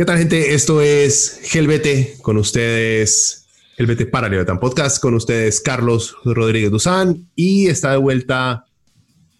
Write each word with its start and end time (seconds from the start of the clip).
¿Qué 0.00 0.06
tal, 0.06 0.16
gente? 0.16 0.54
Esto 0.54 0.80
es 0.80 1.40
Gelbete 1.42 2.16
con 2.22 2.38
ustedes, 2.38 3.44
Gelbete 3.76 4.06
para 4.06 4.30
Libertad 4.30 4.58
Podcast, 4.58 4.98
con 4.98 5.12
ustedes 5.12 5.60
Carlos 5.60 6.16
Rodríguez 6.24 6.70
Duzán 6.70 7.28
y 7.36 7.66
está 7.66 7.90
de 7.90 7.98
vuelta 7.98 8.64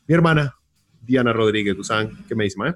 mi 0.07 0.15
hermana 0.15 0.55
Diana 1.01 1.33
Rodríguez 1.33 1.75
Duzán. 1.75 2.27
¿Qué 2.29 2.35
me 2.35 2.45
dice, 2.45 2.59
Mae? 2.59 2.75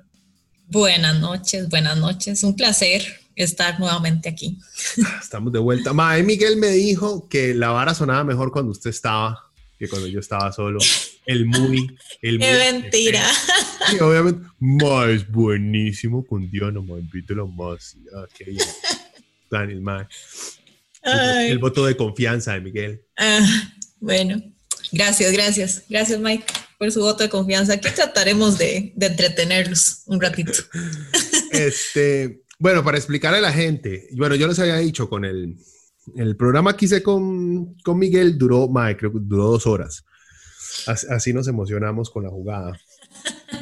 Buenas 0.69 1.20
noches, 1.20 1.69
buenas 1.69 1.98
noches. 1.98 2.42
Un 2.42 2.56
placer 2.56 3.02
estar 3.36 3.78
nuevamente 3.78 4.30
aquí. 4.30 4.58
Estamos 5.20 5.53
de 5.53 5.58
vuelta. 5.58 5.92
Mae, 5.92 6.23
Miguel 6.23 6.56
me 6.56 6.69
dijo 6.69 7.28
que 7.28 7.53
la 7.53 7.69
vara 7.69 7.92
sonaba 7.92 8.25
mejor 8.25 8.51
cuando 8.51 8.73
usted 8.73 8.89
estaba 8.89 9.42
que 9.78 9.91
cuando 9.91 10.08
yo 10.08 10.20
estaba 10.20 10.51
solo. 10.53 10.78
El 11.27 11.47
muy. 11.47 11.97
El 12.22 12.39
Qué 12.41 12.72
mentira. 12.72 13.22
Sí, 13.91 13.98
obviamente. 14.00 14.47
Más 14.61 15.30
buenísimo 15.30 16.25
con 16.25 16.50
más. 17.56 17.97
Ah, 18.14 18.27
qué 18.36 18.44
bien. 18.44 18.67
Daniel, 19.50 19.80
más. 19.80 20.06
El, 21.02 21.52
el, 21.52 21.58
voto 21.58 21.84
de 21.84 21.97
confianza 21.97 22.55
de 22.55 22.61
Miguel. 22.61 23.02
Ah, 23.19 23.47
bueno, 24.00 24.42
gracias, 24.91 25.33
gracias. 25.33 25.84
Gracias, 25.89 26.19
Mike, 26.19 26.47
por 26.78 26.91
su 26.91 27.00
voto 27.00 27.22
de 27.22 27.28
confianza. 27.28 27.75
Aquí 27.75 27.89
trataremos 27.95 28.56
de, 28.56 28.92
de 28.97 29.06
entretenerlos 29.06 30.02
un 30.06 30.20
ratito. 30.20 30.52
Este, 31.55 32.42
bueno, 32.58 32.83
para 32.83 32.97
explicarle 32.97 33.39
a 33.39 33.42
la 33.42 33.52
gente, 33.52 34.08
bueno, 34.17 34.34
yo 34.34 34.48
les 34.48 34.58
había 34.58 34.77
dicho 34.78 35.08
con 35.08 35.25
el, 35.25 35.56
el 36.17 36.36
programa 36.36 36.77
que 36.77 36.86
hice 36.86 37.00
con, 37.00 37.75
con 37.84 37.98
Miguel 37.98 38.36
duró, 38.36 38.69
mae, 38.69 38.97
creo 38.97 39.12
que 39.12 39.19
duró 39.22 39.45
dos 39.45 39.67
horas. 39.67 40.05
Así, 40.86 41.33
nos 41.33 41.48
emocionamos 41.48 42.11
con 42.11 42.25
la 42.25 42.30
jugada. 42.30 42.78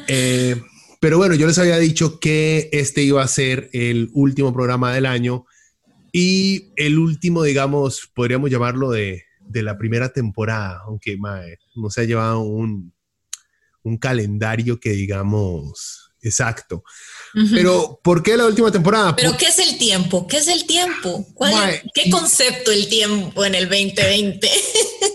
Eh, 0.07 0.61
pero 0.99 1.17
bueno, 1.17 1.35
yo 1.35 1.47
les 1.47 1.57
había 1.57 1.77
dicho 1.77 2.19
que 2.19 2.69
este 2.71 3.03
iba 3.03 3.23
a 3.23 3.27
ser 3.27 3.69
el 3.73 4.09
último 4.13 4.53
programa 4.53 4.93
del 4.93 5.05
año 5.05 5.45
y 6.11 6.71
el 6.75 6.97
último, 6.97 7.43
digamos, 7.43 8.09
podríamos 8.13 8.49
llamarlo 8.49 8.91
de, 8.91 9.23
de 9.41 9.63
la 9.63 9.77
primera 9.77 10.09
temporada, 10.09 10.81
aunque 10.85 11.17
no 11.75 11.89
se 11.89 12.01
ha 12.01 12.05
llevado 12.05 12.39
un, 12.41 12.93
un 13.83 13.97
calendario 13.97 14.79
que 14.79 14.91
digamos 14.91 16.13
exacto. 16.21 16.83
Uh 17.35 17.39
-huh. 17.39 17.51
Pero, 17.51 17.99
¿por 18.03 18.21
qué 18.21 18.37
la 18.37 18.45
última 18.45 18.71
temporada? 18.71 19.15
¿Pero 19.15 19.35
qué 19.37 19.47
es 19.47 19.59
el 19.59 19.77
tiempo? 19.77 20.27
¿Qué 20.27 20.37
es 20.37 20.47
el 20.47 20.65
tiempo? 20.65 21.25
¿Cuál 21.33 21.69
es, 21.69 21.81
¿Qué 21.93 22.09
concepto 22.09 22.71
el 22.71 22.87
tiempo 22.87 23.43
en 23.43 23.55
el 23.55 23.69
2020? 23.69 24.47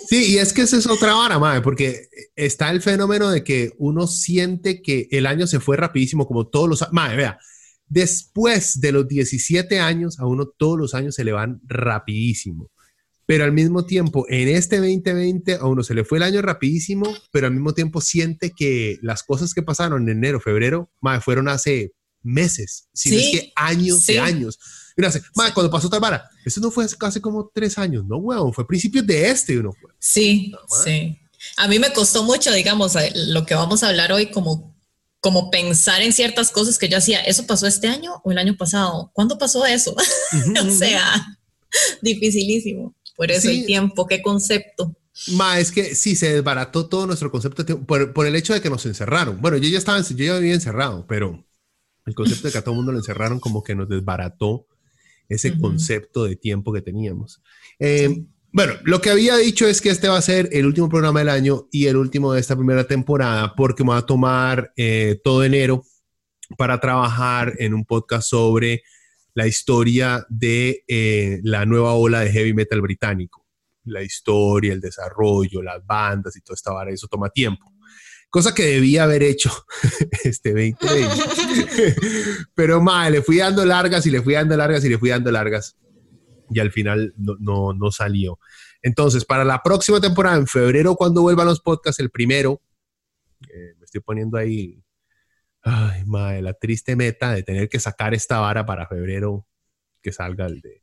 Sí, 0.08 0.32
y 0.32 0.38
es 0.38 0.52
que 0.52 0.62
esa 0.62 0.78
es 0.78 0.86
otra 0.86 1.14
vara, 1.14 1.38
madre, 1.40 1.60
porque 1.60 2.08
está 2.34 2.70
el 2.70 2.80
fenómeno 2.80 3.30
de 3.30 3.44
que 3.44 3.72
uno 3.78 4.06
siente 4.06 4.82
que 4.82 5.06
el 5.10 5.26
año 5.26 5.46
se 5.46 5.60
fue 5.60 5.76
rapidísimo, 5.76 6.26
como 6.26 6.48
todos 6.48 6.68
los... 6.68 6.92
Madre, 6.92 7.16
vea, 7.16 7.38
después 7.86 8.80
de 8.80 8.92
los 8.92 9.06
17 9.06 9.80
años, 9.80 10.18
a 10.18 10.26
uno 10.26 10.46
todos 10.46 10.78
los 10.78 10.94
años 10.94 11.14
se 11.14 11.24
le 11.24 11.32
van 11.32 11.60
rapidísimo. 11.66 12.70
Pero 13.26 13.44
al 13.44 13.52
mismo 13.52 13.84
tiempo, 13.84 14.24
en 14.30 14.48
este 14.48 14.78
2020, 14.78 15.56
a 15.56 15.66
uno 15.66 15.82
se 15.82 15.92
le 15.92 16.04
fue 16.04 16.16
el 16.16 16.24
año 16.24 16.40
rapidísimo, 16.40 17.14
pero 17.30 17.46
al 17.46 17.52
mismo 17.52 17.74
tiempo 17.74 18.00
siente 18.00 18.52
que 18.56 18.98
las 19.02 19.22
cosas 19.22 19.52
que 19.52 19.62
pasaron 19.62 20.04
en 20.04 20.16
enero, 20.16 20.40
febrero, 20.40 20.90
madre, 21.02 21.20
fueron 21.20 21.48
hace 21.48 21.92
meses, 22.22 22.88
si 22.92 23.10
sí, 23.10 23.16
es 23.16 23.30
que 23.30 23.52
años 23.56 24.00
sí. 24.00 24.14
de 24.14 24.20
años. 24.20 24.58
Mira, 24.96 25.12
sí. 25.12 25.20
cuando 25.32 25.70
pasó 25.70 25.88
Tabara, 25.88 26.28
eso 26.44 26.60
no 26.60 26.70
fue 26.70 26.84
hace 26.84 27.20
como 27.20 27.50
tres 27.54 27.78
años, 27.78 28.04
no, 28.06 28.16
weón, 28.16 28.52
fue 28.52 28.64
a 28.64 28.66
principios 28.66 29.06
de 29.06 29.30
este, 29.30 29.58
uno 29.58 29.72
fue. 29.72 29.90
Sí, 29.98 30.50
no, 30.50 30.58
sí. 30.84 31.18
A 31.56 31.68
mí 31.68 31.78
me 31.78 31.92
costó 31.92 32.24
mucho, 32.24 32.52
digamos, 32.52 32.94
lo 33.14 33.46
que 33.46 33.54
vamos 33.54 33.82
a 33.82 33.88
hablar 33.88 34.12
hoy, 34.12 34.30
como, 34.30 34.76
como 35.20 35.50
pensar 35.50 36.02
en 36.02 36.12
ciertas 36.12 36.50
cosas 36.50 36.78
que 36.78 36.88
yo 36.88 36.98
hacía. 36.98 37.20
¿Eso 37.20 37.46
pasó 37.46 37.66
este 37.66 37.86
año 37.86 38.20
o 38.24 38.32
el 38.32 38.38
año 38.38 38.56
pasado? 38.56 39.10
¿Cuándo 39.14 39.38
pasó 39.38 39.64
eso? 39.64 39.92
Uh 39.92 40.36
-huh. 40.36 40.68
o 40.68 40.70
sea, 40.76 41.38
dificilísimo. 42.02 42.94
Por 43.16 43.30
eso 43.30 43.48
sí. 43.48 43.60
el 43.60 43.66
tiempo, 43.66 44.06
qué 44.06 44.22
concepto. 44.22 44.96
Ma, 45.28 45.58
es 45.58 45.72
que 45.72 45.94
sí, 45.96 46.14
se 46.14 46.32
desbarató 46.32 46.88
todo 46.88 47.06
nuestro 47.06 47.30
concepto 47.30 47.64
por, 47.80 48.12
por, 48.12 48.26
el 48.26 48.36
hecho 48.36 48.54
de 48.54 48.60
que 48.60 48.70
nos 48.70 48.86
encerraron. 48.86 49.40
Bueno, 49.40 49.56
yo 49.56 49.68
ya 49.68 49.78
estaba, 49.78 50.00
yo 50.00 50.16
ya 50.16 50.38
vivía 50.38 50.54
encerrado, 50.54 51.06
pero 51.08 51.44
el 52.08 52.14
concepto 52.14 52.48
de 52.48 52.52
que 52.52 52.58
a 52.58 52.64
todo 52.64 52.74
mundo 52.74 52.92
lo 52.92 52.98
encerraron 52.98 53.38
como 53.38 53.62
que 53.62 53.74
nos 53.74 53.88
desbarató 53.88 54.66
ese 55.28 55.50
uh 55.50 55.54
-huh. 55.54 55.60
concepto 55.60 56.24
de 56.24 56.36
tiempo 56.36 56.72
que 56.72 56.82
teníamos. 56.82 57.42
Eh, 57.78 58.08
sí. 58.08 58.28
Bueno, 58.50 58.72
lo 58.84 59.00
que 59.00 59.10
había 59.10 59.36
dicho 59.36 59.66
es 59.68 59.82
que 59.82 59.90
este 59.90 60.08
va 60.08 60.16
a 60.16 60.22
ser 60.22 60.48
el 60.52 60.64
último 60.64 60.88
programa 60.88 61.18
del 61.18 61.28
año 61.28 61.68
y 61.70 61.86
el 61.86 61.96
último 61.96 62.32
de 62.32 62.40
esta 62.40 62.56
primera 62.56 62.84
temporada 62.84 63.54
porque 63.54 63.84
me 63.84 63.90
va 63.90 63.98
a 63.98 64.06
tomar 64.06 64.72
eh, 64.74 65.20
todo 65.22 65.44
enero 65.44 65.84
para 66.56 66.80
trabajar 66.80 67.54
en 67.58 67.74
un 67.74 67.84
podcast 67.84 68.30
sobre 68.30 68.82
la 69.34 69.46
historia 69.46 70.24
de 70.30 70.82
eh, 70.88 71.40
la 71.42 71.66
nueva 71.66 71.92
ola 71.92 72.20
de 72.20 72.32
heavy 72.32 72.54
metal 72.54 72.80
británico. 72.80 73.44
La 73.84 74.02
historia, 74.02 74.72
el 74.72 74.80
desarrollo, 74.80 75.62
las 75.62 75.84
bandas 75.84 76.34
y 76.36 76.40
toda 76.40 76.54
esta 76.54 76.72
vara, 76.72 76.90
eso 76.90 77.06
toma 77.06 77.28
tiempo 77.28 77.70
cosa 78.30 78.54
que 78.54 78.64
debía 78.64 79.04
haber 79.04 79.22
hecho 79.22 79.50
este 80.24 80.50
2020. 80.50 81.96
Pero 82.54 82.80
madre, 82.80 83.12
le 83.12 83.22
fui 83.22 83.38
dando 83.38 83.64
largas 83.64 84.06
y 84.06 84.10
le 84.10 84.22
fui 84.22 84.34
dando 84.34 84.56
largas 84.56 84.84
y 84.84 84.88
le 84.88 84.98
fui 84.98 85.10
dando 85.10 85.30
largas. 85.30 85.76
Y 86.50 86.60
al 86.60 86.72
final 86.72 87.12
no, 87.16 87.36
no, 87.38 87.72
no, 87.74 87.90
salió. 87.90 88.38
Entonces, 88.82 89.24
para 89.24 89.44
la 89.44 89.62
próxima 89.62 90.00
temporada, 90.00 90.36
en 90.36 90.46
febrero, 90.46 90.94
cuando 90.94 91.22
vuelvan 91.22 91.46
los 91.46 91.60
podcasts, 91.60 92.00
el 92.00 92.10
primero, 92.10 92.62
eh, 93.42 93.74
me 93.78 93.84
estoy 93.84 94.00
poniendo 94.00 94.38
ahí, 94.38 94.82
ay, 95.62 96.04
madre, 96.06 96.40
la 96.42 96.54
triste 96.54 96.96
meta 96.96 97.32
de 97.32 97.42
tener 97.42 97.68
que 97.68 97.80
sacar 97.80 98.14
esta 98.14 98.40
vara 98.40 98.64
para 98.64 98.86
febrero, 98.86 99.46
que 100.00 100.12
salga 100.12 100.46
el 100.46 100.60
de 100.60 100.82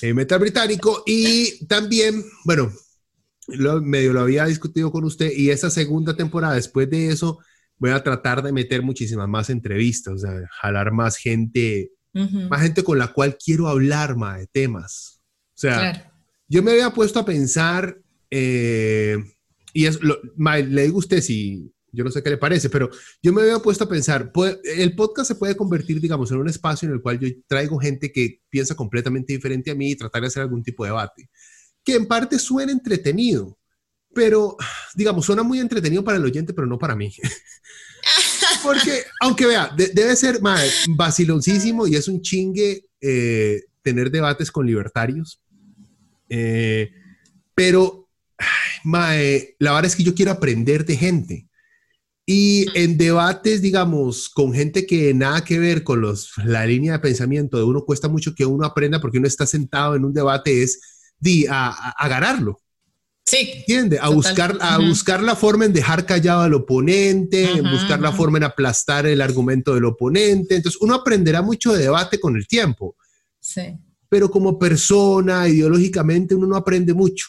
eh, 0.00 0.14
metal 0.14 0.38
británico. 0.38 1.02
Y 1.06 1.66
también, 1.66 2.24
bueno, 2.44 2.72
lo, 3.56 3.80
medio 3.80 4.12
lo 4.12 4.20
había 4.20 4.46
discutido 4.46 4.90
con 4.90 5.04
usted 5.04 5.30
y 5.34 5.50
esa 5.50 5.70
segunda 5.70 6.14
temporada, 6.14 6.54
después 6.54 6.88
de 6.90 7.08
eso, 7.08 7.38
voy 7.78 7.90
a 7.90 8.02
tratar 8.02 8.42
de 8.42 8.52
meter 8.52 8.82
muchísimas 8.82 9.28
más 9.28 9.50
entrevistas, 9.50 10.14
o 10.14 10.18
sea, 10.18 10.48
jalar 10.60 10.92
más 10.92 11.16
gente, 11.16 11.90
uh 12.14 12.20
-huh. 12.20 12.48
más 12.48 12.62
gente 12.62 12.84
con 12.84 12.98
la 12.98 13.12
cual 13.12 13.36
quiero 13.42 13.68
hablar 13.68 14.16
más 14.16 14.38
de 14.38 14.46
temas. 14.46 15.20
O 15.54 15.58
sea, 15.58 15.78
claro. 15.78 16.12
yo 16.48 16.62
me 16.62 16.72
había 16.72 16.90
puesto 16.90 17.18
a 17.18 17.24
pensar, 17.24 17.98
eh, 18.30 19.18
y 19.72 19.86
es, 19.86 20.00
lo, 20.00 20.18
ma, 20.36 20.58
le 20.58 20.82
digo 20.82 20.96
a 20.96 20.98
usted 21.00 21.20
si, 21.20 21.72
yo 21.92 22.04
no 22.04 22.10
sé 22.10 22.22
qué 22.22 22.30
le 22.30 22.38
parece, 22.38 22.70
pero 22.70 22.88
yo 23.22 23.32
me 23.32 23.42
había 23.42 23.58
puesto 23.58 23.84
a 23.84 23.88
pensar, 23.88 24.32
puede, 24.32 24.60
el 24.80 24.94
podcast 24.94 25.28
se 25.28 25.34
puede 25.34 25.56
convertir, 25.56 26.00
digamos, 26.00 26.30
en 26.30 26.38
un 26.38 26.48
espacio 26.48 26.88
en 26.88 26.94
el 26.94 27.02
cual 27.02 27.18
yo 27.18 27.28
traigo 27.46 27.78
gente 27.78 28.12
que 28.12 28.40
piensa 28.48 28.74
completamente 28.74 29.32
diferente 29.32 29.70
a 29.70 29.74
mí 29.74 29.90
y 29.90 29.96
tratar 29.96 30.22
de 30.22 30.28
hacer 30.28 30.42
algún 30.42 30.62
tipo 30.62 30.84
de 30.84 30.90
debate 30.90 31.28
que 31.84 31.94
en 31.94 32.06
parte 32.06 32.38
suena 32.38 32.72
entretenido, 32.72 33.58
pero 34.14 34.56
digamos, 34.94 35.26
suena 35.26 35.42
muy 35.42 35.58
entretenido 35.58 36.04
para 36.04 36.18
el 36.18 36.24
oyente, 36.24 36.52
pero 36.52 36.66
no 36.66 36.78
para 36.78 36.96
mí. 36.96 37.12
Porque, 38.62 39.04
aunque 39.20 39.46
vea, 39.46 39.70
de, 39.76 39.88
debe 39.88 40.14
ser 40.16 40.40
mae, 40.40 40.68
vaciloncísimo 40.90 41.86
y 41.86 41.96
es 41.96 42.08
un 42.08 42.20
chingue 42.20 42.84
eh, 43.00 43.62
tener 43.82 44.10
debates 44.10 44.50
con 44.50 44.66
libertarios. 44.66 45.40
Eh, 46.28 46.90
pero, 47.54 48.08
mae, 48.84 49.56
la 49.58 49.72
verdad 49.72 49.86
es 49.86 49.96
que 49.96 50.04
yo 50.04 50.14
quiero 50.14 50.30
aprender 50.30 50.84
de 50.84 50.96
gente. 50.96 51.48
Y 52.24 52.66
en 52.78 52.96
debates, 52.96 53.62
digamos, 53.62 54.28
con 54.28 54.54
gente 54.54 54.86
que 54.86 55.12
nada 55.12 55.44
que 55.44 55.58
ver 55.58 55.82
con 55.82 56.00
los, 56.00 56.32
la 56.44 56.64
línea 56.64 56.92
de 56.92 56.98
pensamiento 57.00 57.56
de 57.56 57.64
uno, 57.64 57.84
cuesta 57.84 58.08
mucho 58.08 58.34
que 58.34 58.46
uno 58.46 58.64
aprenda 58.64 59.00
porque 59.00 59.18
uno 59.18 59.26
está 59.26 59.44
sentado 59.44 59.96
en 59.96 60.04
un 60.04 60.14
debate, 60.14 60.62
es 60.62 60.80
a, 61.48 61.68
a, 61.68 62.08
ganarlo. 62.08 62.60
Sí. 63.24 63.50
¿Entiende? 63.54 63.98
A, 64.00 64.08
buscar, 64.08 64.58
a 64.60 64.78
buscar 64.78 65.22
la 65.22 65.36
forma 65.36 65.64
en 65.64 65.72
dejar 65.72 66.04
callado 66.04 66.42
al 66.42 66.54
oponente, 66.54 67.50
en 67.50 67.70
buscar 67.70 68.00
la 68.00 68.12
forma 68.12 68.38
en 68.38 68.44
aplastar 68.44 69.06
el 69.06 69.20
argumento 69.20 69.74
del 69.74 69.84
oponente. 69.84 70.56
Entonces, 70.56 70.80
uno 70.80 70.94
aprenderá 70.94 71.40
mucho 71.42 71.72
de 71.72 71.84
debate 71.84 72.18
con 72.18 72.36
el 72.36 72.46
tiempo. 72.46 72.96
Sí. 73.40 73.78
Pero 74.08 74.30
como 74.30 74.58
persona, 74.58 75.48
ideológicamente, 75.48 76.34
uno 76.34 76.46
no 76.46 76.56
aprende 76.56 76.92
mucho. 76.92 77.26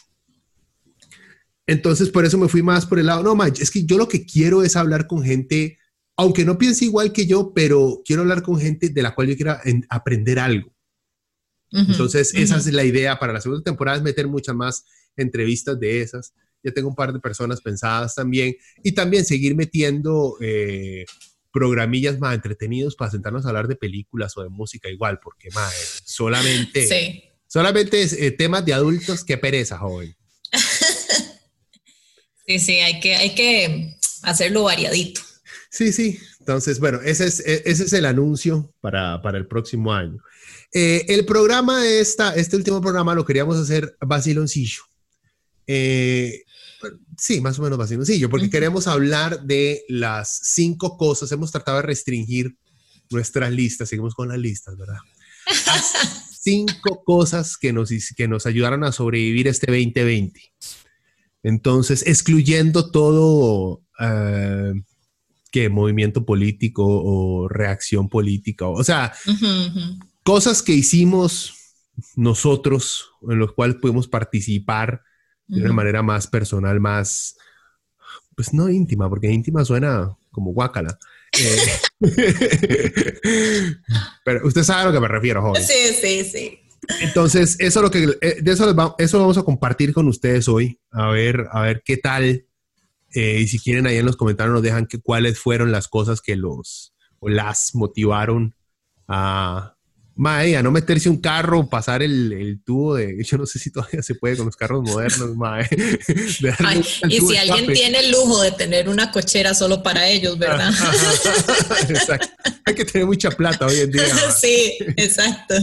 Entonces, 1.66 2.10
por 2.10 2.24
eso 2.24 2.36
me 2.36 2.48
fui 2.48 2.62
más 2.62 2.84
por 2.84 2.98
el 2.98 3.06
lado, 3.06 3.22
no, 3.22 3.34
man, 3.34 3.52
es 3.58 3.70
que 3.70 3.84
yo 3.84 3.96
lo 3.96 4.08
que 4.08 4.26
quiero 4.26 4.62
es 4.62 4.76
hablar 4.76 5.06
con 5.06 5.22
gente, 5.22 5.78
aunque 6.16 6.44
no 6.44 6.58
piense 6.58 6.84
igual 6.84 7.12
que 7.12 7.26
yo, 7.26 7.52
pero 7.54 8.02
quiero 8.04 8.22
hablar 8.22 8.42
con 8.42 8.60
gente 8.60 8.90
de 8.90 9.02
la 9.02 9.14
cual 9.14 9.28
yo 9.28 9.36
quiera 9.36 9.62
aprender 9.88 10.38
algo. 10.38 10.73
Entonces, 11.74 12.32
esa 12.34 12.56
es 12.56 12.72
la 12.72 12.84
idea 12.84 13.18
para 13.18 13.32
la 13.32 13.40
segunda 13.40 13.64
temporada, 13.64 13.96
es 13.96 14.02
meter 14.04 14.28
muchas 14.28 14.54
más 14.54 14.84
entrevistas 15.16 15.78
de 15.80 16.02
esas. 16.02 16.32
Ya 16.62 16.72
tengo 16.72 16.88
un 16.88 16.94
par 16.94 17.12
de 17.12 17.18
personas 17.18 17.60
pensadas 17.60 18.14
también. 18.14 18.54
Y 18.84 18.92
también 18.92 19.24
seguir 19.24 19.56
metiendo 19.56 20.36
eh, 20.40 21.04
programillas 21.52 22.18
más 22.20 22.34
entretenidos 22.34 22.94
para 22.94 23.10
sentarnos 23.10 23.44
a 23.44 23.48
hablar 23.48 23.66
de 23.66 23.76
películas 23.76 24.36
o 24.36 24.42
de 24.42 24.48
música 24.48 24.88
igual, 24.88 25.18
porque 25.22 25.50
más 25.50 26.02
solamente, 26.04 27.32
solamente 27.46 28.02
es, 28.02 28.12
eh, 28.12 28.30
temas 28.30 28.64
de 28.64 28.74
adultos, 28.74 29.24
qué 29.24 29.36
pereza, 29.36 29.78
joven. 29.78 30.16
sí, 32.46 32.58
sí, 32.58 32.78
hay 32.80 33.00
que, 33.00 33.16
hay 33.16 33.34
que 33.34 33.96
hacerlo 34.22 34.64
variadito. 34.64 35.20
Sí, 35.70 35.92
sí. 35.92 36.18
Entonces, 36.44 36.78
bueno, 36.78 37.00
ese 37.02 37.24
es, 37.24 37.40
e, 37.40 37.62
ese 37.64 37.84
es 37.84 37.92
el 37.94 38.04
anuncio 38.04 38.70
para, 38.82 39.22
para 39.22 39.38
el 39.38 39.46
próximo 39.46 39.94
año. 39.94 40.22
Eh, 40.74 41.06
el 41.08 41.24
programa 41.24 41.80
de 41.80 42.00
esta, 42.00 42.34
este 42.34 42.56
último 42.56 42.82
programa 42.82 43.14
lo 43.14 43.24
queríamos 43.24 43.56
hacer 43.56 43.96
vaciloncillo. 43.98 44.82
Eh, 45.66 46.42
sí, 47.16 47.40
más 47.40 47.58
o 47.58 47.62
menos 47.62 47.78
vaciloncillo, 47.78 48.28
porque 48.28 48.50
queremos 48.50 48.86
hablar 48.86 49.40
de 49.40 49.84
las 49.88 50.38
cinco 50.42 50.98
cosas. 50.98 51.32
Hemos 51.32 51.50
tratado 51.50 51.78
de 51.78 51.84
restringir 51.84 52.54
nuestras 53.08 53.50
listas, 53.50 53.88
seguimos 53.88 54.14
con 54.14 54.28
las 54.28 54.38
listas, 54.38 54.76
¿verdad? 54.76 54.98
cinco 56.42 57.02
cosas 57.04 57.56
que 57.56 57.72
nos, 57.72 57.88
que 58.14 58.28
nos 58.28 58.44
ayudaron 58.44 58.84
a 58.84 58.92
sobrevivir 58.92 59.48
este 59.48 59.68
2020. 59.68 60.42
Entonces, 61.42 62.06
excluyendo 62.06 62.90
todo 62.90 63.80
eh, 63.98 64.74
que 65.54 65.68
movimiento 65.68 66.26
político 66.26 66.82
o 66.84 67.46
reacción 67.46 68.08
política, 68.08 68.66
o 68.66 68.82
sea, 68.82 69.12
cosas 70.24 70.62
que 70.64 70.72
hicimos 70.72 71.54
nosotros, 72.16 73.10
en 73.30 73.38
los 73.38 73.52
cuales 73.52 73.76
pudimos 73.76 74.08
participar 74.08 75.02
de 75.46 75.60
una 75.60 75.72
manera 75.72 76.02
más 76.02 76.26
personal, 76.26 76.80
más, 76.80 77.36
pues 78.34 78.52
no 78.52 78.68
íntima, 78.68 79.08
porque 79.08 79.30
íntima 79.30 79.64
suena 79.64 80.16
como 80.32 80.52
guácala. 80.52 80.98
Eh, 81.36 81.66
pero 84.24 84.46
usted 84.46 84.62
sabe 84.62 84.82
a 84.82 84.84
lo 84.84 84.92
que 84.92 85.00
me 85.00 85.08
refiero, 85.08 85.42
joven. 85.42 85.64
Sí, 85.64 85.92
sí, 86.00 86.22
sí. 86.22 86.60
Entonces, 87.00 87.56
eso 87.58 87.82
lo 87.82 87.90
que, 87.90 88.04
eh, 88.20 88.36
de 88.40 88.52
eso, 88.52 88.96
eso 88.98 89.18
vamos 89.18 89.36
a 89.36 89.42
compartir 89.42 89.92
con 89.92 90.06
ustedes 90.06 90.46
hoy, 90.46 90.78
a 90.92 91.08
ver, 91.08 91.48
a 91.50 91.62
ver 91.62 91.82
qué 91.84 91.96
tal. 91.96 92.46
Eh, 93.14 93.40
y 93.40 93.46
si 93.46 93.58
quieren 93.58 93.86
ahí 93.86 93.96
en 93.96 94.06
los 94.06 94.16
comentarios 94.16 94.54
nos 94.54 94.62
dejan 94.62 94.86
que, 94.86 95.00
cuáles 95.00 95.38
fueron 95.38 95.70
las 95.70 95.88
cosas 95.88 96.20
que 96.20 96.36
los 96.36 96.94
o 97.20 97.28
las 97.28 97.74
motivaron 97.74 98.54
a, 99.08 99.76
Mae, 100.16 100.56
a 100.56 100.62
no 100.62 100.70
meterse 100.70 101.08
un 101.08 101.16
carro, 101.16 101.68
pasar 101.68 102.00
el, 102.00 102.32
el, 102.32 102.62
tubo 102.62 102.94
de. 102.94 103.16
Yo 103.24 103.36
no 103.36 103.46
sé 103.46 103.58
si 103.58 103.70
todavía 103.70 104.00
se 104.02 104.14
puede 104.14 104.36
con 104.36 104.46
los 104.46 104.56
carros 104.56 104.82
modernos, 104.82 105.34
mae. 105.34 105.68
y 107.08 107.20
si 107.20 107.36
alguien 107.36 107.72
tiene 107.72 107.98
el 107.98 108.12
lujo 108.12 108.40
de 108.42 108.52
tener 108.52 108.88
una 108.88 109.10
cochera 109.10 109.54
solo 109.54 109.82
para 109.82 110.06
ellos, 110.06 110.38
¿verdad? 110.38 110.70
exacto. 111.88 112.28
Hay 112.64 112.74
que 112.74 112.84
tener 112.84 113.06
mucha 113.06 113.30
plata 113.30 113.66
hoy 113.66 113.80
en 113.80 113.90
día. 113.90 114.04
sí, 114.40 114.76
exacto. 114.96 115.54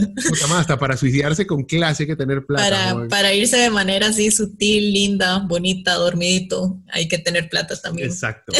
Más, 0.48 0.52
hasta 0.52 0.78
para 0.78 0.96
suicidarse 0.96 1.46
con 1.46 1.64
clase 1.64 2.02
hay 2.02 2.08
que 2.08 2.16
tener 2.16 2.44
plata. 2.44 2.62
Para, 2.62 3.08
para, 3.08 3.34
irse 3.34 3.56
de 3.56 3.70
manera 3.70 4.08
así 4.08 4.30
sutil, 4.30 4.92
linda, 4.92 5.38
bonita, 5.38 5.94
dormidito, 5.94 6.78
hay 6.90 7.08
que 7.08 7.18
tener 7.18 7.48
plata 7.48 7.74
también. 7.80 8.08
Exacto. 8.08 8.52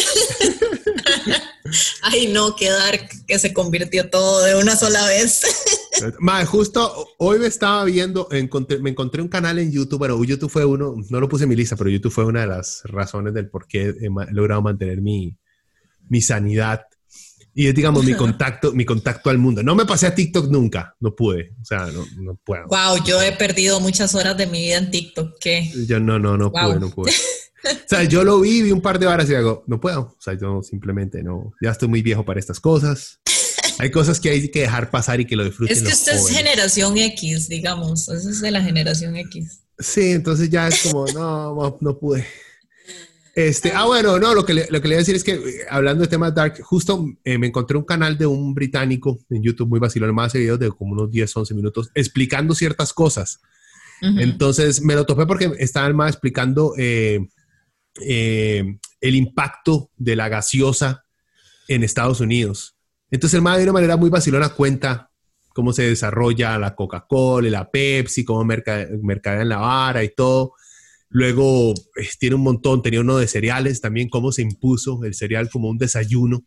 Ay, 2.02 2.28
no, 2.28 2.56
quedar 2.56 3.08
que 3.26 3.38
se 3.38 3.52
convirtió 3.52 4.08
todo 4.10 4.44
de 4.44 4.56
una 4.56 4.76
sola 4.76 5.04
vez. 5.06 5.42
Mae, 6.18 6.44
justo 6.46 7.08
hoy 7.18 7.38
me 7.38 7.46
estaba 7.46 7.84
viendo, 7.84 8.28
me 8.30 8.90
encontré 8.90 9.22
un 9.22 9.28
canal 9.28 9.58
en 9.58 9.70
YouTube, 9.70 10.00
pero 10.00 10.22
YouTube 10.24 10.50
fue 10.50 10.64
uno, 10.64 10.94
no 11.08 11.20
lo 11.20 11.28
puse 11.28 11.44
en 11.44 11.50
mi 11.50 11.56
lista, 11.56 11.76
pero 11.76 11.90
YouTube 11.90 12.12
fue 12.12 12.24
una 12.24 12.40
de 12.40 12.46
las 12.48 12.82
razones 12.84 13.34
del 13.34 13.48
por 13.48 13.66
qué 13.66 13.88
he, 13.88 14.08
logrado 14.32 14.62
mantener 14.62 15.00
mi, 15.00 15.36
mi 16.08 16.20
sanidad 16.20 16.82
y 17.54 17.68
es, 17.68 17.74
digamos, 17.74 18.04
mi 18.04 18.14
contacto, 18.16 18.72
mi 18.72 18.84
contacto 18.84 19.30
al 19.30 19.38
mundo. 19.38 19.62
No 19.62 19.74
me 19.74 19.84
pasé 19.84 20.06
a 20.06 20.14
TikTok 20.14 20.50
nunca, 20.50 20.96
no 21.00 21.14
pude, 21.14 21.54
o 21.60 21.64
sea, 21.64 21.86
no, 21.86 22.04
no 22.16 22.34
puedo. 22.36 22.66
Wow, 22.66 23.04
yo 23.04 23.20
he 23.20 23.32
perdido 23.32 23.80
muchas 23.80 24.14
horas 24.14 24.36
de 24.36 24.46
mi 24.46 24.62
vida 24.62 24.78
en 24.78 24.90
TikTok, 24.90 25.36
¿qué? 25.40 25.70
Yo 25.86 26.00
no, 26.00 26.18
no, 26.18 26.36
no 26.36 26.50
pude, 26.50 26.80
no 26.80 26.90
pude. 26.90 27.12
O 27.64 27.88
sea, 27.88 28.04
yo 28.04 28.24
lo 28.24 28.40
vi, 28.40 28.62
vi 28.62 28.72
un 28.72 28.80
par 28.80 28.98
de 28.98 29.06
horas 29.06 29.28
y 29.28 29.34
digo, 29.34 29.64
no 29.66 29.80
puedo. 29.80 30.00
O 30.00 30.16
sea, 30.18 30.34
yo 30.34 30.62
simplemente 30.62 31.22
no, 31.22 31.52
ya 31.60 31.70
estoy 31.70 31.88
muy 31.88 32.02
viejo 32.02 32.24
para 32.24 32.40
estas 32.40 32.60
cosas. 32.60 33.20
Hay 33.78 33.90
cosas 33.90 34.20
que 34.20 34.30
hay 34.30 34.48
que 34.48 34.60
dejar 34.60 34.90
pasar 34.90 35.20
y 35.20 35.26
que 35.26 35.36
lo 35.36 35.44
disfruten. 35.44 35.76
Es 35.76 35.82
que 35.82 35.92
usted 35.92 36.14
es 36.14 36.28
generación 36.28 36.98
X, 36.98 37.48
digamos. 37.48 38.08
Eso 38.08 38.30
es 38.30 38.40
de 38.40 38.50
la 38.50 38.62
generación 38.62 39.16
X. 39.16 39.60
Sí, 39.78 40.12
entonces 40.12 40.50
ya 40.50 40.68
es 40.68 40.82
como, 40.82 41.06
no, 41.06 41.78
no, 41.80 41.98
pude. 41.98 42.26
Este, 43.34 43.72
ah, 43.72 43.86
bueno, 43.86 44.18
no, 44.18 44.34
lo 44.34 44.44
que, 44.44 44.54
le, 44.54 44.66
lo 44.68 44.80
que 44.82 44.88
le 44.88 44.94
voy 44.94 44.98
a 44.98 45.04
decir 45.04 45.14
es 45.14 45.24
que 45.24 45.32
eh, 45.32 45.66
hablando 45.70 46.02
de 46.02 46.08
temas 46.08 46.34
dark, 46.34 46.60
justo 46.62 47.06
eh, 47.24 47.38
me 47.38 47.46
encontré 47.46 47.78
un 47.78 47.84
canal 47.84 48.18
de 48.18 48.26
un 48.26 48.54
británico 48.54 49.18
en 49.30 49.42
YouTube 49.42 49.68
muy 49.68 49.80
vacilón, 49.80 50.14
más 50.14 50.34
videos 50.34 50.58
de 50.58 50.70
como 50.70 50.92
unos 50.92 51.10
10, 51.10 51.34
11 51.34 51.54
minutos 51.54 51.90
explicando 51.94 52.54
ciertas 52.54 52.92
cosas. 52.92 53.40
Entonces 54.02 54.82
me 54.82 54.96
lo 54.96 55.06
topé 55.06 55.26
porque 55.26 55.52
estaba 55.58 55.86
el 55.86 55.94
más 55.94 56.10
explicando 56.10 56.74
eh, 56.76 57.28
el 57.94 59.14
impacto 59.14 59.90
de 59.96 60.16
la 60.16 60.28
gaseosa 60.28 61.04
en 61.68 61.84
Estados 61.84 62.20
Unidos. 62.20 62.76
Entonces 63.10 63.34
el 63.34 63.42
MAE 63.42 63.58
de 63.58 63.64
una 63.64 63.74
manera 63.74 63.96
muy 63.96 64.10
vacilona 64.10 64.48
cuenta 64.50 65.10
cómo 65.50 65.72
se 65.72 65.82
desarrolla 65.82 66.58
la 66.58 66.74
Coca-Cola, 66.74 67.50
la 67.50 67.70
Pepsi, 67.70 68.24
cómo 68.24 68.44
mercadean 68.44 69.48
la 69.48 69.58
vara 69.58 70.02
y 70.02 70.14
todo. 70.14 70.54
Luego 71.10 71.74
eh, 71.96 72.08
tiene 72.18 72.36
un 72.36 72.42
montón, 72.42 72.80
tenía 72.80 73.00
uno 73.00 73.18
de 73.18 73.28
cereales 73.28 73.82
también, 73.82 74.08
cómo 74.08 74.32
se 74.32 74.42
impuso 74.42 75.04
el 75.04 75.14
cereal 75.14 75.50
como 75.50 75.68
un 75.68 75.76
desayuno 75.76 76.46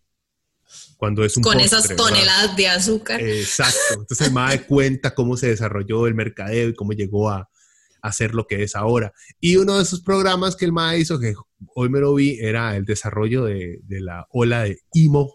cuando 0.97 1.23
es 1.23 1.37
un 1.37 1.43
Con 1.43 1.59
esas 1.59 1.95
toneladas 1.95 2.55
de 2.55 2.67
azúcar. 2.67 3.21
Exacto. 3.21 3.99
Entonces 3.99 4.27
el 4.27 4.33
MAE 4.33 4.61
cuenta 4.65 5.13
cómo 5.13 5.37
se 5.37 5.47
desarrolló 5.47 6.07
el 6.07 6.15
mercadeo 6.15 6.69
y 6.69 6.73
cómo 6.73 6.93
llegó 6.93 7.29
a, 7.29 7.47
a 8.05 8.11
ser 8.11 8.35
lo 8.35 8.45
que 8.45 8.63
es 8.63 8.75
ahora. 8.75 9.13
Y 9.39 9.55
uno 9.55 9.77
de 9.77 9.83
esos 9.83 10.01
programas 10.01 10.55
que 10.55 10.65
el 10.65 10.71
MAE 10.71 10.99
hizo, 10.99 11.19
que 11.19 11.33
hoy 11.73 11.89
me 11.89 11.99
lo 11.99 12.13
vi, 12.13 12.37
era 12.39 12.75
el 12.75 12.85
desarrollo 12.85 13.45
de, 13.45 13.79
de 13.83 14.01
la 14.01 14.27
ola 14.29 14.63
de 14.63 14.79
IMO, 14.93 15.31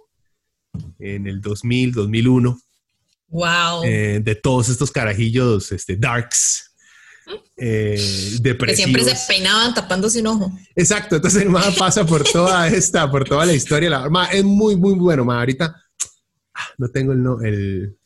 en 0.98 1.26
el 1.26 1.40
2000, 1.40 1.92
2001. 1.92 2.60
Wow. 3.28 3.84
Eh, 3.84 4.20
de 4.22 4.34
todos 4.34 4.68
estos 4.68 4.90
carajillos 4.90 5.72
este, 5.72 5.96
darks. 5.96 6.66
Eh, 7.56 7.96
que 8.42 8.74
siempre 8.74 9.04
se 9.04 9.14
peinaban 9.28 9.72
tapándose 9.72 10.20
un 10.20 10.26
ojo. 10.28 10.52
Exacto, 10.74 11.16
entonces 11.16 11.42
el 11.42 11.52
pasa 11.78 12.04
por 12.04 12.24
toda 12.24 12.66
esta, 12.68 13.08
por 13.10 13.24
toda 13.24 13.46
la 13.46 13.52
historia. 13.52 13.90
La, 13.90 14.28
es 14.32 14.42
muy, 14.42 14.76
muy 14.76 14.94
bueno, 14.94 15.24
ma. 15.24 15.38
Ahorita 15.38 15.76
ah, 16.54 16.68
no 16.78 16.88
tengo 16.88 17.12
el, 17.12 17.24
el, 17.46 17.98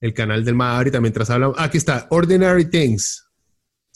el, 0.00 0.14
canal 0.14 0.44
del 0.44 0.54
ma. 0.54 0.76
Ahorita 0.76 1.00
mientras 1.00 1.28
hablamos. 1.28 1.56
aquí 1.58 1.76
está, 1.76 2.06
Ordinary 2.10 2.70
Things. 2.70 3.23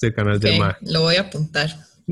El 0.01 0.15
canal 0.15 0.39
del 0.39 0.59
ma. 0.59 0.77
Lo 0.83 1.03
voy 1.03 1.17
a 1.17 1.23
apuntar. 1.23 1.71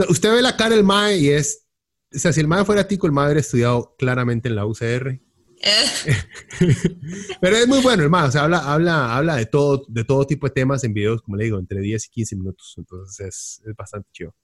usted 0.09 0.33
ve 0.33 0.43
la 0.43 0.57
cara 0.57 0.75
del 0.75 0.85
ma 0.85 1.13
y 1.13 1.29
es. 1.29 1.67
O 2.15 2.19
sea, 2.19 2.33
si 2.33 2.41
el 2.41 2.49
ma 2.49 2.65
fuera 2.65 2.87
tico, 2.87 3.07
el 3.07 3.13
ma 3.13 3.25
hubiera 3.25 3.41
estudiado 3.41 3.95
claramente 3.99 4.49
en 4.49 4.57
la 4.57 4.67
UCR. 4.67 5.21
Pero 7.41 7.57
es 7.57 7.67
muy 7.67 7.81
bueno, 7.81 8.03
hermano. 8.03 8.29
O 8.29 8.31
sea, 8.31 8.45
habla, 8.45 8.59
habla, 8.59 9.17
habla 9.17 9.37
de 9.37 9.47
todo, 9.47 9.85
de 9.89 10.05
todo 10.05 10.27
tipo 10.27 10.47
de 10.47 10.53
temas 10.53 10.85
en 10.85 10.95
videos, 10.95 11.23
como 11.23 11.37
le 11.37 11.45
digo, 11.45 11.59
entre 11.59 11.81
10 11.81 12.07
y 12.07 12.11
15 12.11 12.37
minutos. 12.37 12.75
Entonces 12.77 13.61
es, 13.65 13.75
bastante 13.77 14.09
chido. 14.13 14.35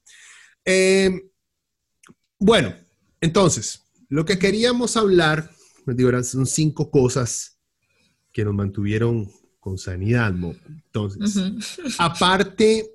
Em, 0.64 1.20
bueno, 2.38 2.74
entonces, 3.20 3.84
lo 4.08 4.24
que 4.24 4.38
queríamos 4.38 4.96
hablar, 4.96 5.50
digo, 5.86 6.22
son 6.22 6.46
cinco 6.46 6.90
cosas 6.90 7.58
que 8.32 8.44
nos 8.44 8.54
mantuvieron 8.54 9.30
con 9.60 9.78
sanidad, 9.78 10.34
Entonces, 10.66 11.78
aparte, 11.98 12.90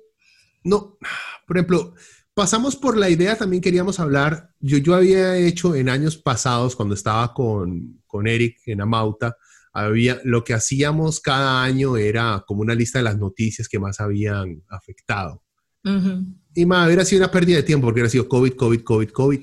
no, 0.64 0.98
por 1.46 1.56
ejemplo, 1.56 1.94
pasamos 2.34 2.76
por 2.76 2.96
la 2.96 3.10
idea, 3.10 3.36
también 3.36 3.62
queríamos 3.62 3.98
hablar, 3.98 4.50
yo, 4.60 4.78
yo 4.78 4.94
había 4.94 5.36
hecho 5.36 5.74
en 5.74 5.88
años 5.88 6.16
pasados, 6.16 6.76
cuando 6.76 6.94
estaba 6.94 7.34
con, 7.34 8.00
con 8.06 8.26
Eric 8.26 8.58
en 8.66 8.80
Amauta, 8.80 9.36
había, 9.72 10.20
lo 10.24 10.44
que 10.44 10.54
hacíamos 10.54 11.20
cada 11.20 11.62
año 11.62 11.96
era 11.96 12.44
como 12.46 12.62
una 12.62 12.74
lista 12.74 12.98
de 12.98 13.04
las 13.04 13.18
noticias 13.18 13.68
que 13.68 13.78
más 13.78 14.00
habían 14.00 14.62
afectado. 14.68 15.42
Y 16.54 16.66
más, 16.66 16.86
hubiera 16.86 17.04
sido 17.04 17.22
una 17.22 17.30
pérdida 17.30 17.56
de 17.56 17.62
tiempo 17.62 17.86
porque 17.86 18.00
hubiera 18.00 18.10
sido 18.10 18.28
COVID, 18.28 18.52
COVID, 18.52 18.80
COVID, 18.82 19.08
COVID. 19.08 19.40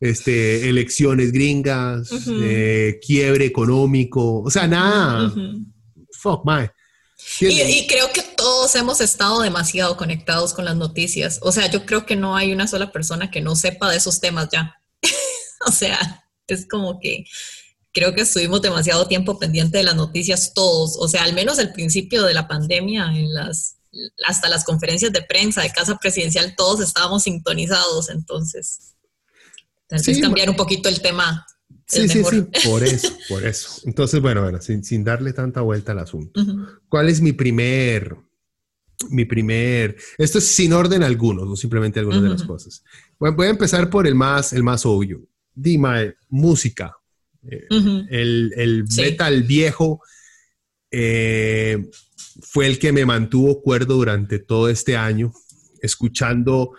Este, 0.00 0.68
elecciones 0.68 1.30
gringas, 1.30 2.10
eh, 2.26 2.98
quiebre 3.06 3.44
económico, 3.44 4.40
o 4.40 4.50
sea, 4.50 4.66
nada. 4.66 5.32
Fuck, 6.12 6.42
my. 6.44 6.68
Y, 7.40 7.86
creo 7.86 8.12
que 8.12 8.22
todos 8.22 8.74
hemos 8.74 9.00
estado 9.00 9.40
demasiado 9.40 9.96
conectados 9.96 10.52
con 10.52 10.64
las 10.64 10.76
noticias. 10.76 11.38
O 11.42 11.52
sea, 11.52 11.70
yo 11.70 11.86
creo 11.86 12.04
que 12.04 12.16
no 12.16 12.36
hay 12.36 12.52
una 12.52 12.66
sola 12.66 12.92
persona 12.92 13.30
que 13.30 13.40
no 13.40 13.56
sepa 13.56 13.90
de 13.90 13.96
esos 13.96 14.20
temas 14.20 14.48
ya. 14.52 14.82
o 15.66 15.72
sea, 15.72 16.26
es 16.46 16.66
como 16.68 17.00
que 17.00 17.24
creo 17.92 18.14
que 18.14 18.22
estuvimos 18.22 18.62
demasiado 18.62 19.06
tiempo 19.06 19.38
pendiente 19.38 19.78
de 19.78 19.84
las 19.84 19.96
noticias 19.96 20.52
todos. 20.54 20.96
O 20.98 21.08
sea, 21.08 21.22
al 21.22 21.32
menos 21.32 21.58
al 21.58 21.72
principio 21.72 22.24
de 22.24 22.34
la 22.34 22.48
pandemia, 22.48 23.06
en 23.14 23.32
las, 23.32 23.76
hasta 24.26 24.48
las 24.48 24.64
conferencias 24.64 25.12
de 25.12 25.22
prensa 25.22 25.62
de 25.62 25.72
Casa 25.72 25.96
Presidencial, 25.96 26.54
todos 26.56 26.80
estábamos 26.80 27.22
sintonizados. 27.22 28.10
Entonces, 28.10 28.94
tal 29.86 30.02
vez 30.02 30.20
cambiar 30.20 30.50
un 30.50 30.56
poquito 30.56 30.88
el 30.88 31.00
tema 31.00 31.46
Sí, 31.90 32.08
sí, 32.08 32.22
sí, 32.22 32.46
por 32.68 32.84
eso, 32.84 33.12
por 33.28 33.44
eso. 33.44 33.82
Entonces, 33.84 34.20
bueno, 34.20 34.42
bueno, 34.42 34.60
sin, 34.60 35.02
darle 35.02 35.32
tanta 35.32 35.60
vuelta 35.60 35.90
al 35.90 35.98
asunto. 35.98 36.40
¿Cuál 36.88 37.08
es 37.08 37.20
mi 37.20 37.32
primer, 37.32 38.16
mi 39.08 39.24
primer, 39.24 39.96
esto 40.16 40.38
es 40.38 40.46
sin 40.46 40.72
orden 40.72 41.02
algunos, 41.02 41.48
no 41.48 41.56
simplemente 41.56 41.98
algunas 41.98 42.22
de 42.22 42.28
las 42.28 42.44
cosas. 42.44 42.84
Bueno, 43.18 43.36
voy 43.36 43.48
a 43.48 43.50
empezar 43.50 43.90
por 43.90 44.06
el 44.06 44.14
más, 44.14 44.52
el 44.52 44.62
más 44.62 44.86
obvio. 44.86 45.26
Dime, 45.52 46.14
música. 46.28 46.96
Eh, 47.42 47.66
el, 48.10 48.84
metal 48.96 49.42
viejo 49.42 50.00
eh, 50.92 51.90
fue 52.42 52.66
el 52.66 52.78
que 52.78 52.92
me 52.92 53.04
mantuvo 53.04 53.62
cuerdo 53.62 53.96
durante 53.96 54.38
todo 54.38 54.68
este 54.68 54.96
año, 54.96 55.32
escuchando, 55.82 56.72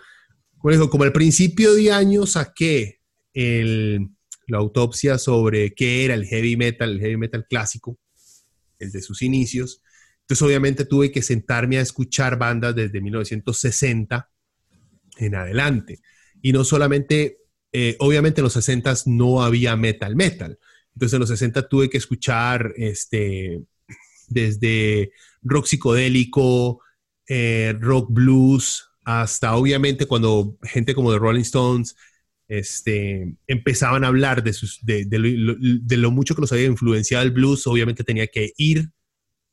como, 0.56 0.88
como 0.88 1.04
al 1.04 1.12
principio 1.12 1.74
de 1.74 1.92
año 1.92 2.24
saqué 2.24 3.00
el 3.34 4.08
la 4.52 4.58
autopsia 4.58 5.16
sobre 5.16 5.72
qué 5.74 6.04
era 6.04 6.14
el 6.14 6.26
heavy 6.26 6.56
metal, 6.56 6.90
el 6.90 7.00
heavy 7.00 7.16
metal 7.16 7.46
clásico, 7.48 7.98
el 8.78 8.92
de 8.92 9.00
sus 9.00 9.22
inicios. 9.22 9.82
Entonces, 10.20 10.42
obviamente, 10.42 10.84
tuve 10.84 11.10
que 11.10 11.22
sentarme 11.22 11.78
a 11.78 11.80
escuchar 11.80 12.38
bandas 12.38 12.74
desde 12.74 13.00
1960 13.00 14.30
en 15.16 15.34
adelante. 15.34 16.00
Y 16.42 16.52
no 16.52 16.64
solamente, 16.64 17.38
eh, 17.72 17.96
obviamente 17.98 18.40
en 18.40 18.44
los 18.44 18.52
60 18.52 18.94
no 19.06 19.42
había 19.42 19.74
metal 19.74 20.16
metal. 20.16 20.58
Entonces, 20.94 21.14
en 21.14 21.20
los 21.20 21.28
60 21.30 21.66
tuve 21.66 21.88
que 21.88 21.96
escuchar 21.96 22.74
este, 22.76 23.62
desde 24.28 25.12
rock 25.40 25.64
psicodélico, 25.64 26.82
eh, 27.26 27.74
rock 27.80 28.12
blues, 28.12 28.86
hasta 29.04 29.56
obviamente 29.56 30.04
cuando 30.04 30.58
gente 30.62 30.94
como 30.94 31.10
The 31.10 31.18
Rolling 31.18 31.40
Stones 31.40 31.96
este, 32.52 33.34
empezaban 33.46 34.04
a 34.04 34.08
hablar 34.08 34.44
de, 34.44 34.52
sus, 34.52 34.80
de, 34.82 35.06
lo, 35.08 36.10
mucho 36.10 36.34
que 36.34 36.42
los 36.42 36.52
había 36.52 36.66
influenciado 36.66 37.24
el 37.24 37.30
blues, 37.30 37.66
obviamente 37.66 38.04
tenía 38.04 38.26
que 38.26 38.52
ir 38.58 38.90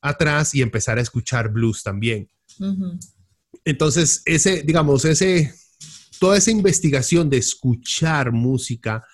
atrás 0.02 0.54
y 0.54 0.62
empezar 0.62 0.98
a 0.98 1.02
escuchar 1.02 1.50
blues 1.50 1.82
también. 1.82 2.30
Entonces, 3.64 4.22
ese, 4.26 4.64
digamos, 4.64 5.06
ese, 5.06 5.54
toda 6.20 6.38
esa 6.38 6.52
investigación 6.52 7.30
de 7.30 7.38
escuchar 7.38 8.34
música 8.34 9.06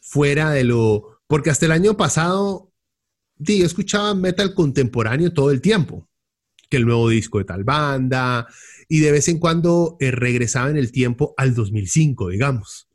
fuera 0.00 0.52
de 0.52 0.62
lo, 0.62 1.18
porque 1.26 1.50
hasta 1.50 1.66
el 1.66 1.72
año 1.72 1.96
pasado, 1.96 2.72
yo 3.38 3.66
escuchaba 3.66 4.14
metal 4.14 4.54
contemporáneo 4.54 5.32
todo 5.32 5.50
el 5.50 5.60
tiempo, 5.60 6.08
que 6.70 6.76
el 6.76 6.86
nuevo 6.86 7.08
disco 7.08 7.38
de 7.38 7.44
tal 7.44 7.64
banda, 7.64 8.46
y 8.88 9.00
de 9.00 9.10
vez 9.10 9.26
en 9.26 9.40
cuando 9.40 9.96
eh, 9.98 10.12
regresaba 10.12 10.70
en 10.70 10.76
el 10.76 10.92
tiempo 10.92 11.34
al 11.36 11.56
2005, 11.56 12.28
digamos 12.28 12.86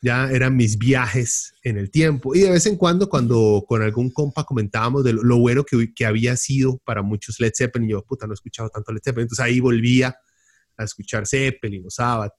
ya 0.00 0.30
eran 0.30 0.56
mis 0.56 0.78
viajes 0.78 1.54
en 1.62 1.78
el 1.78 1.90
tiempo. 1.90 2.34
Y 2.34 2.40
de 2.40 2.50
vez 2.50 2.66
en 2.66 2.76
cuando, 2.76 3.08
cuando 3.08 3.64
con 3.66 3.82
algún 3.82 4.10
compa 4.10 4.44
comentábamos 4.44 5.04
de 5.04 5.12
lo, 5.14 5.38
bueno 5.38 5.64
que, 5.64 5.92
que, 5.94 6.06
había 6.06 6.36
sido 6.36 6.78
para 6.84 7.02
muchos 7.02 7.40
Led 7.40 7.52
Zeppelin, 7.56 7.88
yo, 7.88 8.04
puta, 8.04 8.26
no 8.26 8.32
he 8.32 8.34
escuchado 8.34 8.68
tanto 8.68 8.92
Led 8.92 9.00
Zeppelin, 9.02 9.24
entonces 9.24 9.44
ahí 9.44 9.60
volvía 9.60 10.16
a 10.76 10.84
escuchar 10.84 11.26
Zeppelin 11.26 11.84
o 11.86 11.90
Sabbath. 11.90 12.32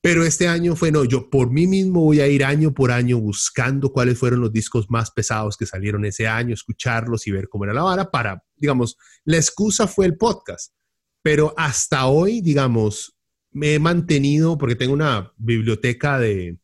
Pero 0.00 0.24
este 0.24 0.46
año 0.46 0.76
fue, 0.76 0.92
no, 0.92 1.04
yo 1.04 1.28
por 1.28 1.50
mí 1.50 1.66
mismo 1.66 2.02
voy 2.02 2.20
a 2.20 2.28
ir 2.28 2.44
año 2.44 2.72
por 2.72 2.92
año 2.92 3.18
buscando 3.18 3.92
cuáles 3.92 4.16
fueron 4.16 4.40
los 4.40 4.52
discos 4.52 4.86
más 4.88 5.10
pesados 5.10 5.56
que 5.56 5.66
salieron 5.66 6.04
ese 6.04 6.28
año, 6.28 6.54
escucharlos 6.54 7.26
y 7.26 7.32
ver 7.32 7.48
cómo 7.48 7.64
era 7.64 7.74
la 7.74 7.82
vara 7.82 8.10
para, 8.10 8.44
digamos, 8.56 8.96
la 9.24 9.38
excusa 9.38 9.88
fue 9.88 10.06
el 10.06 10.16
podcast. 10.16 10.72
Pero 11.20 11.52
hasta 11.56 12.06
hoy, 12.06 12.40
digamos, 12.40 13.18
me 13.50 13.74
he 13.74 13.78
mantenido, 13.80 14.56
porque 14.56 14.76
tengo 14.76 14.92
una 14.92 15.32
biblioteca 15.36 16.18
de, 16.20 16.58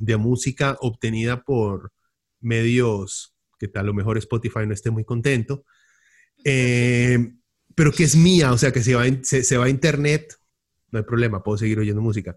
de 0.00 0.16
música 0.16 0.76
obtenida 0.80 1.42
por 1.42 1.92
medios 2.40 3.34
que 3.60 3.68
tal 3.68 3.86
lo 3.86 3.94
mejor 3.94 4.16
Spotify 4.18 4.66
no 4.66 4.72
esté 4.72 4.90
muy 4.90 5.04
contento, 5.04 5.64
eh, 6.44 7.34
pero 7.74 7.92
que 7.92 8.04
es 8.04 8.16
mía, 8.16 8.52
o 8.52 8.58
sea, 8.58 8.72
que 8.72 8.82
se 8.82 8.94
va, 8.94 9.04
se, 9.22 9.56
va 9.58 9.66
a 9.66 9.68
internet, 9.68 10.34
no 10.90 10.98
hay 10.98 11.04
problema, 11.04 11.42
puedo 11.42 11.58
seguir 11.58 11.78
oyendo 11.78 12.00
música. 12.00 12.36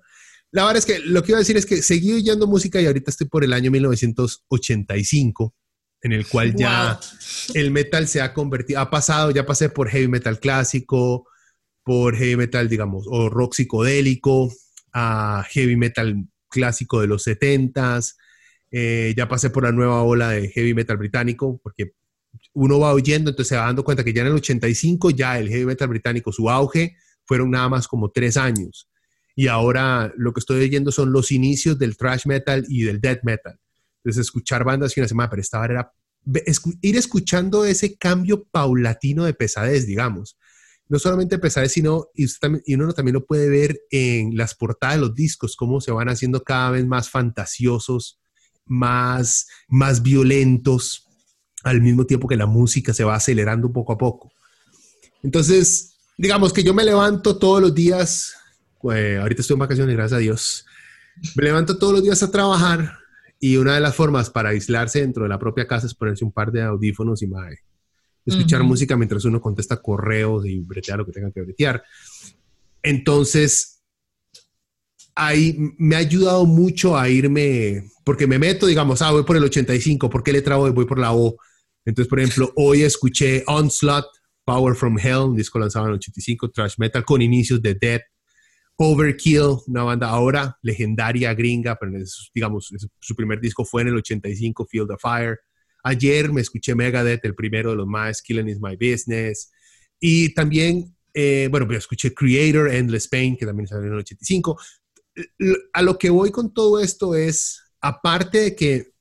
La 0.52 0.66
verdad 0.66 0.78
es 0.78 0.86
que 0.86 1.00
lo 1.00 1.24
que 1.24 1.32
iba 1.32 1.38
a 1.38 1.40
decir 1.40 1.58
es 1.58 1.66
que 1.66 1.82
seguí 1.82 2.14
oyendo 2.14 2.46
música 2.46 2.80
y 2.80 2.86
ahorita 2.86 3.10
estoy 3.10 3.28
por 3.28 3.44
el 3.44 3.54
año 3.54 3.72
1985, 3.72 5.56
en 6.02 6.12
el 6.12 6.28
cual 6.28 6.54
ya 6.54 7.00
el 7.54 7.72
metal 7.72 8.08
se 8.08 8.22
ha 8.22 8.34
convertido, 8.34 8.82
ha 8.82 8.90
pasado, 8.90 9.32
ya 9.32 9.46
pasé 9.46 9.70
por 9.70 9.90
heavy 9.90 10.10
metal 10.10 10.40
clásico, 10.40 11.26
por 11.84 12.18
heavy 12.18 12.36
metal, 12.36 12.68
digamos, 12.68 13.06
o 13.08 13.30
rock 13.30 13.54
psicodélico, 13.54 14.54
a 14.92 15.46
heavy 15.50 15.78
metal 15.78 16.28
clásico 16.54 17.02
de 17.02 17.08
los 17.08 17.26
70s. 17.26 18.16
Eh, 18.72 19.14
ya 19.18 19.28
pasé 19.28 19.50
por 19.50 19.64
la 19.64 19.72
nueva 19.72 20.04
ola 20.04 20.30
de 20.30 20.50
heavy 20.50 20.74
metal 20.74 20.98
británico, 20.98 21.60
porque 21.62 21.94
uno 22.54 22.80
va 22.80 22.94
oyendo, 22.94 23.32
entonces 23.32 23.50
se 23.50 23.56
va 23.56 23.66
dando 23.66 23.84
cuenta 23.84 24.04
que 24.04 24.14
ya 24.14 24.22
en 24.22 24.28
el 24.28 24.34
85 24.34 25.10
ya 25.12 25.40
el 25.40 25.50
heavy 25.50 25.66
metal 25.66 25.88
británico, 25.88 26.32
su 26.32 26.50
auge, 26.50 26.96
fueron 27.26 27.52
nada 27.52 27.70
más 27.70 27.88
como 27.88 28.12
tres 28.12 28.38
años. 28.38 28.90
Y 29.36 29.48
ahora 29.48 30.14
lo 30.16 30.32
que 30.34 30.40
estoy 30.40 30.64
oyendo 30.64 30.92
son 30.92 31.12
los 31.12 31.32
inicios 31.32 31.80
del 31.80 31.98
thrash 31.98 32.26
metal 32.28 32.66
y 32.68 32.84
del 32.84 33.02
death 33.02 33.24
metal. 33.24 33.60
Entonces 33.98 34.22
escuchar 34.22 34.64
bandas 34.64 34.96
y 34.96 35.00
una 35.00 35.08
semana, 35.08 35.30
pero 35.30 35.42
esta 35.42 35.64
era 35.66 35.92
ir 36.82 36.96
escuchando 36.96 37.66
ese 37.66 37.98
cambio 37.98 38.44
paulatino 38.46 39.26
de 39.26 39.34
pesadez, 39.34 39.88
digamos 39.88 40.38
no 40.90 41.00
solamente 41.00 41.40
pesadez, 41.40 41.72
sino, 41.72 42.08
y, 42.14 42.28
uno 42.76 42.94
también 42.94 43.14
lo 43.14 43.26
puede 43.26 43.50
ver 43.50 43.80
en 43.90 44.36
las 44.36 44.54
portadas 44.56 44.96
de 44.96 45.02
los 45.02 45.16
discos, 45.16 45.56
cómo 45.56 45.82
se 45.82 45.92
van 45.92 46.10
haciendo 46.10 46.44
cada 46.44 46.72
vez 46.72 46.86
más 46.86 47.10
fantasiosos, 47.10 48.20
más, 48.66 49.48
más 49.68 50.02
violentos, 50.04 51.08
al 51.64 51.82
mismo 51.82 52.06
tiempo 52.06 52.28
que 52.28 52.36
la 52.36 52.46
música 52.46 52.94
se 52.94 53.04
va 53.04 53.16
acelerando 53.16 53.72
poco 53.72 53.94
a 53.94 53.98
poco. 53.98 54.32
Entonces, 55.24 55.96
digamos 56.18 56.52
que 56.52 56.64
yo 56.64 56.74
me 56.74 56.84
levanto 56.84 57.38
todos 57.38 57.62
los 57.62 57.74
días, 57.74 58.36
eh, 58.94 59.18
ahorita 59.22 59.42
estoy 59.42 59.56
en 59.56 59.60
vacaciones, 59.60 59.96
gracias 59.96 60.18
a 60.18 60.22
Dios, 60.22 60.66
me 61.36 61.44
levanto 61.44 61.78
todos 61.78 61.94
los 61.94 62.04
días 62.04 62.22
a 62.24 62.32
trabajar 62.32 62.98
y 63.40 63.58
una 63.58 63.76
de 63.76 63.80
las 63.80 63.96
formas 63.96 64.30
para 64.30 64.50
aislarse 64.50 65.02
dentro 65.02 65.24
de 65.24 65.30
la 65.30 65.40
propia 65.40 65.68
casa 65.68 65.88
es 65.88 65.94
ponerse 65.94 66.26
un 66.26 66.32
par 66.32 66.52
de 66.52 66.62
audífonos 66.62 67.22
y 67.22 67.28
mae, 67.28 67.60
escuchar 68.26 68.64
música 68.64 68.96
mientras 68.96 69.26
uno 69.26 69.42
contesta 69.42 69.82
correos 69.82 70.46
y 70.46 70.60
bretear 70.60 71.00
lo 71.00 71.06
que 71.06 71.12
tenga 71.12 71.32
que 71.32 71.42
bretear. 71.42 71.84
Entonces, 72.82 73.82
ahí 75.16 75.56
me 75.78 75.96
ha 75.96 76.00
ayudado 76.00 76.46
mucho 76.46 76.98
a 76.98 77.10
irme, 77.10 77.90
porque 78.04 78.28
me 78.28 78.40
meto, 78.40 78.66
digamos, 78.66 79.02
ah, 79.02 79.12
voy 79.12 79.24
por 79.24 79.38
el 79.38 79.44
85, 79.44 80.10
¿por 80.10 80.24
qué 80.24 80.34
letra 80.34 80.58
voy? 80.58 80.72
Voy 80.72 80.86
por 80.86 81.00
la 81.00 81.14
O. 81.14 81.36
Entonces, 81.86 82.10
por 82.10 82.20
ejemplo, 82.20 82.52
hoy 82.56 82.84
escuché 82.84 83.44
Onslaught, 83.48 84.06
Power 84.46 84.76
from 84.76 84.98
Hell, 85.00 85.30
un 85.30 85.36
disco 85.36 85.60
lanzado 85.60 85.86
en 85.86 85.92
el 85.92 85.98
85, 85.98 86.52
Trash 86.52 86.76
Metal, 86.78 87.06
con 87.06 87.22
inicios 87.22 87.62
de 87.62 87.76
Dead. 87.76 88.02
Overkill, 88.76 89.60
una 89.68 89.84
banda 89.84 90.10
ahora 90.10 90.58
legendaria 90.64 91.32
gringa, 91.36 91.78
pero 91.80 91.92
digamos, 92.34 92.74
su 93.00 93.16
primer 93.16 93.40
disco 93.40 93.64
fue 93.64 93.84
en 93.84 93.90
el 93.90 93.98
85, 93.98 94.66
Field 94.66 94.92
of 94.92 95.00
Fire. 95.00 95.40
Ayer 95.84 96.32
me 96.32 96.42
escuché 96.42 96.76
Megadeth, 96.76 97.26
el 97.26 97.36
primero 97.36 97.72
de 97.72 97.76
los 97.78 97.88
más, 97.88 98.22
Killing 98.22 98.48
is 98.48 98.60
My 98.60 98.76
Business. 98.76 99.52
Y 100.00 100.34
también, 100.34 100.96
eh, 101.14 101.48
bueno, 101.52 101.68
pues 101.68 101.80
escuché 101.80 102.14
Creator, 102.14 102.74
Endless 102.74 103.08
Pain, 103.08 103.36
que 103.36 103.46
también 103.46 103.68
salió 103.68 103.88
en 103.88 103.94
el 103.94 104.00
85. 104.00 104.60
A 105.74 105.82
lo 105.82 105.98
que 105.98 106.10
voy 106.10 106.32
con 106.32 106.54
todo 106.54 106.80
esto 106.80 107.16
es, 107.16 107.62
aparte 107.82 108.40
de 108.40 108.56
que 108.56 108.94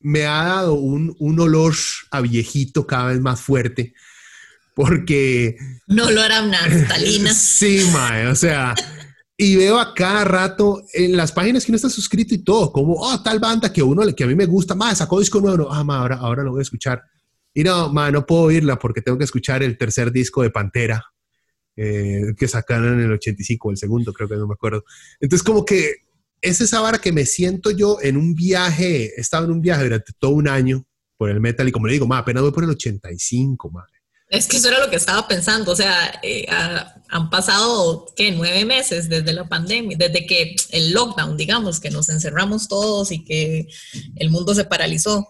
me 0.00 0.24
ha 0.24 0.44
dado 0.44 0.74
un, 0.74 1.14
un 1.18 1.40
olor 1.40 1.74
a 2.10 2.20
viejito 2.20 2.86
cada 2.86 3.06
vez 3.06 3.20
más 3.20 3.40
fuerte, 3.40 3.94
porque... 4.74 5.56
No 5.86 6.10
lo 6.10 6.22
hará 6.22 6.42
naftalina. 6.42 7.32
sí, 7.34 7.84
mae, 7.92 8.26
o 8.26 8.34
sea, 8.34 8.74
y 9.36 9.56
veo 9.56 9.78
a 9.78 9.94
cada 9.94 10.24
rato 10.24 10.82
en 10.92 11.16
las 11.16 11.32
páginas 11.32 11.64
que 11.64 11.72
uno 11.72 11.76
está 11.76 11.88
suscrito 11.88 12.34
y 12.34 12.38
todo, 12.38 12.72
como, 12.72 12.94
oh, 12.94 13.22
tal 13.22 13.40
banda 13.40 13.72
que 13.72 13.82
uno, 13.82 14.02
que 14.14 14.24
a 14.24 14.26
mí 14.26 14.34
me 14.34 14.46
gusta, 14.46 14.74
más 14.74 14.98
sacó 14.98 15.18
disco 15.18 15.40
nuevo, 15.40 15.70
ah, 15.70 15.82
ma, 15.82 15.98
ahora, 15.98 16.16
ahora 16.16 16.42
lo 16.42 16.52
voy 16.52 16.60
a 16.60 16.62
escuchar. 16.62 17.02
Y 17.54 17.62
no, 17.64 17.92
ma, 17.92 18.10
no 18.10 18.24
puedo 18.24 18.42
oírla 18.42 18.78
porque 18.78 19.02
tengo 19.02 19.18
que 19.18 19.24
escuchar 19.24 19.62
el 19.62 19.76
tercer 19.76 20.12
disco 20.12 20.42
de 20.42 20.50
Pantera, 20.50 21.04
eh, 21.76 22.34
que 22.36 22.48
sacaron 22.48 23.00
en 23.00 23.06
el 23.06 23.12
85, 23.12 23.70
el 23.70 23.76
segundo, 23.76 24.12
creo 24.12 24.28
que 24.28 24.36
no 24.36 24.46
me 24.46 24.54
acuerdo. 24.54 24.84
Entonces, 25.20 25.42
como 25.42 25.64
que 25.64 25.96
es 26.40 26.60
esa 26.60 26.80
vara 26.80 26.98
que 26.98 27.12
me 27.12 27.24
siento 27.24 27.70
yo 27.70 27.98
en 28.02 28.16
un 28.16 28.34
viaje, 28.34 29.14
he 29.16 29.20
estado 29.20 29.46
en 29.46 29.52
un 29.52 29.60
viaje 29.60 29.84
durante 29.84 30.12
todo 30.18 30.32
un 30.32 30.48
año 30.48 30.84
por 31.16 31.30
el 31.30 31.40
metal 31.40 31.68
y 31.68 31.72
como 31.72 31.86
le 31.86 31.94
digo, 31.94 32.06
ma, 32.06 32.18
apenas 32.18 32.42
voy 32.42 32.52
por 32.52 32.64
el 32.64 32.70
85, 32.70 33.70
madre. 33.70 33.91
Es 34.32 34.46
que 34.46 34.56
eso 34.56 34.68
era 34.68 34.80
lo 34.80 34.88
que 34.88 34.96
estaba 34.96 35.28
pensando, 35.28 35.72
o 35.72 35.76
sea, 35.76 36.18
eh, 36.22 36.46
han 36.48 37.28
pasado, 37.28 38.06
¿qué? 38.16 38.32
Nueve 38.32 38.64
meses 38.64 39.10
desde 39.10 39.30
la 39.34 39.46
pandemia, 39.46 39.94
desde 39.98 40.24
que 40.24 40.56
el 40.70 40.92
lockdown, 40.92 41.36
digamos, 41.36 41.80
que 41.80 41.90
nos 41.90 42.08
encerramos 42.08 42.66
todos 42.66 43.12
y 43.12 43.22
que 43.22 43.68
el 44.16 44.30
mundo 44.30 44.54
se 44.54 44.64
paralizó. 44.64 45.28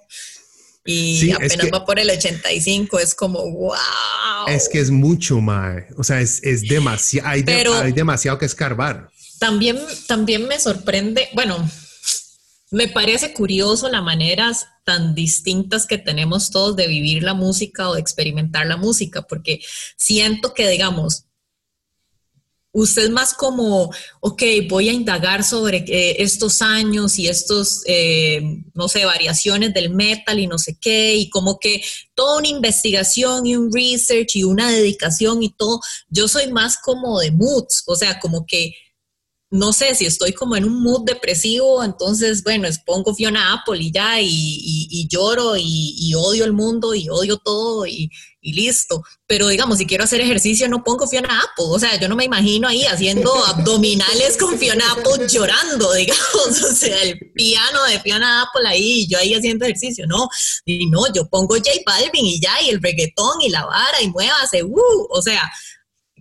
Y 0.85 1.33
apenas 1.33 1.67
va 1.75 1.85
por 1.85 1.99
el 1.99 2.11
85, 2.11 3.01
es 3.01 3.17
como, 3.17 3.41
wow. 3.51 3.75
Es 4.47 4.69
que 4.69 4.79
es 4.79 4.93
mucho, 4.93 5.41
mae. 5.41 5.89
O 5.97 6.05
sea, 6.05 6.21
es, 6.21 6.41
es 6.45 6.63
demasiado, 6.69 7.29
hay, 7.29 7.45
hay 7.49 7.93
demasiado 7.93 8.39
que 8.39 8.47
escarbar. 8.47 9.11
También, 9.41 9.81
también 10.07 10.47
me 10.47 10.61
sorprende, 10.61 11.29
bueno, 11.35 11.69
me 12.73 12.89
parece 12.89 13.35
curioso 13.35 13.89
las 13.91 14.03
maneras 14.03 14.67
tan 14.85 15.15
distintas 15.15 15.87
que 15.87 15.99
tenemos 15.99 16.51
todos 16.51 16.75
de 16.75 16.89
vivir 16.89 17.23
la 17.23 17.35
música 17.35 17.89
o 17.89 17.95
de 17.95 18.01
experimentar 18.01 18.67
la 18.67 18.79
música, 18.79 19.23
porque 19.23 19.61
siento 19.97 20.55
que, 20.55 20.69
digamos, 20.69 21.27
usted 22.73 23.11
más 23.11 23.35
como, 23.35 23.91
ok, 24.21 24.43
voy 24.71 24.89
a 24.89 24.93
indagar 24.93 25.45
sobre 25.45 25.85
eh, 25.87 26.23
estos 26.23 26.63
años 26.63 27.19
y 27.19 27.29
estos, 27.29 27.83
eh, 27.87 28.41
no 28.73 28.89
sé, 28.89 29.05
variaciones 29.05 29.75
del 29.75 29.91
metal 29.91 30.39
y 30.39 30.47
no 30.47 30.57
sé 30.57 30.79
qué, 30.81 31.15
y 31.15 31.29
como 31.29 31.59
que 31.59 31.83
toda 32.15 32.39
una 32.39 32.49
investigación 32.49 33.47
y 33.47 33.55
un 33.55 33.71
research 33.71 34.35
y 34.35 34.45
una 34.45 34.71
dedicación 34.71 35.43
y 35.43 35.51
todo. 35.51 35.81
Yo 36.09 36.27
soy 36.27 36.51
más 36.51 36.79
como 36.79 37.21
de 37.21 37.33
moods, 37.33 37.83
o 37.87 37.95
sea, 37.95 38.19
como 38.19 38.47
que 38.47 38.75
no 39.53 39.75
sé 39.75 39.95
si 39.95 40.07
estoy 40.07 40.33
como 40.33 40.57
en 40.57 40.65
un 40.65 40.83
mood 40.83 41.05
depresivo, 41.05 41.85
entonces, 41.85 42.43
bueno, 42.43 42.67
pongo 42.87 43.15
Fiona 43.15 43.53
Apple 43.53 43.79
y 43.83 43.93
ya, 43.93 44.19
y, 44.19 45.07
lloro 45.11 45.57
y, 45.59 46.15
odio 46.17 46.47
el 46.47 46.55
mundo 46.55 46.95
y 46.95 47.11
odio 47.11 47.37
todo 47.37 47.87
y, 47.87 48.11
listo. 48.41 49.03
Pero 49.27 49.49
digamos, 49.49 49.77
si 49.77 49.87
quiero 49.87 50.05
hacer 50.05 50.23
ejercicio, 50.23 50.71
no 50.71 50.83
pongo 50.83 51.07
Fiona 51.07 51.29
Apple. 51.29 51.67
O 51.69 51.79
sea, 51.79 52.01
yo 52.01 52.09
no 52.09 52.17
me 52.17 52.25
imagino 52.25 52.67
ahí 52.67 52.85
haciendo 52.87 53.31
abdominales 53.47 54.39
con 54.39 54.59
Fiona 54.59 54.91
Apple 54.91 55.29
llorando, 55.29 55.93
digamos. 55.97 56.63
O 56.63 56.75
sea, 56.75 57.03
el 57.03 57.19
piano 57.35 57.85
de 57.85 58.01
Fiona 58.01 58.43
Apple 58.43 58.67
ahí, 58.67 59.03
y 59.03 59.07
yo 59.07 59.19
ahí 59.19 59.35
haciendo 59.35 59.67
ejercicio. 59.67 60.07
No, 60.07 60.29
y 60.65 60.87
no, 60.87 61.13
yo 61.13 61.29
pongo 61.29 61.57
J 61.57 61.71
Balvin 61.85 62.25
y 62.25 62.41
ya, 62.41 62.63
y 62.63 62.71
el 62.71 62.81
reggaetón 62.81 63.43
y 63.43 63.51
la 63.51 63.67
vara 63.67 64.01
y 64.01 64.09
muévase, 64.09 64.63
uh, 64.63 65.07
o 65.11 65.21
sea 65.21 65.53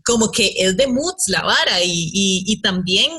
como 0.06 0.32
que 0.32 0.54
es 0.58 0.78
de 0.78 0.88
moods 0.88 1.28
la 1.28 1.44
vara 1.44 1.80
y, 1.84 2.60
también, 2.62 3.12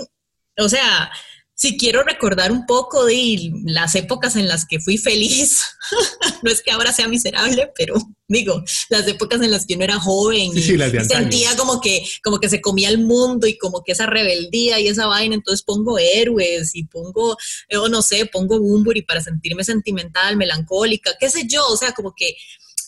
o 0.59 0.69
sea, 0.69 1.11
si 1.55 1.77
quiero 1.77 2.03
recordar 2.03 2.51
un 2.51 2.67
poco 2.67 3.05
de 3.05 3.53
las 3.65 3.95
épocas 3.95 4.37
en 4.37 4.49
las 4.49 4.67
que 4.67 4.81
fui 4.81 4.99
feliz, 4.99 5.61
no 6.43 6.51
es 6.51 6.62
que 6.62 6.73
ahora 6.73 6.93
sea 6.93 7.07
miserable, 7.09 7.71
pero 7.77 7.95
digo, 8.27 8.65
las 8.89 9.07
épocas 9.07 9.43
en 9.43 9.51
las 9.51 9.67
que 9.67 9.75
uno 9.75 9.85
era 9.85 10.01
joven 10.01 10.51
y 10.57 10.62
sentía 10.62 11.57
como 11.57 11.81
que, 11.81 12.05
como 12.25 12.41
que 12.41 12.49
se 12.49 12.61
comía 12.61 12.89
el 12.89 12.99
mundo 12.99 13.47
y 13.47 13.59
como 13.59 13.85
que 13.85 13.93
esa 13.93 14.07
rebeldía 14.07 14.81
y 14.81 14.89
esa 14.89 15.07
vaina, 15.07 15.35
entonces 15.35 15.62
pongo 15.62 15.99
héroes 15.99 16.75
y 16.75 16.85
pongo, 16.85 17.37
o 17.79 17.89
no 17.89 18.03
sé, 18.03 18.27
pongo 18.27 18.59
Bumburi 18.59 19.03
para 19.03 19.21
sentirme 19.21 19.62
sentimental, 19.62 20.37
melancólica, 20.37 21.12
qué 21.21 21.31
sé 21.31 21.47
yo, 21.47 21.65
o 21.69 21.77
sea, 21.77 21.93
como 21.93 22.15
que 22.17 22.35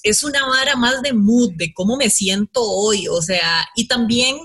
es 0.05 0.23
una 0.23 0.47
vara 0.47 0.77
más 0.77 1.03
de 1.03 1.15
mood, 1.15 1.53
de 1.57 1.73
cómo 1.73 1.97
me 1.97 2.11
siento 2.11 2.63
hoy, 2.63 3.09
o 3.09 3.21
sea, 3.23 3.67
y 3.75 3.89
también 3.89 4.37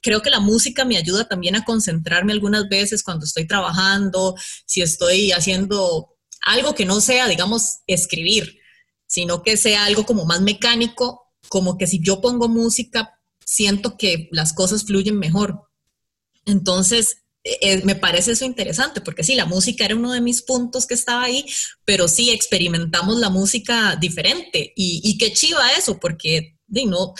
creo 0.00 0.22
que 0.22 0.30
la 0.30 0.40
música 0.40 0.84
me 0.84 0.96
ayuda 0.96 1.28
también 1.28 1.54
a 1.54 1.64
concentrarme 1.64 2.32
algunas 2.32 2.68
veces 2.68 3.02
cuando 3.02 3.26
estoy 3.26 3.46
trabajando, 3.46 4.34
si 4.64 4.80
estoy 4.80 5.32
haciendo 5.32 6.16
algo 6.40 6.74
que 6.74 6.86
no 6.86 7.00
sea, 7.00 7.28
digamos, 7.28 7.80
escribir, 7.86 8.58
sino 9.06 9.42
que 9.42 9.56
sea 9.56 9.84
algo 9.84 10.06
como 10.06 10.24
más 10.24 10.40
mecánico, 10.40 11.26
como 11.48 11.76
que 11.76 11.86
si 11.86 12.00
yo 12.02 12.20
pongo 12.22 12.48
música, 12.48 13.20
siento 13.44 13.96
que 13.98 14.28
las 14.32 14.54
cosas 14.54 14.84
fluyen 14.84 15.18
mejor. 15.18 15.68
Entonces, 16.46 17.18
eh, 17.48 17.82
me 17.84 17.94
parece 17.94 18.32
eso 18.32 18.44
interesante, 18.44 19.00
porque 19.00 19.22
sí, 19.22 19.36
la 19.36 19.46
música 19.46 19.84
era 19.84 19.94
uno 19.94 20.12
de 20.12 20.20
mis 20.20 20.42
puntos 20.42 20.84
que 20.84 20.94
estaba 20.94 21.22
ahí, 21.22 21.46
pero 21.84 22.08
sí 22.08 22.30
experimentamos 22.30 23.18
la 23.18 23.30
música 23.30 23.94
diferente. 23.94 24.72
Y, 24.74 25.16
qué 25.16 25.32
chiva 25.32 25.70
eso, 25.72 26.00
porque 26.00 26.58
no, 26.66 27.14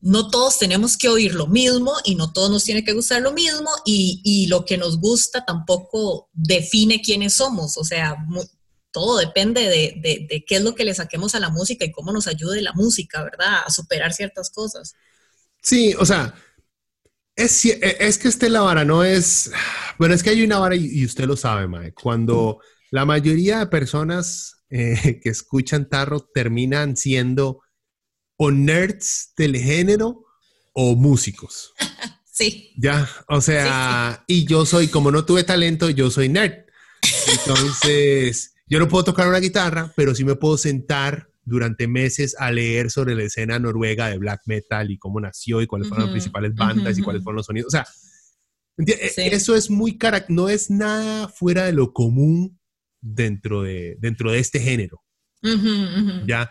no 0.00 0.28
todos 0.28 0.58
tenemos 0.58 0.96
que 0.96 1.08
oír 1.08 1.34
lo 1.34 1.46
mismo 1.46 1.94
y 2.04 2.16
no 2.16 2.32
todos 2.32 2.50
nos 2.50 2.64
tiene 2.64 2.84
que 2.84 2.94
gustar 2.94 3.22
lo 3.22 3.32
mismo 3.32 3.70
y, 3.84 4.46
lo 4.48 4.64
que 4.64 4.76
nos 4.76 4.98
gusta 4.98 5.44
tampoco 5.44 6.28
define 6.32 7.00
quiénes 7.00 7.34
somos. 7.34 7.76
O 7.76 7.84
sea, 7.84 8.16
todo 8.90 9.18
depende 9.18 9.60
de, 9.62 10.26
de, 10.28 10.44
qué 10.44 10.56
es 10.56 10.62
lo 10.62 10.74
que 10.74 10.84
le 10.84 10.94
saquemos 10.94 11.36
a 11.36 11.40
la 11.40 11.50
música 11.50 11.84
y 11.84 11.92
cómo 11.92 12.12
nos 12.12 12.26
ayude 12.26 12.60
la 12.60 12.72
música, 12.72 13.22
¿verdad? 13.22 13.62
A 13.66 13.70
superar 13.70 14.12
ciertas 14.12 14.50
cosas. 14.50 14.94
Sí, 15.62 15.94
o 15.94 16.04
sea, 16.04 16.34
es, 17.36 17.64
e, 17.64 17.96
es 18.00 18.18
que 18.18 18.28
este 18.28 18.48
la 18.50 18.62
vara 18.62 18.84
no 18.84 19.04
es. 19.04 19.50
Bueno, 19.98 20.14
es 20.14 20.22
que 20.22 20.30
hay 20.30 20.42
una 20.42 20.58
vara 20.58 20.76
y, 20.76 21.04
usted 21.04 21.24
lo 21.24 21.36
sabe, 21.36 21.66
Mae. 21.66 21.92
Cuando 21.92 22.60
la 22.90 23.04
mayoría 23.04 23.58
de 23.58 23.66
personas 23.66 24.64
eh, 24.70 25.20
que 25.22 25.28
escuchan 25.28 25.88
tarro 25.88 26.28
terminan 26.32 26.96
siendo 26.96 27.60
o 28.36 28.50
nerds 28.50 29.32
del 29.36 29.56
género 29.56 30.24
o 30.72 30.96
músicos. 30.96 31.72
Sí. 32.36 32.74
Ya, 32.76 33.08
o 33.28 33.40
sea, 33.40 34.24
y 34.26 34.44
yo 34.44 34.66
soy, 34.66 34.88
como 34.88 35.12
no 35.12 35.24
tuve 35.24 35.44
talento, 35.44 35.88
yo 35.88 36.10
soy 36.10 36.28
nerd. 36.28 36.64
Entonces, 37.28 38.56
yo 38.66 38.80
no 38.80 38.88
puedo 38.88 39.04
tocar 39.04 39.28
una 39.28 39.38
guitarra, 39.38 39.92
pero 39.94 40.16
sí 40.16 40.24
me 40.24 40.34
puedo 40.34 40.58
sentar 40.58 41.30
durante 41.44 41.86
meses 41.86 42.34
a 42.38 42.50
leer 42.50 42.90
sobre 42.90 43.14
la 43.14 43.24
escena 43.24 43.58
noruega 43.58 44.08
de 44.08 44.18
black 44.18 44.42
metal 44.46 44.90
y 44.90 44.98
cómo 44.98 45.20
nació 45.20 45.60
y 45.60 45.66
cuáles 45.66 45.88
fueron 45.88 46.06
las 46.06 46.12
principales 46.12 46.54
bandas 46.54 46.98
y 46.98 47.02
cuáles 47.02 47.22
fueron 47.22 47.36
los 47.36 47.46
sonidos. 47.46 47.68
O 47.68 47.70
sea, 47.70 47.86
eso 48.76 49.54
es 49.54 49.70
muy 49.70 49.98
cara, 49.98 50.24
no 50.28 50.48
es 50.48 50.70
nada 50.70 51.28
fuera 51.28 51.66
de 51.66 51.72
lo 51.72 51.92
común 51.92 52.58
dentro 53.00 53.62
de, 53.62 53.96
dentro 54.00 54.32
de 54.32 54.38
este 54.38 54.60
género. 54.60 55.00
Ya. 56.26 56.50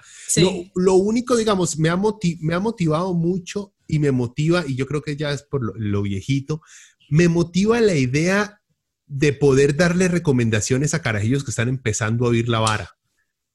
Lo, 0.75 0.93
único, 0.93 1.35
digamos, 1.35 1.79
me 1.79 1.89
ha, 1.89 1.99
me 2.41 2.53
ha 2.53 2.59
motivado 2.59 3.15
mucho 3.15 3.73
y 3.87 3.97
me 3.97 4.11
motiva, 4.11 4.63
y 4.67 4.75
yo 4.75 4.85
creo 4.85 5.01
que 5.01 5.17
ya 5.17 5.31
es 5.31 5.41
por 5.41 5.63
lo, 5.63 5.73
lo 5.75 6.03
viejito, 6.03 6.61
me 7.09 7.27
motiva 7.27 7.81
la 7.81 7.95
idea 7.95 8.61
de 9.07 9.33
poder 9.33 9.75
darle 9.75 10.07
recomendaciones 10.07 10.93
a 10.93 11.01
carajillos 11.01 11.43
que 11.43 11.51
están 11.51 11.69
empezando 11.69 12.25
a 12.25 12.29
oír 12.29 12.47
la 12.47 12.59
vara 12.59 12.95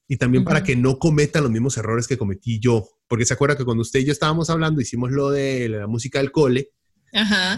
y 0.09 0.17
también 0.17 0.43
para 0.43 0.65
que 0.65 0.75
no 0.75 0.99
cometan 0.99 1.43
los 1.43 1.53
mismos 1.53 1.77
errores 1.77 2.09
que 2.09 2.17
cometí 2.17 2.59
yo. 2.59 2.89
Porque 3.07 3.27
se 3.27 3.35
acuerda 3.35 3.57
que 3.57 3.65
cuando 3.65 3.83
usted 3.83 4.01
y 4.01 4.07
yo 4.07 4.13
estábamos 4.13 4.49
hablando, 4.49 4.81
hicimos 4.81 5.13
lo 5.13 5.31
de 5.31 5.69
la 5.69 5.87
música 5.87 6.19
del 6.19 6.33
cole. 6.33 6.71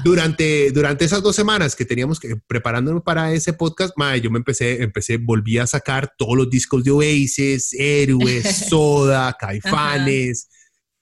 Durante, 0.05 0.71
durante 0.71 1.05
esas 1.05 1.23
dos 1.23 1.35
semanas 1.35 1.75
que 1.75 1.85
teníamos 1.85 2.21
que 2.21 2.37
preparándonos 2.47 3.03
para 3.03 3.33
ese 3.33 3.53
podcast, 3.53 3.95
yo 4.23 4.31
me 4.31 4.39
empecé, 4.39 4.83
empecé, 4.83 5.17
volví 5.17 5.59
a 5.59 5.67
sacar 5.67 6.13
todos 6.17 6.37
los 6.37 6.51
discos 6.51 6.85
de 6.85 6.91
Oasis, 6.91 7.73
Héroes, 7.73 8.45
Soda, 8.69 9.37
Caifanes, 9.39 10.49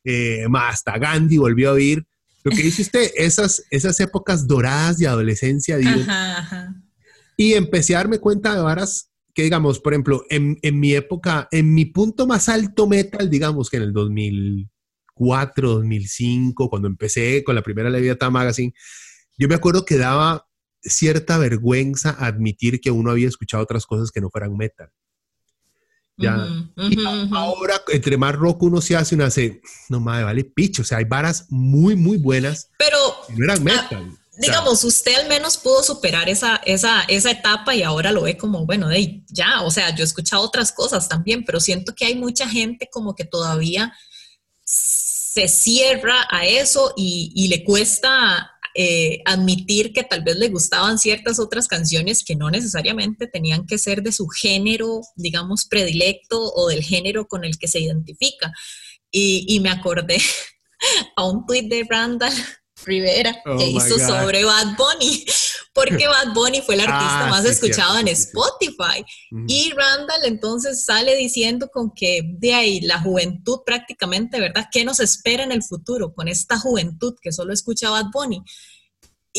eh, 0.04 0.44
hasta 0.54 0.98
Gandhi 0.98 1.38
volvió 1.38 1.70
a 1.70 1.72
oír. 1.74 2.06
Lo 2.44 2.50
que 2.50 2.62
dice 2.62 2.82
usted, 2.82 3.10
esas, 3.16 3.62
esas 3.70 3.98
épocas 4.00 4.46
doradas 4.46 4.98
de 4.98 5.06
adolescencia, 5.06 5.78
y 7.36 7.52
empecé 7.54 7.94
a 7.94 7.98
darme 7.98 8.18
cuenta 8.18 8.54
de 8.54 8.62
varas 8.62 9.07
que 9.38 9.44
digamos, 9.44 9.78
por 9.78 9.92
ejemplo, 9.92 10.24
en, 10.30 10.58
en, 10.62 10.80
mi 10.80 10.94
época, 10.94 11.46
en 11.52 11.72
mi 11.72 11.84
punto 11.84 12.26
más 12.26 12.48
alto 12.48 12.88
metal, 12.88 13.30
digamos 13.30 13.70
que 13.70 13.76
en 13.76 13.84
el 13.84 13.92
2004, 13.92 15.74
2005, 15.74 16.68
cuando 16.68 16.88
empecé 16.88 17.44
con 17.44 17.54
la 17.54 17.62
primera 17.62 17.88
Leviathan 17.88 18.32
Magazine, 18.32 18.74
yo 19.36 19.46
me 19.46 19.54
acuerdo 19.54 19.84
que 19.84 19.96
daba 19.96 20.48
cierta 20.82 21.38
vergüenza 21.38 22.16
admitir 22.18 22.80
que 22.80 22.90
uno 22.90 23.12
había 23.12 23.28
escuchado 23.28 23.62
otras 23.62 23.86
cosas 23.86 24.10
que 24.10 24.20
no 24.20 24.28
fueran 24.28 24.56
metal. 24.56 24.90
Ya. 26.16 26.48
y 26.76 27.04
ahora, 27.30 27.80
entre 27.92 28.16
más 28.16 28.34
rock 28.34 28.64
uno 28.64 28.80
se 28.80 28.96
hace, 28.96 29.14
uno 29.14 29.24
hace, 29.24 29.62
no 29.88 30.00
mames, 30.00 30.24
vale 30.24 30.42
picho. 30.42 30.82
O 30.82 30.84
sea, 30.84 30.98
hay 30.98 31.04
varas 31.04 31.46
muy, 31.48 31.94
muy 31.94 32.16
buenas. 32.16 32.72
Pero. 32.76 32.98
no 33.36 33.44
eran 33.44 33.62
metal 33.62 34.18
digamos, 34.38 34.84
usted 34.84 35.14
al 35.16 35.28
menos 35.28 35.56
pudo 35.56 35.82
superar 35.82 36.28
esa, 36.28 36.56
esa, 36.64 37.02
esa 37.08 37.30
etapa 37.30 37.74
y 37.74 37.82
ahora 37.82 38.12
lo 38.12 38.22
ve 38.22 38.36
como, 38.36 38.64
bueno, 38.66 38.88
de 38.88 39.22
ya, 39.28 39.62
o 39.62 39.70
sea, 39.70 39.94
yo 39.94 40.02
he 40.02 40.06
escuchado 40.06 40.42
otras 40.42 40.72
cosas 40.72 41.08
también, 41.08 41.44
pero 41.44 41.60
siento 41.60 41.94
que 41.94 42.06
hay 42.06 42.14
mucha 42.14 42.48
gente 42.48 42.88
como 42.90 43.14
que 43.14 43.24
todavía 43.24 43.92
se 44.64 45.48
cierra 45.48 46.26
a 46.30 46.46
eso 46.46 46.94
y, 46.96 47.48
le 47.48 47.64
cuesta 47.64 48.52
eh, 48.74 49.22
admitir 49.24 49.92
que 49.92 50.04
tal 50.04 50.22
vez 50.22 50.36
le 50.36 50.48
gustaban 50.48 50.98
ciertas 50.98 51.40
otras 51.40 51.66
canciones 51.66 52.22
que 52.24 52.36
no 52.36 52.50
necesariamente 52.50 53.26
tenían 53.26 53.66
que 53.66 53.78
ser 53.78 54.02
de 54.02 54.12
su 54.12 54.28
género, 54.28 55.00
digamos, 55.16 55.66
predilecto 55.66 56.40
o 56.40 56.68
del 56.68 56.82
género 56.82 57.26
con 57.26 57.44
el 57.44 57.58
que 57.58 57.68
se 57.68 57.80
identifica. 57.80 58.52
Y, 59.10 59.46
y 59.48 59.60
me 59.60 59.70
acordé 59.70 60.18
a 61.16 61.24
un 61.26 61.46
tweet 61.46 61.68
de 61.68 61.86
Randall 61.88 62.34
Rivera 62.84 63.32
que 63.32 63.50
oh 63.50 63.60
hizo 63.60 63.98
sobre 63.98 64.44
Bad 64.44 64.76
Bunny, 64.76 65.24
porque 65.72 66.06
Bad 66.08 66.34
Bunny 66.34 66.62
fue 66.62 66.74
el 66.74 66.82
artista 66.82 67.26
ah, 67.26 67.30
más 67.30 67.44
escuchado 67.44 67.98
en 67.98 68.08
Spotify. 68.08 69.04
Y 69.46 69.72
Randall 69.72 70.24
entonces 70.24 70.84
sale 70.84 71.14
diciendo 71.16 71.68
con 71.72 71.92
que 71.92 72.22
de 72.24 72.54
ahí 72.54 72.80
la 72.80 73.00
juventud 73.00 73.60
prácticamente, 73.64 74.40
¿verdad? 74.40 74.68
¿Qué 74.70 74.84
nos 74.84 75.00
espera 75.00 75.44
en 75.44 75.52
el 75.52 75.62
futuro 75.62 76.12
con 76.14 76.28
esta 76.28 76.58
juventud 76.58 77.14
que 77.20 77.32
solo 77.32 77.52
escucha 77.52 77.90
Bad 77.90 78.06
Bunny? 78.12 78.42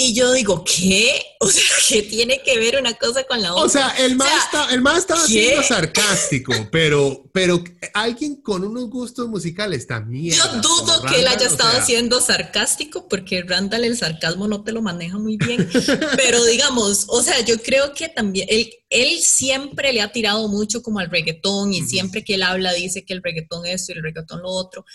Y 0.02 0.14
yo 0.14 0.32
digo, 0.32 0.64
¿qué? 0.64 1.22
O 1.42 1.50
sea, 1.50 1.62
¿qué 1.90 2.04
tiene 2.04 2.42
que 2.42 2.58
ver 2.58 2.78
una 2.80 2.94
cosa 2.94 3.26
con 3.26 3.42
la 3.42 3.54
otra? 3.54 3.66
O 3.66 3.70
sea, 3.70 3.90
el 4.06 4.16
más, 4.16 4.32
el 4.72 4.82
más 4.82 5.00
estaba 5.00 5.26
siendo 5.26 5.62
sarcástico, 5.62 6.54
pero, 6.72 7.30
pero 7.34 7.62
alguien 7.94 8.38
con 8.38 8.64
unos 8.64 8.90
gustos 8.90 9.28
musicales 9.28 9.88
también. 9.88 10.38
Yo 10.38 10.46
dudo 10.62 11.02
que 11.04 11.20
él 11.20 11.28
haya 11.28 11.48
estado 11.48 11.86
siendo 11.86 12.22
sarcástico, 12.22 13.10
porque 13.10 13.44
Randall 13.44 13.84
el 13.84 13.98
sarcasmo 13.98 14.48
no 14.48 14.64
te 14.64 14.72
lo 14.72 14.82
maneja 14.82 15.18
muy 15.18 15.36
bien. 15.36 15.70
pero 16.16 16.46
digamos, 16.46 17.04
o 17.10 17.22
sea, 17.22 17.42
yo 17.42 17.62
creo 17.62 17.94
que 17.94 18.08
también 18.08 18.48
él, 18.50 18.72
él 18.90 19.20
siempre 19.20 19.92
le 19.92 20.00
ha 20.00 20.14
tirado 20.14 20.48
mucho 20.48 20.82
como 20.82 21.00
al 21.00 21.10
reggaetón 21.10 21.74
y 21.74 21.82
siempre 21.82 22.24
que 22.24 22.36
él 22.36 22.44
habla 22.44 22.72
dice 22.72 23.04
que 23.04 23.14
el 23.14 23.22
reggaetón 23.22 23.66
esto 23.66 23.92
y 23.92 23.98
el 23.98 24.04
reggaetón 24.04 24.44
lo 24.44 24.50
otro. 24.50 24.86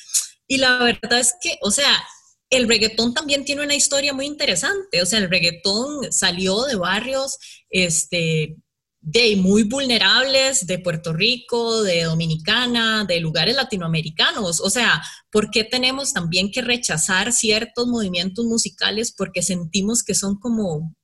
Y 0.46 0.56
la 0.56 0.78
verdad 0.78 1.18
es 1.20 1.34
que, 1.42 1.58
o 1.60 1.70
sea, 1.70 2.02
el 2.50 2.68
reggaetón 2.68 3.14
también 3.14 3.44
tiene 3.44 3.62
una 3.62 3.74
historia 3.74 4.12
muy 4.12 4.26
interesante. 4.26 5.02
O 5.02 5.06
sea, 5.06 5.18
el 5.18 5.30
reggaetón 5.30 6.12
salió 6.12 6.62
de 6.64 6.76
barrios 6.76 7.36
este, 7.70 8.56
de 9.00 9.36
muy 9.36 9.64
vulnerables 9.64 10.66
de 10.66 10.78
Puerto 10.78 11.12
Rico, 11.12 11.82
de 11.82 12.04
Dominicana, 12.04 13.04
de 13.04 13.20
lugares 13.20 13.54
latinoamericanos. 13.54 14.60
O 14.60 14.70
sea, 14.70 15.02
¿por 15.30 15.50
qué 15.50 15.64
tenemos 15.64 16.12
también 16.12 16.50
que 16.50 16.62
rechazar 16.62 17.32
ciertos 17.32 17.86
movimientos 17.86 18.44
musicales 18.46 19.12
porque 19.16 19.42
sentimos 19.42 20.02
que 20.02 20.14
son 20.14 20.38
como 20.38 20.94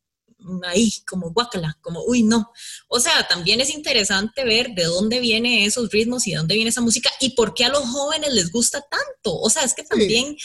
ahí, 0.64 0.92
como 1.06 1.32
guacala, 1.32 1.76
como 1.82 2.02
uy, 2.04 2.22
no. 2.22 2.50
O 2.88 3.00
sea, 3.00 3.26
también 3.28 3.60
es 3.60 3.70
interesante 3.70 4.44
ver 4.44 4.70
de 4.74 4.84
dónde 4.84 5.20
vienen 5.20 5.64
esos 5.64 5.90
ritmos 5.90 6.26
y 6.26 6.32
de 6.32 6.38
dónde 6.38 6.54
viene 6.54 6.70
esa 6.70 6.80
música 6.80 7.10
y 7.20 7.30
por 7.34 7.54
qué 7.54 7.66
a 7.66 7.68
los 7.68 7.84
jóvenes 7.84 8.32
les 8.32 8.50
gusta 8.50 8.80
tanto. 8.80 9.38
O 9.38 9.50
sea, 9.50 9.62
es 9.64 9.74
que 9.74 9.84
también 9.84 10.36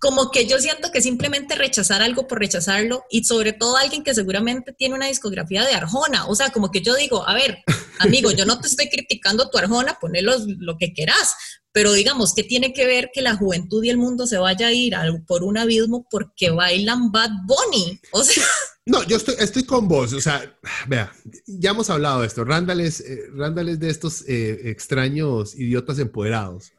como 0.00 0.30
que 0.30 0.46
yo 0.46 0.58
siento 0.58 0.90
que 0.90 1.00
simplemente 1.00 1.54
rechazar 1.54 2.02
algo 2.02 2.26
por 2.26 2.38
rechazarlo 2.38 3.04
y 3.10 3.24
sobre 3.24 3.52
todo 3.52 3.76
alguien 3.76 4.02
que 4.02 4.14
seguramente 4.14 4.72
tiene 4.72 4.94
una 4.94 5.06
discografía 5.06 5.64
de 5.64 5.74
Arjona, 5.74 6.26
o 6.26 6.34
sea, 6.34 6.50
como 6.50 6.70
que 6.70 6.80
yo 6.80 6.94
digo, 6.96 7.28
a 7.28 7.34
ver, 7.34 7.58
amigo, 7.98 8.30
yo 8.30 8.44
no 8.44 8.60
te 8.60 8.68
estoy 8.68 8.88
criticando 8.88 9.50
tu 9.50 9.58
Arjona, 9.58 9.98
ponelo 10.00 10.32
lo 10.58 10.76
que 10.76 10.92
quieras, 10.92 11.34
pero 11.72 11.92
digamos, 11.92 12.34
¿qué 12.34 12.42
tiene 12.42 12.72
que 12.72 12.86
ver 12.86 13.10
que 13.12 13.22
la 13.22 13.36
juventud 13.36 13.84
y 13.84 13.90
el 13.90 13.98
mundo 13.98 14.26
se 14.26 14.38
vaya 14.38 14.68
a 14.68 14.72
ir 14.72 14.94
por 15.26 15.42
un 15.44 15.58
abismo 15.58 16.06
porque 16.10 16.50
bailan 16.50 17.12
Bad 17.12 17.30
Bunny? 17.46 18.00
O 18.12 18.22
sea... 18.24 18.44
No, 18.86 19.02
yo 19.02 19.18
estoy, 19.18 19.34
estoy 19.38 19.64
con 19.64 19.86
vos, 19.86 20.14
o 20.14 20.20
sea, 20.22 20.58
vea, 20.86 21.12
ya 21.46 21.72
hemos 21.72 21.90
hablado 21.90 22.22
de 22.22 22.26
esto, 22.26 22.42
Randall 22.42 22.80
es, 22.80 23.00
eh, 23.00 23.28
de 23.76 23.90
estos 23.90 24.26
eh, 24.26 24.70
extraños 24.70 25.54
idiotas 25.54 25.98
empoderados, 25.98 26.72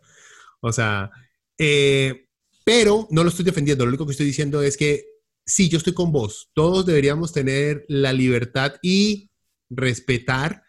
o 0.60 0.73
sea, 0.73 1.12
eh, 1.60 2.29
pero 2.69 3.08
no 3.10 3.23
lo 3.23 3.29
estoy 3.29 3.45
defendiendo, 3.45 3.84
lo 3.84 3.89
único 3.89 4.05
que 4.05 4.12
estoy 4.12 4.27
diciendo 4.27 4.62
es 4.62 4.77
que 4.77 5.03
sí, 5.43 5.69
yo 5.69 5.79
estoy 5.79 5.95
con 5.95 6.12
vos. 6.12 6.51
Todos 6.53 6.86
deberíamos 6.86 7.34
tener 7.34 7.84
la 7.88 8.13
libertad 8.13 8.75
y 8.84 9.32
respetar 9.71 10.62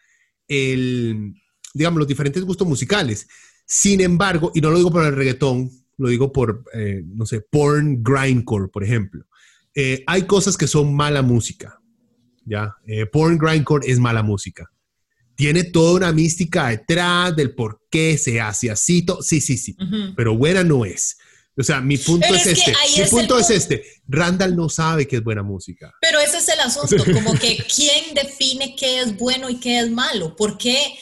el, 0.47 1.31
digamos, 1.75 1.99
los 1.99 2.07
diferentes 2.07 2.43
gustos 2.43 2.67
musicales. 2.67 3.27
Sin 3.67 4.01
embargo, 4.01 4.51
y 4.55 4.61
no 4.61 4.71
lo 4.71 4.77
digo 4.77 4.91
por 4.91 5.05
el 5.05 5.15
reggaetón, 5.15 5.69
lo 5.99 6.09
digo 6.09 6.31
por, 6.31 6.63
eh, 6.73 7.03
no 7.05 7.27
sé, 7.27 7.41
porn 7.41 8.01
grindcore, 8.01 8.69
por 8.69 8.83
ejemplo. 8.83 9.27
Eh, 9.75 10.03
hay 10.07 10.23
cosas 10.23 10.57
que 10.57 10.65
son 10.65 10.95
mala 10.95 11.21
música, 11.21 11.79
¿ya? 12.45 12.77
Eh, 12.87 13.05
porn 13.05 13.37
grindcore 13.37 13.87
es 13.87 13.99
mala 13.99 14.23
música. 14.23 14.71
Tiene 15.35 15.65
toda 15.65 15.97
una 15.97 16.11
mística 16.11 16.69
detrás 16.69 17.35
del 17.35 17.53
por 17.53 17.83
qué 17.91 18.17
se 18.17 18.41
hace 18.41 18.71
así, 18.71 19.05
sí, 19.21 19.39
sí, 19.39 19.55
sí, 19.55 19.77
pero 20.15 20.35
buena 20.35 20.63
no 20.63 20.83
es. 20.83 21.19
O 21.57 21.63
sea, 21.63 21.81
mi 21.81 21.97
punto 21.97 22.33
es, 22.33 22.45
este. 22.47 22.73
Mi 22.97 23.09
punto 23.09 23.37
es 23.37 23.49
este. 23.49 23.83
Randall 24.07 24.55
no 24.55 24.69
sabe 24.69 25.07
qué 25.07 25.17
es 25.17 25.23
buena 25.23 25.43
música. 25.43 25.93
Pero 26.01 26.19
ese 26.19 26.37
es 26.37 26.47
el 26.47 26.59
asunto, 26.59 27.03
como 27.13 27.33
que 27.33 27.57
quién 27.75 28.13
define 28.15 28.75
qué 28.75 29.01
es 29.01 29.17
bueno 29.17 29.49
y 29.49 29.59
qué 29.59 29.79
es 29.79 29.89
malo. 29.89 30.35
¿Por 30.35 30.57
qué, 30.57 30.97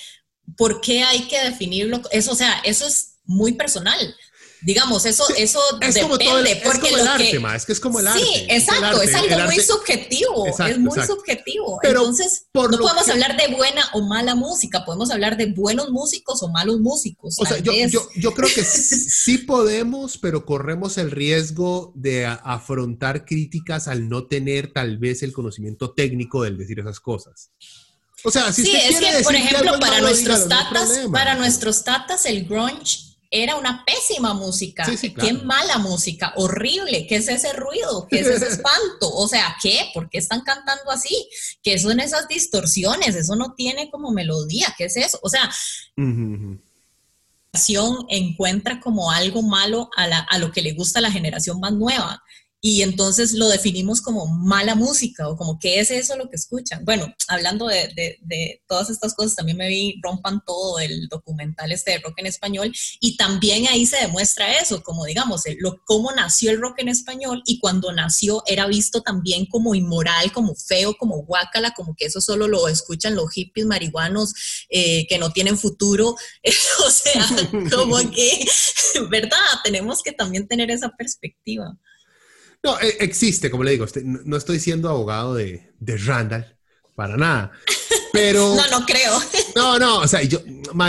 ¿Por 0.58 0.82
qué 0.82 1.04
hay 1.04 1.28
que 1.28 1.44
definirlo? 1.44 2.02
Eso, 2.12 2.32
o 2.32 2.36
sea, 2.36 2.60
eso 2.64 2.88
es 2.88 3.20
muy 3.26 3.54
personal. 3.54 4.16
Digamos, 4.62 5.06
eso, 5.06 5.24
eso 5.38 5.60
es 5.80 5.94
depende. 5.94 6.02
Como 6.02 6.18
todo 6.18 6.40
el, 6.40 6.48
es 6.48 6.80
como 6.80 6.98
el 6.98 7.08
arte, 7.08 7.42
es 7.56 7.66
que 7.66 7.72
es 7.72 7.80
como 7.80 8.00
el 8.00 8.08
arte. 8.08 8.20
Sí, 8.20 8.46
exacto, 8.50 9.02
es, 9.02 9.16
algo 9.16 9.46
muy 9.46 9.60
subjetivo, 9.60 10.46
es 10.48 10.80
muy 10.80 11.00
subjetivo. 11.06 11.80
Entonces, 11.82 12.48
no 12.54 12.78
podemos 12.78 13.08
hablar 13.08 13.38
de 13.38 13.56
buena 13.56 13.90
o 13.94 14.02
mala 14.02 14.36
música, 14.36 14.84
podemos 14.84 15.12
hablar 15.12 15.38
de 15.38 15.48
buenos 15.54 15.92
músicos 15.92 16.44
o 16.44 16.50
malos 16.50 16.80
músicos. 16.80 17.36
O 17.40 17.46
sea, 17.46 17.60
yo, 17.60 17.72
yo, 17.88 18.08
yo, 18.16 18.34
creo 18.34 18.50
que 18.54 18.64
sí 18.66 19.38
podemos, 19.40 20.18
pero 20.18 20.46
corremos 20.46 20.98
el 20.98 21.12
riesgo 21.12 21.94
de 21.96 22.26
afrontar 22.26 23.26
críticas 23.26 23.88
al 23.88 24.10
no 24.10 24.28
tener 24.28 24.74
tal 24.74 24.98
vez 24.98 25.24
el 25.24 25.32
conocimiento 25.32 25.92
técnico 25.92 26.44
del 26.44 26.58
decir 26.58 26.80
esas 26.80 27.00
cosas. 27.00 27.52
O 28.26 28.32
sea, 28.32 28.52
si 28.52 28.66
sí, 28.66 28.76
es 28.76 29.00
que, 29.00 29.24
por 29.24 29.36
ejemplo, 29.36 29.80
para 29.80 30.02
nuestros 30.02 30.50
tatas, 30.50 31.00
para 31.12 31.36
nuestros 31.36 31.86
tatas, 31.86 32.26
el 32.26 32.46
grunge 32.46 33.09
era 33.32 33.56
una 33.56 33.86
pésima 33.86 34.34
música. 34.34 34.86
Qué 35.20 35.34
mala 35.34 35.78
música, 35.78 36.34
horrible. 36.36 37.06
¿Qué 37.08 37.18
es 37.18 37.28
ese 37.28 37.54
ruido? 37.54 38.08
¿Qué 38.10 38.20
es 38.22 38.28
ese 38.28 38.48
espanto? 38.50 39.12
O 39.14 39.28
sea, 39.28 39.56
¿qué? 39.62 39.90
¿Por 39.94 40.10
qué 40.10 40.18
están 40.18 40.42
cantando 40.42 40.90
así? 40.92 41.30
¿Qué 41.62 41.78
son 41.78 42.00
esas 42.00 42.28
distorsiones? 42.28 43.16
Eso 43.16 43.36
no 43.36 43.54
tiene 43.54 43.92
como 43.92 44.12
melodía. 44.12 44.74
¿Qué 44.78 44.86
es 44.86 44.98
eso? 44.98 45.20
O 45.22 45.30
sea, 45.30 45.50
encuentra 48.10 48.80
como 48.80 49.12
algo 49.12 49.42
malo 49.44 49.90
a, 49.96 50.06
a 50.06 50.38
lo 50.40 50.52
que 50.52 50.62
le 50.62 50.74
gusta 50.74 51.00
a 51.00 51.04
la 51.04 51.12
generación 51.12 51.60
más 51.60 51.74
nueva 51.74 52.24
y 52.62 52.82
entonces 52.82 53.34
lo 53.34 53.48
definimos 53.48 54.02
como 54.02 54.28
mala 54.28 54.76
música 54.76 55.30
o 55.30 55.38
como 55.38 55.60
qué 55.60 55.80
es 55.80 55.92
eso 55.92 56.18
lo 56.18 56.30
que 56.30 56.36
escuchan. 56.36 56.84
Bueno, 56.84 57.14
hablando 57.28 57.68
de, 57.68 58.18
de, 58.22 58.62
todas 58.68 58.90
estas 58.90 59.14
cosas, 59.14 59.36
también 59.36 59.58
me 59.58 59.70
vi 59.70 60.00
Rompan 60.04 60.42
Todo, 60.46 60.80
el 60.80 61.08
documental 61.08 61.72
este 61.72 61.92
de 61.92 62.00
rock 62.00 62.16
en 62.18 62.26
español, 62.26 62.74
y 63.00 63.16
también 63.16 63.68
ahí 63.68 63.86
se 63.86 63.98
demuestra 63.98 64.58
eso, 64.58 64.84
como 64.84 65.06
digamos, 65.06 65.44
lo, 65.60 65.82
cómo 65.86 66.12
nació 66.12 66.52
el 66.52 66.60
rock 66.60 66.80
en 66.80 66.90
español 66.90 67.42
y 67.46 67.60
cuando 67.60 67.92
nació 67.94 68.44
era 68.46 68.68
visto 68.68 69.02
también 69.02 69.46
como 69.46 69.74
inmoral, 69.76 70.32
como 70.32 70.56
feo, 70.56 70.96
como 70.98 71.24
guácala, 71.24 71.72
como 71.72 71.96
que 71.96 72.06
eso 72.06 72.20
solo 72.20 72.48
lo 72.48 72.68
escuchan 72.68 73.16
los 73.16 73.32
hippies 73.32 73.66
marihuanos 73.66 74.34
eh, 74.70 75.08
que 75.08 75.18
no 75.18 75.32
tienen 75.32 75.58
futuro. 75.58 76.16
o 76.86 76.90
sea, 76.90 77.26
como 77.72 77.98
que, 78.12 78.46
¿verdad? 79.10 79.38
Tenemos 79.64 80.04
que 80.04 80.12
también 80.12 80.48
tener 80.48 80.72
esa 80.72 80.90
perspectiva. 80.90 81.78
No, 82.64 82.80
e, 82.80 82.98
existe, 83.00 83.50
como 83.50 83.64
le 83.64 83.72
digo, 83.72 83.86
este, 83.86 84.02
no 84.04 84.36
estoy 84.38 84.60
siendo 84.60 84.90
abogado 84.90 85.36
de, 85.36 85.72
de 85.80 85.98
Randall, 85.98 86.58
para 86.96 87.18
nada. 87.18 87.52
Pero. 88.12 88.56
no, 88.56 88.80
no 88.80 88.86
creo. 88.86 89.14
No, 89.56 89.80
no, 89.80 90.00
o 90.00 90.08
sea, 90.08 90.22
yo, 90.24 90.40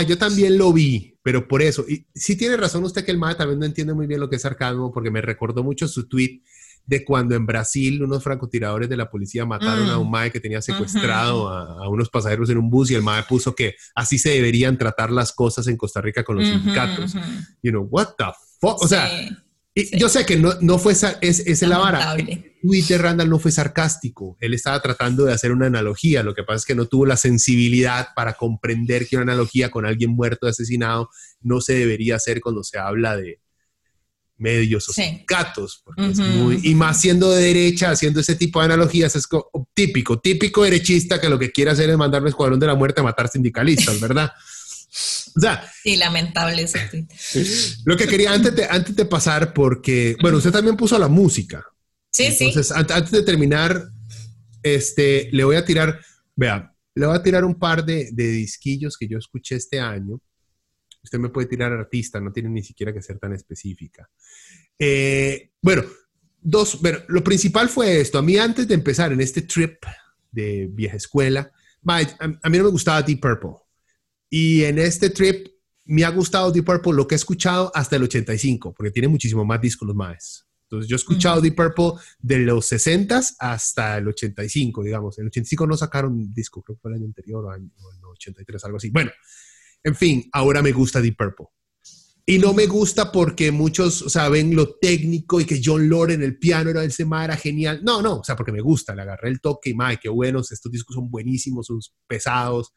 yo 0.07 0.17
también 0.17 0.57
lo 0.57 0.73
vi, 0.73 1.17
pero 1.23 1.47
por 1.47 1.61
eso. 1.61 1.85
Y 1.87 2.05
sí 2.13 2.35
tiene 2.35 2.57
razón 2.57 2.83
usted 2.83 3.05
que 3.05 3.11
el 3.11 3.17
MA 3.17 3.37
también 3.37 3.59
no 3.59 3.65
entiende 3.65 3.93
muy 3.93 4.07
bien 4.07 4.19
lo 4.19 4.29
que 4.29 4.35
es 4.35 4.41
sarcasmo, 4.41 4.91
porque 4.91 5.11
me 5.11 5.21
recordó 5.21 5.63
mucho 5.63 5.87
su 5.87 6.07
tweet 6.07 6.41
de 6.85 7.05
cuando 7.05 7.35
en 7.35 7.45
Brasil 7.45 8.03
unos 8.03 8.23
francotiradores 8.23 8.89
de 8.89 8.97
la 8.97 9.09
policía 9.09 9.45
mataron 9.45 9.89
a 9.89 9.97
un 9.97 10.07
mm. 10.07 10.11
MAE 10.11 10.31
que 10.31 10.39
tenía 10.39 10.61
secuestrado 10.61 11.47
a, 11.47 11.87
unos 11.87 12.09
pasajeros 12.09 12.49
en 12.49 12.57
un 12.57 12.69
bus 12.69 12.91
y 12.91 12.95
el 12.95 13.03
MAE 13.03 13.23
puso 13.23 13.55
que 13.55 13.75
así 13.95 14.17
se 14.17 14.31
deberían 14.31 14.77
tratar 14.77 15.11
las 15.11 15.31
cosas 15.31 15.67
en 15.67 15.77
Costa 15.77 16.01
Rica 16.01 16.23
con 16.23 16.37
los 16.37 16.47
sindicatos. 16.47 17.13
You 17.61 17.71
know, 17.71 17.87
what 17.89 18.15
the 18.17 18.25
fuck? 18.59 18.81
O 18.81 18.87
sea, 18.87 19.09
yo 19.75 20.09
sé 20.09 20.25
que 20.25 20.37
no, 20.37 20.53
no 20.61 20.77
fue, 20.79 20.93
es, 20.93 21.39
es 21.39 21.61
la 21.61 21.77
vara. 21.77 22.15
Twitter 22.61 23.01
Randall 23.01 23.29
no 23.29 23.39
fue 23.39 23.51
sarcástico. 23.51 24.37
Él 24.39 24.53
estaba 24.53 24.81
tratando 24.81 25.25
de 25.25 25.33
hacer 25.33 25.51
una 25.51 25.67
analogía. 25.67 26.23
Lo 26.23 26.35
que 26.35 26.43
pasa 26.43 26.57
es 26.57 26.65
que 26.65 26.75
no 26.75 26.85
tuvo 26.85 27.05
la 27.05 27.17
sensibilidad 27.17 28.09
para 28.15 28.33
comprender 28.33 29.07
que 29.07 29.15
una 29.15 29.23
analogía 29.23 29.71
con 29.71 29.85
alguien 29.85 30.11
muerto, 30.11 30.47
asesinado, 30.47 31.09
no 31.41 31.61
se 31.61 31.73
debería 31.73 32.17
hacer 32.17 32.41
cuando 32.41 32.63
se 32.63 32.77
habla 32.77 33.15
de 33.15 33.39
medios 34.37 34.89
o 34.89 34.93
sindicatos. 34.93 35.83
y 36.63 36.75
más 36.75 36.99
siendo 36.99 37.31
de 37.31 37.43
derecha, 37.43 37.91
haciendo 37.91 38.19
ese 38.19 38.35
tipo 38.35 38.59
de 38.59 38.65
analogías, 38.65 39.15
es 39.15 39.27
típico, 39.73 40.19
típico 40.19 40.63
derechista 40.63 41.21
que 41.21 41.29
lo 41.29 41.39
que 41.39 41.51
quiere 41.51 41.71
hacer 41.71 41.89
es 41.89 41.97
mandarme 41.97 42.29
escuadrón 42.29 42.59
de 42.59 42.67
la 42.67 42.75
muerte 42.75 43.01
a 43.01 43.03
matar 43.03 43.29
sindicalistas, 43.29 43.99
¿verdad? 43.99 44.31
O 45.35 45.39
sea, 45.39 45.69
sí, 45.83 45.97
lamentable 45.97 46.63
ese 46.63 46.79
tweet. 46.89 47.07
Lo 47.85 47.95
que 47.97 48.07
quería 48.07 48.33
antes 48.33 48.55
de, 48.55 48.65
antes 48.65 48.95
de 48.95 49.05
pasar, 49.05 49.53
porque, 49.53 50.15
bueno, 50.21 50.37
usted 50.37 50.51
también 50.51 50.75
puso 50.75 50.97
la 50.97 51.07
música. 51.07 51.65
Sí, 52.11 52.25
Entonces, 52.39 52.71
antes 52.71 53.11
de 53.11 53.23
terminar, 53.23 53.83
este, 54.61 55.29
le 55.31 55.43
voy 55.43 55.55
a 55.55 55.65
tirar, 55.65 55.99
vea, 56.35 56.73
le 56.95 57.05
voy 57.05 57.15
a 57.15 57.23
tirar 57.23 57.45
un 57.45 57.57
par 57.57 57.85
de, 57.85 58.09
de 58.11 58.27
disquillos 58.27 58.97
que 58.97 59.07
yo 59.07 59.17
escuché 59.17 59.55
este 59.55 59.79
año. 59.79 60.19
Usted 61.03 61.19
me 61.19 61.29
puede 61.29 61.47
tirar 61.47 61.71
artista, 61.71 62.19
no 62.19 62.31
tiene 62.31 62.49
ni 62.49 62.61
siquiera 62.61 62.93
que 62.93 63.01
ser 63.01 63.17
tan 63.17 63.33
específica. 63.33 64.09
Eh, 64.77 65.51
bueno, 65.61 65.83
dos, 66.41 66.81
bueno, 66.81 66.99
lo 67.07 67.23
principal 67.23 67.69
fue 67.69 68.01
esto. 68.01 68.17
A 68.17 68.21
mí 68.21 68.37
antes 68.37 68.67
de 68.67 68.73
empezar 68.73 69.11
en 69.13 69.21
este 69.21 69.43
trip 69.43 69.83
de 70.31 70.67
vieja 70.71 70.97
escuela, 70.97 71.51
a, 71.85 72.49
mí 72.49 72.57
no 72.57 72.63
me 72.63 72.69
gustaba 72.69 73.01
Deep 73.01 73.19
Purple. 73.19 73.57
Y 74.33 74.63
en 74.63 74.79
este 74.79 75.09
trip 75.09 75.47
me 75.85 76.05
ha 76.05 76.09
gustado 76.09 76.51
Deep 76.51 76.63
Purple 76.63 76.93
lo 76.93 77.05
que 77.05 77.15
he 77.15 77.17
escuchado 77.17 77.69
hasta 77.75 77.97
el 77.97 78.03
85, 78.03 78.73
porque 78.73 78.91
tiene 78.91 79.09
muchísimo 79.09 79.43
más 79.43 79.59
discos 79.59 79.85
los 79.85 79.95
más. 79.95 80.47
Entonces 80.63 80.89
yo 80.89 80.95
he 80.95 80.97
escuchado 80.97 81.41
Deep 81.41 81.53
Purple 81.53 82.01
de 82.19 82.39
los 82.39 82.65
60 82.67 83.21
hasta 83.39 83.97
el 83.97 84.07
85, 84.07 84.83
digamos. 84.83 85.17
En 85.17 85.23
el 85.23 85.27
85 85.27 85.67
no 85.67 85.75
sacaron 85.75 86.13
un 86.13 86.33
disco, 86.33 86.61
creo 86.61 86.77
que 86.77 86.81
fue 86.81 86.91
el 86.91 86.97
año 86.97 87.07
anterior 87.07 87.45
o, 87.45 87.53
el 87.53 87.69
83, 88.13 88.63
algo 88.63 88.77
así. 88.77 88.89
Bueno, 88.89 89.11
en 89.83 89.95
fin, 89.95 90.29
ahora 90.31 90.61
me 90.61 90.71
gusta 90.71 91.01
Deep 91.01 91.17
Purple. 91.17 91.47
Y 92.25 92.39
no 92.39 92.53
me 92.53 92.67
gusta 92.67 93.11
porque 93.11 93.51
muchos, 93.51 94.01
o 94.01 94.09
sea, 94.09 94.29
ven 94.29 94.55
lo 94.55 94.75
técnico 94.75 95.41
y 95.41 95.45
que 95.45 95.59
John 95.61 95.89
Lord 95.89 96.11
en 96.11 96.23
el 96.23 96.39
piano 96.39 96.69
era 96.69 96.85
el 96.85 96.93
sema 96.93 97.25
era 97.25 97.35
genial. 97.35 97.81
No, 97.83 98.01
no, 98.01 98.19
o 98.19 98.23
sea, 98.23 98.37
porque 98.37 98.53
me 98.53 98.61
gusta, 98.61 98.95
le 98.95 99.01
agarré 99.01 99.27
el 99.27 99.41
toque 99.41 99.71
y, 99.71 99.73
madre, 99.73 99.99
qué 100.01 100.07
buenos, 100.07 100.53
estos 100.53 100.71
discos 100.71 100.95
son 100.95 101.11
buenísimos, 101.11 101.65
son 101.65 101.81
pesados. 102.07 102.71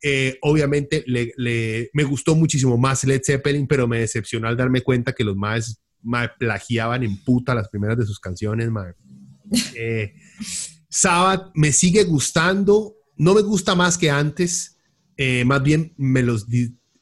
Eh, 0.00 0.38
obviamente 0.42 1.02
le, 1.06 1.90
me 1.92 2.04
gustó 2.04 2.36
muchísimo 2.36 2.78
más 2.78 3.04
Led 3.04 3.22
Zeppelin, 3.24 3.66
pero 3.66 3.88
me 3.88 4.00
decepcionó 4.00 4.46
al 4.46 4.56
darme 4.56 4.82
cuenta 4.82 5.12
que 5.12 5.24
los 5.24 5.36
más, 5.36 5.80
más 6.02 6.30
plagiaban 6.38 7.02
en 7.02 7.16
puta 7.24 7.54
las 7.54 7.68
primeras 7.68 7.98
de 7.98 8.06
sus 8.06 8.20
canciones. 8.20 8.70
Madre. 8.70 8.94
Eh, 9.74 10.12
Sabbath 10.90 11.52
me 11.54 11.72
sigue 11.72 12.04
gustando, 12.04 12.96
no 13.16 13.34
me 13.34 13.40
gusta 13.40 13.74
más 13.74 13.96
que 13.96 14.10
antes, 14.10 14.76
eh, 15.16 15.42
más 15.46 15.62
bien 15.62 15.94
me 15.96 16.22
los 16.22 16.46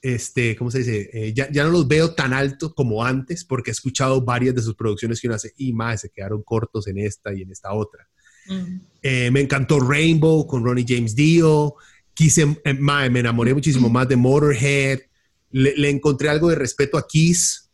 este, 0.00 0.54
¿cómo 0.54 0.70
se 0.70 0.78
dice? 0.78 1.10
Eh, 1.12 1.34
ya, 1.34 1.50
ya, 1.50 1.64
no 1.64 1.70
los 1.70 1.88
veo 1.88 2.14
tan 2.14 2.32
altos 2.32 2.72
como 2.74 3.04
antes 3.04 3.44
porque 3.44 3.70
he 3.70 3.72
escuchado 3.72 4.22
varias 4.22 4.54
de 4.54 4.62
sus 4.62 4.76
producciones 4.76 5.20
que 5.20 5.26
uno 5.26 5.34
hace 5.34 5.54
y 5.56 5.72
más, 5.72 6.02
se 6.02 6.10
quedaron 6.10 6.44
cortos 6.44 6.86
en 6.86 6.98
esta 6.98 7.34
y 7.34 7.42
en 7.42 7.50
esta 7.50 7.72
otra. 7.72 8.08
Mm. 8.48 9.32
Me 9.32 9.40
encantó 9.40 9.80
Rainbow 9.80 10.46
con 10.46 10.64
Ronnie 10.64 10.86
James 10.86 11.16
Dio. 11.16 11.74
Quise, 12.16 12.56
eh, 12.64 12.72
me 12.74 13.20
enamoré 13.20 13.52
muchísimo 13.52 13.90
más 13.90 14.08
de 14.08 14.16
Motorhead. 14.16 15.00
Le, 15.50 15.90
encontré 15.90 16.30
algo 16.30 16.48
de 16.48 16.54
respeto 16.54 16.96
a 16.96 17.06
Kiss, 17.06 17.70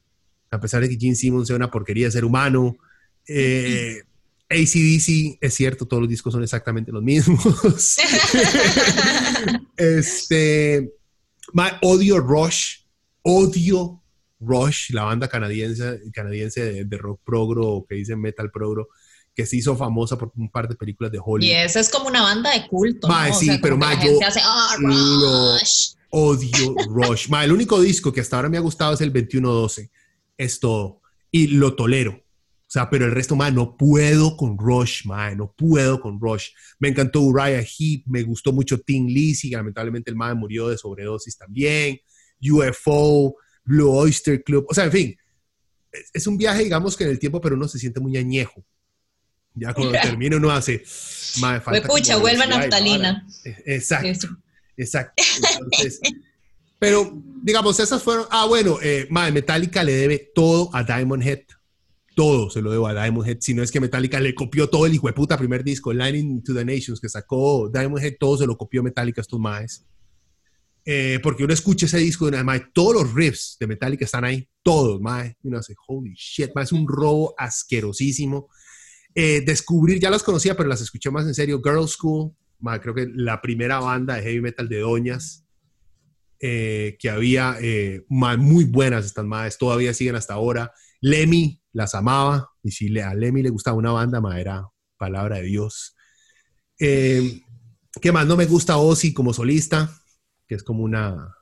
a 0.50 0.60
pesar 0.60 0.82
de 0.82 0.88
que 0.88 0.98
Gene 0.98 1.14
Simmons 1.14 1.46
sea 1.46 1.54
una 1.54 1.70
porquería 1.70 2.06
de 2.06 2.12
ser 2.12 2.24
humano. 2.24 2.76
Eh, 3.28 4.02
ACDC, 4.50 5.38
es 5.40 5.54
cierto, 5.54 5.86
todos 5.86 6.02
los 6.02 6.10
discos 6.10 6.32
son 6.32 6.42
exactamente 6.42 6.90
los 6.90 7.04
mismos. 7.04 7.38
este 9.76 10.92
odio 11.82 12.18
Rush, 12.18 12.78
odio 13.22 14.02
Rush, 14.40 14.90
la 14.90 15.04
banda 15.04 15.28
canadiense, 15.28 16.00
canadiense 16.12 16.84
de, 16.84 16.98
rock 16.98 17.20
progro, 17.24 17.86
que 17.88 17.94
dicen 17.94 18.20
metal 18.20 18.50
progro, 18.50 18.88
que 19.34 19.46
se 19.46 19.56
hizo 19.56 19.76
famosa 19.76 20.18
por 20.18 20.32
un 20.36 20.50
par 20.50 20.68
de 20.68 20.74
películas 20.74 21.10
de 21.12 21.18
Hollywood. 21.18 21.50
Y 21.50 21.52
esa 21.52 21.80
es 21.80 21.88
como 21.88 22.08
una 22.08 22.22
banda 22.22 22.50
de 22.52 22.66
culto. 22.68 23.08
sí, 23.38 23.50
pero 23.60 23.76
ma, 23.76 23.94
yo 24.02 24.18
ah, 24.42 25.58
odio 26.10 26.74
Rush. 26.88 27.28
Ma, 27.28 27.44
el 27.44 27.52
único 27.52 27.80
disco 27.80 28.12
que 28.12 28.20
hasta 28.20 28.36
ahora 28.36 28.48
me 28.48 28.58
ha 28.58 28.60
gustado 28.60 28.94
es 28.94 29.00
el 29.00 29.12
2112. 29.12 29.90
Es 30.36 30.60
todo. 30.60 31.00
Y 31.30 31.48
lo 31.48 31.74
tolero. 31.74 32.12
O 32.12 32.72
sea, 32.72 32.88
pero 32.88 33.04
el 33.04 33.12
resto, 33.12 33.36
man, 33.36 33.54
no 33.54 33.76
puedo 33.76 34.34
con 34.34 34.56
Rush, 34.56 35.04
man, 35.04 35.36
no 35.36 35.52
puedo 35.54 36.00
con 36.00 36.18
Rush. 36.18 36.48
Me 36.78 36.88
encantó 36.88 37.20
Uriah 37.20 37.60
Heep, 37.60 38.04
me 38.06 38.22
gustó 38.22 38.50
mucho 38.50 38.80
Tim 38.80 39.06
Lizzy, 39.06 39.50
lamentablemente 39.50 40.10
el 40.10 40.16
man 40.16 40.38
murió 40.38 40.68
de 40.68 40.78
sobredosis 40.78 41.36
también. 41.36 42.00
UFO, 42.40 43.36
Blue 43.64 43.90
Oyster 43.90 44.42
Club, 44.42 44.66
o 44.70 44.74
sea, 44.74 44.84
en 44.84 44.92
fin, 44.92 45.16
es, 46.12 46.26
un 46.26 46.36
viaje, 46.36 46.64
digamos 46.64 46.96
que 46.96 47.04
en 47.04 47.10
el 47.10 47.18
tiempo, 47.18 47.40
pero 47.40 47.56
uno 47.56 47.68
se 47.68 47.78
siente 47.78 48.00
muy 48.00 48.16
añejo. 48.16 48.64
Ya 49.54 49.74
cuando 49.74 49.92
termina 49.92 50.36
uno 50.36 50.50
hace, 50.50 50.82
madre, 51.40 51.60
falta 51.60 51.88
pucha, 51.88 52.16
vuelve 52.16 52.42
a 52.42 52.46
Naftalina. 52.46 53.26
Exacto, 53.66 54.28
exacto. 54.76 55.22
pero, 56.78 57.12
digamos, 57.42 57.78
esas 57.78 58.02
fueron, 58.02 58.26
ah, 58.30 58.46
bueno, 58.46 58.78
eh, 58.82 59.06
madre, 59.10 59.32
Metallica 59.32 59.84
le 59.84 59.92
debe 59.92 60.30
todo 60.34 60.70
a 60.74 60.82
Diamond 60.84 61.22
Head 61.22 61.40
todo 62.14 62.50
se 62.50 62.60
lo 62.60 62.70
debo 62.70 62.86
a 62.86 62.94
Diamond 62.94 63.28
Head, 63.28 63.38
si 63.40 63.54
no 63.54 63.62
es 63.62 63.70
que 63.70 63.80
Metallica 63.80 64.20
le 64.20 64.34
copió 64.34 64.68
todo 64.68 64.86
el 64.86 64.94
hijo 64.94 65.06
de 65.06 65.12
puta 65.12 65.36
primer 65.38 65.64
disco, 65.64 65.92
Lightning 65.92 66.42
to 66.42 66.54
the 66.54 66.64
Nations, 66.64 67.00
que 67.00 67.08
sacó 67.08 67.70
Diamond 67.72 68.04
Head, 68.04 68.16
todo 68.18 68.38
se 68.38 68.46
lo 68.46 68.56
copió 68.56 68.82
Metallica 68.82 69.20
estos 69.20 69.40
maes. 69.40 69.86
Eh, 70.84 71.20
porque 71.22 71.44
uno 71.44 71.54
escucha 71.54 71.86
ese 71.86 71.98
disco 71.98 72.28
de 72.28 72.40
una 72.40 72.72
todos 72.72 72.94
los 72.94 73.14
riffs 73.14 73.56
de 73.60 73.68
Metallica 73.68 74.04
están 74.04 74.24
ahí, 74.24 74.48
todos, 74.62 75.00
mae. 75.00 75.36
Y 75.42 75.48
uno 75.48 75.58
hace, 75.58 75.74
holy 75.86 76.12
shit, 76.14 76.50
mae, 76.54 76.64
es 76.64 76.72
un 76.72 76.86
robo 76.88 77.34
asquerosísimo. 77.38 78.48
Eh, 79.14 79.42
descubrir, 79.44 80.00
ya 80.00 80.10
las 80.10 80.22
conocía, 80.22 80.56
pero 80.56 80.68
las 80.68 80.80
escuché 80.80 81.10
más 81.10 81.26
en 81.26 81.34
serio. 81.34 81.60
Girl 81.62 81.86
School, 81.88 82.32
creo 82.80 82.94
que 82.94 83.08
la 83.14 83.40
primera 83.42 83.78
banda 83.80 84.14
de 84.14 84.22
heavy 84.22 84.40
metal 84.40 84.68
de 84.68 84.80
doñas 84.80 85.46
eh, 86.40 86.96
que 86.98 87.10
había, 87.10 87.58
muy 88.08 88.64
buenas 88.64 89.04
estas 89.04 89.24
maes, 89.24 89.58
todavía 89.58 89.94
siguen 89.94 90.16
hasta 90.16 90.34
ahora. 90.34 90.72
Lemmy, 91.00 91.60
las 91.72 91.94
amaba, 91.94 92.50
y 92.62 92.70
si 92.70 92.98
a 93.00 93.14
Lemmy 93.14 93.42
le 93.42 93.50
gustaba 93.50 93.76
una 93.76 93.92
banda, 93.92 94.20
ma, 94.20 94.40
era 94.40 94.68
palabra 94.96 95.38
de 95.38 95.42
Dios. 95.42 95.96
Eh, 96.78 97.42
¿Qué 98.00 98.12
más? 98.12 98.26
No 98.26 98.36
me 98.36 98.46
gusta 98.46 98.76
Ozzy 98.76 99.12
como 99.12 99.34
solista, 99.34 100.00
que 100.46 100.54
es 100.54 100.62
como, 100.62 100.84
una, 100.84 101.36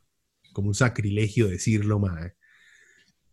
un 0.54 0.74
sacrilegio 0.74 1.48
decirlo, 1.48 1.98
ma. 1.98 2.32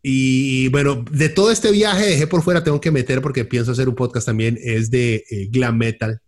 Y 0.01 0.69
bueno, 0.69 1.03
de 1.11 1.29
todo 1.29 1.51
este 1.51 1.71
viaje 1.71 2.05
dejé 2.05 2.27
por 2.27 2.43
fuera, 2.43 2.63
tengo 2.63 2.79
que 2.79 2.91
meter 2.91 3.21
porque 3.21 3.45
pienso 3.45 3.71
hacer 3.71 3.89
un 3.89 3.95
podcast 3.95 4.27
también, 4.27 4.57
es 4.61 4.89
de 4.89 5.25
eh, 5.29 5.47
glam 5.49 5.77
metal. 5.77 6.21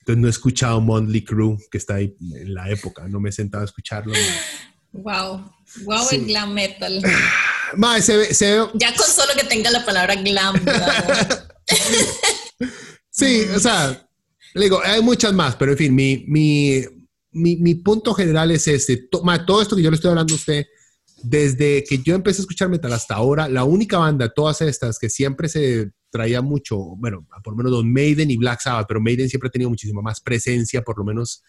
Entonces 0.00 0.20
no 0.20 0.26
he 0.26 0.30
escuchado 0.30 0.80
Mondly 0.80 1.24
Crew, 1.24 1.58
que 1.70 1.78
está 1.78 1.94
ahí 1.96 2.16
en 2.34 2.54
la 2.54 2.68
época, 2.70 3.06
no 3.08 3.20
me 3.20 3.30
he 3.30 3.32
sentado 3.32 3.62
a 3.62 3.66
escucharlo. 3.66 4.12
Wow, 4.92 5.50
wow 5.84 6.06
el 6.10 6.26
glam 6.26 6.52
metal. 6.52 7.02
Ya 8.74 8.94
con 8.94 9.06
solo 9.06 9.32
que 9.34 9.44
tenga 9.44 9.70
la 9.70 9.84
palabra 9.84 10.14
glam. 10.16 10.62
sí, 13.10 13.46
o 13.54 13.58
sea, 13.58 14.06
le 14.54 14.64
digo, 14.64 14.80
hay 14.84 15.00
muchas 15.00 15.32
más, 15.32 15.56
pero 15.56 15.72
en 15.72 15.78
fin, 15.78 15.94
mi, 15.94 16.24
mi, 16.26 16.84
mi, 17.32 17.74
punto 17.76 18.12
general 18.12 18.50
es 18.50 18.68
este. 18.68 19.08
todo 19.08 19.62
esto 19.62 19.76
que 19.76 19.82
yo 19.82 19.90
le 19.90 19.96
estoy 19.96 20.10
hablando 20.10 20.34
a 20.34 20.36
usted, 20.36 20.66
desde 21.22 21.84
que 21.84 21.98
yo 21.98 22.14
empecé 22.14 22.40
a 22.40 22.44
escuchar 22.44 22.68
metal 22.68 22.92
hasta 22.92 23.14
ahora, 23.14 23.48
la 23.48 23.64
única 23.64 23.98
banda, 23.98 24.32
todas 24.32 24.60
estas, 24.60 24.98
que 24.98 25.08
siempre 25.08 25.48
se 25.48 25.90
traía 26.10 26.42
mucho, 26.42 26.76
bueno, 26.76 27.26
por 27.42 27.54
lo 27.54 27.56
menos 27.56 27.72
Don 27.72 27.92
Maiden 27.92 28.30
y 28.30 28.36
Black 28.36 28.60
Sabbath, 28.60 28.86
pero 28.86 29.00
Maiden 29.00 29.28
siempre 29.28 29.48
ha 29.48 29.50
tenido 29.50 29.70
muchísima 29.70 30.02
más 30.02 30.20
presencia, 30.20 30.82
por 30.82 30.98
lo 30.98 31.04
menos 31.04 31.42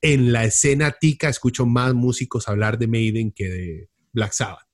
en 0.00 0.32
la 0.32 0.44
escena 0.44 0.94
tica, 0.98 1.28
escucho 1.28 1.66
más 1.66 1.94
músicos 1.94 2.48
hablar 2.48 2.78
de 2.78 2.86
Maiden 2.86 3.32
que 3.32 3.48
de 3.48 3.88
Black 4.12 4.32
Sabbath. 4.32 4.66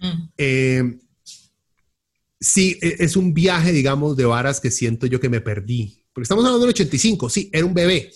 Mm. 0.00 0.28
Eh, 0.36 0.98
sí, 2.40 2.78
e, 2.82 2.96
es 2.98 3.16
un 3.16 3.32
viaje, 3.32 3.72
digamos, 3.72 4.16
de 4.16 4.24
varas 4.24 4.60
que 4.60 4.70
siento 4.70 5.06
yo 5.06 5.20
que 5.20 5.28
me 5.28 5.40
perdí. 5.40 6.04
Porque 6.12 6.24
estamos 6.24 6.44
hablando 6.44 6.66
del 6.66 6.74
85, 6.74 7.28
sí, 7.30 7.50
era 7.52 7.64
un 7.64 7.74
bebé, 7.74 8.10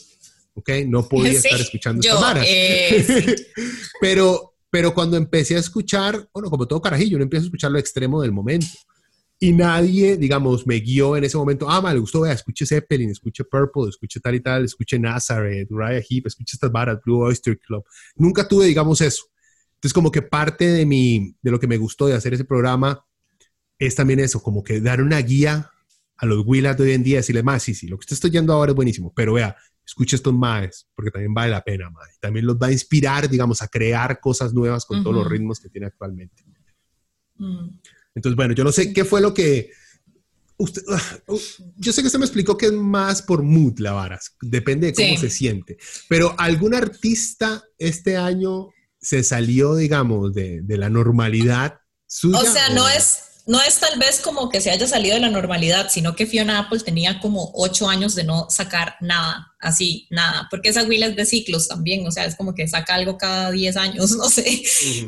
¿ok? 0.54 0.70
No 0.86 1.08
podía 1.08 1.32
estar 1.38 1.60
escuchando 1.60 2.00
estas 2.00 2.20
varas. 2.20 2.46
Eh, 2.48 3.36
pero, 4.00 4.54
pero 4.70 4.94
cuando 4.94 5.16
empecé 5.16 5.56
a 5.56 5.60
escuchar, 5.60 6.28
bueno, 6.32 6.50
como 6.50 6.66
todo 6.66 6.82
carajillo, 6.82 7.16
uno 7.16 7.24
empieza 7.24 7.44
a 7.44 7.46
escuchar 7.46 7.70
lo 7.70 7.78
extremo 7.78 8.20
del 8.20 8.32
momento. 8.32 8.66
Y 9.40 9.52
nadie, 9.52 10.16
digamos, 10.16 10.66
me 10.66 10.80
guió 10.80 11.16
en 11.16 11.22
ese 11.22 11.36
momento, 11.36 11.70
ah, 11.70 11.80
me 11.80 11.96
gustó, 11.98 12.22
vea, 12.22 12.32
escuche 12.32 12.66
Zeppelin, 12.66 13.10
escuche 13.10 13.44
Purple, 13.44 13.88
escuche 13.88 14.18
tal 14.18 14.34
y 14.34 14.40
tal, 14.40 14.64
escuche 14.64 14.98
Nazareth, 14.98 15.70
Uriah 15.70 16.02
Heep, 16.08 16.26
escuche 16.26 16.56
estas 16.56 16.72
varas, 16.72 16.98
Blue 17.04 17.20
Oyster 17.20 17.56
Club. 17.58 17.84
Nunca 18.16 18.48
tuve, 18.48 18.66
digamos, 18.66 19.00
eso. 19.00 19.26
Entonces, 19.74 19.94
como 19.94 20.10
que 20.10 20.22
parte 20.22 20.66
de, 20.66 20.84
mi, 20.84 21.36
de 21.40 21.50
lo 21.52 21.60
que 21.60 21.68
me 21.68 21.76
gustó 21.76 22.08
de 22.08 22.14
hacer 22.14 22.34
ese 22.34 22.44
programa 22.44 23.04
es 23.78 23.94
también 23.94 24.18
eso, 24.18 24.42
como 24.42 24.64
que 24.64 24.80
dar 24.80 25.00
una 25.00 25.18
guía 25.20 25.70
a 26.16 26.26
los 26.26 26.44
Willas 26.44 26.76
de 26.76 26.82
hoy 26.82 26.92
en 26.92 27.04
día, 27.04 27.18
decirle, 27.18 27.44
más, 27.44 27.62
sí, 27.62 27.74
sí, 27.74 27.86
lo 27.86 27.96
que 27.96 28.02
usted 28.02 28.14
está 28.14 28.26
yendo 28.26 28.52
ahora 28.52 28.72
es 28.72 28.76
buenísimo, 28.76 29.12
pero 29.14 29.34
vea, 29.34 29.56
escuche 29.88 30.16
estos 30.16 30.34
maes, 30.34 30.86
porque 30.94 31.10
también 31.10 31.32
vale 31.32 31.50
la 31.50 31.64
pena, 31.64 31.88
mae. 31.88 32.10
También 32.20 32.44
los 32.44 32.56
va 32.56 32.66
a 32.66 32.72
inspirar, 32.72 33.28
digamos, 33.28 33.62
a 33.62 33.68
crear 33.68 34.20
cosas 34.20 34.52
nuevas 34.52 34.84
con 34.84 35.02
todos 35.02 35.16
los 35.16 35.26
ritmos 35.26 35.58
que 35.60 35.70
tiene 35.70 35.86
actualmente. 35.86 36.44
Mm. 37.36 37.70
Entonces, 38.14 38.36
bueno, 38.36 38.52
yo 38.52 38.64
no 38.64 38.72
sé 38.72 38.92
qué 38.92 39.06
fue 39.06 39.22
lo 39.22 39.32
que... 39.32 39.70
Usted, 40.58 40.82
ah, 40.90 41.18
yo 41.76 41.92
sé 41.92 42.02
que 42.02 42.08
usted 42.08 42.18
me 42.18 42.26
explicó 42.26 42.58
que 42.58 42.66
es 42.66 42.72
más 42.72 43.22
por 43.22 43.42
mood 43.42 43.78
la 43.78 43.92
varas, 43.92 44.36
depende 44.42 44.88
de 44.88 44.92
cómo 44.92 45.16
se 45.16 45.30
siente, 45.30 45.78
pero 46.08 46.34
algún 46.36 46.74
artista 46.74 47.62
este 47.78 48.16
año 48.16 48.70
se 49.00 49.22
salió, 49.22 49.76
digamos, 49.76 50.34
de, 50.34 50.64
la 50.66 50.90
normalidad 50.90 51.78
suya. 52.08 52.40
O 52.40 52.44
sea, 52.44 52.70
no 52.70 52.88
es, 52.88 53.20
no 53.48 53.62
es 53.62 53.80
tal 53.80 53.98
vez 53.98 54.20
como 54.20 54.50
que 54.50 54.60
se 54.60 54.70
haya 54.70 54.86
salido 54.86 55.14
de 55.14 55.22
la 55.22 55.30
normalidad, 55.30 55.88
sino 55.90 56.14
que 56.14 56.26
Fiona 56.26 56.58
Apple 56.58 56.80
tenía 56.80 57.18
como 57.18 57.50
ocho 57.54 57.88
años 57.88 58.14
de 58.14 58.22
no 58.22 58.46
sacar 58.50 58.96
nada, 59.00 59.54
así, 59.58 60.06
nada, 60.10 60.46
porque 60.50 60.68
esa 60.68 60.82
Will 60.82 61.02
es 61.02 61.16
de 61.16 61.24
ciclos 61.24 61.66
también, 61.66 62.06
o 62.06 62.10
sea, 62.12 62.26
es 62.26 62.36
como 62.36 62.54
que 62.54 62.68
saca 62.68 62.94
algo 62.94 63.16
cada 63.16 63.50
diez 63.50 63.78
años, 63.78 64.10
no 64.18 64.28
sé. 64.28 64.62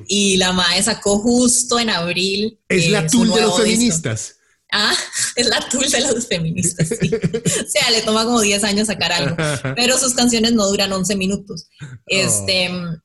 Y 0.08 0.38
la 0.38 0.52
MAE 0.52 0.82
sacó 0.82 1.18
justo 1.18 1.78
en 1.78 1.90
abril. 1.90 2.58
Es 2.66 2.88
la 2.90 3.06
tool 3.06 3.30
de 3.30 3.42
los 3.42 3.58
feministas. 3.58 4.36
Ah, 4.72 4.94
es 5.36 5.46
la 5.46 5.60
tool 5.68 5.90
de 5.90 6.00
los 6.00 6.26
feministas, 6.26 6.88
sí. 6.98 7.10
o 7.14 7.68
sea, 7.68 7.90
le 7.90 8.00
toma 8.00 8.24
como 8.24 8.40
10 8.40 8.64
años 8.64 8.86
sacar 8.86 9.12
algo, 9.12 9.36
pero 9.76 9.98
sus 9.98 10.14
canciones 10.14 10.54
no 10.54 10.66
duran 10.66 10.90
11 10.90 11.14
minutos. 11.16 11.66
Este, 12.06 12.70
oh. 12.70 12.96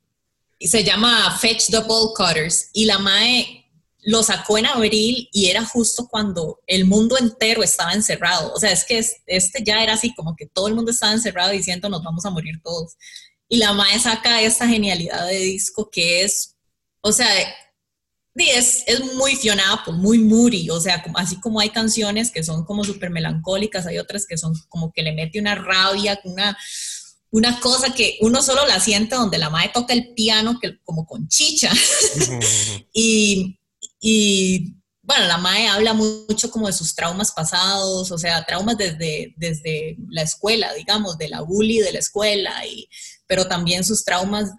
se 0.62 0.86
llama 0.86 1.38
Fetch 1.42 1.72
the 1.72 1.80
Ball 1.80 2.14
Cutters 2.16 2.70
y 2.72 2.86
la 2.86 3.00
MAE 3.00 3.65
lo 4.06 4.22
sacó 4.22 4.58
en 4.60 4.68
abril 4.68 5.28
y 5.32 5.50
era 5.50 5.66
justo 5.66 6.08
cuando 6.08 6.60
el 6.68 6.86
mundo 6.86 7.18
entero 7.18 7.64
estaba 7.64 7.92
encerrado. 7.92 8.54
O 8.54 8.60
sea, 8.60 8.72
es 8.72 8.86
que 8.86 9.04
este 9.26 9.64
ya 9.64 9.82
era 9.82 9.94
así, 9.94 10.14
como 10.14 10.36
que 10.36 10.46
todo 10.46 10.68
el 10.68 10.76
mundo 10.76 10.92
estaba 10.92 11.12
encerrado 11.12 11.52
diciendo 11.52 11.90
nos 11.90 12.04
vamos 12.04 12.24
a 12.24 12.30
morir 12.30 12.62
todos. 12.64 12.94
Y 13.50 13.58
la 13.58 13.74
MAE 13.74 14.00
saca 14.00 14.42
esta 14.42 14.68
genialidad 14.68 15.28
de 15.28 15.40
disco 15.40 15.90
que 15.92 16.24
es, 16.24 16.56
o 17.02 17.12
sea, 17.12 17.28
es, 18.36 18.84
es 18.86 19.14
muy 19.16 19.36
Fiona 19.36 19.84
muy 19.94 20.20
moody, 20.20 20.70
o 20.70 20.80
sea, 20.80 21.04
así 21.16 21.40
como 21.40 21.60
hay 21.60 21.70
canciones 21.70 22.32
que 22.32 22.44
son 22.44 22.64
como 22.64 22.84
súper 22.84 23.10
melancólicas, 23.10 23.88
hay 23.88 23.98
otras 23.98 24.28
que 24.28 24.38
son 24.38 24.54
como 24.70 24.92
que 24.92 25.02
le 25.02 25.14
mete 25.14 25.40
una 25.40 25.56
rabia, 25.56 26.20
una, 26.26 26.56
una 27.32 27.60
cosa 27.60 27.94
que 27.94 28.18
uno 28.22 28.44
solo 28.44 28.68
la 28.68 28.80
siente 28.80 29.16
donde 29.16 29.40
la 29.40 29.50
madre 29.50 29.72
toca 29.74 29.94
el 29.94 30.14
piano 30.14 30.60
que, 30.60 30.80
como 30.84 31.08
con 31.08 31.28
chicha. 31.28 31.72
y, 32.94 33.58
y 34.00 34.76
bueno, 35.06 35.28
la 35.28 35.38
MAE 35.38 35.68
habla 35.68 35.94
mucho 35.94 36.50
como 36.50 36.66
de 36.66 36.74
sus 36.74 36.96
traumas 36.96 37.32
pasados, 37.32 38.12
o 38.12 38.18
sea, 38.18 38.44
traumas 38.44 38.76
desde, 38.76 39.36
desde 39.38 39.98
la 40.10 40.24
escuela, 40.24 40.74
digamos, 40.74 41.18
de 41.20 41.30
la 41.30 41.42
bully 41.42 41.80
de 41.80 41.94
la 41.94 42.00
escuela, 42.00 42.66
y, 42.66 42.90
pero 43.28 43.48
también 43.48 43.84
sus 43.84 44.04
traumas 44.04 44.50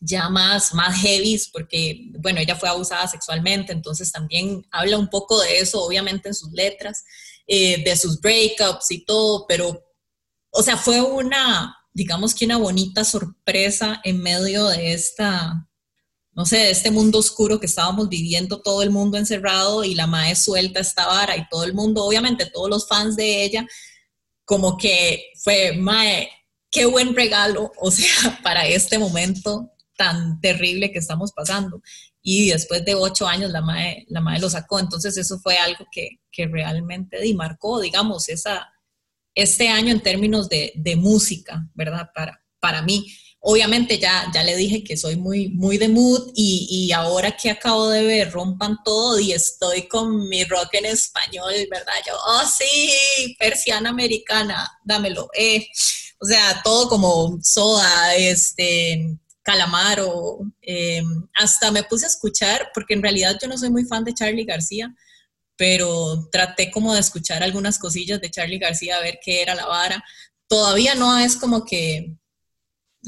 ya 0.00 0.28
más, 0.28 0.74
más 0.74 1.00
heavy, 1.00 1.40
porque, 1.52 2.10
bueno, 2.18 2.40
ella 2.40 2.56
fue 2.56 2.68
abusada 2.68 3.08
sexualmente, 3.08 3.72
entonces 3.72 4.12
también 4.12 4.66
habla 4.70 4.98
un 4.98 5.08
poco 5.08 5.40
de 5.40 5.58
eso, 5.58 5.82
obviamente 5.82 6.28
en 6.28 6.34
sus 6.34 6.52
letras, 6.52 7.04
eh, 7.46 7.82
de 7.82 7.96
sus 7.96 8.20
breakups 8.20 8.90
y 8.90 9.06
todo, 9.06 9.46
pero, 9.48 9.84
o 10.50 10.62
sea, 10.62 10.76
fue 10.76 11.00
una, 11.00 11.74
digamos 11.94 12.34
que 12.34 12.44
una 12.44 12.58
bonita 12.58 13.04
sorpresa 13.04 14.02
en 14.04 14.20
medio 14.20 14.68
de 14.68 14.92
esta 14.92 15.67
no 16.38 16.46
sé, 16.46 16.70
este 16.70 16.92
mundo 16.92 17.18
oscuro 17.18 17.58
que 17.58 17.66
estábamos 17.66 18.08
viviendo 18.08 18.62
todo 18.62 18.84
el 18.84 18.90
mundo 18.90 19.18
encerrado 19.18 19.82
y 19.82 19.96
la 19.96 20.06
mae 20.06 20.36
suelta 20.36 20.78
esta 20.78 21.04
vara 21.04 21.36
y 21.36 21.48
todo 21.48 21.64
el 21.64 21.74
mundo, 21.74 22.04
obviamente 22.04 22.46
todos 22.46 22.70
los 22.70 22.86
fans 22.86 23.16
de 23.16 23.42
ella, 23.42 23.66
como 24.44 24.76
que 24.76 25.32
fue, 25.42 25.72
mae, 25.76 26.30
qué 26.70 26.86
buen 26.86 27.16
regalo, 27.16 27.72
o 27.80 27.90
sea, 27.90 28.38
para 28.44 28.68
este 28.68 29.00
momento 29.00 29.72
tan 29.96 30.40
terrible 30.40 30.92
que 30.92 31.00
estamos 31.00 31.32
pasando. 31.32 31.82
Y 32.22 32.50
después 32.50 32.84
de 32.84 32.94
ocho 32.94 33.26
años 33.26 33.50
la 33.50 33.60
mae, 33.60 34.04
la 34.06 34.20
mae 34.20 34.38
lo 34.38 34.48
sacó, 34.48 34.78
entonces 34.78 35.16
eso 35.16 35.40
fue 35.40 35.58
algo 35.58 35.86
que, 35.90 36.20
que 36.30 36.46
realmente 36.46 37.18
marcó, 37.34 37.80
digamos, 37.80 38.28
esa, 38.28 38.72
este 39.34 39.70
año 39.70 39.90
en 39.90 40.02
términos 40.02 40.48
de, 40.48 40.72
de 40.76 40.94
música, 40.94 41.68
¿verdad? 41.74 42.10
Para, 42.14 42.44
para 42.60 42.80
mí. 42.82 43.12
Obviamente 43.40 43.98
ya, 43.98 44.30
ya 44.34 44.42
le 44.42 44.56
dije 44.56 44.82
que 44.82 44.96
soy 44.96 45.16
muy, 45.16 45.48
muy 45.50 45.78
de 45.78 45.88
mood 45.88 46.32
y, 46.34 46.66
y, 46.70 46.92
ahora 46.92 47.36
que 47.36 47.50
acabo 47.50 47.88
de 47.88 48.02
ver 48.02 48.32
Rompan 48.32 48.78
Todo 48.84 49.20
y 49.20 49.32
estoy 49.32 49.86
con 49.86 50.28
mi 50.28 50.44
rock 50.44 50.74
en 50.74 50.86
español, 50.86 51.52
¿verdad? 51.70 51.94
Yo, 52.06 52.14
oh 52.14 52.44
sí, 52.46 53.36
persiana 53.38 53.90
americana, 53.90 54.68
dámelo. 54.84 55.28
Eh. 55.36 55.68
O 56.20 56.26
sea, 56.26 56.60
todo 56.64 56.88
como 56.88 57.38
soda, 57.42 58.14
este, 58.16 59.18
calamaro. 59.48 60.40
Eh, 60.60 61.02
hasta 61.34 61.70
me 61.70 61.84
puse 61.84 62.06
a 62.06 62.08
escuchar, 62.08 62.70
porque 62.74 62.94
en 62.94 63.02
realidad 63.02 63.38
yo 63.40 63.48
no 63.48 63.56
soy 63.56 63.70
muy 63.70 63.84
fan 63.84 64.04
de 64.04 64.14
Charlie 64.14 64.44
García, 64.44 64.94
pero 65.56 66.28
traté 66.30 66.70
como 66.70 66.92
de 66.92 67.00
escuchar 67.00 67.42
algunas 67.42 67.78
cosillas 67.78 68.20
de 68.20 68.30
Charlie 68.30 68.58
García 68.58 68.96
a 68.96 69.00
ver 69.00 69.18
qué 69.24 69.42
era 69.42 69.54
la 69.54 69.66
vara. 69.66 70.04
Todavía 70.48 70.94
no 70.94 71.16
es 71.18 71.36
como 71.36 71.64
que 71.64 72.14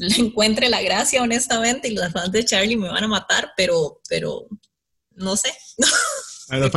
le 0.01 0.15
encuentre 0.15 0.67
la 0.67 0.81
gracia, 0.81 1.21
honestamente, 1.21 1.87
y 1.87 1.93
los 1.93 2.11
fans 2.11 2.31
de 2.31 2.43
Charlie 2.43 2.75
me 2.75 2.89
van 2.89 3.03
a 3.03 3.07
matar, 3.07 3.51
pero, 3.55 4.01
pero 4.09 4.47
no 5.11 5.37
sé. 5.37 5.53
Los 6.49 6.69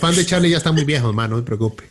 fans, 0.00 0.16
de 0.16 0.26
Charlie 0.26 0.50
ya 0.50 0.56
están 0.56 0.74
muy 0.74 0.84
viejos, 0.84 1.10
hermano, 1.10 1.36
no 1.36 1.40
se 1.40 1.46
preocupe. 1.46 1.88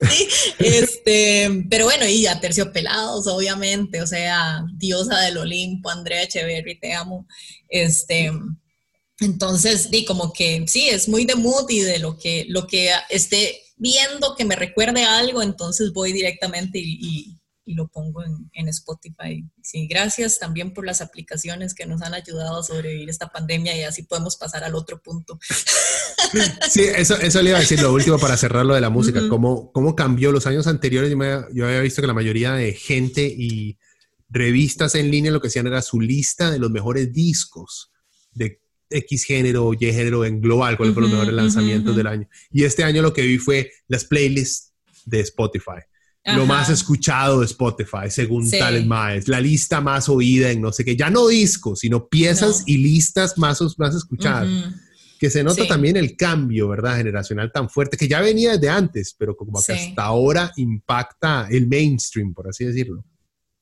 Sí, 0.10 0.28
este, 0.58 1.64
pero 1.68 1.86
bueno, 1.86 2.06
y 2.06 2.22
ya 2.22 2.38
terciopelados, 2.40 3.26
obviamente, 3.26 4.00
o 4.00 4.06
sea, 4.06 4.62
diosa 4.76 5.18
del 5.20 5.38
Olimpo, 5.38 5.90
Andrea 5.90 6.22
Echeverry, 6.22 6.78
te 6.78 6.92
amo. 6.92 7.26
Este, 7.68 8.30
entonces, 9.18 9.90
di 9.90 10.04
como 10.04 10.32
que 10.32 10.64
sí, 10.68 10.88
es 10.88 11.08
muy 11.08 11.24
de 11.24 11.34
mood 11.34 11.68
y 11.70 11.80
de 11.80 11.98
lo 11.98 12.16
que, 12.18 12.44
lo 12.48 12.66
que 12.66 12.90
esté 13.08 13.60
viendo 13.76 14.36
que 14.36 14.44
me 14.44 14.56
recuerde 14.56 15.04
algo, 15.04 15.42
entonces 15.42 15.92
voy 15.92 16.12
directamente 16.12 16.78
y 16.78 16.98
y 17.00 17.37
lo 17.74 17.88
pongo 17.88 18.22
en, 18.52 18.68
Spotify. 18.68 19.44
Sí, 19.62 19.86
gracias 19.86 20.38
también 20.38 20.72
por 20.72 20.86
las 20.86 21.00
aplicaciones 21.00 21.74
que 21.74 21.86
nos 21.86 22.02
han 22.02 22.14
ayudado 22.14 22.58
a 22.58 22.62
sobrevivir 22.62 23.08
esta 23.08 23.28
pandemia 23.28 23.76
y 23.76 23.82
así 23.82 24.02
podemos 24.02 24.36
pasar 24.36 24.64
al 24.64 24.74
otro 24.74 25.00
punto. 25.00 25.38
Sí, 26.68 26.82
eso, 26.82 27.16
eso 27.16 27.40
le 27.40 27.50
iba 27.50 27.58
a 27.58 27.62
decir 27.62 27.80
lo 27.80 27.90
último 27.90 28.18
para 28.18 28.36
cerrar 28.36 28.66
lo 28.66 28.74
de 28.74 28.82
la 28.82 28.90
música. 28.90 29.26
¿Cómo, 29.30 29.72
¿Cómo, 29.72 29.96
cambió 29.96 30.30
los 30.30 30.46
años 30.46 30.66
anteriores? 30.66 31.10
Yo, 31.54 31.66
había 31.66 31.80
visto 31.80 32.02
que 32.02 32.06
la 32.06 32.12
mayoría 32.12 32.52
de 32.52 32.74
gente 32.74 33.22
y 33.22 33.78
revistas 34.28 34.94
en 34.94 35.10
línea 35.10 35.30
lo 35.30 35.40
que 35.40 35.48
hacían 35.48 35.68
era 35.68 35.80
su 35.80 36.00
lista 36.00 36.50
de 36.50 36.58
los 36.58 36.70
mejores 36.70 37.14
discos 37.14 37.92
de 38.32 38.60
X 38.90 39.24
género, 39.24 39.72
Y 39.72 39.90
género 39.90 40.26
en 40.26 40.42
global, 40.42 40.76
cuáles 40.76 40.94
fueron 40.94 41.10
los 41.10 41.18
mejores 41.18 41.36
lanzamientos 41.36 41.96
del 41.96 42.08
año. 42.08 42.28
Y 42.50 42.64
este 42.64 42.84
año 42.84 43.00
lo 43.00 43.14
que 43.14 43.22
vi 43.22 43.38
fue 43.38 43.72
las 43.86 44.04
playlists 44.04 44.74
de 45.06 45.20
Spotify 45.20 45.80
lo 46.34 46.46
más 46.46 46.68
escuchado 46.70 47.40
de 47.40 47.46
Spotify, 47.46 48.10
según 48.10 48.50
tales 48.50 48.86
maes, 48.86 49.28
la 49.28 49.40
lista 49.40 49.80
más 49.80 50.08
oída 50.08 50.50
en 50.50 50.60
no 50.60 50.72
sé 50.72 50.84
qué, 50.84 50.96
ya 50.96 51.10
no 51.10 51.28
discos, 51.28 51.80
sino 51.80 52.08
piezas 52.08 52.62
y 52.66 52.78
listas 52.78 53.38
más, 53.38 53.62
más 53.78 53.94
escuchadas. 53.94 54.48
Que 55.18 55.30
se 55.30 55.42
nota 55.42 55.66
también 55.66 55.96
el 55.96 56.16
cambio, 56.16 56.68
¿verdad? 56.68 56.96
Generacional 56.96 57.50
tan 57.50 57.68
fuerte, 57.68 57.96
que 57.96 58.06
ya 58.06 58.20
venía 58.20 58.52
desde 58.52 58.68
antes, 58.68 59.14
pero 59.18 59.36
como 59.36 59.60
que 59.60 59.72
hasta 59.72 60.02
ahora 60.04 60.52
impacta 60.56 61.48
el 61.50 61.66
mainstream, 61.66 62.32
por 62.32 62.48
así 62.48 62.64
decirlo. 62.64 63.04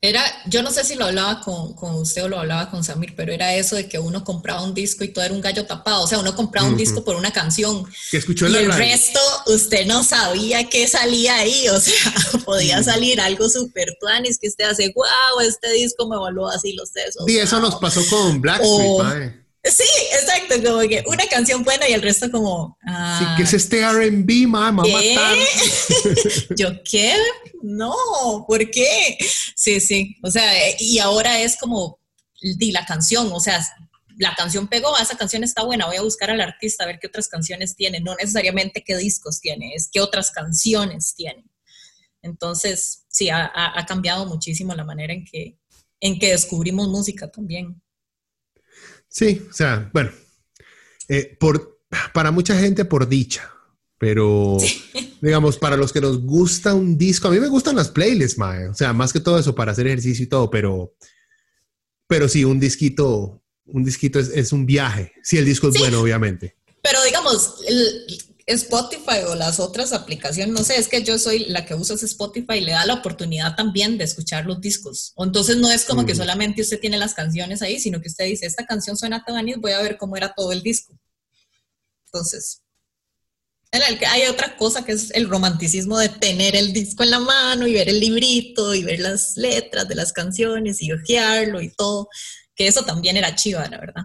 Era, 0.03 0.23
yo 0.47 0.63
no 0.63 0.71
sé 0.71 0.85
si 0.85 0.95
lo 0.95 1.07
hablaba 1.07 1.41
con, 1.41 1.75
con, 1.75 1.95
usted 1.95 2.25
o 2.25 2.29
lo 2.29 2.39
hablaba 2.39 2.71
con 2.71 2.85
Samir, 2.85 3.15
pero 3.17 3.33
era 3.33 3.55
eso 3.55 3.77
de 3.77 3.89
que 3.89 3.99
uno 3.99 4.25
compraba 4.25 4.63
un 4.63 4.75
disco 4.75 5.05
y 5.05 5.09
todo 5.09 5.25
era 5.25 5.33
un 5.33 5.41
gallo 5.41 5.65
tapado. 5.65 6.05
O 6.05 6.07
sea, 6.07 6.19
uno 6.19 6.37
compraba 6.37 6.69
un 6.69 6.77
disco 6.77 7.03
por 7.03 7.17
una 7.17 7.33
canción. 7.33 7.85
Que 8.11 8.19
escuchó 8.19 8.47
y 8.47 8.57
el 8.57 8.73
resto, 8.73 9.19
usted 9.47 9.87
no 9.87 10.05
sabía 10.05 10.69
qué 10.69 10.87
salía 10.87 11.37
ahí. 11.37 11.69
O 11.71 11.81
sea, 11.81 12.13
podía 12.45 12.83
salir 12.83 13.21
algo 13.23 13.49
súper 13.49 13.97
tuanis 13.99 14.39
que 14.39 14.49
usted 14.49 14.65
hace, 14.65 14.93
wow, 14.95 15.41
este 15.41 15.73
disco 15.73 16.07
me 16.07 16.19
voló 16.19 16.47
así 16.49 16.75
los 16.75 16.91
sesos. 16.91 17.27
Y 17.27 17.39
eso 17.39 17.59
nos 17.59 17.77
pasó 17.77 18.07
con 18.11 18.41
Blackstreet, 18.43 19.46
Sí, 19.71 19.85
exacto, 20.13 20.55
como 20.65 20.81
que 20.89 21.03
una 21.07 21.27
canción 21.27 21.65
buena 21.65 21.89
y 21.89 21.93
el 21.93 22.03
resto 22.03 22.31
como... 22.31 22.79
sí, 23.19 23.25
que 23.37 23.43
es 23.43 23.53
este 23.53 23.81
R&B, 23.81 24.47
mamá, 24.47 24.85
matar. 24.85 25.37
¿Yo 26.57 26.69
qué? 26.85 27.15
No, 27.63 27.95
¿por 28.47 28.71
qué? 28.71 29.19
Sí, 29.55 29.81
sí, 29.81 30.17
o 30.23 30.31
sea, 30.31 30.45
y 30.79 30.99
ahora 30.99 31.41
es 31.41 31.57
como, 31.57 31.99
di 32.41 32.71
la 32.71 32.85
canción, 32.85 33.31
o 33.33 33.41
sea, 33.41 33.61
la 34.19 34.35
canción 34.35 34.69
pegó, 34.69 34.95
ah, 34.97 35.03
esa 35.03 35.17
canción 35.17 35.43
está 35.43 35.65
buena, 35.65 35.87
voy 35.87 35.97
a 35.97 36.03
buscar 36.03 36.31
al 36.31 36.41
artista 36.41 36.85
a 36.85 36.87
ver 36.87 36.99
qué 37.01 37.09
otras 37.09 37.29
canciones 37.29 37.75
tiene, 37.75 38.01
no 38.01 38.15
necesariamente 38.15 38.85
qué 38.85 38.97
discos 38.97 39.41
tiene, 39.41 39.75
es 39.75 39.89
qué 39.93 40.01
otras 40.01 40.31
canciones 40.31 41.15
tiene. 41.17 41.45
Entonces, 42.23 43.05
sí, 43.09 43.31
ha, 43.31 43.51
ha 43.53 43.87
cambiado 43.87 44.27
muchísimo 44.27 44.75
la 44.75 44.85
manera 44.85 45.13
en 45.13 45.25
que, 45.25 45.59
en 46.01 46.19
que 46.19 46.31
descubrimos 46.31 46.89
música 46.89 47.31
también. 47.31 47.81
Sí, 49.17 49.47
o 49.49 49.53
sea, 49.55 49.89
bueno, 49.95 50.11
eh, 51.09 51.39
por, 51.41 51.81
para 52.13 52.31
mucha 52.33 52.55
gente 52.59 52.85
por 52.85 53.09
dicha, 53.09 53.51
pero 53.97 54.59
digamos, 55.23 55.57
para 55.57 55.79
los 55.79 55.91
que 55.91 56.03
nos 56.03 56.21
gusta 56.21 56.75
un 56.75 56.99
disco, 56.99 57.29
a 57.29 57.31
mí 57.31 57.41
me 57.41 57.49
gustan 57.49 57.77
las 57.77 57.89
playlists, 57.89 58.37
mae, 58.37 58.69
o 58.69 58.75
sea, 58.75 58.93
más 58.93 59.15
que 59.15 59.21
todo 59.21 59.39
eso 59.39 59.55
para 59.55 59.73
hacer 59.73 59.87
ejercicio 59.87 60.23
y 60.23 60.29
todo, 60.29 60.51
pero, 60.51 60.93
pero 62.07 62.29
sí, 62.29 62.45
un 62.45 62.61
disquito, 62.61 63.43
un 63.65 63.85
disquito 63.85 64.21
es, 64.21 64.53
un 64.53 64.67
viaje, 64.67 65.15
si 65.23 65.39
el 65.39 65.47
disco 65.47 65.69
es 65.69 65.79
bueno, 65.79 66.03
obviamente. 66.03 66.59
Pero 66.83 67.03
digamos, 67.03 67.55
el, 67.67 68.36
Spotify 68.47 69.25
o 69.27 69.35
las 69.35 69.59
otras 69.59 69.93
aplicaciones, 69.93 70.55
no 70.55 70.63
sé, 70.63 70.77
es 70.77 70.87
que 70.87 71.03
yo 71.03 71.19
soy 71.19 71.47
la 71.47 71.67
que 71.67 71.75
usa 71.75 71.97
Spotify, 71.97 72.61
le 72.61 72.73
da 72.73 72.87
la 72.87 72.95
oportunidad 72.95 73.57
también 73.57 73.99
de 73.99 74.05
escuchar 74.05 74.47
los 74.47 74.61
discos. 74.61 75.13
O 75.17 75.25
entonces 75.25 75.57
no 75.57 75.71
es 75.71 75.85
como 75.85 76.07
que 76.07 76.15
solamente 76.15 76.63
usted 76.63 76.79
tiene 76.79 76.97
las 76.97 77.15
canciones 77.15 77.61
ahí, 77.61 77.81
sino 77.81 78.01
que 78.01 78.09
usted 78.09 78.27
dice, 78.27 78.47
esta 78.47 78.65
canción 78.65 78.97
suena 78.97 79.25
tan 79.25 79.45
voy 79.61 79.73
a 79.73 79.83
ver 79.83 79.97
cómo 79.99 80.17
era 80.17 80.33
todo 80.33 80.53
el 80.53 80.63
disco. 80.63 80.97
Entonces, 82.07 82.63
hay 83.73 84.27
otra 84.29 84.57
cosa 84.57 84.85
que 84.85 84.93
es 84.93 85.11
el 85.11 85.29
romanticismo 85.29 85.99
de 85.99 86.09
tener 86.09 86.55
el 86.55 86.73
disco 86.73 87.03
en 87.03 87.11
la 87.11 87.19
mano 87.19 87.67
y 87.67 87.75
ver 87.75 87.89
el 87.89 87.99
librito 87.99 88.75
y 88.75 88.85
ver 88.85 89.01
las 89.01 89.37
letras 89.37 89.89
de 89.89 89.97
las 89.97 90.13
canciones 90.13 90.81
y 90.83 90.93
ojearlo 90.93 91.61
y 91.61 91.71
todo, 91.71 92.09
que 92.55 92.69
eso 92.69 92.85
también 92.85 93.17
era 93.17 93.35
chiva, 93.35 93.67
la 93.69 93.79
verdad. 93.79 94.03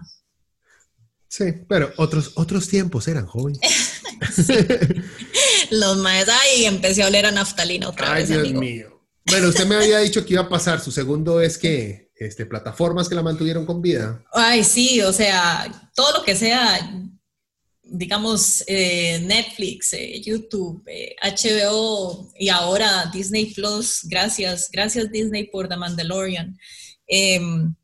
Sí, 1.28 1.44
pero 1.68 1.92
otros, 1.96 2.32
otros 2.34 2.68
tiempos 2.68 3.08
eran 3.08 3.26
Los 5.70 5.96
maestros, 5.98 6.36
ay, 6.42 6.64
empecé 6.66 7.02
a 7.02 7.08
oler 7.08 7.26
a 7.26 7.30
naftalina 7.30 7.88
otra 7.88 8.14
vez. 8.14 8.30
Ay, 8.30 8.42
Dios 8.42 8.52
mío. 8.54 8.92
Bueno, 9.26 9.48
usted 9.48 9.66
me 9.66 9.76
había 9.76 9.98
dicho 9.98 10.24
que 10.24 10.34
iba 10.34 10.42
a 10.42 10.48
pasar. 10.48 10.80
Su 10.80 10.90
segundo 10.90 11.40
es 11.40 11.58
que 11.58 12.10
este, 12.16 12.46
plataformas 12.46 13.08
que 13.08 13.14
la 13.14 13.22
mantuvieron 13.22 13.66
con 13.66 13.82
vida. 13.82 14.22
Ay, 14.32 14.64
sí, 14.64 15.00
o 15.00 15.12
sea, 15.12 15.90
todo 15.94 16.18
lo 16.18 16.24
que 16.24 16.36
sea, 16.36 16.90
digamos, 17.82 18.64
eh, 18.66 19.20
Netflix, 19.24 19.92
eh, 19.92 20.20
YouTube, 20.20 20.84
HBO 21.22 22.30
eh, 22.34 22.44
y 22.44 22.48
ahora 22.48 23.10
Disney 23.12 23.46
Plus. 23.46 24.00
Gracias, 24.04 24.68
gracias 24.70 25.10
Disney 25.10 25.44
por 25.44 25.68
The 25.68 25.76
Mandalorian. 25.76 26.56
Em, 27.06 27.74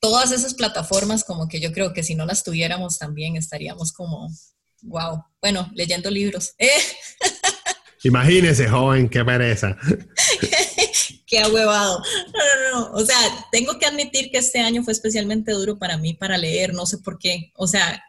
todas 0.00 0.32
esas 0.32 0.54
plataformas 0.54 1.24
como 1.24 1.48
que 1.48 1.60
yo 1.60 1.72
creo 1.72 1.92
que 1.92 2.02
si 2.02 2.14
no 2.14 2.26
las 2.26 2.42
tuviéramos 2.42 2.98
también 2.98 3.36
estaríamos 3.36 3.92
como, 3.92 4.28
wow, 4.82 5.24
bueno, 5.40 5.70
leyendo 5.74 6.10
libros. 6.10 6.54
¿eh? 6.58 6.68
Imagínese, 8.04 8.68
joven, 8.68 9.08
qué 9.08 9.24
pereza. 9.24 9.76
qué 11.26 11.38
ahuevado. 11.40 12.02
No, 12.26 12.80
no, 12.80 12.90
no. 12.90 12.92
O 12.92 13.04
sea, 13.04 13.16
tengo 13.50 13.78
que 13.78 13.86
admitir 13.86 14.30
que 14.30 14.38
este 14.38 14.60
año 14.60 14.82
fue 14.82 14.92
especialmente 14.92 15.52
duro 15.52 15.78
para 15.78 15.96
mí 15.96 16.14
para 16.14 16.36
leer, 16.36 16.74
no 16.74 16.84
sé 16.86 16.98
por 16.98 17.18
qué. 17.18 17.52
O 17.54 17.66
sea, 17.66 18.02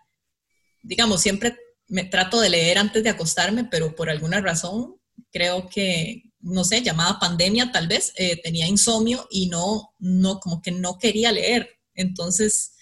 digamos, 0.81 1.21
siempre 1.21 1.55
me 1.87 2.03
trato 2.03 2.39
de 2.41 2.49
leer 2.49 2.79
antes 2.79 3.03
de 3.03 3.09
acostarme, 3.09 3.65
pero 3.65 3.95
por 3.95 4.09
alguna 4.09 4.41
razón 4.41 4.95
creo 5.31 5.69
que 5.69 6.23
no 6.43 6.65
sé, 6.65 6.81
llamada 6.81 7.19
pandemia 7.19 7.71
tal 7.71 7.87
vez, 7.87 8.11
eh, 8.17 8.39
tenía 8.41 8.67
insomnio 8.67 9.27
y 9.31 9.47
no, 9.47 9.93
no, 9.97 10.39
como 10.39 10.61
que 10.61 10.71
no 10.71 10.97
quería 10.99 11.31
leer. 11.31 11.69
Entonces, 11.95 12.73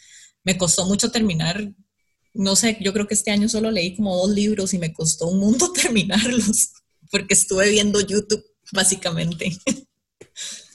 me 0.43 0.57
costó 0.57 0.85
mucho 0.87 1.11
terminar, 1.11 1.71
no 2.33 2.55
sé, 2.55 2.77
yo 2.81 2.93
creo 2.93 3.07
que 3.07 3.13
este 3.13 3.31
año 3.31 3.49
solo 3.49 3.71
leí 3.71 3.95
como 3.95 4.15
dos 4.15 4.29
libros 4.29 4.73
y 4.73 4.79
me 4.79 4.93
costó 4.93 5.27
un 5.27 5.39
mundo 5.39 5.71
terminarlos, 5.73 6.71
porque 7.09 7.33
estuve 7.33 7.69
viendo 7.69 7.99
YouTube, 8.01 8.43
básicamente. 8.71 9.57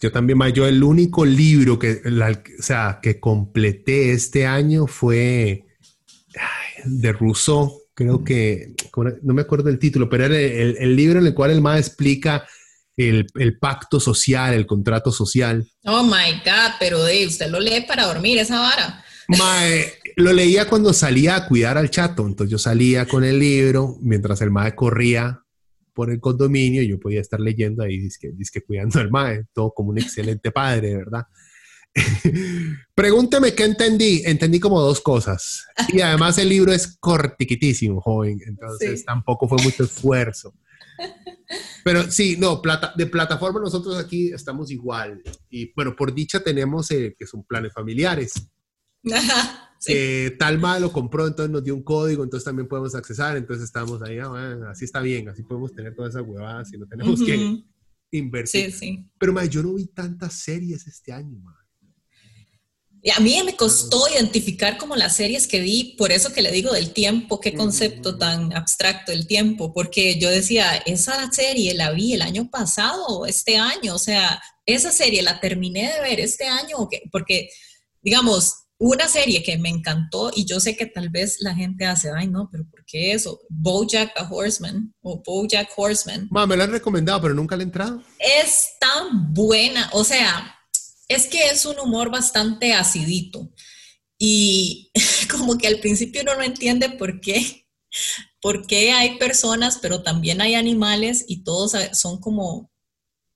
Yo 0.01 0.13
también, 0.13 0.39
yo 0.53 0.67
el 0.67 0.83
único 0.83 1.25
libro 1.25 1.79
que, 1.79 2.03
o 2.05 2.63
sea, 2.63 3.01
que 3.03 3.19
completé 3.19 4.13
este 4.13 4.47
año 4.47 4.87
fue 4.87 5.65
de 6.85 7.13
Rousseau, 7.13 7.83
creo 7.95 8.23
que, 8.23 8.75
no 9.23 9.35
me 9.35 9.43
acuerdo 9.43 9.71
el 9.71 9.79
título, 9.79 10.09
pero 10.09 10.27
era 10.27 10.39
el, 10.39 10.95
libro 10.95 11.19
en 11.19 11.27
el 11.27 11.35
cual 11.35 11.51
el 11.51 11.63
más 11.63 11.81
explica 11.81 12.47
el, 12.97 13.27
pacto 13.59 13.99
social, 13.99 14.53
el 14.53 14.67
contrato 14.67 15.11
social. 15.11 15.67
Oh 15.85 16.03
my 16.03 16.41
God, 16.45 16.75
pero 16.79 17.03
de, 17.03 17.27
usted 17.27 17.49
lo 17.49 17.59
lee 17.59 17.85
para 17.89 18.07
dormir 18.07 18.39
esa 18.39 18.61
vara. 18.61 19.03
Mae, 19.29 19.93
lo 20.17 20.33
leía 20.33 20.69
cuando 20.69 20.93
salía 20.93 21.37
a 21.37 21.47
cuidar 21.47 21.77
al 21.77 21.91
chato, 21.91 22.27
entonces 22.27 22.51
yo 22.51 22.59
salía 22.59 23.07
con 23.07 23.23
el 23.23 23.39
libro 23.39 23.99
mientras 24.01 24.41
el 24.41 24.51
mae 24.51 24.75
corría 24.75 25.43
por 25.93 26.11
el 26.11 26.21
condominio 26.21 26.83
y 26.83 26.89
yo 26.89 26.99
podía 26.99 27.21
estar 27.21 27.39
leyendo 27.39 27.83
ahí, 27.83 27.99
disque, 27.99 28.31
disque 28.35 28.63
cuidando 28.63 28.99
al 28.99 29.11
mae, 29.11 29.45
todo 29.53 29.73
como 29.73 29.91
un 29.91 29.99
excelente 29.99 30.51
padre, 30.51 30.97
¿verdad? 30.97 31.27
Pregúnteme 32.95 33.55
qué 33.55 33.65
entendí. 33.65 34.23
Entendí 34.25 34.61
como 34.61 34.81
dos 34.81 35.01
cosas. 35.01 35.65
Y 35.89 36.01
además 36.01 36.37
el 36.39 36.49
libro 36.49 36.73
es 36.73 36.97
cortiquitísimo, 36.99 38.01
joven, 38.01 38.39
entonces 38.47 39.05
tampoco 39.05 39.49
fue 39.49 39.63
mucho 39.63 39.85
esfuerzo. 39.85 40.55
Pero 41.85 42.11
sí, 42.11 42.37
no, 42.39 42.61
plata, 42.61 42.93
de 42.97 43.07
plataforma 43.07 43.61
nosotros 43.61 43.97
aquí 43.99 44.33
estamos 44.33 44.71
igual. 44.71 45.23
Y 45.49 45.73
bueno, 45.75 45.95
por 45.95 46.15
dicha 46.15 46.41
tenemos 46.41 46.91
eh, 46.91 47.15
que 47.19 47.27
son 47.27 47.45
planes 47.45 47.73
familiares. 47.73 48.33
tal 50.39 50.59
mal 50.59 50.83
lo 50.83 50.93
compró, 50.93 51.27
entonces 51.27 51.51
nos 51.51 51.65
dio 51.65 51.75
un 51.75 51.83
código, 51.83 52.25
entonces 52.25 52.45
también 52.45 52.69
podemos 52.69 52.95
accesar, 52.95 53.37
entonces 53.37 53.65
estamos 53.65 54.03
ahí, 54.03 54.19
ah, 54.19 54.71
así 54.71 54.85
está 54.85 55.01
bien, 55.01 55.29
así 55.29 55.43
podemos 55.43 55.75
tener 55.75 55.95
todas 55.95 56.15
esas 56.15 56.27
huevadas 56.27 56.73
y 56.73 56.79
no 56.79 56.87
tenemos 56.87 57.23
que 57.23 57.63
invertir. 58.11 58.73
Sí, 58.73 58.79
sí. 58.79 59.11
Pero 59.19 59.45
yo 59.45 59.63
no 59.63 59.75
vi 59.75 59.87
tantas 59.87 60.35
series 60.35 60.87
este 60.87 61.13
año, 61.13 61.43
y 63.07 63.11
a 63.13 63.21
mí 63.21 63.41
me 63.45 63.55
costó 63.55 64.09
identificar 64.13 64.79
como 64.79 64.97
las 64.97 65.15
series 65.15 65.47
que 65.47 65.61
vi, 65.61 65.95
por 65.97 66.11
eso 66.11 66.33
que 66.33 66.43
le 66.43 66.51
digo 66.51 66.73
del 66.73 66.93
tiempo, 66.93 67.41
qué 67.41 67.55
concepto 67.55 68.19
tan 68.19 68.53
abstracto 68.53 69.13
el 69.13 69.29
tiempo, 69.29 69.73
porque 69.73 70.19
yo 70.19 70.29
decía, 70.29 70.75
esa 70.87 71.31
serie 71.31 71.75
la 71.75 71.93
vi 71.93 72.15
el 72.15 72.23
año 72.23 72.51
pasado 72.51 73.25
este 73.25 73.59
año, 73.59 73.95
o 73.95 73.99
sea, 74.01 74.43
esa 74.67 74.91
serie 74.91 75.23
la 75.23 75.39
terminé 75.39 75.93
de 75.93 76.01
ver 76.01 76.19
este 76.19 76.47
año, 76.47 76.89
porque, 77.13 77.49
digamos, 78.03 78.66
una 78.79 79.09
serie 79.09 79.43
que 79.43 79.57
me 79.59 79.69
encantó 79.69 80.31
y 80.35 80.45
yo 80.45 80.61
sé 80.61 80.77
que 80.77 80.87
tal 80.87 81.09
vez 81.09 81.39
la 81.41 81.55
gente 81.55 81.87
hace, 81.87 82.11
ay 82.15 82.29
no, 82.29 82.49
pero 82.51 82.69
¿por 82.69 82.85
qué 82.85 83.13
eso? 83.13 83.41
Bojack 83.49 84.13
a 84.19 84.29
Horseman 84.31 84.95
o 85.01 85.23
Bojack 85.25 85.71
Horseman. 85.77 86.29
me 86.31 86.57
la 86.57 86.65
han 86.65 86.73
recomendado, 86.73 87.23
pero 87.23 87.35
nunca 87.35 87.57
la 87.57 87.63
he 87.63 87.67
entrado. 87.67 88.03
Es 88.19 88.73
tan 88.79 89.33
buena, 89.33 89.89
o 89.93 90.05
sea, 90.05 90.55
es 91.09 91.27
que 91.27 91.47
es 91.47 91.65
un 91.65 91.79
humor 91.79 92.11
bastante 92.11 92.75
acidito 92.75 93.51
y 94.19 94.91
como 95.31 95.57
que 95.57 95.69
al 95.69 95.81
principio 95.81 96.23
uno 96.23 96.35
no 96.35 96.43
entiende 96.43 96.91
por 96.91 97.21
qué, 97.21 97.67
por 98.41 98.67
qué 98.67 98.93
hay 98.93 99.19
personas, 99.19 99.79
pero 99.81 100.03
también 100.03 100.41
hay 100.41 100.55
animales 100.55 101.25
y 101.29 101.45
todos 101.45 101.73
son 101.93 102.21
como, 102.21 102.71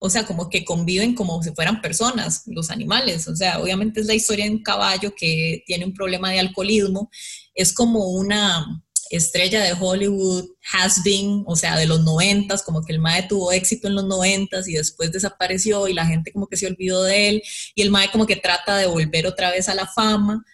o 0.01 0.11
sea, 0.11 0.27
como 0.27 0.49
que 0.49 0.65
conviven 0.65 1.15
como 1.15 1.43
si 1.43 1.51
fueran 1.53 1.81
personas, 1.81 2.43
los 2.47 2.71
animales. 2.71 3.29
O 3.29 3.37
sea, 3.37 3.61
obviamente 3.61 4.01
es 4.01 4.07
la 4.07 4.15
historia 4.15 4.47
de 4.47 4.51
un 4.51 4.63
caballo 4.63 5.15
que 5.15 5.63
tiene 5.67 5.85
un 5.85 5.95
problema 5.95 6.31
de 6.31 6.41
alcoholismo, 6.41 7.11
es 7.55 7.73
como 7.73 8.09
una, 8.09 8.83
estrella 9.11 9.63
de 9.65 9.75
Hollywood, 9.79 10.51
has 10.73 11.03
been, 11.03 11.43
o 11.47 11.57
sea, 11.57 11.77
de 11.77 11.87
los 11.87 12.01
noventas, 12.01 12.63
como 12.63 12.83
que 12.83 12.93
el 12.93 13.01
Mae 13.01 13.25
tuvo 13.25 13.51
éxito 13.51 13.89
en 13.89 13.97
los 13.97 14.05
noventas 14.05 14.69
y 14.69 14.75
después 14.75 15.11
desapareció 15.11 15.89
y 15.89 15.95
la 15.95 16.07
gente 16.07 16.33
como 16.33 16.47
que 16.47 16.57
se 16.57 16.69
olvidó 16.69 17.03
de 17.03 17.29
él. 17.29 17.43
Y 17.75 17.83
el 17.83 17.91
Mae 17.91 18.11
como 18.13 18.25
que 18.25 18.37
trata 18.37 18.77
de 18.77 18.87
volver 18.87 19.27
otra 19.27 19.51
vez 19.51 19.69
a 19.69 19.75
la 19.75 19.89
fama, 19.89 20.45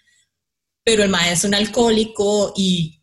pero 0.82 1.04
el 1.04 1.10
Mae 1.10 1.32
es 1.32 1.44
un 1.44 1.54
alcohólico 1.54 2.54
y 2.56 2.95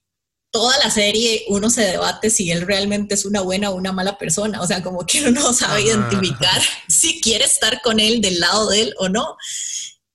toda 0.54 0.78
la 0.78 0.90
serie 0.90 1.44
uno 1.50 1.70
se 1.70 1.82
debate 1.82 2.30
si 2.30 2.50
él 2.52 2.62
realmente 2.62 3.16
es 3.16 3.26
una 3.26 3.42
buena 3.42 3.72
o 3.72 3.76
una 3.76 3.92
mala 3.92 4.18
persona, 4.18 4.62
o 4.62 4.68
sea, 4.68 4.82
como 4.82 5.06
que 5.06 5.20
uno 5.28 5.42
no 5.42 5.54
sabe 5.54 5.82
identificar 5.82 6.62
si 6.88 7.20
quiere 7.20 7.44
estar 7.44 7.82
con 7.82 8.00
él, 8.00 8.22
del 8.22 8.40
lado 8.40 8.70
de 8.70 8.84
él 8.84 8.96
o 9.00 9.10
no. 9.10 9.36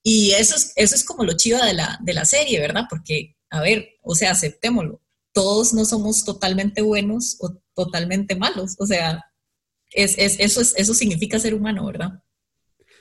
Y 0.02 0.30
eso 0.30 0.56
es, 0.56 0.72
eso 0.76 0.94
es 0.94 1.04
como 1.04 1.24
lo 1.24 1.36
chido 1.36 1.62
de 1.62 1.74
la, 1.74 1.98
de 2.00 2.14
la 2.14 2.24
serie, 2.24 2.60
¿verdad? 2.60 2.84
Porque, 2.88 3.36
a 3.50 3.60
ver, 3.60 3.90
o 4.02 4.14
sea, 4.14 4.30
aceptémoslo 4.30 5.02
todos 5.38 5.72
no 5.72 5.84
somos 5.84 6.24
totalmente 6.24 6.82
buenos 6.82 7.36
o 7.38 7.56
totalmente 7.72 8.34
malos. 8.34 8.74
O 8.80 8.86
sea, 8.86 9.24
es, 9.92 10.16
eso, 10.18 10.60
es, 10.60 10.74
eso 10.76 10.94
significa 10.94 11.38
ser 11.38 11.54
humano, 11.54 11.86
¿verdad? 11.86 12.24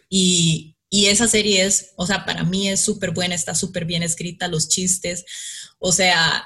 Y, 0.08 0.76
esa 0.92 1.28
serie 1.28 1.66
es, 1.66 1.94
o 1.96 2.06
sea, 2.06 2.26
para 2.26 2.44
mí 2.44 2.70
es 2.70 2.80
súper 2.82 3.10
buena, 3.10 3.34
está 3.34 3.56
súper 3.56 3.86
bien 3.86 4.04
escrita, 4.04 4.48
los 4.48 4.70
chistes, 4.70 5.26
o 5.80 5.92
sea, 5.92 6.46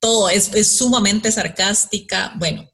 todo 0.00 0.30
es, 0.30 0.52
es 0.54 0.76
sumamente 0.76 1.30
sarcástica. 1.30 2.32
Bueno, 2.36 2.68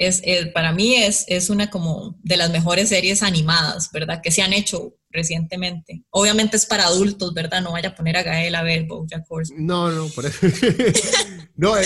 es, 0.00 0.22
para 0.54 0.72
mí 0.72 0.94
es, 0.94 1.24
es 1.28 1.50
una 1.50 1.68
como 1.68 2.18
de 2.22 2.38
las 2.38 2.50
mejores 2.50 2.88
series 2.88 3.22
animadas, 3.22 3.90
¿verdad? 3.92 4.20
Que 4.22 4.30
se 4.30 4.40
han 4.40 4.54
hecho 4.54 4.96
recientemente. 5.10 6.04
Obviamente 6.10 6.56
es 6.56 6.64
para 6.64 6.84
adultos, 6.84 7.34
¿verdad? 7.34 7.60
No 7.60 7.72
vaya 7.72 7.90
a 7.90 7.94
poner 7.94 8.16
a 8.16 8.22
Gael 8.22 8.54
a 8.54 8.62
ver 8.62 8.84
Bojack 8.84 9.26
Horseman. 9.28 9.66
No, 9.66 9.90
no, 9.90 10.08
por 10.08 10.24
eso. 10.24 10.46
no, 11.56 11.76
eh, 11.76 11.84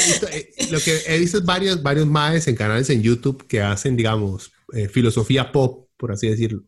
lo 0.71 0.79
que 0.79 1.01
he 1.09 1.19
visto 1.19 1.39
es 1.39 1.45
varios, 1.45 1.83
varios 1.83 2.07
maes 2.07 2.47
en 2.47 2.55
canales 2.55 2.89
en 2.91 3.03
YouTube 3.03 3.47
que 3.49 3.61
hacen, 3.63 3.97
digamos, 3.97 4.53
eh, 4.73 4.89
filosofía 4.89 5.51
pop, 5.51 5.89
por 5.97 6.13
así 6.13 6.29
decirlo, 6.29 6.63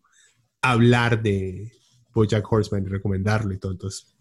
hablar 0.62 1.22
de 1.22 1.70
Bojack 2.12 2.50
Horseman 2.50 2.86
y 2.86 2.88
recomendarlo 2.88 3.54
y 3.54 3.58
todo. 3.58 3.70
Entonces, 3.70 4.16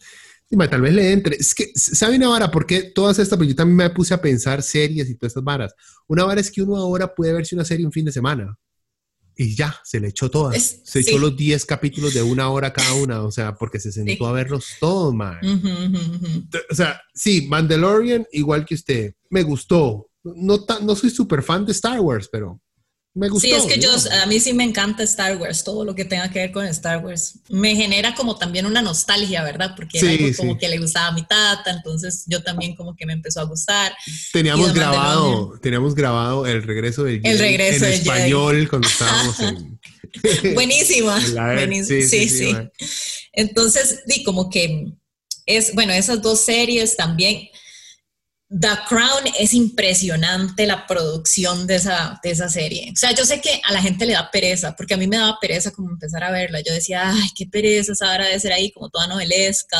tal 0.69 0.81
vez 0.81 0.93
le 0.93 1.11
entre. 1.11 1.35
Es 1.35 1.53
que, 1.53 1.71
¿saben 1.75 2.23
ahora 2.23 2.51
por 2.51 2.65
qué 2.65 2.83
todas 2.83 3.19
estas? 3.19 3.37
Pues 3.37 3.49
yo 3.49 3.55
también 3.55 3.77
me 3.77 3.89
puse 3.89 4.13
a 4.13 4.21
pensar 4.21 4.61
series 4.61 5.09
y 5.09 5.15
todas 5.15 5.31
estas 5.31 5.43
varas. 5.43 5.73
Una 6.07 6.23
vara 6.25 6.41
es 6.41 6.51
que 6.51 6.61
uno 6.61 6.77
ahora 6.77 7.13
puede 7.13 7.33
verse 7.33 7.55
una 7.55 7.65
serie 7.65 7.85
un 7.85 7.91
fin 7.91 8.05
de 8.05 8.11
semana 8.11 8.57
y 9.37 9.55
ya, 9.55 9.75
se 9.83 9.99
le 9.99 10.09
echó 10.09 10.29
todas. 10.29 10.81
se 10.83 10.99
echó 10.99 11.17
los 11.17 11.35
10 11.35 11.65
capítulos 11.65 12.13
de 12.13 12.21
una 12.21 12.49
hora 12.49 12.71
cada 12.71 12.93
una, 12.93 13.21
o 13.23 13.31
sea, 13.31 13.55
porque 13.55 13.79
se 13.79 13.91
sentó 13.91 14.27
a 14.27 14.31
verlos 14.31 14.65
todos, 14.79 15.13
man. 15.13 15.39
O 16.69 16.75
sea, 16.75 17.01
sí, 17.13 17.47
Mandalorian, 17.47 18.25
igual 18.31 18.65
que 18.65 18.75
usted, 18.75 19.13
me 19.29 19.43
gustó. 19.43 20.09
No, 20.23 20.65
no 20.81 20.95
soy 20.95 21.09
súper 21.09 21.43
fan 21.43 21.65
de 21.65 21.73
Star 21.73 21.99
Wars, 21.99 22.29
pero 22.31 22.61
Me 23.15 23.29
gustó. 23.29 23.47
Sí, 23.47 23.53
es 23.53 23.63
que 23.63 23.79
yo, 23.79 23.89
a 24.21 24.25
mí 24.25 24.41
sí 24.41 24.53
me 24.53 24.65
encanta 24.65 25.01
Star 25.03 25.37
Wars, 25.37 25.63
todo 25.63 25.85
lo 25.85 25.95
que 25.95 26.03
tenga 26.03 26.29
que 26.29 26.39
ver 26.39 26.51
con 26.51 26.65
Star 26.67 27.03
Wars. 27.03 27.39
Me 27.47 27.73
genera 27.73 28.13
como 28.13 28.37
también 28.37 28.65
una 28.65 28.81
nostalgia, 28.81 29.41
¿verdad? 29.41 29.71
Porque 29.73 29.99
era 29.99 30.09
algo 30.09 30.35
como 30.35 30.57
que 30.57 30.67
le 30.67 30.77
gustaba 30.79 31.07
a 31.07 31.11
mi 31.13 31.25
tata, 31.25 31.71
entonces 31.71 32.25
yo 32.27 32.43
también 32.43 32.75
como 32.75 32.93
que 32.93 33.05
me 33.05 33.13
empezó 33.13 33.39
a 33.39 33.45
gustar. 33.45 33.93
Teníamos 34.33 34.73
grabado, 34.73 35.57
teníamos 35.61 35.95
grabado 35.95 36.45
el 36.45 36.61
regreso 36.61 37.05
del 37.05 37.21
El 37.23 37.39
regreso 37.39 37.85
en 37.85 37.93
español 37.93 38.67
cuando 38.69 38.89
estábamos 38.89 39.39
en... 39.39 39.79
Buenísima. 40.53 41.17
Buenísima. 41.33 42.01
Sí, 42.01 42.27
sí. 42.27 42.29
sí. 42.29 42.55
Entonces, 43.31 44.03
di 44.05 44.25
como 44.25 44.49
que 44.49 44.91
es, 45.45 45.73
bueno, 45.73 45.93
esas 45.93 46.21
dos 46.21 46.41
series 46.41 46.97
también 46.97 47.47
The 48.47 48.69
Crown 48.87 49.23
es 49.39 49.53
impresionante 49.55 50.67
la 50.67 50.85
producción 50.85 51.65
de 51.65 51.75
esa, 51.75 52.19
de 52.23 52.29
esa 52.29 52.47
serie. 52.47 52.91
O 52.93 52.95
sea, 52.95 53.11
yo 53.11 53.25
sé 53.25 53.41
que 53.41 53.59
a 53.63 53.73
la 53.73 53.81
gente 53.81 54.05
le 54.05 54.13
da 54.13 54.29
pereza, 54.29 54.75
porque 54.75 54.93
a 54.93 54.97
mí 54.97 55.07
me 55.07 55.17
daba 55.17 55.39
pereza 55.41 55.71
como 55.71 55.89
empezar 55.89 56.23
a 56.23 56.31
verla. 56.31 56.61
Yo 56.61 56.71
decía, 56.71 57.09
ay, 57.09 57.29
qué 57.35 57.47
pereza 57.47 57.93
esa 57.93 58.13
hora 58.13 58.27
de 58.27 58.39
ser 58.39 58.53
ahí 58.53 58.71
como 58.71 58.89
toda 58.89 59.07
novelesca. 59.07 59.77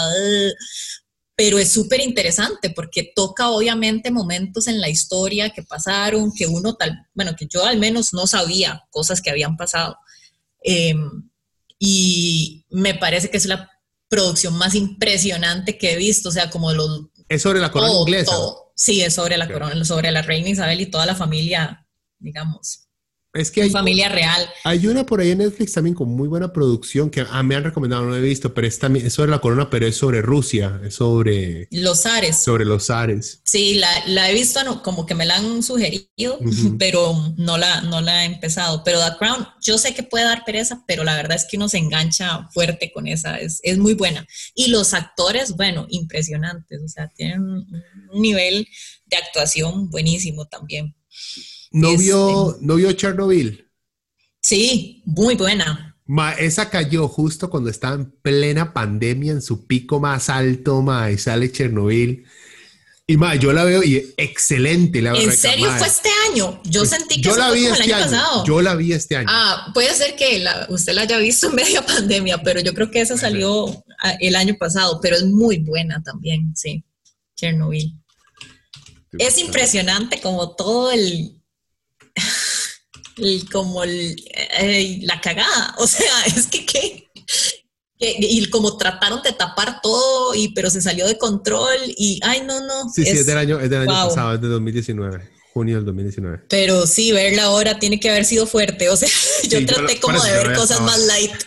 Pero 1.36 1.60
es 1.60 1.72
súper 1.72 2.02
interesante 2.02 2.72
porque 2.72 3.12
toca 3.16 3.50
obviamente 3.50 4.10
momentos 4.10 4.68
en 4.68 4.82
la 4.82 4.90
historia 4.90 5.52
que 5.52 5.64
pasaron, 5.64 6.32
que 6.34 6.48
uno 6.48 6.76
tal, 6.76 7.08
bueno, 7.14 7.36
que 7.38 7.46
yo 7.48 7.66
al 7.66 7.78
menos 7.78 8.14
no 8.14 8.26
sabía 8.26 8.84
cosas 8.90 9.22
que 9.22 9.30
habían 9.30 9.58
pasado. 9.58 9.98
Em, 10.64 11.30
y 11.78 12.66
me 12.72 12.96
parece 12.96 13.30
que 13.30 13.38
es 13.38 13.46
la 13.46 13.70
producción 14.10 14.58
más 14.58 14.76
impresionante 14.76 15.78
que 15.78 15.94
he 15.94 15.98
visto, 15.98 16.30
o 16.30 16.32
sea, 16.32 16.50
como 16.50 16.72
los 16.74 17.10
es 17.30 17.42
sobre 17.42 17.60
la 17.60 17.72
corona 17.72 17.94
inglesa. 17.94 18.36
Sí, 18.76 19.02
es 19.02 19.14
sobre 19.14 19.38
la 19.38 19.48
corona, 19.48 19.86
sobre 19.86 20.12
la 20.12 20.22
reina 20.22 20.50
Isabel 20.50 20.82
y 20.82 20.86
toda 20.88 21.06
la 21.06 21.16
familia, 21.16 21.88
digamos. 22.20 22.85
Es 23.36 23.52
que 23.52 23.64
hay 23.64 23.70
familia 23.70 24.10
real. 24.10 24.50
Hay 24.64 24.88
una 24.88 25.06
por 25.06 25.20
ahí 25.20 25.32
en 25.32 25.40
Netflix 25.40 25.74
también 25.74 25.94
con 25.94 26.10
muy 26.10 26.28
buena 26.28 26.54
producción 26.54 27.10
que 27.10 27.26
a 27.30 27.44
me 27.44 27.56
han 27.56 27.66
recomendado, 27.66 28.06
no 28.06 28.16
he 28.16 28.22
visto, 28.22 28.54
pero 28.54 28.66
es 28.66 28.80
también 28.80 29.06
es 29.06 29.14
sobre 29.14 29.32
la 29.32 29.40
corona, 29.40 29.70
pero 29.70 29.86
es 29.86 29.98
sobre 29.98 30.22
Rusia, 30.22 30.80
es 30.84 30.96
sobre 30.96 31.68
los 31.72 32.04
zares. 32.04 32.38
Sobre 32.38 32.66
los 32.66 32.88
zares. 32.88 33.42
Sí, 33.44 33.76
la, 33.76 33.90
la 34.08 34.32
he 34.32 34.34
visto 34.34 34.56
como 34.84 35.06
que 35.06 35.16
me 35.16 35.26
la 35.26 35.36
han 35.36 35.62
sugerido, 35.64 36.40
pero 36.80 37.14
no 37.38 37.58
la, 37.58 37.82
no 37.82 38.02
la 38.02 38.24
he 38.24 38.26
empezado. 38.26 38.84
Pero 38.84 39.00
The 39.00 39.18
Crown, 39.18 39.48
yo 39.62 39.78
sé 39.78 39.94
que 39.94 40.04
puede 40.04 40.26
dar 40.26 40.46
pereza, 40.46 40.84
pero 40.88 41.04
la 41.04 41.16
verdad 41.16 41.36
es 41.36 41.46
que 41.46 41.58
uno 41.58 41.68
se 41.68 41.78
engancha 41.78 42.48
fuerte 42.54 42.92
con 42.94 43.08
esa, 43.08 43.38
es, 43.38 43.60
es 43.64 43.78
muy 43.78 43.94
buena. 43.94 44.26
Y 44.54 44.68
los 44.68 44.94
actores, 44.94 45.56
bueno, 45.56 45.86
impresionantes, 45.90 46.82
o 46.84 46.88
sea, 46.88 47.10
tienen 47.10 47.42
un 47.42 48.22
nivel 48.22 48.68
de 49.06 49.18
actuación 49.18 49.90
buenísimo 49.90 50.46
también. 50.46 50.96
¿No, 51.76 51.98
vio, 51.98 52.58
¿No 52.62 52.76
vio 52.76 52.94
Chernobyl? 52.94 53.70
Sí, 54.42 55.04
muy 55.06 55.36
buena. 55.36 55.98
esa 56.40 56.70
cayó 56.70 57.10
justo 57.10 57.50
cuando 57.50 57.70
estaba 57.70 57.96
en 57.96 58.12
plena 58.22 58.72
pandemia, 58.72 59.34
en 59.34 59.42
su 59.42 59.68
pico 59.68 60.00
más 60.00 60.30
alto, 60.30 60.82
ma, 60.82 61.12
y 61.12 61.18
sale 61.18 61.52
Chernobyl. 61.52 62.26
Y 63.06 63.18
ma, 63.18 63.36
yo 63.36 63.52
la 63.52 63.66
veo 63.66 63.84
y 63.84 64.14
excelente. 64.16 65.02
La 65.02 65.16
¿En 65.16 65.34
serio 65.34 65.70
fue 65.78 65.88
este 65.88 66.10
año? 66.32 66.62
Yo 66.64 66.82
pues, 66.82 66.92
sentí 66.92 67.16
que 67.16 67.24
yo 67.24 67.36
la 67.36 67.52
vi 67.52 67.66
este 67.66 67.94
año, 67.94 68.06
pasado. 68.06 68.46
Yo 68.46 68.62
la 68.62 68.76
vi 68.76 68.94
este 68.94 69.18
año. 69.18 69.28
Ah, 69.30 69.72
puede 69.74 69.94
ser 69.94 70.16
que 70.16 70.46
usted 70.70 70.94
la 70.94 71.02
haya 71.02 71.18
visto 71.18 71.50
en 71.50 71.56
media 71.56 71.86
pandemia, 71.86 72.42
pero 72.42 72.62
yo 72.62 72.74
creo 72.74 72.90
que 72.90 73.02
esa 73.02 73.18
salió 73.18 73.68
ah, 74.00 74.16
el 74.22 74.38
año 74.38 74.56
pasado, 74.58 75.02
pero 75.02 75.18
es 75.18 75.26
muy 75.26 75.58
buena 75.58 76.02
también, 76.02 76.56
sí. 76.56 76.86
Chernobyl. 77.36 78.00
Es 79.20 79.38
impresionante 79.38 80.22
como 80.22 80.56
todo 80.56 80.92
el, 80.92 81.35
como 83.52 83.84
la 83.86 85.22
cagada. 85.22 85.76
O 85.80 85.88
sea, 85.88 86.26
es 86.26 86.48
que 86.48 86.66
qué. 86.66 87.10
y 88.00 88.50
como 88.50 88.78
trataron 88.78 89.22
de 89.24 89.32
tapar 89.34 89.82
todo, 89.82 90.36
y 90.36 90.50
pero 90.50 90.70
se 90.70 90.82
salió 90.82 91.08
de 91.08 91.18
control 91.18 91.78
y, 91.98 92.20
ay, 92.24 92.42
no, 92.46 92.62
no. 92.66 92.90
Sí, 92.90 93.04
sí, 93.04 93.10
es 93.10 93.26
del 93.26 93.38
año, 93.38 93.60
es 93.60 93.70
del 93.70 93.82
año 93.82 94.08
pasado, 94.08 94.36
es 94.36 94.42
de 94.42 94.48
2019, 94.48 95.30
junio 95.54 95.76
del 95.76 95.86
2019. 95.86 96.44
Pero 96.50 96.88
sí, 96.88 97.12
verla 97.12 97.44
ahora 97.44 97.80
tiene 97.80 98.00
que 98.00 98.10
haber 98.10 98.26
sido 98.26 98.48
fuerte, 98.48 98.90
o 98.90 98.96
sea, 98.96 99.10
yo 99.50 99.66
traté 99.66 100.00
como 100.00 100.22
de 100.22 100.32
ver 100.32 100.54
cosas 100.54 100.82
más 100.82 101.00
light. 101.06 101.32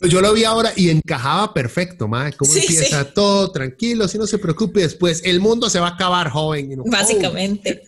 Yo 0.00 0.20
lo 0.20 0.32
vi 0.32 0.44
ahora 0.44 0.72
y 0.76 0.90
encajaba 0.90 1.52
perfecto, 1.52 2.06
ma. 2.06 2.30
Cómo 2.32 2.54
empieza 2.54 3.04
todo 3.12 3.50
tranquilo, 3.50 4.06
si 4.06 4.16
no 4.16 4.26
se 4.26 4.38
preocupe 4.38 4.80
después. 4.80 5.22
El 5.24 5.40
mundo 5.40 5.68
se 5.68 5.80
va 5.80 5.88
a 5.88 5.94
acabar, 5.94 6.30
joven. 6.30 6.80
Básicamente. 6.86 7.82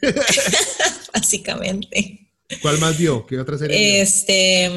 Básicamente. 1.12 2.29
¿Cuál 2.62 2.78
más 2.78 2.98
vio? 2.98 3.26
¿Qué 3.26 3.38
otra 3.38 3.58
serie? 3.58 4.00
Este, 4.00 4.70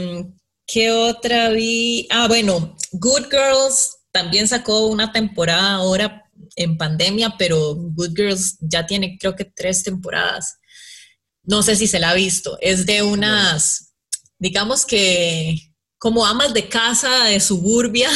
¿qué 0.66 0.92
otra 0.92 1.50
vi? 1.50 2.08
Ah, 2.10 2.28
bueno, 2.28 2.76
Good 2.92 3.26
Girls 3.30 3.98
también 4.12 4.48
sacó 4.48 4.88
una 4.88 5.12
temporada 5.12 5.76
ahora 5.76 6.24
en 6.56 6.78
pandemia, 6.78 7.36
pero 7.38 7.76
Good 7.76 8.16
Girls 8.16 8.58
ya 8.62 8.86
tiene 8.86 9.18
creo 9.18 9.36
que 9.36 9.46
tres 9.46 9.84
temporadas. 9.84 10.58
No 11.44 11.64
sé 11.64 11.76
si 11.76 11.88
se 11.88 12.00
la 12.00 12.12
ha 12.12 12.14
visto. 12.14 12.58
Es 12.62 12.86
de 12.86 13.02
unas, 13.02 13.94
digamos 14.38 14.86
que 14.86 15.58
como 15.98 16.26
amas 16.26 16.54
de 16.54 16.68
casa 16.68 17.26
de 17.26 17.40
suburbia 17.40 18.10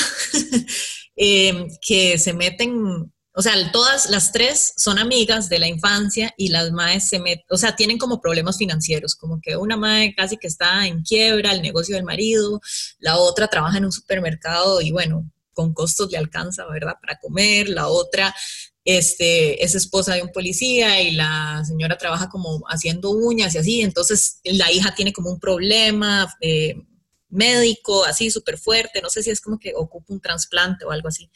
eh, 1.15 1.67
que 1.81 2.17
se 2.17 2.33
meten 2.33 3.11
o 3.39 3.41
sea, 3.43 3.53
todas 3.71 4.09
las 4.09 4.31
tres 4.31 4.73
son 4.77 4.97
amigas 4.97 5.47
de 5.47 5.59
la 5.59 5.67
infancia 5.67 6.33
y 6.37 6.47
las 6.47 6.71
madres 6.71 7.07
se 7.07 7.19
meten, 7.19 7.45
o 7.51 7.57
sea, 7.57 7.75
tienen 7.75 7.99
como 7.99 8.19
problemas 8.19 8.57
financieros, 8.57 9.15
como 9.15 9.39
que 9.39 9.55
una 9.55 9.77
madre 9.77 10.15
casi 10.17 10.37
que 10.37 10.47
está 10.47 10.87
en 10.87 11.03
quiebra, 11.03 11.51
el 11.51 11.61
negocio 11.61 11.95
del 11.95 12.03
marido, 12.03 12.59
la 12.97 13.17
otra 13.17 13.47
trabaja 13.47 13.77
en 13.77 13.85
un 13.85 13.91
supermercado 13.91 14.81
y 14.81 14.89
bueno, 14.89 15.31
con 15.53 15.71
costos 15.75 16.11
le 16.11 16.17
alcanza, 16.17 16.65
¿verdad? 16.65 16.95
Para 16.99 17.19
comer, 17.19 17.69
la 17.69 17.89
otra 17.89 18.33
este, 18.83 19.63
es 19.63 19.75
esposa 19.75 20.15
de 20.15 20.23
un 20.23 20.31
policía 20.31 20.99
y 21.03 21.11
la 21.11 21.63
señora 21.63 21.95
trabaja 21.95 22.29
como 22.29 22.63
haciendo 22.69 23.11
uñas 23.11 23.53
y 23.53 23.59
así, 23.59 23.81
entonces 23.81 24.39
la 24.45 24.71
hija 24.71 24.95
tiene 24.95 25.13
como 25.13 25.29
un 25.29 25.39
problema 25.39 26.27
eh, 26.41 26.73
médico, 27.29 28.03
así 28.03 28.31
súper 28.31 28.57
fuerte, 28.57 28.99
no 28.99 29.11
sé 29.11 29.21
si 29.21 29.29
es 29.29 29.41
como 29.41 29.59
que 29.59 29.73
ocupa 29.75 30.11
un 30.11 30.21
trasplante 30.21 30.85
o 30.85 30.91
algo 30.91 31.09
así 31.09 31.29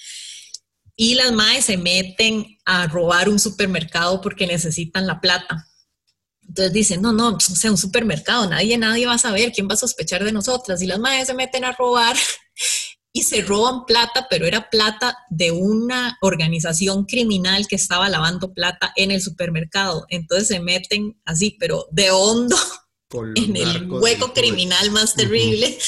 y 1.02 1.16
las 1.16 1.32
madres 1.32 1.66
se 1.66 1.78
meten 1.78 2.60
a 2.64 2.86
robar 2.86 3.28
un 3.28 3.40
supermercado 3.40 4.22
porque 4.22 4.46
necesitan 4.46 5.08
la 5.08 5.20
plata. 5.20 5.68
Entonces 6.48 6.74
dicen, 6.74 7.02
no, 7.02 7.12
no, 7.12 7.30
o 7.30 7.40
sea, 7.40 7.72
un 7.72 7.78
supermercado, 7.80 8.48
nadie, 8.48 8.78
nadie 8.78 9.08
va 9.08 9.16
a 9.16 9.18
saber, 9.18 9.52
¿quién 9.52 9.68
va 9.68 9.74
a 9.74 9.78
sospechar 9.78 10.24
de 10.24 10.32
nosotras? 10.32 10.80
Y 10.80 10.86
las 10.86 11.00
madres 11.00 11.26
se 11.26 11.34
meten 11.34 11.66
a 11.66 11.72
robar 11.72 12.16
y 13.14 13.24
se 13.24 13.42
roban 13.42 13.86
plata, 13.88 14.28
pero 14.30 14.46
era 14.46 14.70
plata 14.70 15.18
de 15.32 15.50
una 15.50 16.20
organización 16.22 17.06
criminal 17.06 17.66
que 17.68 17.78
estaba 17.78 18.08
lavando 18.08 18.54
plata 18.54 18.94
en 18.96 19.10
el 19.10 19.24
supermercado. 19.24 20.06
Entonces 20.08 20.50
se 20.50 20.60
meten 20.60 21.20
así, 21.26 21.58
pero 21.60 21.88
de 21.92 22.12
hondo 22.12 22.56
en 23.38 23.56
el 23.56 23.90
hueco 23.90 24.34
criminal 24.34 24.92
más 24.92 25.16
terrible. 25.16 25.80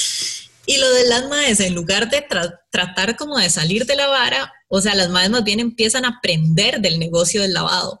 Y 0.66 0.78
lo 0.78 0.90
de 0.92 1.08
las 1.08 1.28
madres, 1.28 1.60
en 1.60 1.74
lugar 1.74 2.08
de 2.10 2.24
tratar 2.70 3.16
como 3.16 3.38
de 3.38 3.50
salir 3.50 3.84
de 3.86 3.96
la 3.96 4.06
vara, 4.06 4.52
o 4.68 4.80
sea, 4.80 4.94
las 4.94 5.10
madres 5.10 5.30
más 5.30 5.44
bien 5.44 5.60
empiezan 5.60 6.04
a 6.04 6.16
aprender 6.18 6.80
del 6.80 6.98
negocio 6.98 7.42
del 7.42 7.52
lavado. 7.52 8.00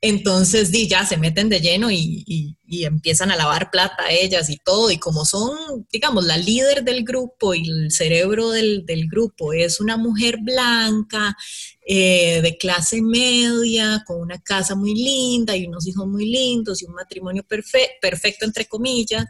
Entonces, 0.00 0.72
di, 0.72 0.88
ya 0.88 1.06
se 1.06 1.16
meten 1.16 1.48
de 1.48 1.60
lleno 1.60 1.90
y, 1.90 2.56
empiezan 2.80 3.30
a 3.30 3.36
lavar 3.36 3.70
plata 3.70 4.04
a 4.04 4.12
ellas 4.12 4.50
y 4.50 4.56
todo. 4.56 4.90
Y 4.90 4.98
como 4.98 5.24
son, 5.24 5.86
digamos, 5.92 6.24
la 6.24 6.36
líder 6.36 6.84
del 6.84 7.04
grupo 7.04 7.54
y 7.54 7.68
el 7.68 7.90
cerebro 7.90 8.50
del, 8.50 8.84
del 8.86 9.08
grupo 9.08 9.52
es 9.52 9.80
una 9.80 9.96
mujer 9.96 10.38
blanca, 10.40 11.36
eh, 11.84 12.40
de 12.42 12.56
clase 12.58 13.02
media, 13.02 14.04
con 14.06 14.20
una 14.20 14.40
casa 14.40 14.76
muy 14.76 14.94
linda 14.94 15.56
y 15.56 15.66
unos 15.66 15.84
hijos 15.88 16.06
muy 16.06 16.26
lindos 16.26 16.80
y 16.80 16.84
un 16.84 16.94
matrimonio 16.94 17.42
perfecto, 17.42 18.44
entre 18.44 18.66
comillas. 18.66 19.26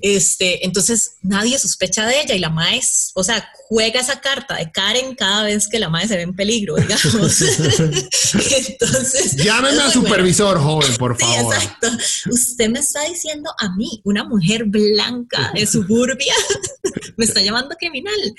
este, 0.00 0.64
entonces 0.64 1.16
nadie 1.20 1.58
sospecha 1.58 2.06
de 2.06 2.22
ella 2.22 2.34
y 2.34 2.38
la 2.38 2.48
maes, 2.48 3.10
o 3.14 3.22
sea, 3.22 3.46
juega 3.68 4.00
esa 4.00 4.18
carta 4.18 4.56
de 4.56 4.72
Karen 4.72 5.14
cada 5.14 5.44
vez 5.44 5.68
que 5.68 5.78
la 5.78 5.90
mae 5.90 6.08
se 6.08 6.16
ve 6.16 6.22
en 6.22 6.34
peligro, 6.34 6.76
digamos. 6.76 7.12
entonces... 7.42 9.36
Llámeme 9.36 9.82
al 9.82 9.92
supervisor, 9.92 10.58
joven, 10.58 10.96
por 10.96 11.18
favor. 11.18 11.54
Sí, 11.54 11.66
exacto. 11.66 11.88
Usted 12.30 12.70
me 12.70 12.79
está 12.80 13.04
diciendo 13.04 13.50
a 13.58 13.74
mí, 13.76 14.00
una 14.04 14.24
mujer 14.24 14.64
blanca 14.64 15.52
de 15.54 15.66
suburbia, 15.66 16.34
me 17.16 17.24
está 17.24 17.40
llamando 17.40 17.76
criminal. 17.76 18.34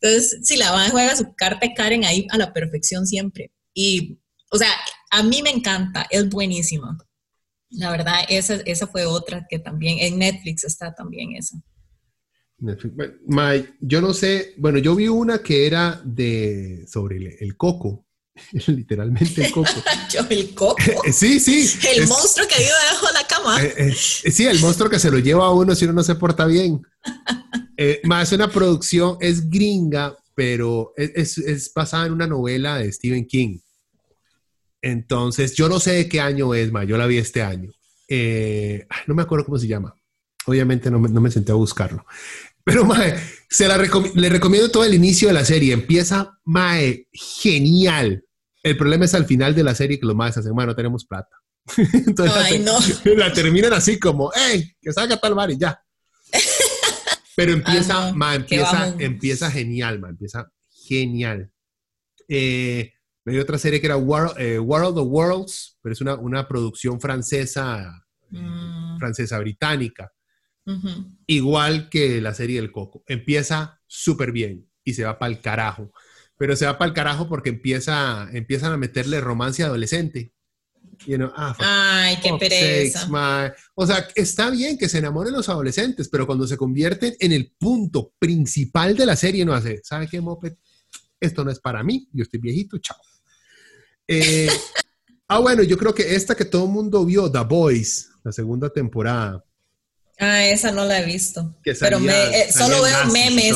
Entonces, 0.00 0.40
si 0.42 0.56
la 0.56 0.72
mae 0.72 0.90
juega 0.90 1.16
su 1.16 1.34
carta 1.34 1.66
Karen 1.74 2.04
ahí 2.04 2.26
a 2.30 2.38
la 2.38 2.52
perfección 2.52 3.06
siempre. 3.06 3.50
Y, 3.74 4.18
o 4.50 4.58
sea, 4.58 4.70
a 5.10 5.22
mí 5.22 5.42
me 5.42 5.50
encanta, 5.50 6.06
es 6.10 6.28
buenísima. 6.28 6.98
La 7.70 7.90
verdad, 7.90 8.20
esa, 8.28 8.54
esa 8.64 8.86
fue 8.86 9.04
otra 9.06 9.46
que 9.48 9.58
también, 9.58 9.98
en 10.00 10.18
Netflix 10.18 10.64
está 10.64 10.94
también 10.94 11.34
esa. 11.36 11.60
yo 13.80 14.00
no 14.00 14.14
sé, 14.14 14.54
bueno, 14.56 14.78
yo 14.78 14.94
vi 14.94 15.08
una 15.08 15.42
que 15.42 15.66
era 15.66 16.00
de 16.04 16.86
sobre 16.88 17.36
el, 17.40 17.56
coco, 17.56 18.05
Literalmente 18.66 19.46
el 19.46 19.52
coco. 19.52 19.70
Yo, 20.10 20.20
el 20.28 20.54
coco. 20.54 20.76
sí, 21.12 21.40
sí. 21.40 21.78
El 21.94 22.06
monstruo 22.06 22.46
que 22.46 22.58
vive 22.58 22.70
debajo 22.82 23.06
de 23.06 23.12
la 23.12 23.26
cama. 23.26 23.62
Eh, 23.62 23.74
eh, 24.24 24.32
sí, 24.32 24.46
el 24.46 24.60
monstruo 24.60 24.90
que 24.90 24.98
se 24.98 25.10
lo 25.10 25.18
lleva 25.18 25.46
a 25.46 25.52
uno 25.52 25.74
si 25.74 25.84
uno 25.84 25.94
no 25.94 26.02
se 26.02 26.14
porta 26.14 26.46
bien. 26.46 26.82
Eh, 27.78 28.00
más 28.04 28.32
una 28.32 28.50
producción, 28.50 29.18
es 29.20 29.50
gringa, 29.50 30.16
pero 30.34 30.94
es, 30.96 31.36
es, 31.36 31.70
basada 31.74 32.06
en 32.06 32.14
una 32.14 32.26
novela 32.26 32.78
de 32.78 32.90
Stephen 32.90 33.26
King. 33.26 33.58
Entonces, 34.80 35.54
yo 35.54 35.68
no 35.68 35.78
sé 35.78 35.92
de 35.92 36.08
qué 36.08 36.18
año 36.18 36.54
es, 36.54 36.72
ma, 36.72 36.84
yo 36.84 36.96
la 36.96 37.06
vi 37.06 37.18
este 37.18 37.42
año. 37.42 37.70
no 39.06 39.14
me 39.14 39.22
acuerdo 39.22 39.44
cómo 39.44 39.58
se 39.58 39.66
llama. 39.66 39.94
Obviamente 40.46 40.90
no 40.90 40.98
me, 40.98 41.10
no 41.10 41.20
me 41.20 41.30
senté 41.30 41.52
a 41.52 41.56
buscarlo. 41.56 42.06
Pero, 42.64 42.86
mae, 42.86 43.14
se 43.50 43.68
la 43.68 43.76
le 43.76 44.28
recomiendo 44.30 44.70
todo 44.70 44.84
el 44.84 44.94
inicio 44.94 45.28
de 45.28 45.34
la 45.34 45.44
serie. 45.44 45.74
Empieza, 45.74 46.38
mae, 46.44 47.08
genial. 47.12 48.25
El 48.66 48.76
problema 48.76 49.04
es 49.04 49.14
al 49.14 49.26
final 49.26 49.54
de 49.54 49.64
la 49.64 49.74
serie 49.74 49.98
que 49.98 50.06
los 50.06 50.14
maes 50.14 50.36
hacen, 50.36 50.54
mae, 50.54 50.66
no 50.66 50.74
tenemos 50.74 51.04
plata. 51.04 51.36
Entonces 51.76 52.36
Ay, 52.36 52.58
la, 52.58 52.72
no. 52.72 52.78
la, 53.16 53.32
terminan 53.32 53.72
así 53.72 53.98
como, 53.98 54.30
hey, 54.34 54.72
que 54.80 54.92
salga 54.92 55.16
tal 55.18 55.34
mar 55.34 55.50
y 55.50 55.58
ya. 55.58 55.80
Pero 57.36 57.52
empieza, 57.52 58.08
Ah, 58.08 58.10
no, 58.10 58.16
ma, 58.16 58.32
que 58.32 58.38
empieza, 58.38 58.94
empieza 58.98 59.50
genial, 59.50 59.98
ma, 60.00 60.08
empieza 60.08 60.50
genial. 60.86 61.52
Eh, 62.28 62.92
me 63.24 63.32
dio 63.32 63.42
otra 63.42 63.58
serie 63.58 63.80
que 63.80 63.86
era 63.86 63.96
World, 63.96 64.38
eh, 64.38 64.58
World 64.58 64.98
of 64.98 65.08
Worlds, 65.10 65.78
pero 65.82 65.92
es 65.92 66.00
una, 66.00 66.14
una 66.14 66.48
producción 66.48 66.98
francesa, 67.00 68.06
Mm, 68.30 68.98
francesa 68.98 69.38
británica 69.38 70.12
igual 71.28 71.88
que 71.88 72.20
la 72.20 72.34
serie 72.34 72.60
del 72.60 72.72
Coco. 72.72 73.04
Empieza 73.06 73.80
súper 73.86 74.32
bien 74.32 74.68
y 74.82 74.94
se 74.94 75.04
va 75.04 75.16
para 75.16 75.32
el 75.32 75.40
carajo. 75.40 75.92
Pero 76.38 76.54
se 76.56 76.66
va 76.66 76.78
para 76.78 76.88
el 76.88 76.94
carajo 76.94 77.28
porque 77.28 77.48
empieza, 77.48 78.28
empiezan 78.32 78.72
a 78.72 78.76
meterle 78.76 79.20
romance 79.20 79.62
adolescente. 79.62 80.32
You 81.04 81.16
know, 81.16 81.30
ah, 81.36 81.54
Ay, 81.58 82.18
qué 82.22 82.32
pereza. 82.38 83.06
sakes. 83.06 83.62
O 83.74 83.86
sea, 83.86 84.08
está 84.14 84.50
bien 84.50 84.78
que 84.78 84.88
se 84.88 84.98
enamoren 84.98 85.32
los 85.32 85.48
adolescentes, 85.48 86.08
pero 86.08 86.26
cuando 86.26 86.46
se 86.46 86.56
convierten 86.56 87.14
en 87.18 87.32
el 87.32 87.52
punto 87.58 88.14
principal 88.18 88.96
de 88.96 89.06
la 89.06 89.16
serie, 89.16 89.44
no 89.44 89.52
hace, 89.52 89.80
¿sabe 89.82 90.08
qué, 90.08 90.20
Moped? 90.20 90.54
Esto 91.20 91.44
no 91.44 91.50
es 91.50 91.60
para 91.60 91.82
mí, 91.82 92.08
yo 92.12 92.22
estoy 92.22 92.40
viejito, 92.40 92.78
chao. 92.78 92.96
Eh, 94.08 94.48
ah, 95.28 95.38
bueno, 95.38 95.62
yo 95.62 95.76
creo 95.76 95.94
que 95.94 96.14
esta 96.14 96.34
que 96.34 96.44
todo 96.44 96.64
el 96.64 96.70
mundo 96.70 97.04
vio, 97.04 97.30
The 97.30 97.40
Boys, 97.40 98.10
la 98.24 98.32
segunda 98.32 98.70
temporada. 98.70 99.44
Ah, 100.18 100.46
esa 100.46 100.72
no 100.72 100.84
la 100.86 101.00
he 101.00 101.04
visto. 101.04 101.54
Que 101.62 101.74
Pero 101.74 102.00
me, 102.00 102.12
eh, 102.12 102.52
solo 102.52 102.82
veo 102.82 102.96
y 103.08 103.12
memes, 103.12 103.54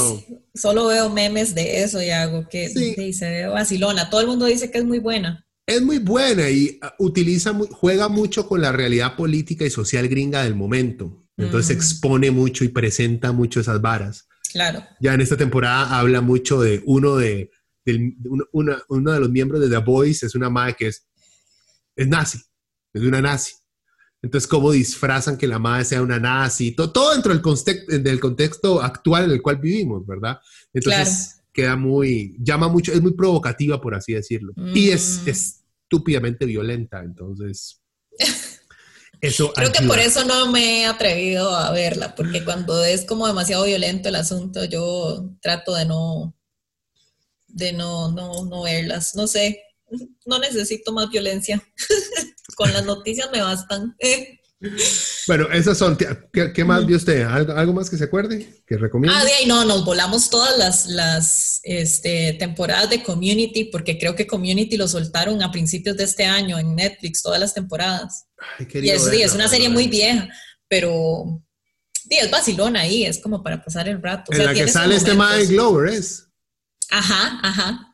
solo 0.54 0.86
veo 0.88 1.08
memes 1.08 1.54
de 1.54 1.82
eso 1.82 2.02
y 2.02 2.10
hago 2.10 2.48
que 2.48 2.68
Sí. 2.68 2.94
sí, 2.94 3.12
se 3.14 3.30
ve 3.30 3.46
vacilona. 3.46 4.10
Todo 4.10 4.20
el 4.20 4.26
mundo 4.26 4.44
dice 4.46 4.70
que 4.70 4.78
es 4.78 4.84
muy 4.84 4.98
buena. 4.98 5.46
Es 5.66 5.80
muy 5.80 5.98
buena 5.98 6.50
y 6.50 6.78
ah, 6.82 6.94
utiliza, 6.98 7.54
juega 7.70 8.08
mucho 8.08 8.46
con 8.46 8.60
la 8.60 8.72
realidad 8.72 9.16
política 9.16 9.64
y 9.64 9.70
social 9.70 10.08
gringa 10.08 10.42
del 10.44 10.54
momento. 10.54 11.24
Entonces 11.38 11.74
Mm. 11.74 11.78
expone 11.78 12.30
mucho 12.30 12.64
y 12.64 12.68
presenta 12.68 13.32
mucho 13.32 13.60
esas 13.60 13.80
varas. 13.80 14.26
Claro. 14.52 14.84
Ya 15.00 15.14
en 15.14 15.20
esta 15.22 15.36
temporada 15.38 15.98
habla 15.98 16.20
mucho 16.20 16.60
de 16.60 16.82
uno 16.84 17.16
de, 17.16 17.50
del- 17.86 18.16
uno, 18.28 18.44
una- 18.52 18.82
uno 18.88 19.12
de 19.12 19.20
los 19.20 19.30
miembros 19.30 19.60
de 19.62 19.70
The 19.70 19.78
Boys, 19.78 20.22
es 20.24 20.34
una 20.34 20.50
madre 20.50 20.74
que 20.78 20.88
es, 20.88 21.06
es 21.96 22.06
nazi, 22.08 22.38
es 22.92 23.02
una 23.02 23.22
nazi. 23.22 23.52
Entonces, 24.22 24.46
cómo 24.48 24.70
disfrazan 24.72 25.38
que 25.38 25.46
la 25.46 25.58
madre 25.58 25.84
sea 25.84 26.02
una 26.02 26.18
nazi, 26.18 26.72
to- 26.72 26.90
todo 26.92 27.12
dentro 27.12 27.32
del, 27.32 27.42
context- 27.42 27.86
del 27.88 28.20
contexto 28.20 28.82
actual 28.82 29.24
en 29.24 29.30
el 29.30 29.40
cual 29.42 29.56
vivimos, 29.56 30.06
¿verdad? 30.06 30.38
Entonces, 30.74 31.40
queda 31.52 31.74
muy, 31.76 32.36
llama 32.38 32.68
mucho, 32.68 32.92
es 32.92 33.00
muy 33.00 33.12
provocativa, 33.14 33.80
por 33.80 33.94
así 33.94 34.12
decirlo. 34.12 34.52
Y 34.74 34.90
es 34.90 35.22
Mm. 35.24 35.28
estúpidamente 35.30 36.44
violenta, 36.46 37.00
entonces. 37.00 37.80
Eso 39.22 39.52
Creo 39.52 39.70
que 39.70 39.84
por 39.86 39.98
eso 39.98 40.24
no 40.24 40.50
me 40.50 40.80
he 40.80 40.86
atrevido 40.86 41.54
a 41.54 41.70
verla, 41.72 42.14
porque 42.14 42.42
cuando 42.42 42.82
es 42.82 43.04
como 43.04 43.26
demasiado 43.26 43.64
violento 43.66 44.08
el 44.08 44.14
asunto, 44.16 44.64
yo 44.64 45.28
trato 45.42 45.74
de 45.74 45.84
no, 45.84 46.34
de 47.46 47.72
no, 47.74 48.10
no, 48.12 48.46
no 48.46 48.62
verlas. 48.62 49.14
No 49.16 49.26
sé, 49.26 49.60
no 50.26 50.38
necesito 50.38 50.92
más 50.92 51.10
violencia. 51.10 51.62
Con 52.56 52.72
las 52.72 52.84
noticias 52.84 53.28
me 53.32 53.40
bastan. 53.40 53.96
Bueno, 55.26 55.48
esas 55.52 55.78
son. 55.78 55.96
¿Qué, 55.96 56.52
qué 56.52 56.64
más 56.64 56.84
vio 56.84 56.98
usted? 56.98 57.22
¿Algo, 57.22 57.54
algo 57.54 57.72
más 57.72 57.88
que 57.88 57.96
se 57.96 58.04
acuerde? 58.04 58.62
¿Que 58.66 58.76
recomienda? 58.76 59.18
Ah, 59.18 59.24
de 59.24 59.32
ahí 59.32 59.46
no, 59.46 59.64
nos 59.64 59.86
volamos 59.86 60.28
todas 60.28 60.58
las, 60.58 60.86
las 60.86 61.60
este, 61.62 62.34
temporadas 62.34 62.90
de 62.90 63.02
Community, 63.02 63.64
porque 63.64 63.98
creo 63.98 64.14
que 64.14 64.26
Community 64.26 64.76
lo 64.76 64.86
soltaron 64.86 65.42
a 65.42 65.50
principios 65.50 65.96
de 65.96 66.04
este 66.04 66.26
año 66.26 66.58
en 66.58 66.76
Netflix, 66.76 67.22
todas 67.22 67.40
las 67.40 67.54
temporadas. 67.54 68.26
Ay, 68.58 68.66
Y 68.74 68.90
es, 68.90 69.02
sí, 69.04 69.22
es 69.22 69.34
una 69.34 69.48
serie 69.48 69.70
muy 69.70 69.88
vieja, 69.88 70.28
pero 70.68 71.42
sí, 71.94 72.18
es 72.20 72.30
vacilona 72.30 72.80
ahí, 72.80 73.04
es 73.04 73.18
como 73.18 73.42
para 73.42 73.64
pasar 73.64 73.88
el 73.88 74.02
rato. 74.02 74.30
O 74.30 74.34
En 74.34 74.44
la 74.44 74.52
que 74.52 74.68
sale 74.68 74.96
este. 74.96 75.14
Mike 75.14 75.46
Glover, 75.46 75.94
¿es? 75.94 76.26
Ajá, 76.90 77.40
ajá. 77.42 77.89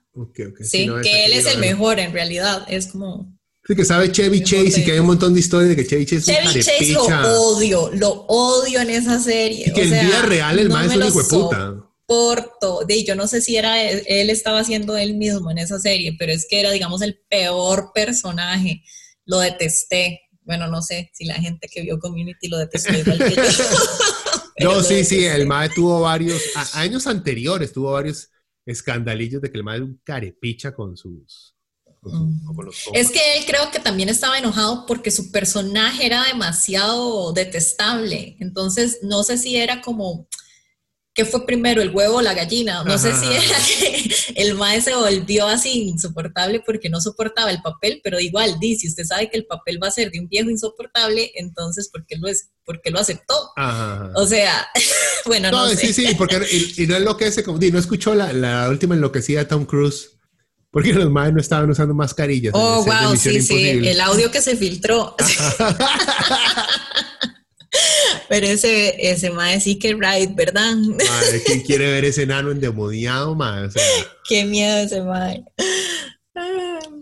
Sí, 0.63 0.87
no, 0.87 1.01
que 1.01 1.27
él 1.27 1.33
es 1.33 1.47
el 1.47 1.61
verla. 1.61 1.61
mejor 1.75 1.99
en 1.99 2.13
realidad. 2.13 2.65
Es 2.69 2.87
como. 2.89 3.37
Sí, 3.67 3.75
que 3.75 3.85
sabe 3.85 4.13
Chevy 4.13 4.43
Chase 4.45 4.81
y 4.81 4.85
que 4.85 4.93
hay 4.93 4.99
un 5.01 5.07
montón 5.07 5.35
de 5.35 5.41
historias 5.41 5.71
de 5.71 5.77
que 5.77 5.87
Chevy 5.87 6.07
Chase 6.07 6.33
es 6.33 6.65
Chevy 6.65 6.65
Chase 6.65 6.93
lo 6.93 7.03
odio, 7.43 7.91
lo 7.95 8.11
odio 8.29 8.81
en 8.81 8.91
esa 8.91 9.19
serie. 9.21 9.65
Y 9.67 9.73
que 9.73 9.81
o 9.81 9.85
en 9.85 9.91
sea, 9.91 10.03
vida 10.05 10.23
real 10.23 10.59
el 10.61 10.69
no 10.69 10.75
mae 10.75 10.87
es 10.87 10.95
un 10.95 11.01
puta. 11.29 11.75
soporto. 12.07 12.85
De, 12.87 13.05
yo 13.05 13.17
no 13.17 13.27
sé 13.27 13.41
si 13.41 13.57
era 13.57 13.83
él, 13.83 14.03
él 14.07 14.31
estaba 14.31 14.61
haciendo 14.61 14.97
él 14.97 15.15
mismo 15.15 15.51
en 15.51 15.59
esa 15.59 15.81
serie, 15.81 16.15
pero 16.19 16.33
es 16.33 16.47
que 16.49 16.61
era, 16.61 16.71
digamos, 16.71 17.03
el 17.03 17.19
peor 17.29 17.91
personaje. 17.93 18.83
Lo 19.25 19.41
detesté. 19.41 20.21
Bueno, 20.43 20.69
no 20.69 20.81
sé 20.81 21.11
si 21.13 21.25
la 21.25 21.35
gente 21.35 21.67
que 21.69 21.83
vio 21.83 21.99
Community 21.99 22.47
lo 22.47 22.59
detestó 22.59 22.97
igual 22.97 23.19
que 23.19 23.35
yo. 23.35 23.43
No, 24.59 24.83
sí, 24.83 25.05
sí, 25.05 25.23
el 25.25 25.47
mae 25.47 25.69
tuvo 25.69 26.01
varios, 26.01 26.41
a- 26.55 26.81
años 26.81 27.07
anteriores 27.07 27.73
tuvo 27.75 27.93
varios 27.93 28.31
escandalillos 28.67 29.41
de 29.41 29.51
que 29.51 29.57
el 29.59 29.65
mae 29.65 29.77
era 29.77 29.85
un 29.87 30.01
carepicha 30.05 30.75
con 30.75 30.97
sus... 30.97 31.55
Con, 32.01 32.13
su- 32.13 32.55
con 32.55 32.67
los 32.67 32.85
compas. 32.85 33.01
Es 33.03 33.11
que 33.11 33.39
él 33.39 33.45
creo 33.47 33.71
que 33.73 33.81
también 33.81 34.09
estaba 34.09 34.39
enojado 34.39 34.85
porque 34.87 35.11
su 35.11 35.33
personaje 35.33 36.07
era 36.07 36.25
demasiado 36.25 37.33
detestable. 37.33 38.37
Entonces, 38.39 38.99
no 39.03 39.23
sé 39.25 39.39
si 39.39 39.57
era 39.57 39.81
como, 39.81 40.29
¿qué 41.17 41.25
fue 41.25 41.47
primero, 41.47 41.81
el 41.81 41.91
huevo 41.91 42.17
o 42.19 42.23
la 42.23 42.35
gallina? 42.35 42.85
No 42.85 42.99
sé 42.99 43.15
si 43.15 43.25
era 43.25 43.57
que 43.67 44.15
el 44.35 44.55
mae 44.55 44.83
se 44.83 44.95
volvió 44.95 45.47
así 45.47 45.89
insoportable 45.89 46.63
porque 46.65 46.91
no 46.91 47.01
soportaba 47.01 47.51
el 47.51 47.63
papel, 47.63 48.03
pero 48.05 48.21
igual, 48.21 48.59
di, 48.61 48.77
si 48.77 48.87
usted 48.87 49.05
sabe 49.05 49.31
que 49.31 49.39
el 49.39 49.47
papel 49.47 49.83
va 49.83 49.89
a 49.89 49.93
ser 49.93 50.11
de 50.11 50.21
un 50.21 50.29
viejo 50.29 50.51
insoportable, 50.51 51.33
entonces, 51.37 51.89
¿por 51.89 52.05
qué 52.07 52.17
lo, 52.19 52.29
es, 52.29 52.51
por 52.67 52.83
qué 52.83 52.91
lo 52.91 52.99
aceptó? 53.01 53.35
Ajá. 53.57 54.13
O 54.15 54.27
sea, 54.27 54.69
bueno, 55.25 55.51
no, 55.51 55.65
No, 55.65 55.69
sé. 55.71 55.87
sí, 55.87 55.93
sí, 55.95 56.15
porque 56.19 56.39
y, 56.53 56.83
y 56.83 56.87
no 56.87 56.97
enloquece 56.97 57.43
como, 57.43 57.59
di, 57.59 57.73
no 57.73 57.79
escuchó 57.79 58.15
la, 58.15 58.35
la 58.35 58.69
última 58.69 58.95
enloquecida 58.95 59.39
de 59.41 59.47
Tom 59.47 59.65
Cruise, 59.65 60.11
porque 60.71 60.93
los 60.93 61.11
maes 61.11 61.33
no 61.33 61.41
estaban 61.41 61.71
usando 61.71 61.95
mascarillas. 61.95 62.53
Oh, 62.55 62.85
wow, 62.85 63.17
sí, 63.17 63.41
sí, 63.41 63.71
el 63.71 64.01
audio 64.03 64.31
que 64.31 64.43
se 64.43 64.55
filtró. 64.55 65.17
Pero 68.29 68.47
ese, 68.47 68.95
ese 69.11 69.31
mae 69.31 69.61
sí 69.61 69.79
que 69.79 69.95
right, 69.95 70.35
¿verdad? 70.35 70.75
Madre, 70.77 71.43
¿quién 71.45 71.61
quiere 71.67 71.91
ver 71.91 72.05
ese 72.05 72.23
enano 72.23 72.51
endemoniado, 72.51 73.35
mae? 73.35 73.67
O 73.67 73.71
sea, 73.71 73.83
Qué 74.29 74.45
miedo 74.45 74.79
ese 74.79 75.03
mae. 75.03 75.45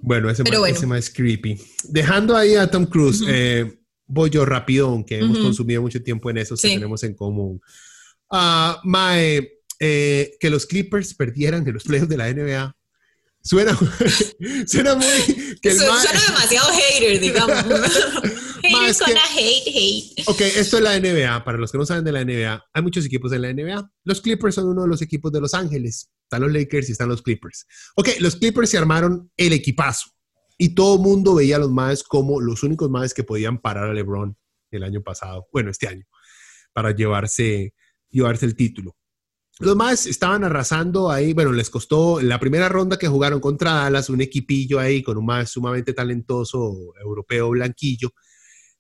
bueno, 0.03 0.31
ese, 0.31 0.43
mae, 0.43 0.59
bueno. 0.59 0.77
ese 0.77 0.87
mae 0.87 0.99
es 0.99 1.11
creepy. 1.11 1.59
Dejando 1.85 2.37
ahí 2.37 2.55
a 2.57 2.71
Tom 2.71 2.87
Cruise, 2.87 3.23
eh, 3.27 3.79
voy 4.07 4.31
yo 4.31 4.45
rapidón, 4.45 5.05
que 5.05 5.19
hemos 5.19 5.39
consumido 5.39 5.83
mucho 5.83 6.03
tiempo 6.03 6.31
en 6.31 6.39
eso, 6.39 6.57
que 6.57 6.69
tenemos 6.69 7.03
en 7.05 7.15
común. 7.15 7.61
Ah, 8.31 8.81
mae, 8.85 9.61
eh, 9.81 10.37
que 10.39 10.51
los 10.51 10.67
Clippers 10.67 11.15
perdieran 11.15 11.67
en 11.67 11.75
los 11.75 11.85
playoffs 11.85 12.09
de 12.09 12.17
la 12.17 12.33
NBA. 12.33 12.77
Suena, 13.45 13.78
suena 14.66 14.95
muy... 14.95 15.07
Que 15.61 15.68
el 15.70 15.76
Su- 15.78 15.84
Suena 15.84 16.20
demasiado 16.28 16.72
hater, 16.72 17.20
digamos. 17.20 17.57
hater 18.62 18.97
con 18.97 19.07
que- 19.07 19.14
la 19.14 19.24
hate, 19.36 19.68
hate. 19.68 20.22
Ok, 20.26 20.40
esto 20.40 20.78
es 20.78 20.82
la 20.82 20.99
NBA. 20.99 21.45
Para 21.45 21.59
los 21.59 21.70
que 21.70 21.76
no 21.78 21.84
saben 21.84 22.05
de 22.05 22.12
la 22.12 22.24
NBA, 22.24 22.64
hay 22.72 22.82
muchos 22.82 23.05
equipos 23.05 23.30
en 23.32 23.42
la 23.42 23.53
NBA. 23.53 23.90
Los 24.05 24.22
Clippers 24.22 24.55
son 24.55 24.68
uno 24.68 24.82
de 24.82 24.88
los 24.88 25.03
equipos 25.03 25.30
de 25.30 25.40
Los 25.42 25.53
Ángeles. 25.53 26.11
Están 26.22 26.40
los 26.40 26.53
Lakers 26.53 26.88
y 26.88 26.92
están 26.92 27.09
los 27.11 27.20
Clippers. 27.20 27.66
Ok, 27.97 28.09
los 28.20 28.36
Clippers 28.36 28.70
se 28.70 28.78
armaron 28.78 29.30
el 29.36 29.53
equipazo. 29.53 30.11
Y 30.57 30.74
todo 30.74 30.95
el 30.95 31.01
mundo 31.03 31.34
veía 31.34 31.57
a 31.57 31.59
los 31.59 31.70
Maes 31.70 32.03
como 32.03 32.40
los 32.40 32.62
únicos 32.62 32.88
Maes 32.88 33.12
que 33.12 33.24
podían 33.24 33.61
parar 33.61 33.90
a 33.90 33.92
LeBron 33.92 34.36
el 34.70 34.82
año 34.84 35.03
pasado, 35.03 35.47
bueno, 35.53 35.70
este 35.70 35.86
año, 35.86 36.05
para 36.72 36.92
llevarse, 36.92 37.74
llevarse 38.09 38.47
el 38.47 38.57
título. 38.57 38.97
Los 39.61 39.76
Maes 39.76 40.07
estaban 40.07 40.42
arrasando 40.44 41.11
ahí, 41.11 41.32
bueno, 41.32 41.52
les 41.52 41.70
costó 41.70 42.20
la 42.20 42.40
primera 42.40 42.68
ronda 42.68 42.98
que 42.98 43.07
jugaron 43.07 43.40
contra 43.40 43.72
Dallas, 43.72 44.11
un 44.11 44.20
equipillo 44.20 44.80
ahí 44.80 45.02
con 45.02 45.16
un 45.16 45.26
Maes 45.26 45.50
sumamente 45.50 45.92
talentoso, 45.92 46.74
europeo, 47.02 47.50
blanquillo 47.50 48.12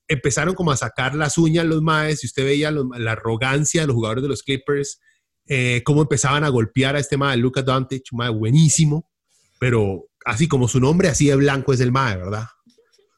empezaron 0.08 0.54
como 0.54 0.70
a 0.70 0.76
sacar 0.76 1.14
las 1.14 1.38
uñas 1.38 1.64
los 1.64 1.82
maes 1.82 2.22
y 2.22 2.26
usted 2.26 2.44
veía 2.44 2.70
los- 2.70 2.86
la 2.98 3.12
arrogancia 3.12 3.80
de 3.80 3.86
los 3.86 3.94
jugadores 3.94 4.22
de 4.22 4.28
los 4.28 4.42
Clippers, 4.42 5.00
eh, 5.46 5.82
cómo 5.84 6.02
empezaban 6.02 6.44
a 6.44 6.48
golpear 6.48 6.96
a 6.96 6.98
este 6.98 7.16
mae, 7.16 7.36
Luca 7.36 7.62
Doncic, 7.62 8.04
un 8.12 8.18
mae 8.18 8.30
buenísimo, 8.30 9.10
pero 9.58 10.08
así 10.24 10.48
como 10.48 10.68
su 10.68 10.80
nombre, 10.80 11.08
así 11.08 11.26
de 11.28 11.36
blanco 11.36 11.72
es 11.72 11.80
el 11.80 11.92
Mae, 11.92 12.16
¿verdad? 12.16 12.46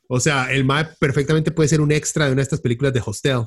O 0.09 0.21
sea, 0.21 0.53
el 0.53 0.65
Mae 0.65 0.87
perfectamente 1.01 1.51
puede 1.51 1.69
ser 1.69 1.81
un 1.81 1.91
extra 1.91 2.27
de 2.27 2.33
una 2.33 2.41
de 2.41 2.45
estas 2.45 2.61
películas 2.61 2.93
de 2.93 3.03
Hostel. 3.05 3.43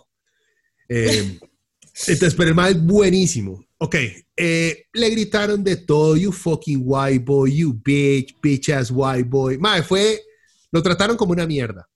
Eh, 0.89 1.39
entonces, 2.07 2.35
pero 2.35 2.49
el 2.49 2.55
Mae 2.55 2.71
es 2.71 2.81
buenísimo. 2.85 3.63
Ok, 3.81 3.95
eh, 4.35 4.87
le 4.91 5.09
gritaron 5.09 5.63
de 5.63 5.77
todo, 5.77 6.17
you 6.17 6.33
fucking 6.33 6.81
white 6.83 7.23
boy, 7.23 7.55
you 7.55 7.73
bitch, 7.73 8.35
bitch 8.41 8.69
ass 8.73 8.91
white 8.91 9.23
boy. 9.23 9.57
Mae, 9.57 9.83
fue, 9.83 10.21
lo 10.69 10.83
trataron 10.83 11.15
como 11.15 11.31
una 11.31 11.47
mierda. 11.47 11.89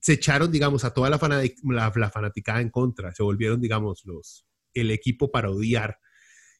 Se 0.00 0.14
echaron, 0.14 0.50
digamos, 0.50 0.84
a 0.84 0.92
toda 0.92 1.08
la, 1.08 1.18
la, 1.62 1.92
la 1.94 2.10
fanaticada 2.10 2.60
en 2.60 2.70
contra. 2.70 3.14
Se 3.14 3.22
volvieron, 3.22 3.60
digamos, 3.60 4.02
los, 4.04 4.44
el 4.74 4.90
equipo 4.90 5.30
para 5.30 5.48
odiar. 5.48 5.96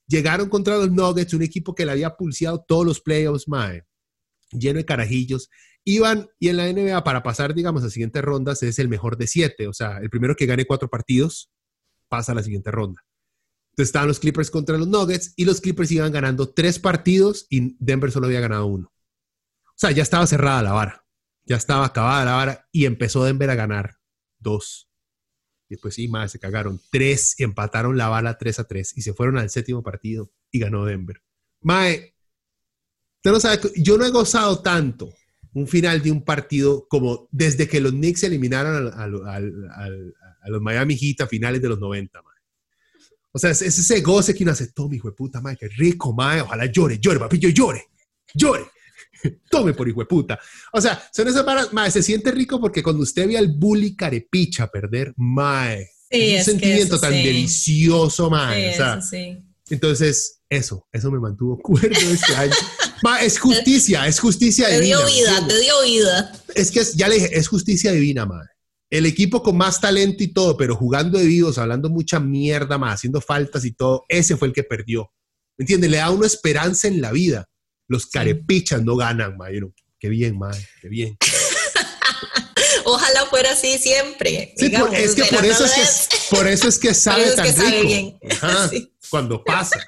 Llegaron 0.07 0.49
contra 0.49 0.77
los 0.77 0.93
Nuggets, 0.93 1.35
un 1.35 1.43
equipo 1.43 1.75
que 1.75 1.85
le 1.85 1.91
había 1.91 2.17
pulseado 2.17 2.65
todos 2.67 2.87
los 2.87 3.01
playoffs, 3.01 3.49
mae, 3.49 3.83
lleno 4.53 4.79
de 4.79 4.85
carajillos. 4.85 5.51
Iban, 5.85 6.29
y 6.39 6.51
en 6.51 6.57
la 6.59 6.73
NBA, 6.73 7.03
para 7.03 7.25
pasar, 7.25 7.53
digamos, 7.53 7.83
a 7.83 7.91
siguientes 7.91 8.23
rondas, 8.23 8.63
es 8.63 8.79
el 8.79 8.89
mejor 8.89 9.17
de 9.17 9.27
siete. 9.27 9.67
O 9.67 9.73
sea, 9.73 9.99
el 9.99 10.09
primero 10.09 10.37
que 10.37 10.47
gane 10.47 10.67
cuatro 10.67 10.89
partidos 10.89 11.51
pasa 12.09 12.31
a 12.31 12.37
la 12.37 12.45
siguiente 12.45 12.71
ronda. 12.71 13.03
Entonces 13.73 13.89
estaban 13.89 14.09
los 14.09 14.21
Clippers 14.21 14.51
contra 14.51 14.77
los 14.77 14.87
Nuggets 14.87 15.33
y 15.35 15.47
los 15.47 15.63
Clippers 15.63 15.91
iban 15.93 16.13
ganando 16.13 16.51
tres 16.51 16.79
partidos 16.79 17.47
y 17.49 17.75
Denver 17.79 18.13
solo 18.13 18.27
había 18.27 18.41
ganado 18.41 18.67
uno. 18.67 18.93
O 19.69 19.75
sea, 19.77 19.91
ya 19.93 20.03
estaba 20.03 20.27
cerrada 20.27 20.63
la 20.63 20.73
vara. 20.73 21.07
Ya 21.45 21.57
estaba 21.57 21.87
acabada 21.87 22.25
la 22.27 22.33
vara 22.33 22.69
y 22.71 22.85
empezó 22.85 23.25
Denver 23.25 23.49
a 23.49 23.55
ganar 23.55 23.97
dos. 24.39 24.91
Y 25.69 25.75
después 25.75 25.95
sí, 25.95 26.07
más 26.07 26.33
se 26.33 26.39
cagaron. 26.39 26.81
Tres, 26.91 27.35
empataron 27.39 27.97
la 27.97 28.09
bala 28.09 28.37
3 28.37 28.59
a 28.59 28.65
3 28.65 28.93
y 28.99 29.03
se 29.03 29.15
fueron 29.15 29.39
al 29.39 29.49
séptimo 29.49 29.83
partido 29.83 30.31
y 30.51 30.59
ganó 30.59 30.85
Denver. 30.85 31.23
Mae, 31.63 32.15
no 33.25 33.41
sabe, 33.41 33.59
yo 33.77 33.97
no 33.97 34.05
he 34.05 34.11
gozado 34.11 34.61
tanto 34.61 35.15
un 35.55 35.67
final 35.67 36.03
de 36.03 36.11
un 36.11 36.25
partido 36.25 36.87
como 36.89 37.29
desde 37.31 37.69
que 37.69 37.81
los 37.81 37.93
Knicks 37.93 38.25
eliminaron 38.25 38.93
a, 38.95 39.07
los 39.07 40.61
Miami 40.61 40.97
Heat 40.97 41.23
a 41.23 41.27
finales 41.27 41.63
de 41.63 41.69
los 41.69 41.79
90, 41.79 42.21
mae. 42.23 42.32
O 43.33 43.39
sea, 43.39 43.51
es, 43.51 43.63
ese 43.63 44.01
goce 44.01 44.35
que 44.35 44.45
uno 44.45 44.53
hace, 44.53 44.73
tome, 44.73 44.97
hijo 44.97 45.09
de 45.09 45.15
puta, 45.15 45.41
mae, 45.41 45.57
qué 45.57 45.69
rico, 45.69 46.13
mae, 46.13 46.41
ojalá 46.43 46.67
llore, 46.67 46.99
llore, 46.99 47.19
papillo, 47.19 47.49
llore, 47.49 47.87
llore. 48.35 48.67
Tome 49.51 49.73
por 49.73 49.89
hijo 49.89 50.01
de 50.01 50.07
puta. 50.07 50.39
O 50.73 50.81
sea, 50.81 51.03
son 51.13 51.29
esas 51.29 51.45
varas, 51.45 51.73
mae, 51.73 51.91
se 51.91 52.03
siente 52.03 52.31
rico 52.33 52.61
porque 52.61 52.83
cuando 52.83 53.03
usted 53.03 53.27
ve 53.27 53.39
al 53.39 53.49
bully 53.49 53.95
carepicha 53.95 54.67
perder, 54.67 55.15
mae, 55.17 55.89
es 56.11 56.41
un 56.41 56.53
sentimiento 56.53 57.01
tan 57.01 57.13
delicioso, 57.13 58.29
mae. 58.29 58.71
o 58.71 58.77
sea, 58.77 59.01
entonces, 59.71 60.41
eso, 60.51 60.87
eso 60.93 61.11
me 61.11 61.19
mantuvo 61.19 61.59
cuerdo 61.59 61.99
este 61.99 62.37
año. 62.37 62.53
Ma, 63.03 63.23
es 63.23 63.39
justicia, 63.39 64.07
es 64.07 64.21
justicia 64.21 64.69
divina. 64.69 64.99
Te 64.99 65.07
dio 65.07 65.25
vida, 65.25 65.49
te 65.49 65.61
dio 65.61 65.83
vida. 65.83 66.33
Es 66.55 66.71
que 66.71 66.85
ya 66.95 67.09
le 67.09 67.15
dije, 67.15 67.39
es 67.39 67.49
justicia 67.49 67.91
divina, 67.91 68.27
mae. 68.27 68.47
El 68.93 69.07
equipo 69.07 69.43
con 69.43 69.57
más 69.57 69.81
talento 69.81 70.23
y 70.23 70.35
todo, 70.35 70.55
pero 70.55 70.77
jugando 70.77 71.19
de 71.19 71.25
vivos, 71.25 71.57
hablando 71.57 71.89
mucha 71.89 72.21
mierda, 72.21 72.77
más, 72.77 72.97
haciendo 72.97 73.23
faltas 73.23 73.65
y 73.65 73.73
todo, 73.73 74.05
ese 74.07 74.37
fue 74.37 74.49
el 74.49 74.53
que 74.53 74.65
perdió. 74.65 75.11
¿Me 75.57 75.63
entiendes? 75.63 75.91
Le 75.91 75.97
da 75.97 76.11
una 76.11 76.27
esperanza 76.27 76.89
en 76.89 77.01
la 77.01 77.11
vida. 77.11 77.49
Los 77.89 78.05
carepichas 78.05 78.83
no 78.83 78.95
ganan, 78.97 79.39
Mayro. 79.39 79.73
Qué 79.99 80.11
bien, 80.11 80.39
madre, 80.39 80.69
qué 80.83 80.91
bien. 80.91 81.17
Ojalá 82.85 83.25
fuera 83.31 83.53
así 83.53 83.79
siempre. 83.79 84.53
Sí, 84.59 84.71
es 84.93 85.15
que 85.15 85.25
por 85.25 85.43
eso 85.47 85.65
es 85.65 86.09
que, 86.11 86.19
por 86.37 86.47
eso 86.47 86.69
es 86.69 86.79
que 86.79 86.93
sabe 86.93 87.33
tan 87.33 87.47
rico. 87.47 88.19
Cuando 89.09 89.43
pasa. 89.43 89.81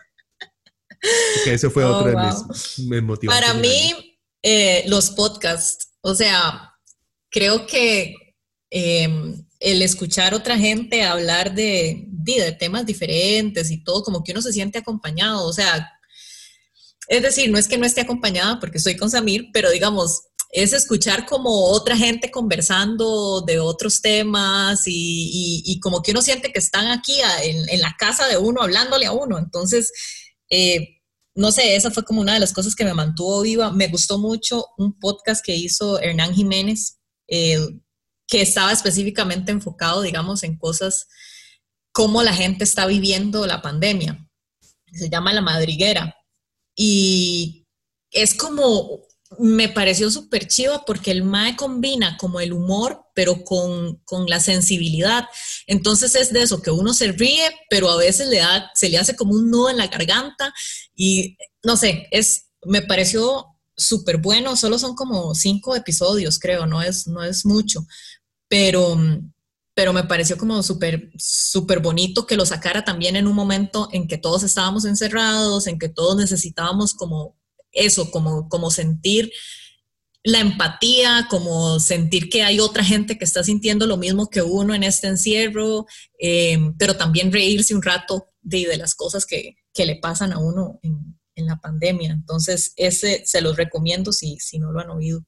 Que 1.45 1.53
ese 1.53 1.69
fue 1.69 1.85
oh, 1.85 1.95
otro 1.95 2.09
de 2.09 2.17
mis, 2.17 3.03
motivos. 3.03 3.35
Para 3.35 3.53
mí, 3.53 4.19
eh, 4.43 4.85
los 4.87 5.11
podcasts, 5.11 5.91
o 6.01 6.15
sea, 6.15 6.73
creo 7.29 7.67
que 7.67 8.24
em, 8.77 9.47
el 9.61 9.83
escuchar 9.83 10.35
otra 10.35 10.59
gente 10.59 11.05
hablar 11.05 11.55
de, 11.55 12.05
de, 12.09 12.53
temas 12.53 12.85
diferentes 12.85 13.71
y 13.71 13.85
todo, 13.85 14.03
como 14.03 14.25
que 14.25 14.33
uno 14.33 14.43
se 14.43 14.53
siente 14.53 14.79
acompañado, 14.79 15.47
o 15.47 15.53
sea, 15.53 15.89
es 17.09 17.23
decir, 17.23 17.51
no 17.51 17.59
es 17.59 17.69
que 17.69 17.79
no 17.79 17.87
esté 17.87 18.01
acompañada 18.01 18.59
porque 18.59 18.79
estoy 18.79 18.97
con 18.97 19.11
Samir, 19.11 19.51
pero 19.53 19.71
digamos, 19.71 20.23
es 20.51 20.73
escuchar 20.73 21.27
como 21.27 21.51
otra 21.67 21.97
gente 21.97 22.31
conversando 22.31 23.43
de 23.43 23.59
otros 23.59 24.01
temas 24.01 24.83
y, 24.87 25.79
como 25.83 26.01
que 26.01 26.13
uno 26.13 26.23
siente 26.23 26.53
que 26.53 26.61
están 26.61 26.87
aquí 26.87 27.17
en, 27.43 27.81
la 27.81 27.95
casa 27.99 28.27
de 28.29 28.39
uno 28.39 28.63
hablándole 28.63 29.07
a 29.07 29.13
uno. 29.13 29.39
Entonces, 29.39 29.91
eh, 30.49 31.01
no 31.35 31.51
sé, 31.51 31.75
esa 31.75 31.91
fue 31.91 32.05
como 32.05 32.21
una 32.21 32.35
de 32.35 32.41
las 32.41 32.53
cosas 32.53 32.77
que 32.77 32.85
me 32.85 32.95
mantuvo 32.95 33.43
viva. 33.43 33.73
Me 33.73 33.89
gustó 33.89 34.19
mucho 34.19 34.65
un 34.79 34.99
podcast 34.99 35.45
que 35.45 35.57
hizo 35.57 36.01
Hernán 36.01 36.33
Jiménez, 36.33 36.99
eh, 37.27 37.59
que 38.27 38.43
estaba 38.43 38.73
específicamente 38.73 39.53
enfocado, 39.53 40.03
digamos, 40.03 40.43
en 40.43 40.57
cosas 40.57 41.07
como 41.93 42.23
la 42.23 42.35
gente 42.35 42.65
está 42.65 42.87
viviendo 42.87 43.47
la 43.47 43.63
pandemia. 43.63 44.27
Se 44.93 45.09
llama 45.09 45.33
La 45.33 45.41
Madriguera. 45.41 46.17
Y 46.77 47.67
es 48.11 48.35
como, 48.35 49.03
me 49.39 49.69
pareció 49.69 50.11
súper 50.11 50.47
chiva 50.49 50.85
porque 50.85 51.11
el 51.11 51.25
MAE 51.25 51.57
combina 51.57 52.17
como 52.17 52.41
el 52.41 52.53
humor, 52.53 53.05
pero 53.15 53.45
con, 53.45 54.01
la 54.27 54.41
sensibilidad. 54.41 55.27
Entonces 55.67 56.15
es 56.15 56.33
de 56.33 56.43
eso, 56.43 56.63
que 56.63 56.71
uno 56.71 56.95
se 56.95 57.13
ríe, 57.13 57.51
pero 57.71 57.91
a 57.91 57.97
veces 57.97 58.29
le 58.29 58.39
da, 58.39 58.71
se 58.75 58.89
le 58.89 58.99
hace 58.99 59.17
como 59.17 59.35
un 59.35 59.51
nudo 59.51 59.71
en 59.71 59.77
la 59.77 59.89
garganta 59.89 60.53
y 60.95 61.37
no 61.63 61.77
sé, 61.77 62.09
es, 62.11 62.47
me 62.65 62.83
pareció 62.83 63.47
súper 63.77 64.19
bueno, 64.19 64.57
solo 64.57 64.79
son 64.79 64.95
como 64.95 65.35
cinco 65.35 65.75
episodios, 65.75 66.39
creo, 66.39 66.67
no 66.67 66.81
es, 66.83 67.07
no 67.09 67.25
es 67.25 67.45
mucho, 67.45 67.85
pero, 68.49 68.97
pero 69.75 69.93
me 69.93 70.05
pareció 70.05 70.37
como 70.37 70.63
súper, 70.63 71.11
súper 71.17 71.81
bonito 71.81 72.27
que 72.27 72.37
lo 72.37 72.47
sacara 72.47 72.85
también 72.85 73.17
en 73.17 73.27
un 73.27 73.35
momento 73.35 73.89
en 73.93 74.07
que 74.07 74.19
todos 74.19 74.43
estábamos 74.43 74.85
encerrados, 74.85 75.67
en 75.67 75.79
que 75.79 75.89
todos 75.89 76.17
necesitábamos 76.17 76.95
como 76.95 77.37
eso, 77.73 78.11
como, 78.11 78.49
como 78.49 78.71
sentir 78.71 79.33
la 80.25 80.41
empatía, 80.41 81.27
como 81.29 81.79
sentir 81.79 82.31
que 82.31 82.43
hay 82.43 82.59
otra 82.59 82.83
gente 82.83 83.19
que 83.19 83.27
está 83.27 83.45
sintiendo 83.45 83.87
lo 83.87 83.99
mismo 83.99 84.31
que 84.31 84.41
uno 84.41 84.75
en 84.75 84.83
este 84.83 85.07
encierro, 85.07 85.85
eh, 86.19 86.59
pero 86.79 86.97
también 86.97 87.31
reírse 87.31 87.75
un 87.75 87.83
rato 87.83 88.31
de, 88.41 88.67
de 88.67 88.79
las 88.79 88.95
cosas 88.95 89.27
que, 89.27 89.57
que, 89.75 89.85
le 89.85 89.97
pasan 89.97 90.33
a 90.33 90.39
uno 90.39 90.81
en, 90.83 91.21
en, 91.35 91.47
la 91.47 91.61
pandemia. 91.61 92.13
Entonces, 92.13 92.73
ese 92.77 93.23
se 93.27 93.43
los 93.43 93.57
recomiendo 93.57 94.13
si, 94.13 94.39
si 94.39 94.59
no 94.59 94.73
lo 94.73 94.81
han 94.81 94.91
oído. 94.91 95.27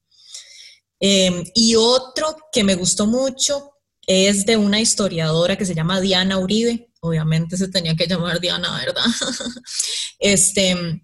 Eh, 1.01 1.44
y 1.55 1.74
otro 1.74 2.36
que 2.53 2.64
me 2.64 2.74
gustó 2.74 3.07
mucho 3.07 3.72
es 4.07 4.47
de 4.47 4.57
una 4.57 4.80
historiadora 4.80 5.57
que 5.57 5.66
se 5.66 5.74
llama 5.74 6.01
Diana 6.01 6.38
Uribe. 6.38 6.88
Obviamente 7.01 7.57
se 7.57 7.68
tenía 7.68 7.94
que 7.94 8.07
llamar 8.07 8.40
Diana, 8.40 8.76
¿verdad? 8.78 9.05
este. 10.18 11.03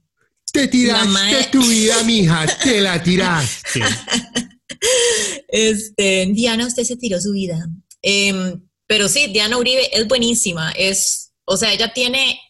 Te 0.53 0.69
tiraste 0.69 1.49
tu 1.51 1.67
vida, 1.67 2.03
mija, 2.05 2.47
te 2.63 2.81
la 2.81 3.03
tiraste. 3.03 3.81
Este, 5.49 6.27
Diana, 6.33 6.67
usted 6.67 6.83
se 6.83 6.97
tiró 6.97 7.21
su 7.21 7.31
vida. 7.33 7.69
Em, 8.01 8.61
pero 8.87 9.09
sí, 9.09 9.29
Diana 9.29 9.59
Uribe 9.59 9.97
es 9.97 10.09
buenísima. 10.09 10.73
Es, 10.73 11.33
o 11.45 11.57
sea, 11.57 11.73
ella 11.73 11.93
tiene 11.93 12.41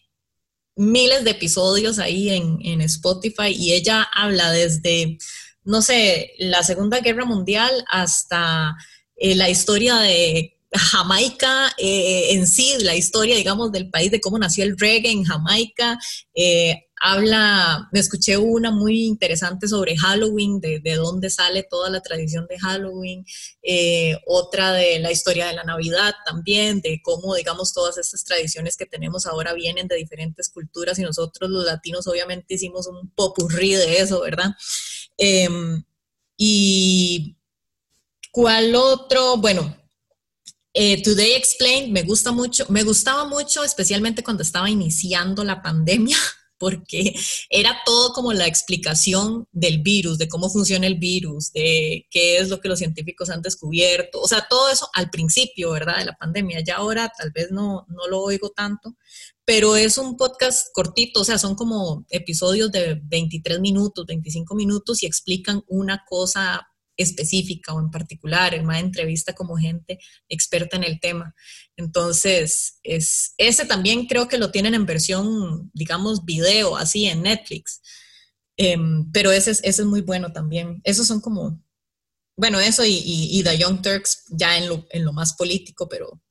miles 0.75 1.23
de 1.23 1.31
episodios 1.31 1.99
ahí 1.99 2.29
en, 2.29 2.57
en 2.63 2.81
Spotify 2.81 3.49
y 3.49 3.73
ella 3.73 4.07
habla 4.13 4.51
desde, 4.51 5.17
no 5.65 5.81
sé, 5.81 6.33
la 6.37 6.63
Segunda 6.63 6.99
Guerra 6.99 7.25
Mundial 7.25 7.71
hasta 7.89 8.75
eh, 9.15 9.35
la 9.35 9.49
historia 9.49 9.97
de 9.97 10.59
Jamaica 10.71 11.71
eh, 11.77 12.31
en 12.31 12.47
sí, 12.47 12.73
la 12.79 12.95
historia, 12.95 13.35
digamos, 13.35 13.71
del 13.71 13.89
país, 13.89 14.11
de 14.11 14.19
cómo 14.19 14.39
nació 14.39 14.63
el 14.63 14.77
reggae 14.77 15.11
en 15.11 15.23
Jamaica. 15.23 15.99
Eh, 16.33 16.87
habla, 16.99 17.89
me 17.91 17.99
escuché 17.99 18.37
una 18.37 18.71
muy 18.71 19.03
interesante 19.03 19.67
sobre 19.67 19.95
Halloween, 19.97 20.59
de, 20.59 20.79
de 20.79 20.95
dónde 20.95 21.29
sale 21.29 21.63
toda 21.63 21.89
la 21.89 22.01
tradición 22.01 22.47
de 22.47 22.57
Halloween, 22.57 23.25
otra 24.25 24.71
de 24.71 24.99
la 24.99 25.11
historia 25.11 25.47
de 25.47 25.53
la 25.53 25.65
Navidad 25.65 26.13
también, 26.25 26.79
de 26.81 27.01
cómo, 27.03 27.35
digamos, 27.35 27.73
todas 27.73 27.97
estas 27.97 28.23
tradiciones 28.23 28.77
que 28.77 28.85
tenemos 28.85 29.25
ahora 29.25 29.53
vienen 29.53 29.87
de 29.87 29.97
diferentes 29.97 30.49
culturas 30.49 30.97
y 30.97 31.03
nosotros 31.03 31.49
los 31.49 31.65
latinos 31.65 32.07
obviamente 32.07 32.53
hicimos 32.53 32.87
un 32.87 33.09
popurrí 33.09 33.73
de 33.75 33.99
eso, 33.99 34.21
¿verdad? 34.21 34.51
Em, 35.17 35.83
y 36.37 37.37
¿Cuál 38.33 38.73
otro? 38.73 39.37
Bueno, 39.37 39.77
eh, 40.73 41.03
Today 41.03 41.33
Explained 41.33 41.91
me 41.91 42.01
gusta 42.01 42.31
mucho, 42.31 42.65
me 42.69 42.81
gustaba 42.81 43.25
mucho, 43.27 43.63
especialmente 43.63 44.23
cuando 44.23 44.41
estaba 44.41 44.71
iniciando 44.71 45.43
la 45.43 45.61
pandemia, 45.61 46.17
porque 46.57 47.13
era 47.51 47.77
todo 47.85 48.11
como 48.11 48.33
la 48.33 48.47
explicación 48.47 49.47
del 49.51 49.83
virus, 49.83 50.17
de 50.17 50.27
cómo 50.27 50.49
funciona 50.49 50.87
el 50.87 50.95
virus, 50.95 51.53
de 51.53 52.07
qué 52.09 52.39
es 52.39 52.49
lo 52.49 52.59
que 52.59 52.69
los 52.69 52.79
científicos 52.79 53.29
han 53.29 53.43
descubierto, 53.43 54.19
o 54.19 54.27
sea, 54.27 54.47
todo 54.49 54.71
eso 54.71 54.89
al 54.95 55.11
principio, 55.11 55.69
¿verdad? 55.69 55.99
De 55.99 56.05
la 56.05 56.17
pandemia. 56.17 56.61
Ya 56.65 56.77
ahora 56.77 57.11
tal 57.15 57.29
vez 57.29 57.51
no, 57.51 57.85
no 57.87 58.07
lo 58.07 58.19
oigo 58.19 58.49
tanto, 58.49 58.95
pero 59.45 59.75
es 59.75 59.97
un 59.97 60.15
podcast 60.15 60.67
cortito, 60.73 61.21
o 61.21 61.23
sea, 61.23 61.37
son 61.37 61.55
como 61.55 62.05
episodios 62.09 62.71
de 62.71 63.01
23 63.03 63.59
minutos, 63.59 64.05
25 64.05 64.55
minutos 64.55 65.03
y 65.03 65.05
explican 65.05 65.63
una 65.67 66.03
cosa 66.07 66.65
específica 66.95 67.73
o 67.73 67.79
en 67.79 67.89
particular, 67.89 68.53
en 68.53 68.65
una 68.65 68.79
entrevista 68.79 69.33
como 69.33 69.57
gente 69.57 69.99
experta 70.29 70.77
en 70.77 70.83
el 70.83 70.99
tema. 70.99 71.33
Entonces, 71.75 72.79
es, 72.83 73.33
ese 73.37 73.65
también 73.65 74.05
creo 74.05 74.27
que 74.27 74.37
lo 74.37 74.51
tienen 74.51 74.75
en 74.75 74.85
versión, 74.85 75.71
digamos, 75.73 76.23
video, 76.23 76.77
así 76.77 77.05
en 77.05 77.23
Netflix. 77.23 77.81
Em, 78.57 79.11
pero 79.11 79.31
ese 79.31 79.51
es, 79.51 79.59
ese 79.63 79.81
es 79.81 79.87
muy 79.87 80.01
bueno 80.01 80.31
también. 80.31 80.81
Esos 80.83 81.07
son 81.07 81.19
como, 81.19 81.61
bueno, 82.37 82.59
eso 82.59 82.85
y, 82.85 83.01
y, 83.03 83.43
The 83.43 83.57
Young 83.57 83.81
Turks 83.81 84.25
ya 84.29 84.57
en 84.57 84.69
lo, 84.69 84.85
en 84.91 85.03
lo 85.03 85.13
más 85.13 85.33
político, 85.33 85.89
pero... 85.89 86.21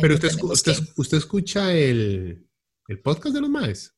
Pero 0.00 0.14
usted, 0.14 0.30
usted, 0.42 0.78
usted, 0.96 1.18
escucha 1.18 1.72
el, 1.74 2.48
el, 2.90 3.00
podcast 3.00 3.34
de 3.34 3.40
los 3.40 3.50
maes. 3.50 3.94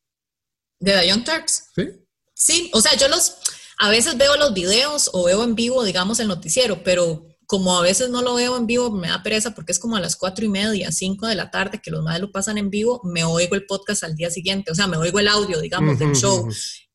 ¿De 0.79 0.93
The 0.93 1.09
Young 1.09 1.25
Turks? 1.25 1.71
Sí. 1.75 1.89
Sí, 2.35 2.71
o 2.75 2.81
sea, 2.81 2.97
yo 2.97 3.09
los 3.09 3.37
a 3.79 3.89
veces 3.89 4.17
veo 4.17 4.37
los 4.37 4.55
videos 4.55 5.11
o 5.13 5.25
veo 5.25 5.43
en 5.43 5.55
vivo, 5.55 5.83
digamos, 5.85 6.21
el 6.21 6.29
noticiero, 6.29 6.83
pero 6.85 7.27
como 7.47 7.77
a 7.77 7.83
veces 7.83 8.11
no 8.11 8.23
lo 8.23 8.35
veo 8.35 8.57
en 8.57 8.67
vivo, 8.67 8.91
me 8.91 9.09
da 9.09 9.23
pereza 9.23 9.55
porque 9.55 9.73
es 9.73 9.79
como 9.79 9.97
a 9.97 10.01
las 10.01 10.17
cuatro 10.17 10.45
y 10.45 10.49
media, 10.49 10.93
cinco 10.93 11.27
de 11.27 11.35
la 11.35 11.51
tarde 11.51 11.81
que 11.83 11.91
los 11.91 12.03
madres 12.03 12.23
lo 12.23 12.33
pasan 12.33 12.59
en 12.59 12.71
vivo, 12.71 13.01
me 13.05 13.25
oigo 13.25 13.55
el 13.55 13.67
podcast 13.67 14.05
al 14.05 14.15
día 14.15 14.31
siguiente, 14.31 14.71
o 14.71 14.75
sea, 14.75 14.87
me 14.87 14.97
oigo 14.97 15.19
el 15.19 15.29
audio, 15.29 15.61
digamos, 15.61 15.99
del 15.99 16.15
show. 16.15 16.49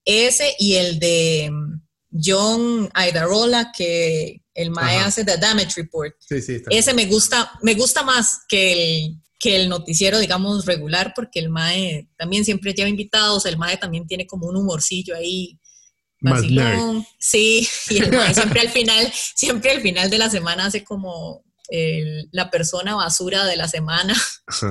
Ese 0.04 0.56
y 0.58 0.76
el 0.76 1.00
de 1.00 1.50
mm, 1.52 1.82
John 2.24 2.90
Aidarola, 2.94 3.72
que 3.76 4.42
el 4.54 4.72
MAE 4.72 5.00
hace 5.00 5.26
The 5.26 5.38
Damage 5.38 5.74
Report. 5.82 6.16
Sí, 6.20 6.42
sí, 6.42 6.62
Ese 6.70 6.94
me 6.94 7.06
gusta, 7.06 7.52
me 7.62 7.76
gusta 7.76 8.04
más 8.04 8.40
que 8.48 8.72
el, 8.74 9.22
que 9.40 9.56
el 9.56 9.70
noticiero, 9.70 10.20
digamos, 10.20 10.66
regular, 10.66 11.14
porque 11.16 11.40
el 11.40 11.50
MAE 11.50 12.08
también 12.18 12.44
siempre 12.44 12.74
lleva 12.74 12.90
invitados, 12.90 13.46
el 13.46 13.58
MAE 13.58 13.78
también 13.78 14.08
tiene 14.08 14.26
como 14.26 14.48
un 14.48 14.58
humorcillo 14.58 15.16
ahí 15.16 15.60
Sí, 17.20 17.68
y 17.90 17.96
siempre 18.34 18.62
al 18.62 18.70
final, 18.70 19.14
siempre 19.36 19.72
al 19.72 19.82
final 19.82 20.10
de 20.10 20.18
la 20.18 20.30
semana 20.30 20.66
hace 20.66 20.84
como 20.84 21.44
la 22.32 22.50
persona 22.50 22.96
basura 22.96 23.46
de 23.46 23.58
la 23.58 23.68
semana. 23.68 24.16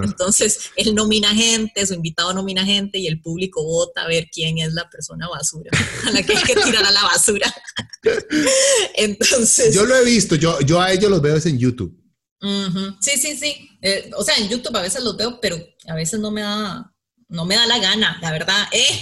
Entonces, 0.03 0.71
él 0.77 0.95
nomina 0.95 1.29
gente, 1.35 1.87
su 1.87 1.93
invitado 1.93 2.33
nomina 2.33 2.65
gente 2.65 2.99
y 2.99 3.07
el 3.07 3.21
público 3.21 3.63
vota 3.63 4.03
a 4.03 4.07
ver 4.07 4.29
quién 4.33 4.57
es 4.59 4.73
la 4.73 4.89
persona 4.89 5.29
basura 5.29 5.71
a 6.07 6.11
la 6.11 6.23
que 6.23 6.35
hay 6.35 6.43
que 6.43 6.55
tirar 6.55 6.87
a 6.87 6.91
la 6.91 7.03
basura. 7.03 7.55
Entonces. 8.95 9.75
Yo 9.75 9.85
lo 9.85 9.95
he 9.95 10.05
visto, 10.07 10.37
yo, 10.37 10.59
yo 10.61 10.81
a 10.81 10.91
ellos 10.91 11.11
los 11.11 11.21
veo 11.21 11.37
en 11.37 11.59
YouTube. 11.59 12.06
Sí, 13.01 13.19
sí, 13.19 13.37
sí. 13.37 13.69
Eh, 13.83 14.11
o 14.17 14.23
sea, 14.23 14.37
en 14.37 14.49
YouTube 14.49 14.77
a 14.77 14.83
veces 14.83 15.03
los 15.03 15.17
veo, 15.17 15.41
pero 15.41 15.57
a 15.89 15.95
veces 15.95 16.21
no 16.21 16.31
me 16.31 16.43
da, 16.43 16.93
no 17.29 17.45
me 17.45 17.57
da 17.57 17.67
la 17.67 17.79
gana, 17.79 18.19
la 18.21 18.31
verdad, 18.31 18.67
eh, 18.73 19.01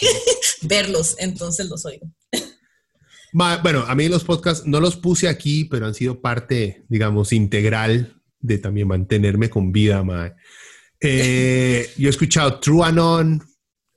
verlos, 0.62 1.16
entonces 1.18 1.68
los 1.68 1.84
oigo. 1.84 2.06
Bueno, 3.32 3.84
a 3.88 3.96
mí 3.96 4.08
los 4.08 4.22
podcasts 4.22 4.64
no 4.64 4.78
los 4.78 4.94
puse 4.94 5.28
aquí, 5.28 5.64
pero 5.64 5.86
han 5.86 5.94
sido 5.94 6.20
parte, 6.20 6.84
digamos, 6.88 7.32
integral 7.32 8.22
de 8.38 8.58
también 8.58 8.86
mantenerme 8.86 9.50
con 9.50 9.72
vida, 9.72 10.04
eh, 11.00 11.90
yo 11.98 12.06
he 12.06 12.10
escuchado 12.10 12.60
True 12.60 12.84
Anon, 12.84 13.42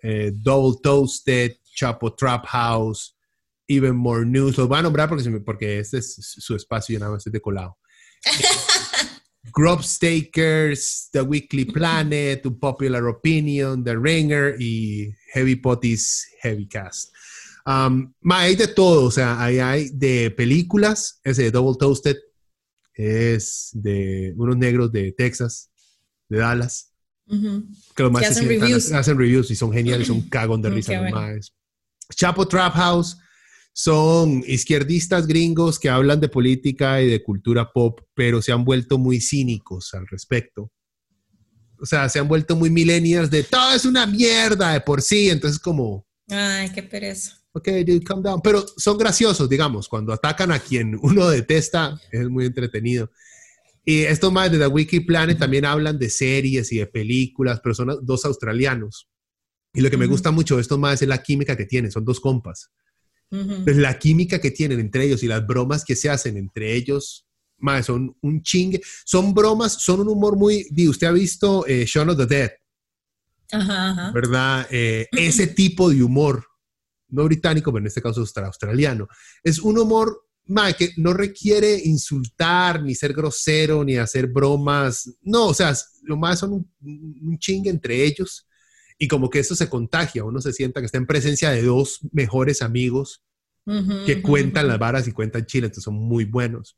eh, 0.02 0.32
Double 0.34 0.80
Toasted, 0.82 1.58
Chapo 1.76 2.16
Trap 2.16 2.46
House, 2.48 3.16
Even 3.68 3.96
More 3.96 4.26
News. 4.26 4.58
Los 4.58 4.68
voy 4.68 4.80
a 4.80 4.82
nombrar 4.82 5.08
porque, 5.08 5.30
porque 5.46 5.80
este 5.80 6.00
es 6.00 6.16
su 6.16 6.56
espacio 6.56 6.96
y 6.96 7.00
nada 7.00 7.12
más 7.12 7.20
estoy 7.20 7.34
de 7.34 7.42
colado. 7.42 7.78
Grub 9.54 9.84
Stakers, 9.84 11.10
The 11.12 11.22
Weekly 11.22 11.66
Planet, 11.66 12.44
Popular 12.60 13.08
Opinion, 13.08 13.84
The 13.84 13.98
Ringer 13.98 14.56
y 14.60 15.14
Heavy 15.34 15.56
Potty's 15.56 16.28
Heavy 16.42 16.68
Cast. 16.68 17.14
Um, 17.66 18.14
hay 18.30 18.56
de 18.56 18.68
todo, 18.68 19.06
o 19.06 19.12
sea, 19.12 19.44
hay, 19.44 19.60
hay 19.60 19.90
de 19.90 20.32
películas, 20.32 21.20
ese 21.24 21.44
de 21.44 21.52
Double 21.52 21.76
Toasted, 21.78 22.16
es 22.94 23.72
de 23.74 24.34
unos 24.38 24.58
negros 24.58 24.92
de 24.92 25.12
Texas, 25.12 25.70
de 26.30 26.38
Dallas, 26.38 26.94
que, 27.28 28.04
los 28.04 28.12
más 28.12 28.24
hacen, 28.24 28.48
reviews. 28.48 28.92
hacen 28.94 29.18
reviews 29.18 29.52
y 29.52 29.56
son 29.56 29.74
geniales, 29.74 30.08
son 30.08 30.22
cagón 30.30 30.62
de 30.62 30.70
mm, 30.70 30.74
risa 30.74 31.10
los 31.10 31.52
Chapo 32.16 32.48
Trap 32.48 32.74
House 32.74 33.18
son 33.78 34.44
izquierdistas 34.48 35.28
gringos 35.28 35.78
que 35.78 35.88
hablan 35.88 36.20
de 36.20 36.30
política 36.30 37.00
y 37.02 37.08
de 37.08 37.22
cultura 37.22 37.72
pop, 37.72 38.00
pero 38.16 38.42
se 38.42 38.52
han 38.52 38.66
vuelto 38.66 38.98
muy 38.98 39.22
cínicos 39.22 39.94
al 39.94 40.08
respecto. 40.08 40.72
O 41.80 41.86
sea, 41.86 42.10
se 42.10 42.18
han 42.18 42.28
vuelto 42.28 42.56
muy 42.56 42.72
millennials 42.72 43.30
de 43.30 43.44
todo 43.44 43.76
es 43.76 43.86
una 43.86 44.08
mierda 44.08 44.74
de 44.74 44.82
por 44.82 45.04
sí, 45.04 45.30
entonces 45.30 45.60
como... 45.60 46.08
Ay, 46.28 46.72
qué 46.72 46.82
pereza 46.82 47.38
ok, 47.58 47.68
dude, 47.86 48.04
calm 48.04 48.22
down. 48.22 48.42
Pero 48.42 48.66
son 48.78 48.98
graciosos, 48.98 49.50
digamos, 49.50 49.88
cuando 49.88 50.14
atacan 50.14 50.52
a 50.52 50.60
quien 50.60 50.98
uno 51.02 51.30
detesta, 51.30 52.00
es 52.12 52.30
muy 52.30 52.46
entretenido. 52.46 53.12
Y 53.84 54.02
estos 54.02 54.32
más 54.32 54.52
de 54.52 54.58
The 54.58 54.68
Wiki 54.68 55.02
Planet 55.02 55.40
también 55.40 55.66
hablan 55.66 55.98
de 55.98 56.10
series 56.10 56.72
y 56.72 56.78
de 56.78 56.88
películas, 56.88 57.60
pero 57.64 57.74
son 57.74 58.00
dos 58.02 58.26
australianos. 58.26 59.10
Y 59.74 59.82
lo 59.82 59.90
que 59.90 59.98
me 59.98 60.08
gusta 60.08 60.32
mucho 60.32 60.56
de 60.56 60.62
estos 60.62 60.80
más 60.80 61.02
es 61.02 61.08
la 61.08 61.22
química 61.22 61.56
que 61.56 61.66
tienen, 61.66 61.92
son 61.92 62.04
dos 62.04 62.20
compas. 62.20 62.72
La 63.30 64.00
química 64.00 64.40
que 64.40 64.52
tienen 64.52 64.80
entre 64.80 65.06
ellos 65.06 65.24
y 65.24 65.28
las 65.28 65.46
bromas 65.46 65.84
que 65.84 65.96
se 65.96 66.10
hacen 66.10 66.38
entre 66.38 66.74
ellos, 66.74 67.28
son 67.84 68.16
un 68.22 68.42
chingue. 68.42 68.82
Son 69.06 69.34
bromas, 69.34 69.74
son 69.74 70.02
un 70.02 70.10
humor 70.10 70.38
muy. 70.38 70.68
Usted 70.88 71.08
ha 71.08 71.12
visto 71.12 71.66
eh, 71.68 71.86
Shaun 71.86 72.10
of 72.10 72.18
the 72.18 72.26
Dead. 72.26 72.52
Ajá, 73.52 74.12
¿Verdad? 74.14 74.68
Eh, 74.72 75.08
ese 75.12 75.48
tipo 75.56 75.90
de 75.90 76.04
humor 76.04 76.46
no 77.10 77.24
británico, 77.24 77.72
pero 77.72 77.82
en 77.82 77.88
este 77.88 78.02
caso 78.02 78.22
australiano. 78.22 79.08
Es 79.44 79.60
un 79.60 79.78
humor 79.78 80.24
que 80.78 80.92
no 80.98 81.14
requiere 81.14 81.82
insultar, 81.84 82.82
ni 82.82 82.96
ser 82.96 83.14
grosero, 83.14 83.84
ni 83.84 83.98
hacer 83.98 84.28
bromas. 84.28 85.10
No, 85.22 85.48
o 85.48 85.54
sea, 85.54 85.76
lo 86.04 86.18
más 86.18 86.40
son 86.40 86.54
un, 86.54 86.74
un 86.82 87.38
chingue 87.40 87.70
entre 87.70 88.04
ellos 88.04 88.47
y 88.98 89.08
como 89.08 89.30
que 89.30 89.40
eso 89.40 89.56
se 89.56 89.70
contagia, 89.70 90.24
uno 90.24 90.42
se 90.42 90.54
sienta 90.54 90.80
que 90.80 90.86
está 90.86 90.98
en 90.98 91.06
presencia 91.06 91.52
de 91.52 91.62
dos 91.64 92.00
mejores 92.12 92.62
amigos 92.62 93.24
que 94.06 94.22
cuentan 94.22 94.70
las 94.70 94.80
varas 94.80 95.10
y 95.10 95.12
cuentan 95.12 95.46
chile, 95.46 95.66
entonces 95.66 95.84
son 95.84 95.96
muy 95.96 96.24
buenos. 96.24 96.78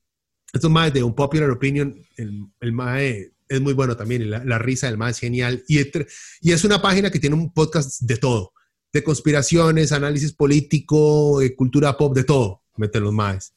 Esto 0.51 0.71
más 0.71 0.91
de 0.91 1.03
un 1.03 1.13
popular 1.13 1.51
opinion, 1.51 1.95
el, 2.17 2.47
el 2.59 2.71
mae 2.71 3.31
es 3.47 3.61
muy 3.61 3.73
bueno 3.73 3.95
también, 3.95 4.27
la, 4.29 4.57
risa 4.57 4.87
del 4.87 4.97
más 4.97 5.11
es 5.11 5.19
genial. 5.19 5.63
Y, 5.67 5.79
y 6.41 6.51
es 6.51 6.63
una 6.63 6.81
página 6.81 7.11
que 7.11 7.19
tiene 7.19 7.35
un 7.35 7.53
podcast 7.53 8.01
de 8.01 8.17
todo 8.17 8.53
de 8.91 9.03
conspiraciones, 9.03 9.91
análisis 9.91 10.33
político, 10.33 11.39
cultura 11.55 11.95
pop, 11.97 12.15
de 12.15 12.23
todo, 12.23 12.63
meten 12.77 13.03
los 13.03 13.13
más. 13.13 13.53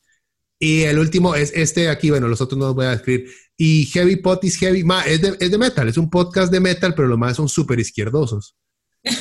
Y 0.63 0.83
el 0.83 1.01
último 1.01 1.35
es 1.35 1.53
este 1.57 1.89
aquí, 1.89 2.11
bueno, 2.11 2.29
los 2.29 2.41
otros 2.41 2.57
no 2.57 2.67
los 2.67 2.77
voy 2.77 2.87
a 2.87 2.91
describir. 2.91 3.29
Y 3.57 3.87
Heavy 3.87 4.15
Potties 4.15 4.59
Heavy, 4.59 4.85
ma, 4.85 5.03
es, 5.03 5.21
de, 5.21 5.37
es 5.41 5.51
de 5.51 5.59
metal, 5.59 5.89
es 5.89 5.97
un 5.97 6.09
podcast 6.09 6.53
de 6.53 6.61
metal, 6.61 6.95
pero 6.95 7.09
los 7.09 7.19
más 7.19 7.37
son 7.37 7.49
súper 7.49 7.81
izquierdosos. 7.81 8.55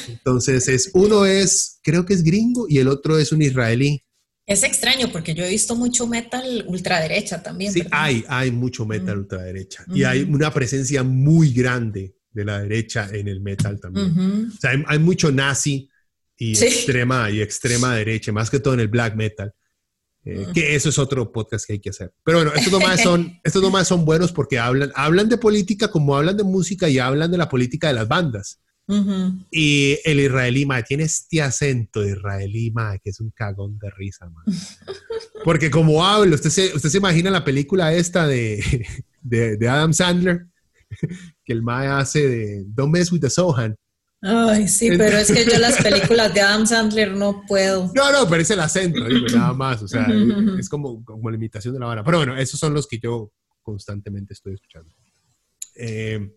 Entonces, 0.08 0.68
es, 0.68 0.92
uno 0.94 1.26
es, 1.26 1.80
creo 1.82 2.06
que 2.06 2.14
es 2.14 2.22
gringo, 2.22 2.68
y 2.70 2.78
el 2.78 2.88
otro 2.88 3.18
es 3.18 3.32
un 3.32 3.42
israelí. 3.42 4.06
Es 4.46 4.62
extraño 4.62 5.12
porque 5.12 5.34
yo 5.34 5.44
he 5.44 5.50
visto 5.50 5.76
mucho 5.76 6.06
metal 6.06 6.64
ultraderecha 6.68 7.42
también. 7.42 7.74
Sí, 7.74 7.82
hay, 7.90 8.24
hay 8.28 8.52
mucho 8.52 8.86
metal 8.86 9.18
ultraderecha. 9.18 9.84
Y 9.88 10.04
hay 10.04 10.22
una 10.22 10.54
presencia 10.54 11.02
muy 11.02 11.54
grande 11.54 12.18
de 12.30 12.46
la 12.46 12.62
derecha 12.62 13.10
en 13.12 13.28
el 13.28 13.42
metal 13.42 13.80
también. 13.80 14.52
O 14.56 14.62
sea, 14.62 14.70
hay, 14.70 14.84
hay, 14.86 15.00
mucho 15.00 15.32
nazi, 15.32 15.90
y 16.38 16.52
extrema 16.52 17.32
y 17.32 17.42
extrema 17.42 17.96
derecha, 17.96 18.32
más 18.32 18.52
que 18.52 18.60
todo 18.60 18.76
en 18.76 18.82
el 18.82 18.90
black 18.90 19.16
metal. 19.16 19.52
Eh, 20.24 20.48
que 20.54 20.76
eso 20.76 20.90
es 20.90 21.00
otro 21.00 21.32
podcast 21.32 21.66
que 21.66 21.74
hay 21.74 21.80
que 21.80 21.90
hacer. 21.90 22.14
Pero 22.24 22.40
bueno, 22.40 22.54
estos 22.54 22.72
nomás 22.72 23.02
son, 23.04 23.40
estos 23.44 23.62
nomás 23.62 23.88
son 23.88 24.06
buenos 24.06 24.32
porque 24.32 24.60
hablan, 24.60 24.92
hablan 24.96 25.30
de 25.30 25.38
política 25.38 25.90
como 25.90 26.16
hablan 26.16 26.38
de 26.38 26.44
música 26.44 26.90
y 26.90 27.00
hablan 27.00 27.32
de 27.32 27.38
la 27.38 27.50
política 27.50 27.88
de 27.88 27.94
las 27.94 28.08
bandas. 28.08 28.60
Y 29.52 29.98
el 30.04 30.20
israelí, 30.20 30.66
ma, 30.66 30.82
tiene 30.84 31.04
este 31.04 31.42
acento 31.42 32.06
israelí, 32.06 32.72
ma, 32.72 32.98
que 32.98 33.12
es 33.12 33.22
un 33.22 33.32
cagón 33.32 33.80
de 33.80 33.90
risa, 33.92 34.30
ma. 34.30 34.44
Porque 35.46 35.72
como 35.72 36.06
habla, 36.06 36.36
usted 36.36 36.50
se, 36.50 36.76
usted 36.76 36.90
se 36.90 36.98
imagina 36.98 37.30
la 37.30 37.46
película 37.46 37.94
esta 37.94 38.28
de, 38.28 38.86
de, 39.22 39.56
de 39.56 39.70
Adam 39.70 39.94
Sandler, 39.94 40.48
que 41.46 41.54
el 41.54 41.64
ma 41.64 42.00
hace 42.00 42.28
de 42.28 42.64
Don't 42.68 42.92
Mess 42.92 43.14
with 43.14 43.22
the 43.22 43.30
Sohan. 43.30 43.78
Ay, 44.24 44.68
sí, 44.68 44.90
pero 44.98 45.18
es 45.18 45.32
que 45.32 45.46
yo 45.46 45.58
las 45.58 45.82
películas 45.82 46.32
de 46.34 46.42
Adam 46.42 46.68
Sandler 46.68 47.12
no 47.12 47.44
puedo. 47.48 47.92
No, 47.96 48.12
no, 48.12 48.30
pero 48.30 48.42
es 48.44 48.50
el 48.52 48.60
acento, 48.60 49.00
nada 49.08 49.54
más. 49.54 49.82
O 49.82 49.88
sea, 49.88 50.08
es 50.60 50.70
como, 50.70 51.04
como 51.04 51.30
la 51.30 51.36
imitación 51.36 51.74
de 51.74 51.80
la 51.80 51.88
vara. 51.88 52.04
Pero 52.04 52.18
bueno, 52.18 52.38
esos 52.38 52.60
son 52.60 52.74
los 52.74 52.88
que 52.88 53.00
yo 53.00 53.32
constantemente 53.64 54.34
estoy 54.34 54.54
escuchando. 54.54 54.92
Eh, 55.76 56.32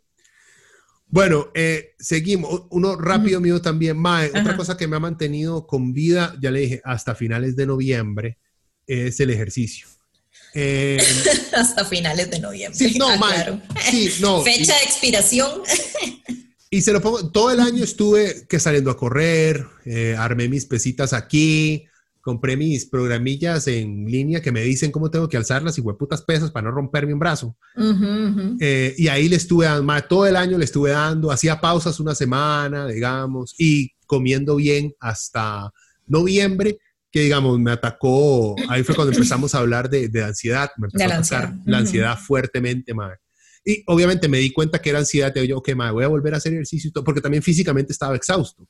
Bueno, 1.07 1.51
eh, 1.55 1.95
seguimos. 1.99 2.63
Uno 2.71 2.97
rápido 2.97 3.41
mío 3.41 3.61
también. 3.61 3.99
Mae, 3.99 4.29
otra 4.29 4.57
cosa 4.57 4.77
que 4.77 4.89
me 4.89 4.97
ha 4.97 5.01
mantenido 5.01 5.67
con 5.67 5.93
vida, 5.93 6.35
ya 6.41 6.51
le 6.51 6.61
dije, 6.61 6.81
hasta 6.85 7.15
finales 7.15 7.55
de 7.55 7.67
noviembre, 7.67 8.39
es 8.87 9.21
el 9.21 9.31
ejercicio. 9.31 9.87
Eh, 10.55 11.03
hasta 11.57 11.85
finales 11.85 12.31
de 12.31 12.41
noviembre. 12.41 12.79
Sí, 12.79 12.99
no, 12.99 13.09
ah, 13.11 13.61
sí, 13.91 14.11
no. 14.21 14.43
Fecha 14.45 14.75
de 14.75 14.85
expiración. 14.85 15.61
Y 16.75 16.81
se 16.83 16.93
lo 16.93 17.01
pongo, 17.01 17.31
todo 17.31 17.53
el 17.53 17.61
año 17.61 17.85
estuve 17.85 18.49
que 18.49 18.59
saliendo 18.59 18.91
a 18.91 18.97
correr, 18.97 19.65
eh, 19.85 20.17
armé 20.19 20.49
mis 20.49 20.67
pesitas 20.67 21.13
aquí, 21.13 21.85
compré 22.21 22.57
mis 22.57 22.85
programillas 22.85 23.69
en 23.69 24.07
línea 24.07 24.43
que 24.43 24.51
me 24.51 24.63
dicen 24.63 24.91
cómo 24.91 25.09
tengo 25.09 25.29
que 25.29 25.37
alzar 25.37 25.63
las 25.63 25.79
hueputas 25.79 26.23
pesas 26.23 26.51
para 26.51 26.65
no 26.65 26.75
romperme 26.75 27.13
un 27.13 27.21
brazo. 27.21 27.57
Eh, 28.59 28.93
y 28.99 29.07
ahí 29.07 29.29
le 29.29 29.37
estuve 29.37 29.67
dando, 29.67 29.95
todo 30.09 30.27
el 30.27 30.35
año 30.35 30.59
le 30.59 30.65
estuve 30.65 30.91
dando, 30.91 31.31
hacía 31.31 31.61
pausas 31.61 32.01
una 32.01 32.17
semana, 32.17 32.89
digamos, 32.89 33.55
y 33.57 33.93
comiendo 34.05 34.57
bien 34.57 34.93
hasta 34.99 35.71
noviembre, 36.09 36.79
que 37.09 37.21
digamos, 37.21 37.57
me 37.61 37.71
atacó, 37.71 38.57
ahí 38.69 38.83
fue 38.83 38.97
cuando 38.97 39.13
empezamos 39.13 39.55
a 39.55 39.59
hablar 39.59 39.89
de, 39.89 40.09
de 40.09 40.25
ansiedad, 40.25 40.73
me 40.77 40.89
empezó 40.89 41.05
a 41.05 41.19
atacar 41.19 41.55
la 41.67 41.79
ansiedad 41.79 42.19
fuertemente, 42.19 42.93
madre. 42.95 43.19
Y 43.65 43.83
obviamente 43.87 44.29
me 44.29 44.39
di 44.39 44.53
cuenta 44.53 44.81
que 44.81 44.91
era 44.91 44.99
ansiedad, 44.99 45.33
te 45.33 45.41
digo, 45.41 45.59
ok, 45.59 45.75
madre, 45.75 45.93
voy 45.93 46.05
a 46.05 46.09
volver 46.09 46.35
a 46.35 46.37
hacer 46.37 46.53
ejercicio, 46.53 46.91
porque 47.05 47.21
también 47.21 47.43
físicamente 47.43 47.93
estaba 47.93 48.15
exhausto. 48.15 48.69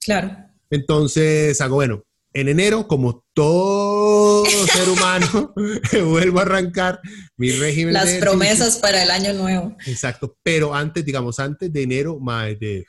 Claro. 0.00 0.36
Entonces 0.70 1.60
hago, 1.60 1.76
bueno, 1.76 2.04
en 2.32 2.48
enero, 2.48 2.88
como 2.88 3.26
todo 3.34 4.44
ser 4.72 4.88
humano, 4.88 5.52
vuelvo 6.06 6.38
a 6.38 6.42
arrancar 6.42 7.00
mi 7.36 7.52
régimen. 7.52 7.92
Las 7.92 8.14
promesas 8.14 8.78
para 8.78 9.02
el 9.02 9.10
año 9.10 9.34
nuevo. 9.34 9.76
Exacto, 9.86 10.36
pero 10.42 10.74
antes, 10.74 11.04
digamos, 11.04 11.38
antes 11.38 11.70
de 11.70 11.82
enero, 11.82 12.18
de, 12.58 12.86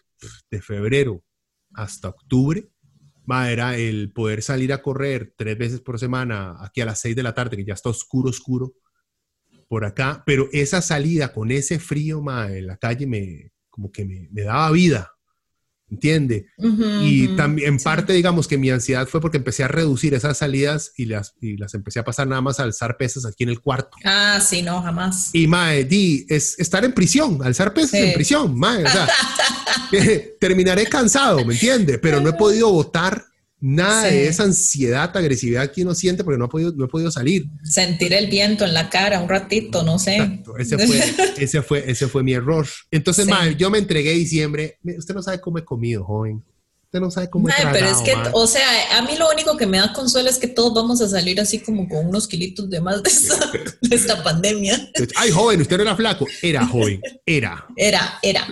de 0.50 0.62
febrero 0.62 1.22
hasta 1.74 2.10
octubre, 2.10 2.70
era 3.28 3.78
el 3.78 4.12
poder 4.14 4.41
salir 4.41 4.72
a 4.72 4.82
correr 4.82 5.34
tres 5.36 5.58
veces 5.58 5.82
por 5.82 6.00
semana 6.00 6.56
aquí 6.60 6.82
a 6.82 6.86
las 6.86 7.00
seis 7.00 7.16
de 7.16 7.24
la 7.24 7.34
tarde, 7.34 7.58
que 7.58 7.66
ya 7.66 7.74
está 7.74 7.89
oscuro, 7.89 8.30
oscuro 8.30 8.74
por 9.74 9.86
acá, 9.86 10.21
pero 10.24 10.49
esa 10.51 10.84
salida 10.84 11.34
con 11.34 11.49
ese 11.49 11.80
frío, 11.80 12.21
madre, 12.21 12.59
en 12.59 12.67
la 12.67 12.78
calle 12.78 13.07
me, 13.07 13.53
como 13.71 13.91
que 13.91 14.05
me, 14.05 14.30
me 14.32 14.43
daba 14.43 14.69
vida. 14.69 15.09
¿entiende? 15.89 16.47
y 17.01 17.28
también 17.36 17.69
en 17.69 17.80
parte, 17.80 18.13
digamos 18.13 18.47
que 18.47 18.57
mi 18.57 18.69
ansiedad 18.69 19.07
fue 19.07 19.19
porque 19.19 19.38
empecé 19.38 19.63
a 19.63 19.67
reducir 19.67 20.13
esas 20.13 20.38
salidas 20.38 20.91
y 20.95 21.05
las, 21.05 21.34
y 21.41 21.57
las 21.57 21.74
empecé 21.74 21.99
a 21.99 22.03
pasar 22.03 22.28
nada 22.28 22.41
más 22.41 22.59
a 22.59 22.63
alzar 22.63 22.97
pesas 22.97 23.26
aquí 23.26 23.43
en 23.43 23.49
el 23.49 23.61
cuarto. 23.61 23.97
Ah, 24.03 24.39
sí, 24.39 24.61
no, 24.61 24.80
jamás. 24.82 25.32
Y 25.34 25.47
mae, 25.47 25.86
di, 25.86 26.26
es 26.30 26.59
estar 26.59 26.86
en 26.86 26.93
prisión, 26.93 27.39
alzar 27.43 27.74
pesas 27.74 27.99
en 27.99 28.13
prisión, 28.13 28.57
mae, 28.57 28.86
o 28.86 28.89
sea, 28.89 29.07
terminaré 30.39 30.86
cansado, 30.86 31.43
¿me 31.45 31.55
entiende? 31.55 31.97
Pero 31.97 32.21
no 32.21 32.30
he 32.30 32.34
podido 32.38 32.71
votar 32.71 33.26
nada 33.64 34.03
de 34.07 34.28
esa 34.28 34.43
ansiedad, 34.43 35.16
agresividad 35.16 35.72
que 35.72 35.84
uno 35.84 35.95
siente 35.95 36.24
porque 36.26 36.38
no 36.38 36.45
he, 36.45 36.49
podido, 36.49 36.74
no 36.76 36.84
he 36.84 36.88
podido 36.89 37.09
salir. 37.09 37.45
Sentir 37.64 38.14
el 38.14 38.28
viento 38.28 38.66
en 38.66 38.74
la 38.74 38.89
cara 38.89 39.22
un 39.22 39.30
ratito, 39.30 39.84
no 39.84 39.97
sé. 39.97 40.43
Ese, 40.59 40.78
fue, 40.78 40.97
ese, 41.38 41.61
fue, 41.61 41.89
ese 41.89 42.07
fue 42.07 42.24
mi 42.24 42.34
error. 42.34 42.68
Entonces, 42.91 43.26
yo 43.57 43.70
me 43.70 43.78
entregué 43.78 44.11
diciembre. 44.11 44.80
Usted 44.84 45.16
no 45.16 45.24
sabe 45.24 45.39
cómo 45.39 45.59
he 45.59 45.64
comido, 45.64 46.03
joven 46.03 46.43
no 47.00 47.12
sabe 47.12 47.30
cómo 47.30 47.48
Pero 47.72 47.88
es 47.88 47.98
que, 48.00 48.14
o 48.34 48.48
sea, 48.48 48.98
a 48.98 49.02
mí 49.02 49.16
lo 49.18 49.30
único 49.30 49.58
que 49.58 49.66
me 49.66 49.80
da 49.80 49.94
consuelo 49.94 50.30
es 50.30 50.38
que 50.38 50.48
todos 50.48 50.74
vamos 50.74 51.02
a 51.02 51.10
salir 51.10 51.39
así 51.41 51.60
como 51.60 51.88
con 51.88 52.08
unos 52.08 52.28
kilitos 52.28 52.70
de 52.70 52.82
más 52.82 53.02
de 53.02 53.10
esta, 53.91 54.24
pandemia. 54.24 54.91
Ay, 55.16 55.32
joven, 55.32 55.62
usted 55.62 55.78
no 55.78 55.84
era 55.84 55.96
flaco. 55.96 56.28
Era 56.41 56.66
joven, 56.66 57.02
era. 57.26 57.66
Era, 57.76 58.20
era. 58.22 58.48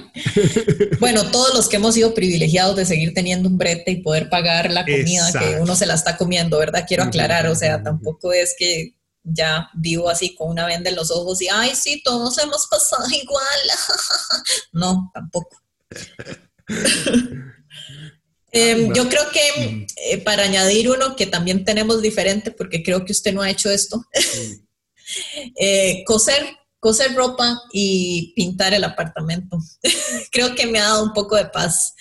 Bueno, 1.00 1.30
todos 1.32 1.54
los 1.54 1.70
que 1.70 1.76
hemos 1.78 1.94
sido 1.94 2.14
privilegiados 2.14 2.76
de 2.76 2.86
seguir 2.86 3.14
teniendo 3.14 3.48
un 3.48 3.58
brete 3.58 3.92
y 3.92 4.02
poder 4.02 4.30
pagar 4.30 4.72
la 4.72 4.84
comida 4.84 5.32
que 5.32 5.60
uno 5.60 5.76
se 5.76 5.86
la 5.86 5.94
está 5.94 6.18
comiendo, 6.18 6.58
¿verdad? 6.58 6.86
Quiero 6.88 7.04
aclarar, 7.04 7.48
o 7.48 7.56
sea, 7.56 7.84
tampoco 7.84 8.34
es 8.34 8.56
que 8.58 8.96
ya 9.24 9.70
vivo 9.76 10.10
así 10.10 10.36
con 10.36 10.50
una 10.50 10.66
venda 10.66 10.90
en 10.90 10.96
los 10.96 11.12
ojos 11.12 11.42
y, 11.42 11.48
ay, 11.48 11.72
sí, 11.76 12.02
todos 12.04 12.38
hemos 12.40 12.68
pasado 12.68 13.06
igual. 13.10 13.60
no, 14.74 15.12
tampoco. 15.14 15.62
Em, 18.52 18.94
yo 18.94 19.08
creo 19.08 19.24
que 19.32 19.88
eh, 19.96 20.18
para 20.20 20.44
añadir 20.44 20.90
uno 20.90 21.16
que 21.16 21.26
también 21.26 21.64
tenemos 21.64 22.02
diferente, 22.02 22.52
porque 22.52 22.84
creo 22.84 23.06
que 23.06 23.14
usted 23.14 23.34
no 23.34 23.42
ha 23.42 23.50
hecho 23.50 23.72
esto, 23.72 24.06
eh, 25.60 26.04
coser, 26.06 26.58
coser 26.80 27.14
ropa 27.16 27.62
y 27.72 28.34
pintar 28.36 28.74
el 28.74 28.84
apartamento. 28.84 29.58
creo 30.32 30.54
que 30.54 30.68
me 30.68 30.80
ha 30.80 30.84
dado 30.84 31.04
un 31.04 31.14
poco 31.14 31.38
de 31.38 31.46
paz. 31.46 31.94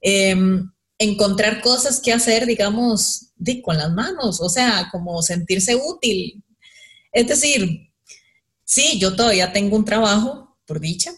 Em, 0.00 0.68
encontrar 0.98 1.60
cosas 1.60 2.00
que 2.00 2.12
hacer, 2.12 2.46
digamos, 2.46 3.32
con 3.62 3.76
las 3.76 3.90
manos, 3.92 4.40
o 4.40 4.48
sea, 4.48 4.88
como 4.90 5.20
sentirse 5.22 5.74
útil. 5.74 6.44
Es 7.12 7.26
decir, 7.26 7.90
sí, 8.64 8.98
yo 8.98 9.14
todavía 9.16 9.52
tengo 9.52 9.76
un 9.76 9.84
trabajo, 9.84 10.56
por 10.64 10.80
dicha, 10.80 11.12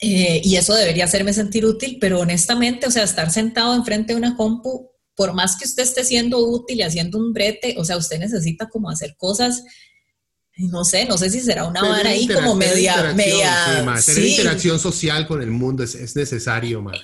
eh, 0.00 0.40
y 0.44 0.56
eso 0.56 0.74
debería 0.74 1.04
hacerme 1.04 1.32
sentir 1.32 1.66
útil, 1.66 1.98
pero 2.00 2.20
honestamente, 2.20 2.86
o 2.86 2.90
sea, 2.90 3.02
estar 3.02 3.30
sentado 3.30 3.74
enfrente 3.74 4.12
de 4.12 4.18
una 4.18 4.36
compu, 4.36 4.90
por 5.16 5.34
más 5.34 5.56
que 5.56 5.64
usted 5.64 5.82
esté 5.82 6.04
siendo 6.04 6.38
útil 6.38 6.78
y 6.78 6.82
haciendo 6.82 7.18
un 7.18 7.32
brete, 7.32 7.74
o 7.78 7.84
sea, 7.84 7.96
usted 7.96 8.20
necesita 8.20 8.68
como 8.68 8.90
hacer 8.90 9.16
cosas, 9.16 9.64
no 10.56 10.84
sé, 10.84 11.04
no 11.04 11.18
sé 11.18 11.30
si 11.30 11.40
será 11.40 11.64
una 11.64 11.82
vara 11.82 12.10
ahí 12.10 12.28
como 12.28 12.54
media... 12.54 13.12
media 13.14 13.92
tener 14.04 14.24
interacción 14.24 14.78
social 14.78 15.26
con 15.26 15.42
el 15.42 15.50
mundo 15.50 15.82
es, 15.82 15.96
es 15.96 16.14
necesario, 16.14 16.80
man. 16.80 16.94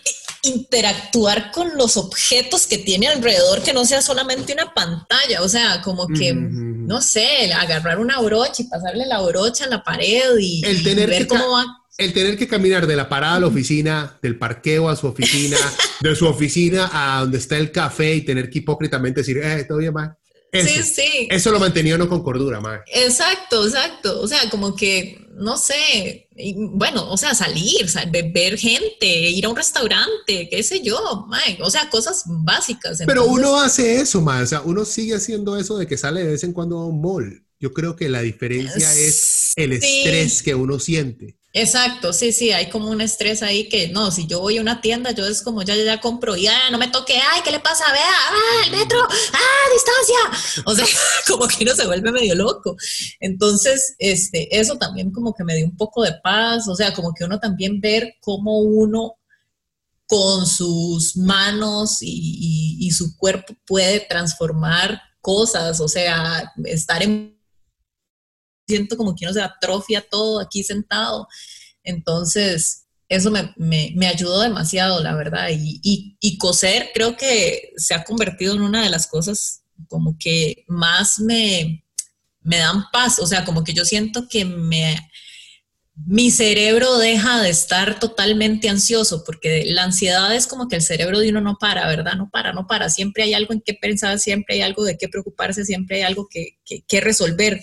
Interactuar 0.43 1.51
con 1.51 1.77
los 1.77 1.97
objetos 1.97 2.67
que 2.67 2.79
tiene 2.79 3.09
alrededor, 3.09 3.63
que 3.63 3.73
no 3.73 3.85
sea 3.85 4.03
solamente 4.03 4.53
una 4.53 4.73
pantalla, 4.73 5.43
o 5.43 5.49
sea, 5.49 5.81
como 5.83 6.07
que, 6.07 6.33
no 6.33 7.01
sé, 7.01 7.53
agarrar 7.53 7.99
una 7.99 8.21
brocha 8.21 8.63
y 8.63 8.69
pasarle 8.69 9.07
la 9.07 9.21
brocha 9.23 9.65
a 9.65 9.69
la 9.69 9.83
pared 9.83 10.37
y, 10.39 10.63
ver 10.95 11.27
cómo 11.27 11.51
va 11.53 11.65
el 11.97 12.13
tener 12.13 12.37
que 12.37 12.49
caminar 12.49 12.87
de 12.87 12.97
la 12.97 13.09
parada 13.09 13.37
a 13.37 13.41
la 13.41 13.47
oficina, 13.47 14.19
del 14.21 14.37
parqueo 14.37 14.89
a 14.89 14.97
su 14.97 15.07
oficina, 15.07 15.57
de 16.01 16.17
su 16.17 16.27
oficina 16.27 16.91
a 16.93 17.21
donde 17.21 17.39
está 17.39 17.57
el 17.57 17.71
café 17.71 18.15
y 18.15 18.23
tener 18.23 18.51
que 18.51 18.59
hipócritamente 18.59 19.21
decir, 19.21 19.39
eh, 19.39 19.65
todavía 19.65 19.93
más. 19.93 20.11
Eso, 20.51 20.69
sí, 20.69 20.83
sí. 20.83 21.29
Eso 21.31 21.51
lo 21.51 21.59
mantenía 21.59 21.97
uno 21.97 22.09
con 22.09 22.23
cordura, 22.23 22.61
más. 22.61 22.81
Exacto, 22.87 23.67
exacto. 23.67 24.21
O 24.21 24.29
sea, 24.29 24.49
como 24.51 24.77
que, 24.77 25.27
no 25.35 25.57
sé, 25.57 26.29
bueno, 26.57 27.11
o 27.11 27.17
sea, 27.17 27.35
salir, 27.35 27.87
ver 28.33 28.57
gente, 28.57 29.07
ir 29.07 29.47
a 29.47 29.49
un 29.49 29.57
restaurante, 29.57 30.49
qué 30.49 30.63
sé 30.63 30.81
yo, 30.81 31.27
o 31.61 31.71
sea, 31.71 31.91
cosas 31.91 32.23
básicas. 32.27 33.03
Pero 33.05 33.25
uno 33.25 33.61
hace 33.61 33.97
eso, 34.01 34.21
más. 34.21 34.45
O 34.45 34.47
sea, 34.47 34.61
uno 34.61 34.85
sigue 34.85 35.17
haciendo 35.17 35.57
eso 35.57 35.77
de 35.77 35.89
que 35.89 35.97
sale 35.97 36.23
de 36.23 36.33
vez 36.33 36.45
en 36.45 36.53
cuando 36.53 36.79
a 36.79 36.87
un 36.87 37.03
mall. 37.03 37.45
Yo 37.59 37.73
creo 37.73 37.97
que 37.97 38.09
la 38.09 38.21
diferencia 38.21 38.93
es 38.95 39.55
el 39.57 39.73
estrés 39.73 40.43
que 40.43 40.55
uno 40.55 40.79
siente. 40.79 41.37
Exacto, 41.57 42.13
sí, 42.13 42.33
sí, 42.33 42.51
hay 42.51 42.69
como 42.69 42.91
un 42.91 43.01
estrés 43.01 43.41
ahí 43.41 43.69
que 43.69 43.87
no, 43.87 44.11
si 44.11 44.27
yo 44.27 44.41
voy 44.41 44.59
a 44.59 44.61
una 44.61 44.81
tienda, 44.81 45.13
yo 45.13 45.25
es 45.25 45.41
como 45.41 45.63
ya, 45.63 45.77
ya, 45.77 45.85
ya 45.85 46.01
compro, 46.01 46.35
ya, 46.35 46.69
no 46.73 46.79
me 46.79 46.89
toque, 46.89 47.15
ay, 47.15 47.43
¿qué 47.45 47.53
le 47.53 47.61
pasa? 47.61 47.85
Vea, 47.93 48.03
ah, 48.03 48.63
el 48.65 48.73
metro, 48.73 48.99
ah, 49.01 49.69
distancia. 49.73 50.65
O 50.67 50.75
sea, 50.75 50.85
como 51.29 51.47
que 51.47 51.63
uno 51.63 51.77
se 51.77 51.87
vuelve 51.87 52.11
medio 52.11 52.35
loco. 52.35 52.77
Entonces, 53.21 53.95
este, 54.01 54.59
eso 54.59 54.77
también 54.79 55.13
como 55.13 55.33
que 55.33 55.45
me 55.45 55.55
dio 55.55 55.67
un 55.67 55.77
poco 55.77 56.03
de 56.03 56.15
paz, 56.25 56.67
o 56.67 56.75
sea, 56.75 56.93
como 56.93 57.15
que 57.15 57.23
uno 57.23 57.39
también 57.39 57.81
ver 57.81 58.17
cómo 58.21 58.59
uno 58.59 59.15
con 60.07 60.49
sus 60.49 61.17
manos 61.17 61.99
y, 62.01 62.79
y 62.81 62.91
su 62.91 63.17
cuerpo 63.17 63.55
puede 63.65 64.01
transformar 64.01 65.01
cosas, 65.21 65.79
o 65.81 65.87
sea, 65.87 66.53
estar 66.65 67.01
en 67.05 67.34
siento 68.67 68.97
como 68.97 69.15
que 69.15 69.25
uno 69.25 69.35
se 69.35 69.43
atrofia 69.43 70.05
todo 70.09 70.41
aquí 70.41 70.63
sentado. 70.63 71.29
Entonces, 71.83 72.85
eso 73.09 73.31
me, 73.31 74.07
ayudó 74.07 74.41
demasiado, 74.41 75.03
la 75.03 75.15
verdad. 75.15 75.49
Y, 75.53 76.17
y, 76.21 76.39
coser 76.39 76.91
creo 76.95 77.17
que 77.17 77.73
se 77.77 77.95
ha 77.95 78.05
convertido 78.05 78.55
en 78.55 78.63
una 78.63 78.83
de 78.83 78.91
las 78.91 79.07
cosas 79.07 79.63
como 79.89 80.17
que 80.19 80.65
más 80.69 81.19
me, 81.19 81.85
me 82.41 82.59
dan 82.59 82.85
paz. 82.93 83.19
O 83.19 83.27
sea, 83.27 83.45
como 83.45 83.63
que 83.63 83.75
yo 83.75 83.85
siento 83.85 84.27
que 84.29 84.45
me, 84.45 84.99
mi 85.95 86.31
cerebro 86.31 86.97
deja 86.99 87.43
de 87.43 87.51
estar 87.51 88.01
totalmente 88.01 88.69
ansioso, 88.69 89.23
porque 89.25 89.65
la 89.67 89.85
ansiedad 89.85 90.35
es 90.35 90.47
como 90.47 90.69
que 90.69 90.77
el 90.77 90.83
cerebro 90.83 91.21
de 91.21 91.29
uno 91.29 91.41
no 91.41 91.57
para, 91.59 91.87
¿verdad? 91.87 92.15
No 92.17 92.31
para, 92.31 92.53
no 92.53 92.67
para. 92.67 92.89
Siempre 92.89 93.25
hay 93.25 93.35
algo 93.35 93.53
en 93.53 93.61
qué 93.61 93.75
pensar, 93.75 94.19
siempre 94.19 94.57
hay 94.57 94.63
algo 94.63 94.83
de 94.83 94.97
qué 94.97 95.09
preocuparse, 95.09 95.65
siempre 95.65 95.97
hay 95.99 96.03
algo 96.03 96.27
que, 96.29 96.59
que 96.65 97.01
resolver. 97.01 97.63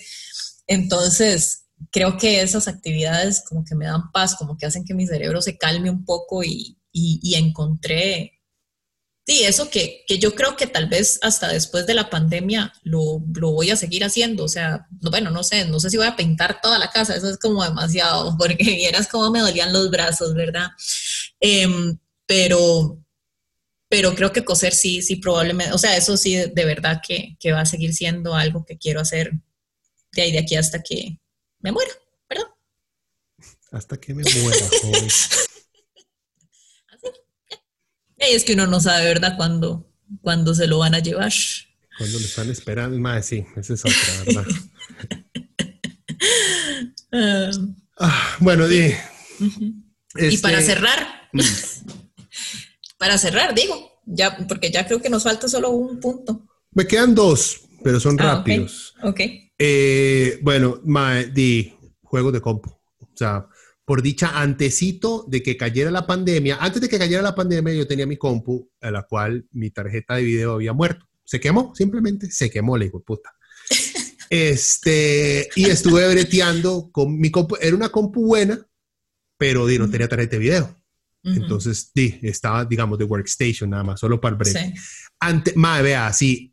Entonces, 0.72 1.66
creo 1.92 2.18
que 2.18 2.40
esas 2.40 2.70
actividades 2.70 3.44
como 3.46 3.66
que 3.66 3.76
me 3.76 3.88
dan 3.88 4.10
paz, 4.14 4.36
como 4.36 4.58
que 4.58 4.66
hacen 4.66 4.86
que 4.86 4.94
mi 4.94 5.06
cerebro 5.06 5.42
se 5.42 5.58
calme 5.58 5.90
un 5.90 6.06
poco 6.06 6.44
y, 6.46 6.78
encontré 7.36 8.40
sí, 9.28 9.44
eso 9.44 9.70
que, 9.70 10.04
que, 10.08 10.18
yo 10.18 10.34
creo 10.34 10.56
que 10.56 10.68
tal 10.68 10.88
vez 10.88 11.20
hasta 11.24 11.50
después 11.50 11.86
de 11.88 11.94
la 11.94 12.10
pandemia 12.10 12.72
lo, 12.84 13.22
lo, 13.36 13.52
voy 13.52 13.70
a 13.70 13.76
seguir 13.76 14.06
haciendo. 14.06 14.46
O 14.46 14.48
sea, 14.48 14.88
bueno, 14.92 15.30
no 15.30 15.44
sé, 15.44 15.66
no 15.66 15.80
sé 15.82 15.90
si 15.90 15.98
voy 15.98 16.08
a 16.08 16.16
pintar 16.16 16.62
toda 16.62 16.80
la 16.80 16.90
casa, 16.90 17.16
eso 17.16 17.30
es 17.30 17.38
como 17.38 17.64
demasiado, 17.64 18.38
porque 18.40 18.64
vieras 18.64 19.10
cómo 19.10 19.30
me 19.30 19.42
dolían 19.42 19.74
los 19.74 19.92
brazos, 19.92 20.34
¿verdad? 20.34 20.70
Eh, 21.42 21.68
pero, 22.26 22.98
pero 23.90 24.16
creo 24.16 24.32
que 24.32 24.46
coser 24.46 24.74
sí, 24.74 25.02
sí, 25.02 25.18
probablemente, 25.18 25.74
o 25.74 25.78
sea, 25.78 25.98
eso 25.98 26.16
sí, 26.16 26.36
de 26.36 26.66
verdad 26.66 27.02
que, 27.06 27.36
que 27.42 27.52
va 27.52 27.62
a 27.62 27.66
seguir 27.66 27.94
siendo 27.94 28.36
algo 28.36 28.66
que 28.66 28.78
quiero 28.78 29.02
hacer 29.02 29.34
de 30.14 30.22
ahí 30.22 30.32
de 30.32 30.40
aquí 30.40 30.56
hasta 30.56 30.82
que 30.82 31.20
me 31.60 31.72
muera, 31.72 31.92
¿verdad? 32.30 32.48
Hasta 33.72 34.00
que 34.00 34.14
me 34.14 34.24
muera, 34.24 34.70
joven. 34.82 35.08
es 38.18 38.44
que 38.44 38.54
uno 38.54 38.68
no 38.68 38.80
sabe, 38.80 39.06
¿verdad?, 39.06 39.36
cuándo, 39.36 39.92
cuándo 40.22 40.54
se 40.54 40.68
lo 40.68 40.80
van 40.80 40.96
a 40.96 41.00
llevar. 41.00 41.34
Cuando 41.98 42.20
lo 42.20 42.26
están 42.26 42.50
esperando, 42.50 42.98
más 43.00 43.26
sí, 43.26 43.46
esa 43.56 43.74
es 43.74 43.84
otra, 43.86 44.24
¿verdad? 44.26 44.46
ah, 48.00 48.38
bueno, 48.40 48.68
di. 48.68 48.94
Y 50.16 50.38
para 50.38 50.60
este, 50.60 50.74
cerrar, 50.74 51.30
mm. 51.34 51.42
para 52.98 53.18
cerrar, 53.18 53.54
digo, 53.56 54.02
ya, 54.06 54.38
porque 54.48 54.72
ya 54.72 54.86
creo 54.88 55.02
que 55.02 55.10
nos 55.10 55.24
falta 55.24 55.48
solo 55.48 55.70
un 55.70 56.00
punto. 56.00 56.48
Me 56.72 56.88
quedan 56.88 57.14
dos, 57.14 57.62
pero 57.84 58.00
son 58.00 58.20
ah, 58.22 58.36
rápidos. 58.36 58.94
Ok. 59.04 59.22
Eh, 59.64 60.40
bueno, 60.42 60.82
ma, 60.86 61.22
di 61.22 61.72
juegos 62.02 62.34
de 62.34 62.42
compu. 62.42 62.72
O 62.72 63.12
sea, 63.14 63.48
por 63.86 64.02
dicha, 64.02 64.42
antecito 64.42 65.24
de 65.28 65.44
que 65.44 65.56
cayera 65.56 65.92
la 65.92 66.08
pandemia, 66.08 66.58
antes 66.60 66.82
de 66.82 66.90
que 66.90 66.98
cayera 66.98 67.22
la 67.22 67.36
pandemia, 67.36 67.72
yo 67.72 67.86
tenía 67.86 68.08
mi 68.08 68.18
compu, 68.18 68.72
a 68.82 68.90
la 68.90 69.04
cual 69.04 69.46
mi 69.52 69.70
tarjeta 69.70 70.16
de 70.16 70.24
video 70.24 70.54
había 70.54 70.74
muerto. 70.74 71.06
Se 71.24 71.40
quemó, 71.40 71.76
simplemente 71.76 72.32
se 72.32 72.50
quemó, 72.50 72.76
le 72.76 72.86
digo, 72.86 73.04
puta. 73.04 73.32
Este, 74.34 75.50
y 75.58 75.66
estuve 75.66 76.08
breteando 76.10 76.90
con 76.90 77.20
mi 77.20 77.30
compu, 77.30 77.58
era 77.60 77.76
una 77.76 77.90
compu 77.90 78.26
buena, 78.26 78.66
pero 79.38 79.68
di, 79.68 79.78
no 79.78 79.90
tenía 79.90 80.08
tarjeta 80.08 80.38
de 80.38 80.40
video. 80.40 80.84
Entonces, 81.22 81.92
di, 81.94 82.18
estaba, 82.24 82.64
digamos, 82.64 82.98
de 82.98 83.04
workstation 83.04 83.70
nada 83.70 83.84
más, 83.84 84.00
solo 84.00 84.22
para 84.22 84.34
el 84.34 84.38
break. 84.40 84.58
Sí. 84.58 84.74
Ante, 85.20 85.54
madre, 85.56 85.84
vea, 85.84 86.08
así, 86.08 86.51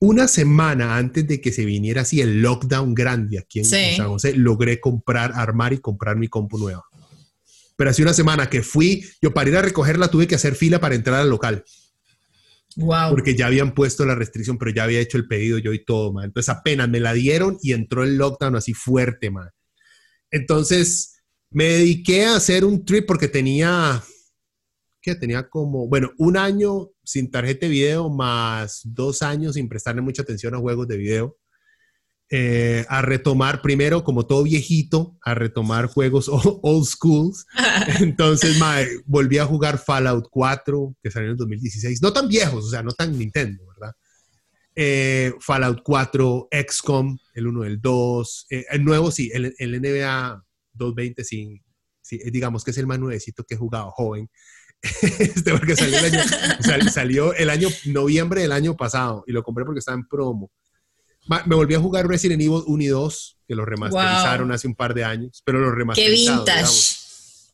una 0.00 0.28
semana 0.28 0.96
antes 0.96 1.26
de 1.26 1.40
que 1.40 1.52
se 1.52 1.64
viniera 1.64 2.02
así 2.02 2.20
el 2.20 2.40
lockdown 2.40 2.94
grande 2.94 3.38
aquí 3.38 3.60
en 3.60 3.64
San 3.64 4.08
José, 4.08 4.34
logré 4.34 4.80
comprar, 4.80 5.32
armar 5.34 5.72
y 5.72 5.78
comprar 5.78 6.16
mi 6.16 6.28
compu 6.28 6.58
nueva. 6.58 6.84
Pero 7.76 7.90
hace 7.90 8.02
una 8.02 8.12
semana 8.12 8.48
que 8.48 8.62
fui, 8.62 9.04
yo 9.20 9.32
para 9.32 9.50
ir 9.50 9.56
a 9.56 9.62
recogerla 9.62 10.08
tuve 10.08 10.26
que 10.26 10.34
hacer 10.34 10.54
fila 10.54 10.80
para 10.80 10.94
entrar 10.94 11.20
al 11.20 11.30
local. 11.30 11.64
Wow. 12.76 13.10
Porque 13.10 13.34
ya 13.34 13.46
habían 13.46 13.74
puesto 13.74 14.04
la 14.04 14.14
restricción, 14.14 14.56
pero 14.56 14.72
ya 14.72 14.84
había 14.84 15.00
hecho 15.00 15.16
el 15.16 15.26
pedido 15.26 15.58
yo 15.58 15.72
y 15.72 15.84
todo, 15.84 16.12
man. 16.12 16.26
Entonces 16.26 16.48
apenas 16.48 16.88
me 16.88 17.00
la 17.00 17.12
dieron 17.12 17.58
y 17.60 17.72
entró 17.72 18.04
el 18.04 18.16
lockdown 18.16 18.56
así 18.56 18.74
fuerte, 18.74 19.30
man. 19.30 19.50
Entonces 20.30 21.22
me 21.50 21.64
dediqué 21.64 22.26
a 22.26 22.36
hacer 22.36 22.64
un 22.64 22.84
trip 22.84 23.06
porque 23.06 23.28
tenía, 23.28 24.02
que 25.00 25.14
tenía 25.16 25.48
como, 25.48 25.88
bueno, 25.88 26.12
un 26.18 26.36
año 26.36 26.90
sin 27.08 27.30
tarjeta 27.30 27.64
de 27.64 27.70
video 27.70 28.10
más 28.10 28.82
dos 28.84 29.22
años 29.22 29.54
sin 29.54 29.66
prestarle 29.66 30.02
mucha 30.02 30.20
atención 30.20 30.54
a 30.54 30.58
juegos 30.58 30.86
de 30.88 30.98
video. 30.98 31.38
Eh, 32.30 32.84
a 32.90 33.00
retomar 33.00 33.62
primero, 33.62 34.04
como 34.04 34.26
todo 34.26 34.42
viejito, 34.42 35.16
a 35.22 35.34
retomar 35.34 35.86
juegos 35.86 36.28
old 36.62 36.84
schools. 36.84 37.46
Entonces, 38.00 38.60
volví 39.06 39.38
a 39.38 39.46
jugar 39.46 39.78
Fallout 39.78 40.26
4, 40.30 40.96
que 41.02 41.10
salió 41.10 41.28
en 41.28 41.32
el 41.32 41.38
2016. 41.38 42.02
No 42.02 42.12
tan 42.12 42.28
viejos, 42.28 42.66
o 42.66 42.68
sea, 42.68 42.82
no 42.82 42.92
tan 42.92 43.18
Nintendo, 43.18 43.64
¿verdad? 43.68 43.96
Eh, 44.74 45.32
Fallout 45.40 45.80
4, 45.82 46.48
XCOM, 46.68 47.16
el 47.32 47.46
1, 47.46 47.64
el 47.64 47.80
2. 47.80 48.46
Eh, 48.50 48.66
el 48.70 48.84
nuevo, 48.84 49.10
sí, 49.10 49.30
el, 49.32 49.54
el 49.56 49.80
NBA 49.80 50.44
220, 50.74 51.24
sí, 51.24 51.62
sí, 52.02 52.20
digamos 52.30 52.64
que 52.64 52.72
es 52.72 52.76
el 52.76 52.86
más 52.86 52.98
nuevecito 52.98 53.44
que 53.44 53.54
he 53.54 53.58
jugado 53.58 53.90
joven. 53.92 54.28
este, 55.18 55.52
porque 55.52 55.74
salió 55.74 55.98
el, 55.98 56.04
año, 56.04 56.90
salió 56.90 57.34
el 57.34 57.50
año, 57.50 57.68
noviembre 57.86 58.42
del 58.42 58.52
año 58.52 58.76
pasado 58.76 59.24
y 59.26 59.32
lo 59.32 59.42
compré 59.42 59.64
porque 59.64 59.80
estaba 59.80 59.96
en 59.96 60.06
promo. 60.06 60.50
Me 61.46 61.54
volví 61.54 61.74
a 61.74 61.80
jugar 61.80 62.06
Resident 62.06 62.40
Evil 62.40 62.62
1 62.66 62.82
y 62.82 62.86
2, 62.86 63.38
que 63.46 63.54
lo 63.54 63.66
remasterizaron 63.66 64.50
hace 64.50 64.66
un 64.66 64.74
par 64.74 64.94
de 64.94 65.04
años, 65.04 65.42
pero 65.44 65.58
lo 65.58 65.70
remasterizaron. 65.70 66.44
¡Qué 66.44 66.52
vintage! 66.52 66.96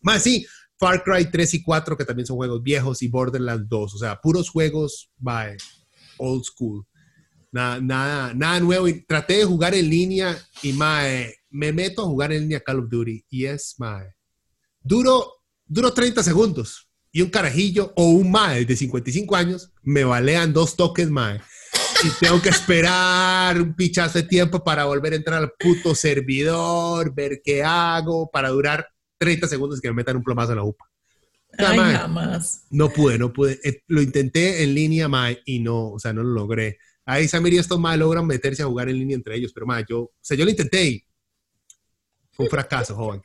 Más 0.02 0.22
sí, 0.22 0.46
Far 0.78 1.02
Cry 1.02 1.28
3 1.30 1.54
y 1.54 1.62
4, 1.62 1.96
que 1.96 2.04
también 2.04 2.26
son 2.26 2.36
juegos 2.36 2.62
viejos, 2.62 3.02
y 3.02 3.08
Borderlands 3.08 3.68
2, 3.68 3.94
o 3.94 3.98
sea, 3.98 4.20
puros 4.20 4.48
juegos 4.50 5.10
by 5.16 5.56
old 6.18 6.44
school. 6.44 6.86
Nada, 7.50 7.80
nada, 7.80 8.34
nada 8.34 8.60
nuevo. 8.60 8.86
Y 8.86 9.04
traté 9.06 9.38
de 9.38 9.44
jugar 9.44 9.74
en 9.74 9.88
línea 9.88 10.36
y 10.62 10.72
mae, 10.72 11.34
me 11.50 11.72
meto 11.72 12.02
a 12.02 12.06
jugar 12.06 12.32
en 12.32 12.42
línea 12.42 12.60
Call 12.60 12.80
of 12.80 12.90
Duty 12.90 13.24
y 13.30 13.46
es 13.46 13.74
mae. 13.78 14.12
Duro, 14.80 15.34
duro 15.64 15.92
30 15.92 16.22
segundos 16.22 16.88
y 17.14 17.22
un 17.22 17.30
carajillo 17.30 17.92
o 17.94 18.06
un 18.10 18.32
mae 18.32 18.64
de 18.64 18.74
55 18.74 19.36
años 19.36 19.70
me 19.84 20.02
balean 20.02 20.52
dos 20.52 20.74
toques 20.74 21.08
mae. 21.08 21.40
Y 22.02 22.08
tengo 22.18 22.42
que 22.42 22.48
esperar 22.48 23.62
un 23.62 23.72
pichazo 23.74 24.18
de 24.18 24.24
tiempo 24.24 24.64
para 24.64 24.84
volver 24.84 25.12
a 25.12 25.16
entrar 25.16 25.40
al 25.40 25.52
puto 25.56 25.94
servidor, 25.94 27.14
ver 27.14 27.40
qué 27.42 27.62
hago, 27.62 28.28
para 28.32 28.48
durar 28.48 28.88
30 29.18 29.46
segundos 29.46 29.78
y 29.78 29.82
que 29.82 29.88
me 29.90 29.94
metan 29.94 30.16
un 30.16 30.24
plomazo 30.24 30.52
en 30.52 30.58
la 30.58 30.64
UPA. 30.64 30.84
Ay, 31.56 31.78
jamás. 31.78 32.66
No 32.70 32.90
pude, 32.90 33.16
no 33.16 33.32
pude. 33.32 33.60
Eh, 33.62 33.84
lo 33.86 34.02
intenté 34.02 34.64
en 34.64 34.74
línea, 34.74 35.06
mae, 35.06 35.40
y 35.44 35.60
no, 35.60 35.90
o 35.92 36.00
sea, 36.00 36.12
no 36.12 36.24
lo 36.24 36.30
logré. 36.30 36.78
Ahí 37.04 37.28
Samir 37.28 37.52
y 37.52 37.58
estos 37.58 37.78
mae 37.78 37.96
logran 37.96 38.26
meterse 38.26 38.64
a 38.64 38.66
jugar 38.66 38.88
en 38.88 38.98
línea 38.98 39.14
entre 39.14 39.36
ellos, 39.36 39.52
pero 39.54 39.66
mae, 39.66 39.84
yo, 39.88 40.00
o 40.00 40.12
sea, 40.20 40.36
yo 40.36 40.44
lo 40.44 40.50
intenté 40.50 40.84
y 40.84 41.04
fue 42.32 42.46
un 42.46 42.50
fracaso, 42.50 42.96
joven. 42.96 43.22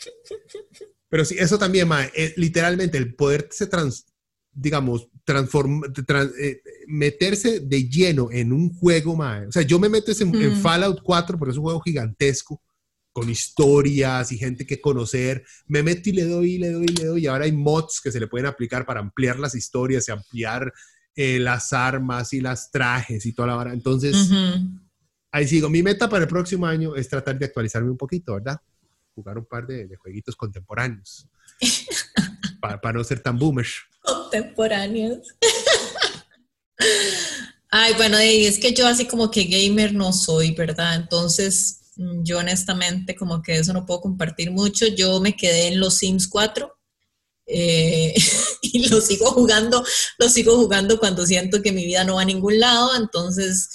Pero 1.10 1.26
sí, 1.26 1.36
eso 1.38 1.58
también, 1.58 1.88
mae, 1.88 2.12
es, 2.16 2.38
literalmente 2.38 2.98
el 2.98 3.16
poderse 3.16 3.68
trans, 3.68 4.06
digamos, 4.52 5.10
transform, 5.24 5.84
eh, 6.40 6.62
meterse 6.88 7.60
de 7.60 7.90
lleno 7.90 8.30
en 8.32 8.54
un 8.54 8.74
juego, 8.74 9.16
mae. 9.16 9.48
O 9.48 9.52
sea, 9.52 9.64
yo 9.64 9.80
me 9.80 9.90
meto 9.90 10.12
en, 10.12 10.36
en, 10.36 10.56
Fallout 10.58 11.02
4 11.04 11.38
porque 11.38 11.52
es 11.52 11.58
un 11.58 11.64
juego 11.64 11.82
gigantesco, 11.82 12.62
con 13.12 13.30
historias 13.30 14.32
y 14.32 14.38
gente 14.38 14.66
que 14.66 14.80
conocer. 14.80 15.44
Me 15.68 15.84
meto 15.84 16.10
y 16.10 16.14
le 16.14 16.26
doy, 16.26 16.54
y 16.54 16.58
le 16.60 16.72
doy, 16.72 16.86
y 16.86 16.96
le 16.96 17.06
doy. 17.06 17.24
Y 17.24 17.28
ahora 17.28 17.46
hay 17.46 17.52
mods 17.52 18.00
que 18.02 18.12
se 18.12 18.20
le 18.20 18.28
pueden 18.28 18.46
aplicar 18.48 18.86
para 18.86 19.00
ampliar 19.00 19.40
las 19.40 19.56
historias 19.56 20.08
y 20.08 20.12
ampliar 20.12 20.72
eh, 21.16 21.40
las 21.40 21.74
armas 21.74 22.34
y 22.34 22.42
las 22.42 22.72
trajes 22.72 23.26
y 23.26 23.34
toda 23.34 23.50
la 23.50 23.58
hora. 23.58 23.74
Entonces, 23.74 24.16
ahí 25.32 25.48
sigo. 25.48 25.70
Mi 25.70 25.84
meta 25.84 26.08
para 26.08 26.24
el 26.24 26.30
próximo 26.30 26.66
año 26.66 26.96
es 26.96 27.10
tratar 27.10 27.38
de 27.38 27.46
actualizarme 27.46 27.90
un 27.90 27.98
poquito, 27.98 28.36
¿verdad? 28.36 28.60
Jugar 29.20 29.38
un 29.38 29.46
par 29.46 29.68
de, 29.68 29.88
de 29.88 29.96
jueguitos 29.96 30.36
contemporáneos. 30.36 31.28
para, 32.62 32.80
para 32.80 32.98
no 32.98 33.04
ser 33.04 33.22
tan 33.22 33.38
boomers. 33.38 33.74
Contemporáneos. 34.02 35.28
Ay, 37.72 37.94
bueno, 37.98 38.18
es 38.18 38.58
que 38.58 38.74
yo 38.74 38.88
así 38.88 39.06
como 39.06 39.30
que 39.30 39.44
gamer 39.44 39.94
no 39.94 40.12
soy, 40.12 40.52
¿verdad? 40.52 40.96
Entonces, 40.96 41.82
mm, 41.98 42.24
yo 42.24 42.40
honestamente 42.40 43.16
como 43.16 43.42
que 43.42 43.58
eso 43.58 43.74
no 43.74 43.86
puedo 43.86 44.02
compartir 44.02 44.52
mucho. 44.52 44.88
Yo 44.88 45.20
me 45.20 45.36
quedé 45.36 45.68
en 45.68 45.80
los 45.80 45.96
Sims 45.96 46.28
4 46.28 46.72
eh, 47.46 48.14
y 48.62 48.88
lo 48.88 49.02
sigo 49.02 49.32
jugando, 49.32 49.84
lo 50.18 50.30
sigo 50.30 50.56
jugando 50.58 51.00
cuando 51.00 51.26
siento 51.26 51.62
que 51.62 51.72
mi 51.72 51.86
vida 51.86 52.04
no 52.04 52.16
va 52.16 52.22
a 52.22 52.26
ningún 52.26 52.60
lado. 52.60 52.96
Entonces, 52.96 53.70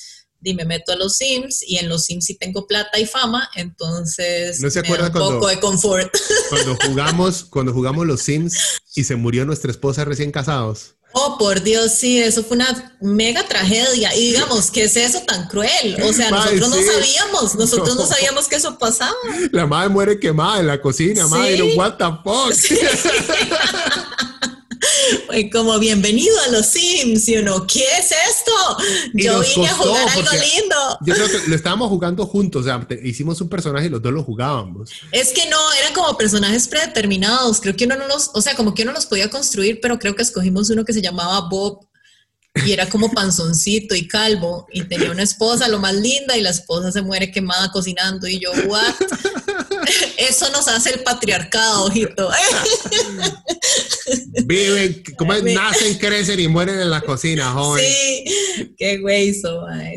y 0.51 0.55
me 0.55 0.65
meto 0.65 0.93
a 0.93 0.97
los 0.97 1.17
Sims 1.17 1.63
y 1.67 1.79
en 1.79 1.89
los 1.89 2.05
Sims 2.05 2.27
sí 2.27 2.35
tengo 2.35 2.67
plata 2.67 2.99
y 2.99 3.07
fama, 3.07 3.51
entonces 3.55 4.61
¿No 4.61 4.71
se 4.71 4.81
acuerda 4.81 5.07
un 5.07 5.13
poco 5.13 5.49
de 5.49 5.61
confort. 5.61 6.15
Cuando 6.51 6.77
jugamos, 6.87 7.45
cuando 7.45 7.73
jugamos 7.73 8.07
los 8.07 8.23
Sims 8.23 8.81
y 8.95 9.05
se 9.05 9.17
murió 9.17 9.45
nuestra 9.45 9.71
esposa 9.71 10.05
recién 10.05 10.31
casados. 10.31 10.95
Oh, 11.17 11.39
por 11.39 11.63
Dios, 11.63 11.93
sí, 11.93 12.21
eso 12.21 12.43
fue 12.43 12.57
una 12.57 12.97
mega 13.01 13.47
tragedia. 13.47 14.15
Y 14.17 14.33
digamos, 14.33 14.69
¿qué 14.73 14.83
es 14.85 14.97
eso 14.97 15.21
tan 15.21 15.47
cruel? 15.47 15.97
O 16.03 16.13
sea, 16.13 16.29
nosotros 16.29 16.71
no 16.71 16.77
sabíamos, 16.83 17.55
nosotros 17.55 17.95
no. 17.95 18.05
sabíamos 18.05 18.49
que 18.49 18.57
eso 18.57 18.77
pasaba. 18.79 19.15
La 19.53 19.65
madre 19.65 19.91
muere 19.91 20.19
quemada 20.19 20.59
en 20.59 20.67
la 20.67 20.81
cocina, 20.81 21.29
madre, 21.29 21.77
what 21.77 21.95
the 21.99 22.05
fuck. 22.25 22.53
Sí. 22.55 22.77
como 25.53 25.79
bienvenido 25.79 26.35
a 26.47 26.49
los 26.49 26.67
Sims, 26.67 27.29
y 27.29 27.37
uno, 27.37 27.67
¿qué 27.67 27.85
es 27.99 28.11
esto? 28.11 28.53
Yo 29.15 29.41
vine 29.41 29.69
a 29.69 29.75
jugar 29.75 30.09
algo 30.09 30.31
lindo. 30.33 30.99
Yo 31.07 31.15
creo 31.15 31.27
que 31.29 31.49
lo 31.49 31.55
estábamos 31.55 31.89
jugando 31.89 32.27
juntos, 32.27 32.63
o 32.63 32.65
sea, 32.65 32.87
hicimos 33.03 33.41
un 33.41 33.49
personaje 33.49 33.87
y 33.87 33.91
los 33.91 34.03
dos 34.03 34.13
lo 34.13 34.23
jugábamos. 34.23 34.91
Es 35.13 35.33
que 35.33 35.49
no, 35.49 35.59
eran 35.81 35.93
como 35.93 36.17
personajes 36.17 36.69
predeterminados, 36.69 37.61
creo 37.61 37.77
que 37.77 37.85
uno 37.85 37.97
no 37.97 38.07
los, 38.09 38.31
o 38.35 38.41
sea, 38.41 38.55
como 38.55 38.75
que 38.75 38.83
uno 38.83 38.93
los 38.93 39.07
podía 39.07 39.31
construir, 39.31 39.81
pero 39.81 39.99
creo 39.99 40.15
que 40.15 40.23
escogimos 40.23 40.71
uno 40.71 40.85
que 40.85 40.93
se 40.93 41.03
llamaba 41.03 41.49
Bob 41.49 41.87
y 42.65 42.73
era 42.73 42.89
como 42.89 43.11
panzoncito 43.11 43.95
y 43.95 44.07
calvo 44.07 44.67
y 44.73 44.85
tenía 44.85 45.11
una 45.11 45.25
esposa 45.25 45.67
lo 45.67 45.81
más 45.81 45.95
linda 45.95 46.37
y 46.37 46.41
la 46.41 46.51
esposa 46.51 46.93
se 46.93 47.03
muere 47.03 47.33
quemada 47.33 47.71
cocinando 47.73 48.29
y 48.29 48.39
yo, 48.39 48.53
what? 48.69 48.95
Eso 50.19 50.51
nos 50.51 50.69
hace 50.69 50.91
el 50.91 51.03
patriarcado, 51.03 51.85
ojito. 51.85 52.31
Viven, 54.47 55.03
como 55.17 55.35
nacen, 55.35 55.99
crecen 55.99 56.41
y 56.41 56.49
mueren 56.49 56.81
en 56.81 56.91
la 56.91 57.01
cocina, 57.01 57.53
joven. 57.53 57.85
Sí, 57.85 58.75
qué 58.77 58.99
güey 58.99 59.35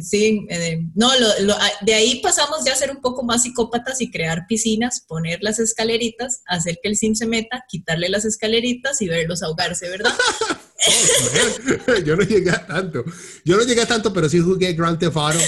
Sí, 0.01 0.45
eh, 0.49 0.81
no, 0.95 1.11
ah, 1.11 1.71
de 1.81 1.93
ahí 1.93 2.19
pasamos 2.21 2.63
ya 2.65 2.73
a 2.73 2.75
ser 2.75 2.91
un 2.91 3.01
poco 3.01 3.23
más 3.23 3.43
psicópatas 3.43 4.01
y 4.01 4.11
crear 4.11 4.45
piscinas, 4.47 5.01
poner 5.01 5.39
las 5.41 5.59
escaleritas, 5.59 6.41
hacer 6.47 6.79
que 6.81 6.89
el 6.89 6.97
sim 6.97 7.15
se 7.15 7.25
meta, 7.25 7.65
quitarle 7.67 8.09
las 8.09 8.25
escaleritas 8.25 9.01
y 9.01 9.07
verlos 9.07 9.43
ahogarse, 9.43 9.89
¿verdad? 9.89 10.13
Oh, 10.87 11.95
yo 12.05 12.15
no 12.15 12.23
llegué 12.23 12.51
a 12.51 12.65
tanto. 12.65 13.03
Yo 13.43 13.57
no 13.57 13.63
llegué 13.63 13.81
a 13.81 13.87
tanto, 13.87 14.13
pero 14.13 14.29
sí 14.29 14.39
jugué 14.39 14.73
Grand 14.73 14.99
Theft 14.99 15.17
Auto. 15.17 15.39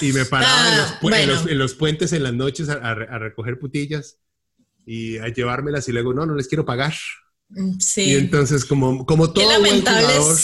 Y 0.00 0.12
me 0.12 0.24
paraba 0.24 0.98
en, 1.02 1.58
los, 1.58 1.72
ah, 1.72 1.76
puentes 1.78 2.12
en 2.12 2.22
las 2.22 2.32
noches 2.32 2.68
a, 2.68 2.94
recoger 2.94 3.58
putillas 3.58 4.18
y 4.86 5.18
a 5.18 5.28
llevármelas 5.28 5.88
y 5.88 5.92
luego, 5.92 6.14
no, 6.14 6.26
no 6.26 6.34
les 6.34 6.48
quiero 6.48 6.64
pagar. 6.64 6.94
Mm, 7.48 7.78
sí. 7.78 8.02
Y 8.02 8.14
entonces, 8.14 8.64
como, 8.64 9.04
como 9.06 9.32
todo 9.32 9.60
buen 9.60 9.80
jugador, 9.80 10.36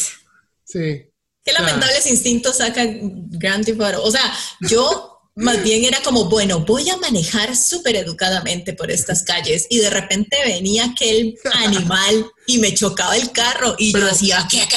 sí. 0.65 1.07
Qué 1.43 1.53
lamentables 1.53 2.07
instintos 2.07 2.59
saca 2.59 2.83
Grand 2.87 3.65
Theft 3.65 3.81
Auto. 3.81 4.03
O 4.03 4.11
sea, 4.11 4.23
yo 4.61 5.21
más 5.35 5.63
bien 5.65 5.85
era 5.85 6.01
como, 6.03 6.25
bueno, 6.29 6.61
voy 6.61 6.89
a 6.91 6.97
manejar 6.99 7.57
súper 7.57 7.97
educadamente 7.97 8.73
por 8.75 8.91
estas 8.91 9.23
calles 9.23 9.67
y 9.71 9.79
de 9.79 9.91
repente 9.91 10.37
venía 10.45 10.85
aquel 10.87 11.39
animal 11.55 12.27
y 12.47 12.59
me 12.59 12.75
chocaba 12.75 13.17
el 13.17 13.33
carro 13.33 13.75
y 13.79 13.93
yo 13.93 14.05
decía, 14.05 14.47
¿qué, 14.51 14.67
qué? 14.69 14.77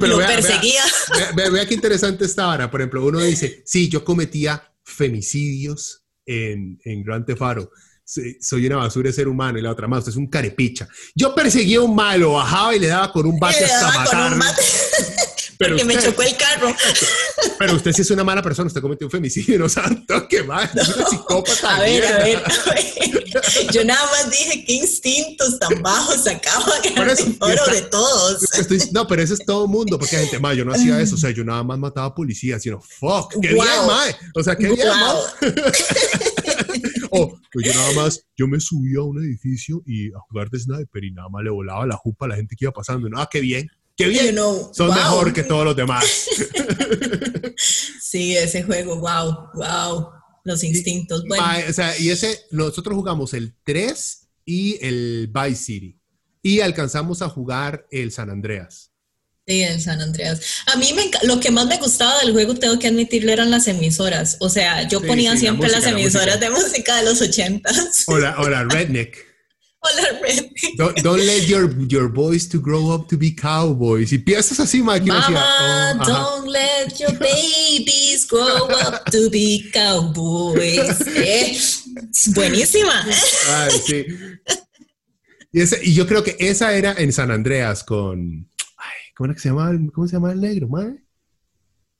Lo 0.00 0.18
perseguía. 0.18 0.82
Vea, 1.34 1.66
qué 1.66 1.74
interesante 1.74 2.24
esta 2.24 2.48
hora. 2.48 2.70
Por 2.70 2.80
ejemplo, 2.80 3.04
uno 3.04 3.20
dice, 3.20 3.62
sí, 3.64 3.88
yo 3.88 4.04
cometía 4.04 4.62
femicidios 4.84 6.04
en, 6.26 6.78
en 6.84 7.02
Gran 7.02 7.24
Tefaro. 7.24 7.70
soy 8.04 8.66
una 8.66 8.76
basura 8.76 9.08
de 9.08 9.12
ser 9.12 9.28
humano 9.28 9.58
y 9.58 9.62
la 9.62 9.70
otra 9.70 9.86
más, 9.86 10.00
usted 10.00 10.12
es 10.12 10.16
un 10.16 10.28
carepicha. 10.28 10.88
Yo 11.14 11.34
perseguía 11.34 11.78
a 11.78 11.82
un 11.82 11.94
malo, 11.94 12.32
bajaba 12.32 12.74
y 12.74 12.78
le 12.80 12.88
daba 12.88 13.12
con 13.12 13.26
un 13.26 13.38
bate 13.38 13.64
hasta 13.64 13.98
matarlo. 13.98 14.44
Porque 15.58 15.84
me 15.84 15.98
chocó 15.98 16.22
el 16.22 16.36
carro. 16.36 16.74
Pero 17.58 17.74
usted 17.74 17.92
sí 17.92 18.02
es 18.02 18.10
una 18.10 18.22
mala 18.22 18.42
persona, 18.42 18.68
usted 18.68 18.80
cometió 18.80 19.06
un 19.06 19.10
femicidio, 19.10 19.58
no 19.58 19.68
santo, 19.78 20.28
qué 20.28 20.44
mal, 20.44 20.70
es 20.74 20.88
una 20.88 21.06
psicópata. 21.06 21.76
A 21.76 21.80
ver, 21.80 22.06
a 22.06 22.18
ver, 22.18 22.42
Yo 23.72 23.84
nada 23.84 24.04
más 24.06 24.30
dije 24.30 24.64
qué 24.64 24.74
instintos 24.74 25.58
tan 25.58 25.82
bajos 25.82 26.24
sacaba 26.24 26.64
oro 27.40 27.66
de 27.66 27.82
todos. 27.82 28.42
no, 28.92 29.06
pero 29.06 29.22
eso 29.22 29.34
es 29.34 29.44
todo 29.44 29.64
el 29.64 29.70
mundo, 29.70 29.98
porque 29.98 30.16
hay 30.16 30.22
gente, 30.22 30.38
más 30.38 30.56
yo 30.56 30.64
no 30.64 30.72
hacía 30.72 30.98
eso, 31.00 31.16
o 31.16 31.18
sea, 31.18 31.30
yo 31.30 31.44
nada 31.44 31.62
más 31.62 31.78
mataba 31.78 32.14
policías, 32.14 32.62
sino, 32.62 32.80
fuck, 32.80 33.34
qué 33.40 33.48
bien, 33.48 33.86
mae. 33.86 34.16
O 34.34 34.42
sea, 34.42 34.56
qué 34.56 34.68
bien, 34.68 34.88
o 37.10 37.38
pues 37.52 37.66
yo 37.66 37.74
nada 37.74 37.92
más, 37.92 38.24
yo 38.36 38.46
me 38.46 38.60
subía 38.60 39.00
a 39.00 39.04
un 39.04 39.24
edificio 39.24 39.82
y 39.86 40.12
a 40.12 40.18
jugar 40.28 40.50
de 40.50 40.58
sniper 40.58 41.04
y 41.04 41.12
nada 41.12 41.28
más 41.28 41.42
le 41.42 41.50
volaba 41.50 41.86
la 41.86 41.96
jupa 41.96 42.26
a 42.26 42.28
la 42.28 42.36
gente 42.36 42.54
que 42.56 42.66
iba 42.66 42.72
pasando. 42.72 43.08
No, 43.08 43.20
ah, 43.20 43.28
qué 43.30 43.40
bien. 43.40 43.70
¡Qué 43.98 44.06
bien! 44.06 44.36
Son 44.72 44.88
mejor 44.94 45.32
que 45.32 45.42
todos 45.42 45.64
los 45.64 45.74
demás. 45.74 46.04
sí, 48.00 48.36
ese 48.36 48.62
juego, 48.62 49.00
wow, 49.00 49.50
wow. 49.54 50.10
Los 50.44 50.62
instintos. 50.62 51.24
Bueno. 51.26 51.44
o 51.68 51.72
sea, 51.72 51.98
y 51.98 52.10
ese, 52.10 52.44
nosotros 52.52 52.94
jugamos 52.94 53.34
el 53.34 53.56
3 53.64 54.28
y 54.44 54.78
el 54.86 55.32
Vice 55.34 55.64
City. 55.64 56.00
Y 56.42 56.60
alcanzamos 56.60 57.22
a 57.22 57.28
jugar 57.28 57.88
el 57.90 58.12
San 58.12 58.30
Andreas. 58.30 58.92
Sí, 59.48 59.62
el 59.62 59.80
San 59.80 60.00
Andreas. 60.00 60.40
A 60.72 60.76
mí 60.76 60.92
me, 60.92 61.10
lo 61.26 61.40
que 61.40 61.50
más 61.50 61.66
me 61.66 61.78
gustaba 61.78 62.20
del 62.20 62.32
juego, 62.32 62.54
tengo 62.54 62.78
que 62.78 62.86
admitirlo, 62.86 63.32
eran 63.32 63.50
las 63.50 63.66
emisoras. 63.66 64.36
O 64.38 64.48
sea, 64.48 64.86
yo 64.86 65.02
ponía 65.02 65.36
siempre 65.36 65.68
las 65.70 65.84
emisoras 65.86 66.38
de 66.38 66.50
música 66.50 66.96
de 66.96 67.02
los 67.02 67.20
ochentas. 67.20 68.04
O 68.06 68.16
la, 68.16 68.38
o 68.38 68.48
la 68.48 68.62
Redneck. 68.62 69.27
Don't, 70.76 70.96
don't, 71.02 71.20
let 71.20 71.48
your, 71.48 71.70
your 71.86 72.08
boys 72.08 72.46
to 72.48 72.58
grow 72.58 72.90
up 72.90 73.08
to 73.08 73.16
be 73.16 73.30
cowboys. 73.30 74.12
Y 74.12 74.18
piensas 74.18 74.58
así, 74.60 74.82
Mike. 74.82 75.06
Mama, 75.06 75.40
oh, 75.40 76.04
don't 76.04 76.48
let 76.48 76.98
your 76.98 77.12
babies 77.18 78.26
grow 78.26 78.66
up 78.68 79.04
to 79.10 79.30
be 79.30 79.70
cowboys. 79.72 81.00
Eh, 81.16 81.56
buenísima. 82.34 83.04
Ay, 83.48 83.70
sí. 83.70 84.06
Y, 85.52 85.60
ese, 85.60 85.80
y, 85.82 85.94
yo 85.94 86.06
creo 86.06 86.22
que 86.22 86.36
esa 86.38 86.74
era 86.74 86.94
en 86.98 87.12
San 87.12 87.30
Andreas 87.30 87.84
con... 87.84 88.48
Ay, 88.76 88.96
¿Cómo 89.16 89.26
era 89.26 89.34
que 89.34 89.40
se 89.40 89.48
llamaba? 89.48 89.72
¿Cómo 89.92 90.06
se 90.06 90.14
llamaba 90.14 90.34
el 90.34 90.40
negro, 90.40 90.68
Mike? 90.68 91.02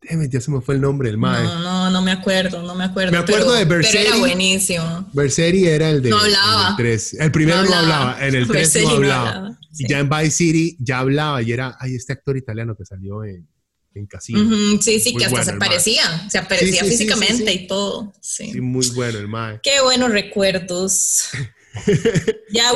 Ya 0.02 0.40
se 0.40 0.50
me 0.50 0.60
fue 0.60 0.76
el 0.76 0.80
nombre 0.80 1.08
del 1.08 1.18
mae. 1.18 1.42
No, 1.42 1.58
no, 1.60 1.90
no 1.90 2.02
me 2.02 2.12
acuerdo, 2.12 2.62
no 2.62 2.74
me 2.74 2.84
acuerdo. 2.84 3.12
Me 3.12 3.18
acuerdo 3.18 3.52
de 3.52 3.64
Berseri. 3.64 4.04
Pero 4.04 4.08
era 4.08 4.18
buenísimo. 4.18 5.10
Berseri 5.12 5.66
era 5.66 5.90
el 5.90 6.02
de. 6.02 6.10
No 6.10 6.18
hablaba. 6.18 6.70
El 6.70 6.76
3. 6.76 7.14
El 7.14 7.32
primero 7.32 7.64
no 7.64 7.74
hablaba, 7.74 8.26
en 8.26 8.34
el 8.34 8.46
3 8.46 8.82
no 8.82 8.88
hablaba. 8.90 9.58
Y 9.78 9.88
ya 9.88 9.98
en 9.98 10.08
Vice 10.08 10.30
City 10.30 10.76
ya 10.80 11.00
hablaba 11.00 11.42
y 11.42 11.52
era, 11.52 11.76
ay, 11.78 11.94
este 11.94 12.12
actor 12.12 12.36
italiano 12.36 12.74
que 12.76 12.84
salió 12.84 13.22
en, 13.24 13.48
en 13.94 14.06
Casino. 14.06 14.80
sí, 14.80 14.98
sí, 15.00 15.14
que 15.14 15.24
hasta 15.24 15.44
se 15.44 15.52
parecía, 15.54 16.28
se 16.28 16.38
aparecía 16.38 16.84
físicamente 16.84 17.52
y 17.52 17.66
todo. 17.66 18.12
Sí. 18.20 18.60
muy 18.60 18.88
bueno 18.90 19.18
el 19.18 19.28
mae. 19.28 19.60
Qué 19.62 19.80
buenos 19.82 20.10
recuerdos. 20.10 21.28
ya 22.52 22.72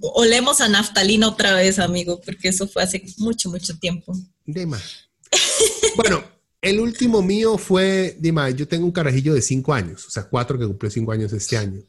olemos 0.00 0.60
a 0.60 0.68
naftalina 0.68 1.28
otra 1.28 1.54
vez, 1.54 1.78
amigo, 1.78 2.20
porque 2.20 2.48
eso 2.48 2.66
fue 2.68 2.82
hace 2.82 3.02
mucho, 3.18 3.50
mucho 3.50 3.78
tiempo. 3.78 4.16
De 4.44 4.66
bueno, 5.96 6.24
el 6.60 6.80
último 6.80 7.22
mío 7.22 7.58
fue, 7.58 8.16
Dima, 8.18 8.50
yo 8.50 8.66
tengo 8.66 8.86
un 8.86 8.92
carajillo 8.92 9.34
de 9.34 9.42
cinco 9.42 9.74
años, 9.74 10.06
o 10.06 10.10
sea, 10.10 10.24
cuatro 10.24 10.58
que 10.58 10.66
cumplió 10.66 10.90
cinco 10.90 11.12
años 11.12 11.32
este 11.32 11.56
año. 11.56 11.82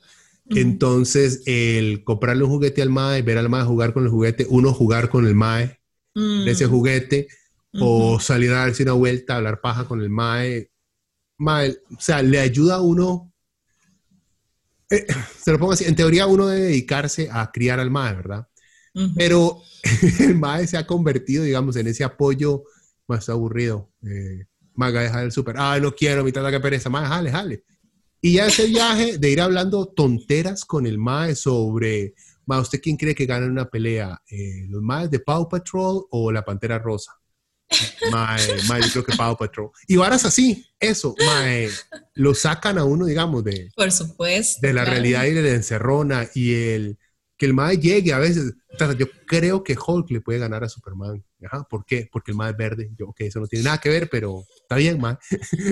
Entonces, 0.50 1.44
el 1.46 2.04
comprarle 2.04 2.44
un 2.44 2.50
juguete 2.50 2.82
al 2.82 2.90
MAE, 2.90 3.22
ver 3.22 3.38
al 3.38 3.50
MAE 3.50 3.66
jugar 3.66 3.94
con 3.94 4.04
el 4.04 4.10
juguete, 4.10 4.46
uno 4.50 4.74
jugar 4.74 5.10
con 5.10 5.26
el 5.28 5.36
MAE 5.36 5.80
de 6.16 6.52
ese 6.52 6.68
mm. 6.68 6.70
juguete, 6.70 7.28
o 7.80 8.20
salir 8.20 8.52
a 8.52 8.60
darse 8.60 8.84
una 8.84 8.94
vuelta, 8.94 9.36
hablar 9.36 9.62
paja 9.62 9.86
con 9.86 10.02
el 10.02 10.10
MAE. 10.10 10.72
MAE, 11.38 11.78
o 11.96 12.00
sea, 12.00 12.22
le 12.22 12.40
ayuda 12.40 12.76
a 12.76 12.82
uno. 12.82 13.32
Eh, 14.90 15.06
se 15.44 15.52
lo 15.52 15.60
pongo 15.60 15.74
así, 15.74 15.84
en 15.86 15.96
teoría 15.96 16.28
uno 16.28 16.48
debe 16.48 16.68
dedicarse 16.68 17.30
a 17.32 17.52
criar 17.52 17.80
al 17.80 17.92
MAE, 17.92 18.16
¿verdad? 18.16 18.48
Pero 19.16 19.62
el 20.20 20.36
MAE 20.36 20.66
se 20.66 20.78
ha 20.78 20.88
convertido, 20.88 21.44
digamos, 21.44 21.76
en 21.76 21.88
ese 21.88 22.04
apoyo 22.04 22.64
más 23.08 23.30
aburrido. 23.30 23.92
Eh, 24.04 24.46
Maga, 24.78 25.02
deja 25.02 25.22
el 25.24 25.32
súper. 25.32 25.56
Ah, 25.58 25.78
no 25.82 25.94
quiero, 25.94 26.24
mi 26.24 26.32
tata 26.32 26.50
que 26.50 26.60
pereza. 26.60 26.90
Maga, 26.90 27.08
jale, 27.08 27.32
jale. 27.32 27.64
Y 28.22 28.34
ya 28.34 28.46
ese 28.46 28.68
viaje 28.68 29.18
de 29.18 29.30
ir 29.30 29.42
hablando 29.42 29.88
tonteras 29.88 30.66
con 30.66 30.86
el 30.86 30.98
Mae 30.98 31.36
sobre, 31.36 32.14
Mae, 32.46 32.62
¿usted 32.62 32.80
quién 32.82 32.96
cree 32.96 33.14
que 33.14 33.26
gana 33.26 33.46
una 33.46 33.70
pelea? 33.70 34.22
Eh, 34.30 34.66
¿Los 34.70 34.82
Maes 34.82 35.12
de 35.12 35.20
Paw 35.20 35.50
Patrol 35.50 36.06
o 36.12 36.32
la 36.32 36.46
Pantera 36.46 36.80
Rosa? 36.80 37.12
Mae, 38.12 38.64
mae, 38.68 38.82
yo 38.82 38.90
creo 38.92 39.06
que 39.06 39.18
Paw 39.18 39.36
Patrol. 39.36 39.70
Y 39.88 39.98
varas 39.98 40.26
así, 40.26 40.66
eso, 40.80 41.16
Mae, 41.26 41.70
lo 42.14 42.34
sacan 42.34 42.78
a 42.78 42.86
uno, 42.86 43.06
digamos, 43.06 43.44
de... 43.44 43.70
Por 43.76 43.92
supuesto. 43.92 44.66
De 44.66 44.74
la 44.74 44.86
realidad 44.86 45.26
y 45.26 45.34
de 45.34 45.42
la 45.42 45.50
encerrona 45.50 46.28
y 46.34 46.54
el 46.54 46.98
que 47.38 47.46
el 47.46 47.54
Mae 47.54 47.78
llegue 47.78 48.14
a 48.14 48.20
veces. 48.20 48.54
Yo 48.98 49.08
creo 49.26 49.64
que 49.64 49.76
Hulk 49.76 50.12
le 50.12 50.22
puede 50.22 50.40
ganar 50.40 50.64
a 50.64 50.70
Superman. 50.70 51.24
Ajá, 51.44 51.64
¿Por 51.70 51.86
qué? 51.86 52.10
Porque 52.12 52.32
el 52.32 52.38
Mae 52.38 52.52
es 52.52 52.58
verde. 52.58 52.92
Yo, 52.98 53.10
ok, 53.10 53.22
eso 53.22 53.40
no 53.40 53.48
tiene 53.48 53.66
nada 53.66 53.80
que 53.80 53.90
ver, 53.90 54.10
pero 54.10 54.44
está 54.62 54.76
bien, 54.76 55.00
Mae. 55.00 55.18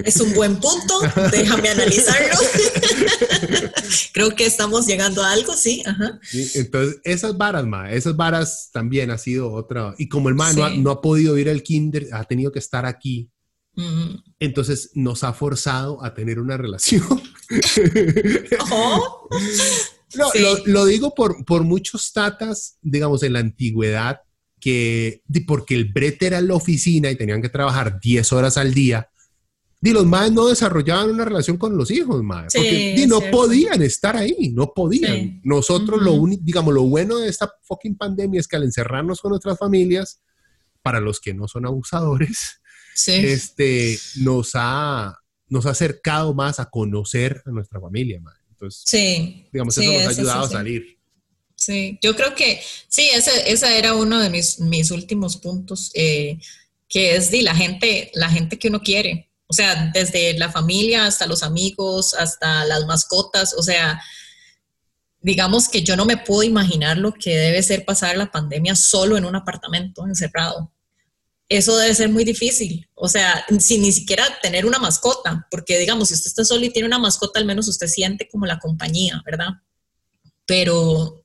Es 0.03 0.19
un 0.21 0.33
buen 0.33 0.57
punto. 0.57 0.99
Déjame 1.31 1.69
analizarlo. 1.69 2.35
creo 4.13 4.35
que 4.35 4.45
estamos 4.45 4.85
llegando 4.85 5.23
a 5.23 5.31
algo, 5.31 5.53
sí. 5.53 5.83
Ajá. 5.85 6.19
entonces, 6.53 6.99
esas 7.03 7.37
varas, 7.37 7.65
Mae, 7.65 7.95
esas 7.95 8.15
varas 8.15 8.69
también 8.71 9.09
ha 9.11 9.17
sido 9.17 9.51
otra. 9.51 9.95
Y 9.97 10.07
como 10.07 10.29
el 10.29 10.35
Mae 10.35 10.53
no, 10.53 10.91
ha, 10.91 11.01
podido 11.01 11.37
ir 11.37 11.49
al 11.49 11.63
kinder, 11.63 12.07
ha 12.11 12.23
tenido 12.25 12.51
que 12.51 12.59
estar 12.59 12.85
aquí. 12.85 13.29
Entonces 14.39 14.91
nos 14.93 15.23
ha 15.23 15.33
forzado 15.33 16.03
a 16.03 16.13
tener 16.13 16.39
una 16.39 16.55
relación. 16.55 17.03
oh. 18.71 19.27
No, 20.17 20.29
lo, 20.65 20.85
digo 20.85 21.13
por, 21.13 21.43
por 21.45 21.63
muchos 21.63 22.11
tatas, 22.13 22.77
digamos, 22.81 23.23
en 23.23 23.33
la 23.33 23.39
antigüedad, 23.39 24.21
que 24.59 25.21
porque 25.45 25.75
el 25.75 25.85
brete 25.85 26.27
era 26.27 26.41
la 26.41 26.55
oficina 26.55 27.11
y 27.11 27.15
tenían 27.15 27.41
que 27.41 27.49
trabajar 27.49 27.99
10 27.99 28.33
horas 28.33 28.57
al 28.57 28.73
día, 28.73 29.09
y 29.85 29.91
los 29.91 30.05
madres 30.05 30.31
no 30.31 30.47
desarrollaban 30.47 31.11
una 31.11 31.25
relación 31.25 31.57
con 31.57 31.77
los 31.77 31.91
hijos, 31.91 32.23
madre, 32.23 32.47
porque 32.51 33.05
no 33.07 33.19
podían 33.29 33.83
estar 33.83 34.17
ahí, 34.17 34.51
no 34.51 34.73
podían. 34.73 35.41
Nosotros, 35.43 36.01
lo 36.01 36.13
único, 36.13 36.41
digamos, 36.43 36.73
lo 36.73 36.83
bueno 36.83 37.19
de 37.19 37.29
esta 37.29 37.53
fucking 37.61 37.95
pandemia 37.95 38.39
es 38.39 38.47
que 38.47 38.55
al 38.55 38.63
encerrarnos 38.63 39.21
con 39.21 39.29
nuestras 39.29 39.59
familias, 39.59 40.23
para 40.81 40.99
los 40.99 41.19
que 41.19 41.35
no 41.35 41.47
son 41.47 41.67
abusadores, 41.67 42.61
este, 43.05 43.99
nos 44.21 44.51
ha, 44.55 45.19
nos 45.49 45.67
ha 45.67 45.69
acercado 45.69 46.33
más 46.33 46.59
a 46.59 46.69
conocer 46.69 47.43
a 47.45 47.51
nuestra 47.51 47.79
familia, 47.79 48.19
madre. 48.19 48.39
Entonces, 48.55 48.83
sí, 48.85 49.47
digamos, 49.51 49.77
eso 49.77 49.91
nos 49.91 50.05
ha 50.05 50.09
ayudado 50.09 50.45
a 50.45 50.49
salir. 50.49 50.97
Sí, 51.55 51.99
yo 52.01 52.15
creo 52.15 52.35
que 52.35 52.61
sí, 52.87 53.09
ese, 53.13 53.51
ese 53.51 53.77
era 53.77 53.95
uno 53.95 54.19
de 54.19 54.29
mis, 54.29 54.59
mis 54.59 54.91
últimos 54.91 55.37
puntos, 55.37 55.91
eh, 55.93 56.37
que 56.87 57.15
es 57.15 57.31
de 57.31 57.41
la 57.41 57.55
gente, 57.55 58.11
la 58.13 58.29
gente 58.29 58.57
que 58.57 58.69
uno 58.69 58.81
quiere. 58.81 59.29
O 59.47 59.53
sea, 59.53 59.91
desde 59.93 60.37
la 60.37 60.51
familia 60.51 61.05
hasta 61.05 61.27
los 61.27 61.43
amigos, 61.43 62.13
hasta 62.13 62.65
las 62.65 62.85
mascotas, 62.85 63.53
o 63.57 63.61
sea, 63.61 64.01
digamos 65.19 65.67
que 65.67 65.83
yo 65.83 65.95
no 65.95 66.05
me 66.05 66.17
puedo 66.17 66.43
imaginar 66.43 66.97
lo 66.97 67.13
que 67.13 67.35
debe 67.35 67.61
ser 67.61 67.83
pasar 67.83 68.17
la 68.17 68.31
pandemia 68.31 68.75
solo 68.75 69.17
en 69.17 69.25
un 69.25 69.35
apartamento 69.35 70.05
encerrado. 70.05 70.71
Eso 71.47 71.77
debe 71.77 71.93
ser 71.93 72.09
muy 72.09 72.23
difícil, 72.23 72.89
o 72.95 73.07
sea, 73.07 73.45
sin 73.59 73.83
ni 73.83 73.91
siquiera 73.91 74.25
tener 74.41 74.65
una 74.65 74.79
mascota, 74.79 75.45
porque 75.51 75.77
digamos, 75.77 76.07
si 76.07 76.15
usted 76.15 76.29
está 76.29 76.43
solo 76.43 76.65
y 76.65 76.71
tiene 76.71 76.87
una 76.87 76.97
mascota, 76.97 77.39
al 77.39 77.45
menos 77.45 77.67
usted 77.67 77.87
siente 77.87 78.27
como 78.27 78.47
la 78.47 78.57
compañía, 78.57 79.21
¿verdad? 79.23 79.49
Pero 80.47 81.23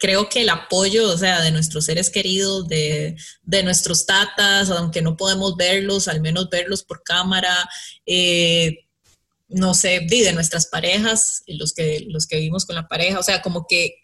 creo 0.00 0.28
que 0.28 0.40
el 0.42 0.48
apoyo, 0.48 1.10
o 1.10 1.18
sea, 1.18 1.40
de 1.42 1.50
nuestros 1.50 1.84
seres 1.84 2.10
queridos, 2.10 2.66
de, 2.68 3.16
nuestros 3.62 4.06
tatas, 4.06 4.70
aunque 4.70 5.02
no 5.02 5.16
podemos 5.16 5.56
verlos, 5.56 6.08
al 6.08 6.20
menos 6.20 6.48
verlos 6.48 6.82
por 6.82 7.02
cámara, 7.02 7.68
eh, 8.06 8.86
no 9.48 9.74
sé, 9.74 10.00
de 10.08 10.32
nuestras 10.32 10.66
parejas, 10.66 11.42
los 11.46 11.74
que, 11.74 12.06
los 12.08 12.26
que 12.26 12.36
vivimos 12.36 12.64
con 12.64 12.76
la 12.76 12.88
pareja, 12.88 13.18
o 13.18 13.22
sea, 13.22 13.42
como 13.42 13.66
que 13.68 13.96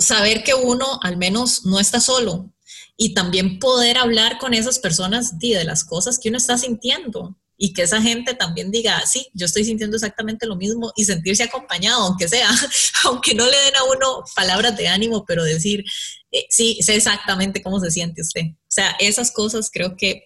saber 0.00 0.42
que 0.42 0.54
uno 0.54 0.98
al 1.02 1.18
menos 1.18 1.66
no 1.66 1.78
está 1.78 2.00
solo 2.00 2.53
y 2.96 3.14
también 3.14 3.58
poder 3.58 3.98
hablar 3.98 4.38
con 4.38 4.54
esas 4.54 4.78
personas 4.78 5.38
de, 5.38 5.64
las 5.64 5.84
cosas 5.84 6.18
que 6.18 6.28
uno 6.28 6.38
está 6.38 6.56
sintiendo 6.58 7.36
y 7.56 7.72
que 7.72 7.82
esa 7.82 8.02
gente 8.02 8.34
también 8.34 8.70
diga, 8.70 9.04
sí, 9.06 9.28
yo 9.32 9.46
estoy 9.46 9.64
sintiendo 9.64 9.96
exactamente 9.96 10.46
lo 10.46 10.56
mismo 10.56 10.92
y 10.96 11.04
sentirse 11.04 11.44
acompañado, 11.44 12.02
aunque 12.02 12.28
sea, 12.28 12.48
aunque 13.04 13.34
no 13.34 13.46
le 13.46 13.56
den 13.56 13.76
a 13.76 13.84
uno 13.84 14.24
palabras 14.34 14.76
de 14.76 14.88
ánimo, 14.88 15.24
pero 15.24 15.44
decir, 15.44 15.84
eh, 16.30 16.46
sí, 16.50 16.78
sé 16.82 16.96
exactamente 16.96 17.62
cómo 17.62 17.80
se 17.80 17.90
siente 17.90 18.22
usted. 18.22 18.42
O 18.42 18.70
sea, 18.70 18.96
esas 18.98 19.30
cosas 19.30 19.70
creo 19.72 19.96
que 19.96 20.24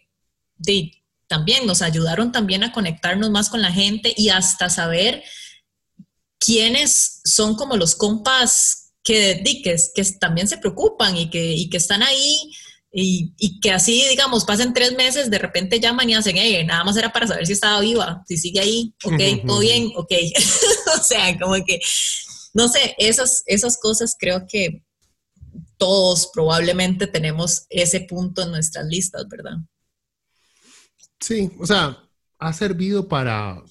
también 1.28 1.66
nos 1.66 1.82
ayudaron 1.82 2.32
también 2.32 2.64
a 2.64 2.72
conectarnos 2.72 3.30
más 3.30 3.48
con 3.50 3.62
la 3.62 3.72
gente 3.72 4.12
y 4.16 4.30
hasta 4.30 4.70
saber 4.70 5.22
quiénes 6.38 7.20
son 7.24 7.54
como 7.54 7.76
los 7.76 7.94
compas 7.94 8.87
que, 9.08 9.42
que, 9.64 9.76
que 9.94 10.04
también 10.20 10.46
se 10.48 10.58
preocupan 10.58 11.16
y 11.16 11.30
que, 11.30 11.54
y 11.54 11.70
que 11.70 11.78
están 11.78 12.02
ahí 12.02 12.52
y, 12.92 13.32
y, 13.38 13.58
que 13.60 13.70
así, 13.70 14.04
digamos, 14.06 14.44
pasen 14.44 14.74
tres 14.74 14.94
meses, 14.96 15.30
de 15.30 15.38
repente 15.38 15.80
llaman 15.80 16.10
y 16.10 16.14
hacen, 16.14 16.36
hey, 16.36 16.62
nada 16.66 16.84
más 16.84 16.94
era 16.98 17.10
para 17.10 17.26
saber 17.26 17.46
si 17.46 17.54
estaba 17.54 17.80
viva, 17.80 18.22
si 18.26 18.36
sigue 18.36 18.60
ahí, 18.60 18.94
ok, 19.02 19.46
todo 19.46 19.60
bien, 19.60 19.90
ok. 19.96 20.12
o 20.98 21.02
sea, 21.02 21.38
como 21.38 21.54
que, 21.64 21.80
no 22.52 22.68
sé, 22.68 22.94
esas, 22.98 23.42
esas 23.46 23.78
cosas 23.78 24.14
creo 24.18 24.46
que 24.46 24.82
todos 25.78 26.30
probablemente 26.34 27.06
tenemos 27.06 27.64
ese 27.70 28.00
punto 28.00 28.42
en 28.42 28.50
nuestras 28.50 28.86
listas, 28.86 29.26
¿verdad? 29.26 29.56
Sí, 31.18 31.50
o 31.58 31.66
sea, 31.66 31.98
ha 32.38 32.52
servido 32.52 33.08
para 33.08 33.62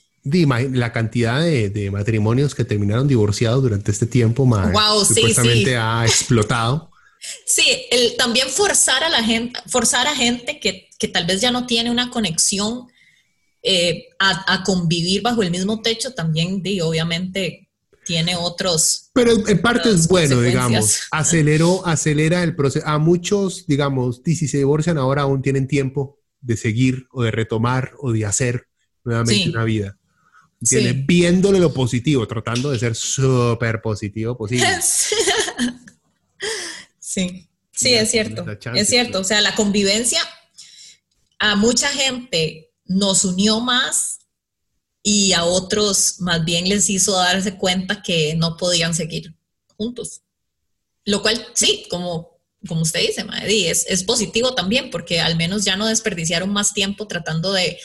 la 0.71 0.91
cantidad 0.91 1.41
de, 1.41 1.89
matrimonios 1.91 2.55
que 2.55 2.65
terminaron 2.65 3.07
divorciados 3.07 3.63
durante 3.63 3.91
este 3.91 4.05
tiempo, 4.05 4.45
más 4.45 4.71
wow, 4.71 5.03
supuestamente 5.05 5.77
ha 5.77 6.05
explotado. 6.05 6.91
Sí, 7.45 7.63
el, 7.89 8.15
también 8.15 8.47
forzar 8.47 9.03
a 9.03 9.09
la 9.09 9.23
gente, 9.23 9.59
forzar 9.67 10.07
a 10.07 10.15
gente 10.15 10.59
que, 10.59 10.87
tal 11.07 11.25
vez 11.25 11.41
ya 11.41 11.51
no 11.51 11.65
tiene 11.65 11.89
una 11.89 12.11
conexión 12.11 12.87
eh, 13.63 14.09
a, 14.19 14.63
convivir 14.63 15.23
bajo 15.23 15.41
el 15.41 15.51
mismo 15.51 15.81
techo, 15.81 16.13
también, 16.13 16.61
obviamente, 16.83 17.69
tiene 18.05 18.35
otros. 18.35 19.09
Pero 19.13 19.47
en 19.47 19.61
parte 19.61 19.89
es 19.89 20.07
bueno, 20.07 20.39
digamos, 20.41 21.01
aceleró, 21.11 21.85
acelera 21.85 22.43
el 22.43 22.55
proceso. 22.55 22.87
A 22.87 22.97
muchos, 22.97 23.65
digamos, 23.67 24.21
si 24.23 24.47
se 24.47 24.59
divorcian 24.59 24.97
ahora 24.97 25.23
aún 25.23 25.41
tienen 25.41 25.67
tiempo 25.67 26.19
de 26.39 26.55
seguir 26.55 27.07
o 27.11 27.23
de 27.23 27.31
retomar 27.31 27.93
o 27.99 28.11
de 28.11 28.25
hacer 28.25 28.67
nuevamente 29.03 29.49
una 29.49 29.63
vida. 29.63 29.97
Viéndole 30.59 31.59
lo 31.59 31.73
positivo, 31.73 32.27
tratando 32.27 32.71
de 32.71 32.79
ser 32.79 32.95
súper 32.95 33.81
positivo 33.81 34.37
posible. 34.37 34.67
Sí, 36.99 37.47
sí, 37.71 37.93
es 37.95 38.11
cierto. 38.11 38.45
es 38.75 38.89
cierto. 38.89 39.21
O 39.21 39.23
sea, 39.23 39.41
la 39.41 39.55
convivencia 39.55 40.21
a 41.39 41.55
mucha 41.55 41.87
gente 41.87 42.69
nos 42.85 43.23
unió 43.25 43.59
más 43.59 44.19
y 45.01 45.31
a 45.33 45.45
otros 45.45 46.17
más 46.19 46.43
bien 46.43 46.67
les 46.67 46.89
hizo 46.89 47.13
darse 47.13 47.55
cuenta 47.57 48.03
que 48.03 48.35
no 48.35 48.57
podían 48.57 48.93
seguir 48.93 49.33
juntos. 49.77 50.21
Lo 51.05 51.21
cual, 51.21 51.47
sí, 51.53 51.85
como, 51.89 52.39
como 52.67 52.81
usted 52.81 53.07
dice, 53.07 53.23
Maddy, 53.23 53.67
es, 53.67 53.85
es 53.87 54.03
positivo 54.03 54.53
también 54.53 54.89
porque 54.89 55.21
al 55.21 55.37
menos 55.37 55.63
ya 55.63 55.77
no 55.77 55.87
desperdiciaron 55.87 56.51
más 56.51 56.73
tiempo 56.73 57.07
tratando 57.07 57.53
de, 57.53 57.79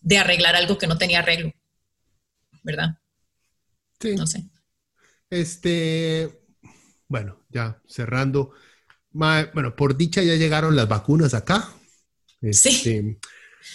de 0.00 0.18
arreglar 0.18 0.54
algo 0.54 0.78
que 0.78 0.86
no 0.86 0.98
tenía 0.98 1.18
arreglo. 1.18 1.52
¿Verdad? 2.62 2.98
Sí. 4.00 4.14
No 4.16 4.26
sé. 4.26 4.48
Este, 5.30 6.42
bueno, 7.08 7.44
ya 7.50 7.82
cerrando 7.86 8.52
bueno, 9.12 9.74
por 9.74 9.96
dicha 9.96 10.22
ya 10.22 10.36
llegaron 10.36 10.76
las 10.76 10.88
vacunas 10.88 11.34
acá. 11.34 11.68
sí. 12.52 12.68
Este, 12.68 13.18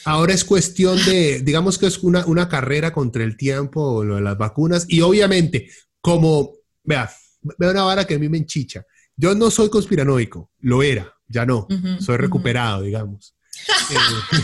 ahora 0.05 0.33
es 0.33 0.43
cuestión 0.43 0.97
de, 1.05 1.41
digamos 1.41 1.77
que 1.77 1.87
es 1.87 1.99
una, 1.99 2.25
una 2.25 2.47
carrera 2.47 2.93
contra 2.93 3.23
el 3.23 3.35
tiempo, 3.35 4.03
lo 4.03 4.15
de 4.15 4.21
las 4.21 4.37
vacunas. 4.37 4.85
Y 4.87 5.01
obviamente, 5.01 5.69
como, 6.01 6.53
vea, 6.83 7.11
vea 7.57 7.71
una 7.71 7.83
vara 7.83 8.05
que 8.05 8.15
a 8.15 8.19
mí 8.19 8.29
me 8.29 8.37
enchicha. 8.37 8.85
Yo 9.15 9.35
no 9.35 9.51
soy 9.51 9.69
conspiranoico, 9.69 10.51
lo 10.59 10.81
era, 10.81 11.13
ya 11.27 11.45
no. 11.45 11.67
soy 11.99 12.17
recuperado, 12.17 12.83
digamos. 12.83 13.35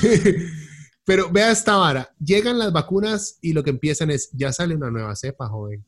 Eh, 0.04 0.48
pero 1.10 1.32
vea 1.32 1.50
esta 1.50 1.76
vara, 1.76 2.14
llegan 2.24 2.60
las 2.60 2.72
vacunas 2.72 3.40
y 3.42 3.54
lo 3.54 3.64
que 3.64 3.72
empiezan 3.72 4.12
es, 4.12 4.30
ya 4.32 4.54
sale 4.54 4.76
una 4.76 4.92
nueva 4.92 5.16
cepa, 5.16 5.48
joven 5.48 5.84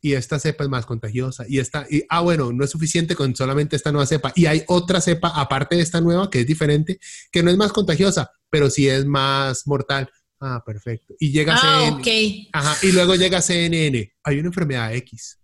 y 0.00 0.14
esta 0.14 0.40
cepa 0.40 0.64
es 0.64 0.68
más 0.68 0.84
contagiosa 0.84 1.44
y 1.48 1.60
esta, 1.60 1.86
y, 1.88 2.02
ah, 2.08 2.22
bueno, 2.22 2.52
no 2.52 2.64
es 2.64 2.70
suficiente 2.70 3.14
con 3.14 3.36
solamente 3.36 3.76
esta 3.76 3.92
nueva 3.92 4.04
cepa 4.04 4.32
y 4.34 4.46
hay 4.46 4.64
otra 4.66 5.00
cepa 5.00 5.28
aparte 5.28 5.76
de 5.76 5.82
esta 5.82 6.00
nueva 6.00 6.28
que 6.28 6.40
es 6.40 6.46
diferente, 6.48 6.98
que 7.30 7.44
no 7.44 7.52
es 7.52 7.56
más 7.56 7.72
contagiosa, 7.72 8.32
pero 8.50 8.68
sí 8.68 8.88
es 8.88 9.06
más 9.06 9.64
mortal. 9.68 10.10
Ah, 10.40 10.60
perfecto. 10.66 11.14
Y 11.20 11.30
llega 11.30 11.54
ah, 11.56 12.00
Ajá, 12.52 12.76
y 12.82 12.90
luego 12.90 13.14
llega 13.14 13.40
CNN. 13.40 14.12
Hay 14.24 14.38
una 14.40 14.48
enfermedad 14.48 14.92
X 14.92 15.38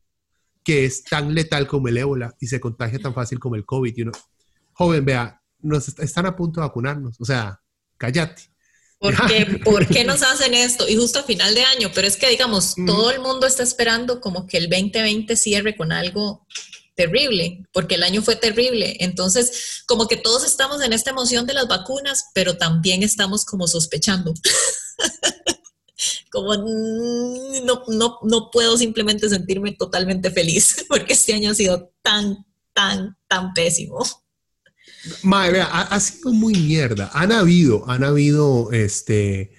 que 0.65 0.87
es 0.87 1.05
tan 1.05 1.33
letal 1.33 1.69
como 1.69 1.87
el 1.87 1.99
ébola 1.99 2.35
y 2.41 2.49
se 2.49 2.59
contagia 2.59 2.99
tan 2.99 3.15
fácil 3.15 3.39
como 3.39 3.55
el 3.55 3.65
COVID. 3.65 3.97
Y 3.97 4.03
uno, 4.03 4.13
joven, 4.73 5.05
vea, 5.05 5.41
nos 5.61 5.97
están 6.01 6.27
a 6.27 6.35
punto 6.35 6.61
de 6.61 6.67
vacunarnos. 6.67 7.21
O 7.21 7.25
sea, 7.25 7.61
cállate. 7.97 8.54
Porque, 9.05 9.61
¿Por 9.65 9.87
qué 9.87 10.03
nos 10.03 10.23
hacen 10.23 10.55
esto? 10.55 10.89
Y 10.89 10.97
justo 10.97 11.19
a 11.19 11.25
final 11.25 11.55
de 11.55 11.63
año, 11.63 11.91
pero 11.95 12.07
es 12.07 12.17
que 12.17 12.31
digamos, 12.31 12.75
todo 12.87 13.11
el 13.11 13.21
mundo 13.21 13.47
está 13.47 13.63
esperando 13.63 14.19
como 14.19 14.47
que 14.47 14.57
el 14.57 14.71
2020 14.71 15.37
cierre 15.37 15.77
con 15.77 15.93
algo 15.93 16.47
terrible, 16.95 17.67
porque 17.71 17.97
el 17.97 18.03
año 18.03 18.23
fue 18.23 18.37
terrible. 18.37 18.97
Entonces, 19.01 19.83
como 19.87 20.09
que 20.09 20.17
todos 20.17 20.43
estamos 20.43 20.81
en 20.81 20.95
esta 20.95 21.11
emoción 21.11 21.45
de 21.45 21.53
las 21.53 21.69
vacunas, 21.69 22.25
pero 22.33 22.57
también 22.57 23.03
estamos 23.03 23.45
como 23.45 23.67
sospechando. 23.67 24.33
como 26.33 26.55
mm, 26.55 27.67
no, 27.67 27.83
no, 27.89 28.19
no 28.23 28.51
puedo 28.51 28.79
simplemente 28.79 29.29
sentirme 29.29 29.73
totalmente 29.73 30.31
feliz, 30.31 30.83
porque 30.89 31.13
este 31.13 31.35
año 31.35 31.51
ha 31.51 31.55
sido 31.55 31.93
tan, 32.01 32.47
tan, 32.73 33.19
tan 33.29 33.53
pésimo. 33.53 33.99
Madre, 35.23 35.61
ha, 35.61 36.01
sido 36.01 36.33
muy 36.33 36.55
mierda. 36.55 37.11
Han 37.13 37.33
habido, 37.33 37.89
han 37.89 38.05
habido 38.05 38.73
este, 38.73 39.53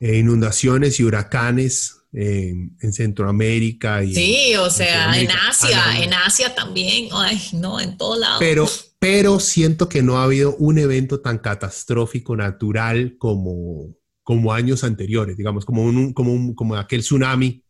eh, 0.00 0.18
inundaciones 0.18 0.98
y 1.00 1.04
huracanes 1.04 2.00
en 2.12 2.92
Centroamérica. 2.92 4.02
Y 4.02 4.14
sí, 4.14 4.56
o 4.56 4.70
sea, 4.70 5.18
en 5.18 5.30
Asia, 5.30 6.02
en 6.02 6.12
Asia 6.12 6.54
también. 6.54 7.08
Ay, 7.12 7.40
no, 7.52 7.80
en 7.80 7.96
todo 7.96 8.18
lado. 8.18 8.38
Pero, 8.40 8.68
pero 8.98 9.38
siento 9.38 9.88
que 9.88 10.02
no 10.02 10.18
ha 10.18 10.24
habido 10.24 10.56
un 10.56 10.78
evento 10.78 11.20
tan 11.20 11.38
catastrófico 11.38 12.36
natural 12.36 13.16
como, 13.18 13.94
como 14.22 14.52
años 14.52 14.82
anteriores, 14.82 15.36
digamos, 15.36 15.64
como, 15.64 15.84
un, 15.84 16.12
como, 16.12 16.54
como 16.54 16.76
aquel 16.76 17.00
tsunami. 17.00 17.64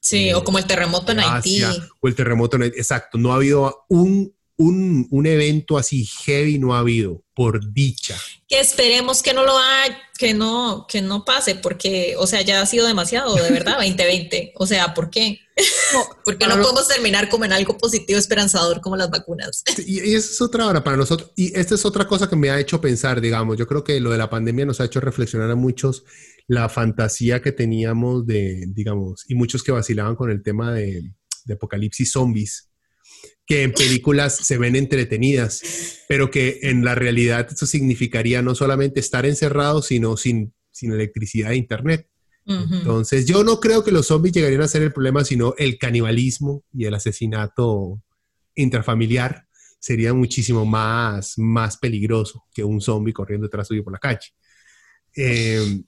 Sí, 0.00 0.32
o 0.32 0.44
como 0.44 0.58
el 0.58 0.66
terremoto 0.66 1.12
en 1.12 1.20
Haití. 1.20 1.62
O 2.00 2.08
el 2.08 2.14
terremoto 2.14 2.56
en 2.56 2.64
Haití. 2.64 2.78
Exacto, 2.78 3.18
no 3.18 3.32
ha 3.32 3.36
habido 3.36 3.86
un 3.88 4.35
un, 4.58 5.06
un, 5.10 5.26
evento 5.26 5.76
así 5.76 6.06
heavy 6.24 6.58
no 6.58 6.74
ha 6.74 6.78
habido, 6.78 7.22
por 7.34 7.72
dicha. 7.72 8.16
Que 8.48 8.58
esperemos 8.60 9.22
que 9.22 9.34
no 9.34 9.44
lo 9.44 9.56
haga, 9.56 9.98
que 10.18 10.32
no, 10.32 10.86
que 10.88 11.02
no 11.02 11.24
pase, 11.24 11.56
porque, 11.56 12.14
o 12.18 12.26
sea, 12.26 12.40
ya 12.40 12.62
ha 12.62 12.66
sido 12.66 12.86
demasiado, 12.86 13.34
de 13.34 13.50
verdad, 13.50 13.74
2020. 13.76 14.52
O 14.56 14.66
sea, 14.66 14.94
¿por 14.94 15.10
qué? 15.10 15.40
porque 16.24 16.46
no, 16.46 16.60
podemos 16.60 16.88
terminar 16.88 17.28
como 17.28 17.44
en 17.44 17.52
algo 17.52 17.76
positivo, 17.76 18.18
esperanzador, 18.18 18.80
como 18.80 18.96
las 18.96 19.10
vacunas. 19.10 19.62
Y, 19.86 20.00
y 20.00 20.14
esa 20.14 20.30
es 20.30 20.40
otra 20.40 20.66
hora 20.66 20.82
para 20.82 20.96
nosotros. 20.96 21.32
Y 21.36 21.58
esta 21.58 21.74
es 21.74 21.84
otra 21.84 22.06
cosa 22.06 22.28
que 22.28 22.36
me 22.36 22.50
ha 22.50 22.58
hecho 22.58 22.80
pensar, 22.80 23.20
digamos, 23.20 23.58
yo 23.58 23.66
creo 23.66 23.84
que 23.84 24.00
lo 24.00 24.10
de 24.10 24.18
la 24.18 24.30
pandemia 24.30 24.64
nos 24.64 24.80
ha 24.80 24.86
hecho 24.86 25.00
reflexionar 25.00 25.50
a 25.50 25.56
muchos 25.56 26.04
la 26.48 26.68
fantasía 26.68 27.42
que 27.42 27.52
teníamos 27.52 28.26
de, 28.26 28.64
digamos, 28.68 29.24
y 29.28 29.34
muchos 29.34 29.62
que 29.62 29.72
vacilaban 29.72 30.14
con 30.14 30.30
el 30.30 30.42
tema 30.42 30.72
de, 30.72 31.12
de 31.44 31.54
apocalipsis 31.54 32.12
zombies 32.12 32.70
que 33.46 33.62
en 33.62 33.72
películas 33.72 34.36
se 34.36 34.58
ven 34.58 34.74
entretenidas, 34.74 36.02
pero 36.08 36.30
que 36.30 36.58
en 36.62 36.84
la 36.84 36.94
realidad 36.94 37.46
eso 37.50 37.66
significaría 37.66 38.42
no 38.42 38.54
solamente 38.54 38.98
estar 39.00 39.24
encerrado, 39.24 39.82
sino 39.82 40.16
sin, 40.16 40.52
sin 40.72 40.92
electricidad 40.92 41.52
e 41.52 41.56
internet. 41.56 42.08
Entonces, 42.48 43.26
yo 43.26 43.42
no 43.42 43.58
creo 43.58 43.82
que 43.82 43.90
los 43.90 44.06
zombies 44.06 44.32
llegarían 44.32 44.62
a 44.62 44.68
ser 44.68 44.82
el 44.82 44.92
problema, 44.92 45.24
sino 45.24 45.54
el 45.58 45.78
canibalismo 45.78 46.62
y 46.72 46.84
el 46.84 46.94
asesinato 46.94 48.00
intrafamiliar 48.54 49.46
sería 49.80 50.14
muchísimo 50.14 50.64
más, 50.64 51.38
más 51.38 51.76
peligroso 51.76 52.44
que 52.54 52.62
un 52.62 52.80
zombie 52.80 53.12
corriendo 53.12 53.46
detrás 53.46 53.66
suyo 53.66 53.82
por 53.82 53.92
la 53.92 53.98
calle. 53.98 54.28
Eh, 55.16 55.82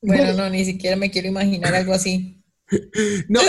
bueno, 0.00 0.32
no, 0.34 0.48
ni 0.48 0.64
siquiera 0.64 0.96
me 0.96 1.10
quiero 1.10 1.28
imaginar 1.28 1.74
algo 1.74 1.92
así. 1.92 2.37
No, 3.28 3.40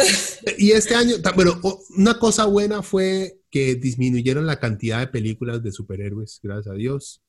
y 0.58 0.72
este 0.72 0.96
año, 0.96 1.16
bueno, 1.36 1.60
una 1.98 2.18
cosa 2.20 2.46
buena 2.46 2.82
fue 2.82 3.42
que 3.52 3.76
disminuyeron 3.76 4.46
la 4.46 4.60
cantidad 4.60 5.00
de 5.00 5.08
películas 5.08 5.62
de 5.64 5.72
superhéroes, 5.72 6.40
gracias 6.42 6.74
a 6.74 6.78
Dios. 6.78 7.22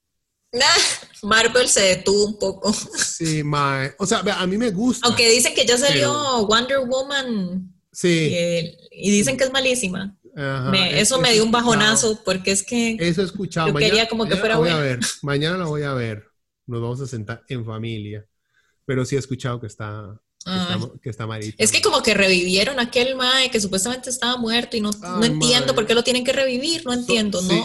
Marvel 1.23 1.69
se 1.69 1.83
detuvo 1.83 2.27
un 2.27 2.39
poco. 2.39 2.73
Sí, 2.73 3.43
mae. 3.43 3.95
O 3.99 4.07
sea, 4.07 4.19
a 4.21 4.47
mí 4.47 4.59
me 4.59 4.71
gusta. 4.71 5.07
Aunque 5.07 5.31
dicen 5.31 5.55
que 5.55 5.67
ya 5.67 5.79
salió 5.79 6.47
Wonder 6.47 6.81
Woman. 6.87 7.73
Sí. 7.93 8.31
Y, 8.91 9.11
dicen 9.11 9.37
que 9.37 9.45
es 9.45 9.53
malísima. 9.53 10.17
eso 10.93 11.21
me 11.21 11.33
dio 11.33 11.45
un 11.45 11.53
bajonazo 11.53 12.23
porque 12.25 12.53
es 12.53 12.63
que. 12.63 12.97
Eso 12.99 13.23
he 13.23 13.25
escuchado. 13.25 13.69
Yo 13.69 13.75
quería 13.75 14.09
como 14.09 14.27
que 14.27 14.37
fuera 14.37 14.57
voy 14.57 14.71
a 14.71 14.79
ver. 14.79 15.01
Mañana 15.23 15.57
la 15.57 15.67
voy 15.67 15.83
a 15.83 15.93
ver. 15.95 16.25
Nos 16.67 16.81
vamos 16.81 17.01
a 17.01 17.07
sentar 17.07 17.45
en 17.49 17.65
familia. 17.65 18.27
Pero 18.87 19.05
sí 19.05 19.17
he 19.17 19.19
escuchado 19.19 19.61
que 19.61 19.67
está, 19.67 20.21
que 21.03 21.11
está, 21.11 21.29
Es 21.59 21.71
que 21.71 21.83
como 21.83 22.03
que 22.03 22.15
revivieron 22.15 22.81
aquel 22.81 23.15
Mae 23.15 23.51
que 23.51 23.61
supuestamente 23.61 24.09
estaba 24.09 24.39
muerto 24.39 24.77
y 24.77 24.81
no, 24.81 24.91
no 24.91 25.25
entiendo 25.25 25.75
por 25.75 25.87
qué 25.87 25.95
lo 25.95 26.03
tienen 26.03 26.25
que 26.25 26.33
revivir, 26.33 26.85
no 26.87 26.95
entiendo, 26.95 27.43
no, 27.43 27.65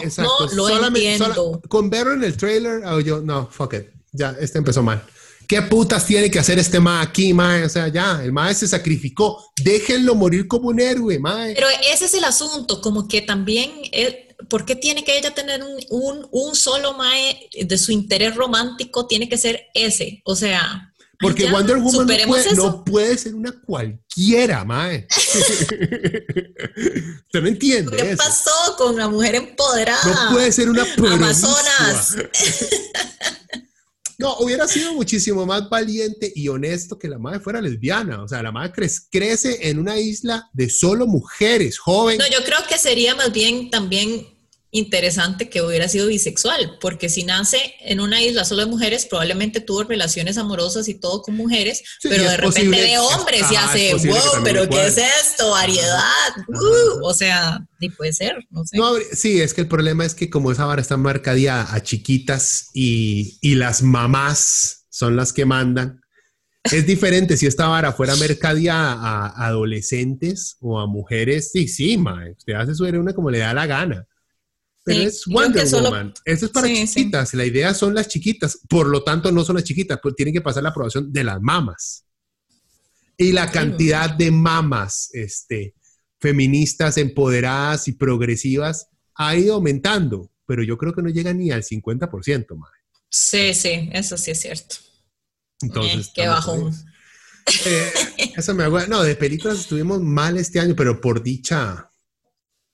no 0.54 0.68
lo 0.68 0.86
entiendo. 0.88 1.62
con 1.68 1.88
verlo 1.88 2.12
en 2.12 2.24
el 2.24 2.36
trailer, 2.36 2.84
oh, 2.84 3.00
yo, 3.00 3.22
no, 3.22 3.48
fuck 3.50 3.74
it, 3.74 3.86
ya, 4.12 4.36
este 4.38 4.58
empezó 4.58 4.82
mal. 4.82 5.02
¿Qué 5.48 5.62
putas 5.62 6.04
tiene 6.04 6.30
que 6.30 6.40
hacer 6.40 6.58
este 6.58 6.80
Mae 6.80 7.04
aquí, 7.04 7.32
Mae? 7.32 7.64
O 7.64 7.68
sea, 7.68 7.88
ya, 7.88 8.20
el 8.22 8.32
Mae 8.32 8.54
se 8.54 8.66
sacrificó, 8.66 9.52
déjenlo 9.62 10.14
morir 10.14 10.46
como 10.46 10.68
un 10.68 10.80
héroe, 10.80 11.18
Mae. 11.18 11.54
Pero 11.54 11.68
ese 11.92 12.06
es 12.06 12.14
el 12.14 12.24
asunto, 12.24 12.80
como 12.80 13.08
que 13.08 13.22
también... 13.22 13.70
¿Por 14.50 14.66
qué 14.66 14.76
tiene 14.76 15.02
que 15.02 15.16
ella 15.16 15.34
tener 15.34 15.62
un, 15.62 15.78
un, 15.88 16.28
un 16.30 16.54
solo 16.54 16.92
mae 16.92 17.48
de 17.58 17.78
su 17.78 17.90
interés 17.90 18.36
romántico? 18.36 19.06
Tiene 19.06 19.30
que 19.30 19.38
ser 19.38 19.62
ese. 19.72 20.20
O 20.26 20.36
sea, 20.36 20.92
porque 21.20 21.50
Wonder 21.50 21.78
Woman 21.78 22.06
no 22.54 22.84
puede, 22.84 23.16
ser 23.18 23.34
una 23.34 23.52
cualquiera, 23.52 24.64
mae. 24.64 25.06
Usted 27.26 27.40
no 27.40 27.48
entiende. 27.48 27.96
¿Qué 27.96 28.16
pasó 28.16 28.76
con 28.76 28.94
una 28.94 29.08
mujer 29.08 29.34
empoderada? 29.36 30.24
No 30.24 30.34
puede 30.34 30.52
ser 30.52 30.68
una 30.68 30.84
Amazonas. 30.96 32.16
No, 34.18 34.34
hubiera 34.38 34.66
sido 34.66 34.94
muchísimo 34.94 35.44
más 35.44 35.68
valiente 35.68 36.32
y 36.34 36.48
honesto 36.48 36.98
que 36.98 37.06
la 37.06 37.18
madre 37.18 37.38
fuera 37.40 37.60
lesbiana. 37.60 38.22
O 38.22 38.28
sea, 38.28 38.42
la 38.42 38.50
madre 38.50 38.72
crece 39.10 39.68
en 39.68 39.78
una 39.78 39.98
isla 39.98 40.48
de 40.54 40.70
solo 40.70 41.06
mujeres, 41.06 41.78
jóvenes. 41.78 42.26
No, 42.26 42.34
yo 42.34 42.42
creo 42.42 42.60
que 42.66 42.78
sería 42.78 43.14
más 43.14 43.30
bien 43.30 43.68
también 43.68 44.26
interesante 44.70 45.48
que 45.48 45.62
hubiera 45.62 45.88
sido 45.88 46.08
bisexual, 46.08 46.78
porque 46.80 47.08
si 47.08 47.24
nace 47.24 47.74
en 47.80 48.00
una 48.00 48.20
isla 48.20 48.44
solo 48.44 48.64
de 48.64 48.70
mujeres, 48.70 49.06
probablemente 49.06 49.60
tuvo 49.60 49.84
relaciones 49.84 50.38
amorosas 50.38 50.88
y 50.88 50.94
todo 50.94 51.22
con 51.22 51.36
mujeres, 51.36 51.82
pero 52.02 52.24
de 52.24 52.36
repente 52.36 52.80
de 52.80 52.98
hombres 52.98 53.44
y 53.50 53.56
hace, 53.56 53.94
wow, 53.94 54.42
pero 54.44 54.68
¿qué 54.68 54.86
es 54.86 54.98
esto? 54.98 55.50
Variedad, 55.50 56.30
uh, 56.48 57.04
o 57.04 57.14
sea, 57.14 57.66
ni 57.80 57.88
puede 57.90 58.12
ser, 58.12 58.36
no 58.50 58.64
sé. 58.64 58.78
sí, 59.12 59.40
es 59.40 59.54
que 59.54 59.62
el 59.62 59.68
problema 59.68 60.04
es 60.04 60.14
que 60.14 60.28
como 60.28 60.52
esa 60.52 60.64
vara 60.64 60.82
está 60.82 60.96
marcada 60.96 61.72
a 61.72 61.82
chiquitas 61.82 62.70
y, 62.74 63.38
y 63.40 63.54
las 63.54 63.82
mamás 63.82 64.86
son 64.90 65.16
las 65.16 65.32
que 65.32 65.44
mandan, 65.44 66.00
es 66.72 66.86
diferente 66.86 67.36
si 67.36 67.46
esta 67.46 67.68
vara 67.68 67.92
fuera 67.92 68.16
mercadía 68.16 68.74
a 68.74 69.46
adolescentes 69.46 70.56
o 70.60 70.80
a 70.80 70.86
mujeres. 70.86 71.52
Sí, 71.52 71.68
sí, 71.68 71.96
ma, 71.96 72.24
usted 72.36 72.54
hace 72.54 72.74
su 72.74 72.84
una 72.84 73.14
como 73.14 73.30
le 73.30 73.38
da 73.38 73.54
la 73.54 73.66
gana. 73.66 74.06
Pero 74.86 75.02
es 75.02 75.26
Wonder 75.26 75.68
Woman. 75.68 76.14
Eso 76.24 76.46
es 76.46 76.52
para 76.52 76.68
chiquitas. 76.68 77.34
La 77.34 77.44
idea 77.44 77.74
son 77.74 77.92
las 77.92 78.06
chiquitas. 78.06 78.60
Por 78.68 78.86
lo 78.86 79.02
tanto, 79.02 79.32
no 79.32 79.44
son 79.44 79.56
las 79.56 79.64
chiquitas, 79.64 79.98
pues 80.00 80.14
tienen 80.14 80.32
que 80.32 80.40
pasar 80.40 80.62
la 80.62 80.68
aprobación 80.68 81.12
de 81.12 81.24
las 81.24 81.42
mamas. 81.42 82.04
Y 83.18 83.32
la 83.32 83.50
cantidad 83.50 84.08
de 84.08 84.30
mamas 84.30 85.10
este, 85.12 85.74
feministas, 86.20 86.98
empoderadas 86.98 87.88
y 87.88 87.92
progresivas 87.94 88.88
ha 89.16 89.34
ido 89.34 89.54
aumentando, 89.54 90.30
pero 90.46 90.62
yo 90.62 90.78
creo 90.78 90.92
que 90.92 91.02
no 91.02 91.08
llega 91.08 91.32
ni 91.32 91.50
al 91.50 91.64
50%, 91.64 92.56
madre. 92.56 92.78
Sí, 93.08 93.54
sí, 93.54 93.90
eso 93.92 94.16
sí 94.16 94.30
es 94.30 94.40
cierto. 94.40 94.76
Entonces, 95.62 96.06
eh, 96.06 96.10
qué 96.14 96.28
bajón. 96.28 96.72
Eh, 97.66 97.92
eso 98.36 98.54
me 98.54 98.62
acuerdo. 98.62 98.86
No, 98.86 99.02
de 99.02 99.16
películas 99.16 99.58
estuvimos 99.58 100.00
mal 100.00 100.36
este 100.36 100.60
año, 100.60 100.76
pero 100.76 101.00
por 101.00 101.24
dicha, 101.24 101.90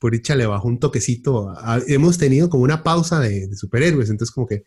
por 0.02 0.10
dicha 0.10 0.34
le 0.34 0.46
bajó 0.46 0.66
un 0.66 0.80
toquecito. 0.80 1.54
hemos 1.86 2.18
tenido 2.18 2.50
como 2.50 2.64
una 2.64 2.82
pausa 2.82 3.20
de, 3.20 3.54
superhéroes, 3.54 4.10
entonces 4.10 4.34
como 4.34 4.48
que... 4.48 4.64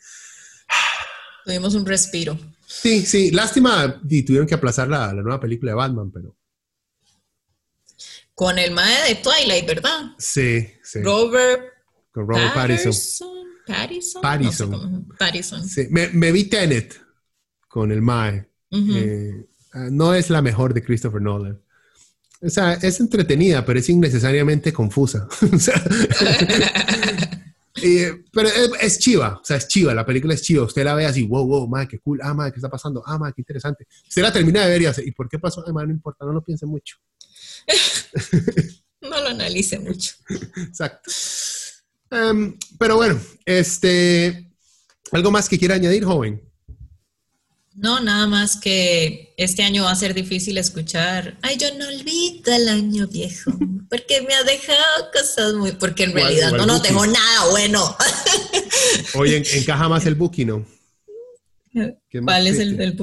Tuvimos 1.44 1.76
un 1.76 1.86
respiro. 1.86 2.40
Sí, 2.66 3.06
sí, 3.06 3.32
lástima 3.32 4.02
y 4.10 4.24
tuvieron 4.24 4.48
que 4.48 4.56
aplazar 4.56 4.88
la, 4.88 5.12
nueva 5.12 5.42
película 5.42 5.74
de 5.74 5.76
Batman, 5.76 6.10
pero... 6.10 6.38
Con 8.34 8.58
el 8.58 8.72
mae 8.72 9.10
de 9.10 9.16
Twilight, 9.16 9.68
¿verdad? 9.68 10.12
Sí, 10.18 10.70
sí. 10.82 11.02
Robert... 11.02 11.64
Con 12.14 12.30
Robert 12.30 12.54
Pattinson. 12.54 12.94
Pattinson. 13.68 14.22
Pattinson. 14.22 15.08
Pattinson. 15.20 15.68
Sí, 15.68 15.88
me, 15.90 16.32
vi 16.32 16.46
Tenet 16.46 16.98
con 17.68 17.92
el 17.92 18.02
mae. 18.02 18.50
Eh, 18.72 19.50
ah, 19.74 19.90
no 19.92 20.14
es 20.14 20.30
la 20.30 20.42
mejor 20.42 20.74
de 20.74 20.82
Christopher 20.82 21.22
Nolan. 21.22 21.62
O 22.42 22.50
sea, 22.50 22.74
es 22.74 23.00
entretenida, 23.00 23.66
pero 23.66 23.80
es 23.80 23.90
innecesariamente 23.90 24.74
confusa. 24.74 25.28
pero 28.32 28.50
es, 28.80 29.00
chiva, 29.00 29.40
o 29.42 29.46
sea, 29.46 29.58
es 29.58 29.68
chiva, 29.68 29.94
la 29.94 30.06
película 30.06 30.34
es 30.34 30.42
chiva. 30.42 30.64
Usted 30.64 30.84
la 30.84 30.96
ve 30.96 31.06
así, 31.06 31.24
wow, 31.24 31.46
wow, 31.46 31.68
madre, 31.68 31.90
qué 31.90 32.00
cool, 32.00 32.20
ah, 32.24 32.34
madre, 32.34 32.54
¿qué 32.54 32.60
está 32.60 32.70
pasando? 32.70 33.04
Ah, 33.06 33.18
madre, 33.18 33.34
qué 33.36 33.42
interesante. 33.42 33.88
Usted 34.08 34.22
la 34.22 34.32
termina 34.32 34.64
de 34.64 34.70
ver 34.70 34.82
y 34.82 34.86
hace, 34.86 35.04
¿y 35.06 35.12
por 35.12 35.30
qué 35.30 35.40
pasó? 35.40 35.64
Madre, 35.74 35.88
no 35.88 35.94
importa, 35.94 36.26
no 36.26 36.34
lo 36.34 36.44
piense 36.44 36.66
mucho. 36.66 36.98
no 39.02 39.22
lo 39.22 39.28
analice 39.28 39.80
mucho. 39.80 40.16
Exacto. 40.58 41.12
Em, 42.12 42.58
pero 42.78 42.96
bueno, 42.96 43.20
este, 43.46 44.52
¿algo 45.12 45.32
más 45.32 45.50
que 45.50 45.60
quiera 45.60 45.76
añadir, 45.76 46.06
joven? 46.06 46.42
No, 47.76 48.00
nada 48.00 48.26
más 48.26 48.56
que 48.56 49.34
este 49.36 49.64
año 49.64 49.84
va 49.84 49.92
a 49.92 49.96
ser 49.96 50.14
difícil 50.14 50.58
escuchar, 50.58 51.38
ay, 51.42 51.58
yo 51.58 51.68
no 51.78 51.86
olvido 51.88 52.56
el 52.56 52.70
año 52.70 53.06
viejo, 53.08 53.52
porque 53.90 54.22
me 54.22 54.34
ha 54.34 54.44
dejado 54.44 55.12
cosas 55.14 55.54
muy, 55.56 55.74
porque 55.74 56.06
en 56.06 56.14
realidad 56.14 56.54
no 56.54 56.66
nos 56.66 56.82
dejó 56.82 57.06
nada 57.06 57.50
bueno. 57.52 57.98
Oye, 59.16 59.44
encaja 59.58 59.90
más 59.90 60.06
el 60.06 60.16
Buki, 60.16 60.46
¿no? 60.46 60.66
¿Cuál 62.24 62.48
es 62.48 62.60
el, 62.60 62.98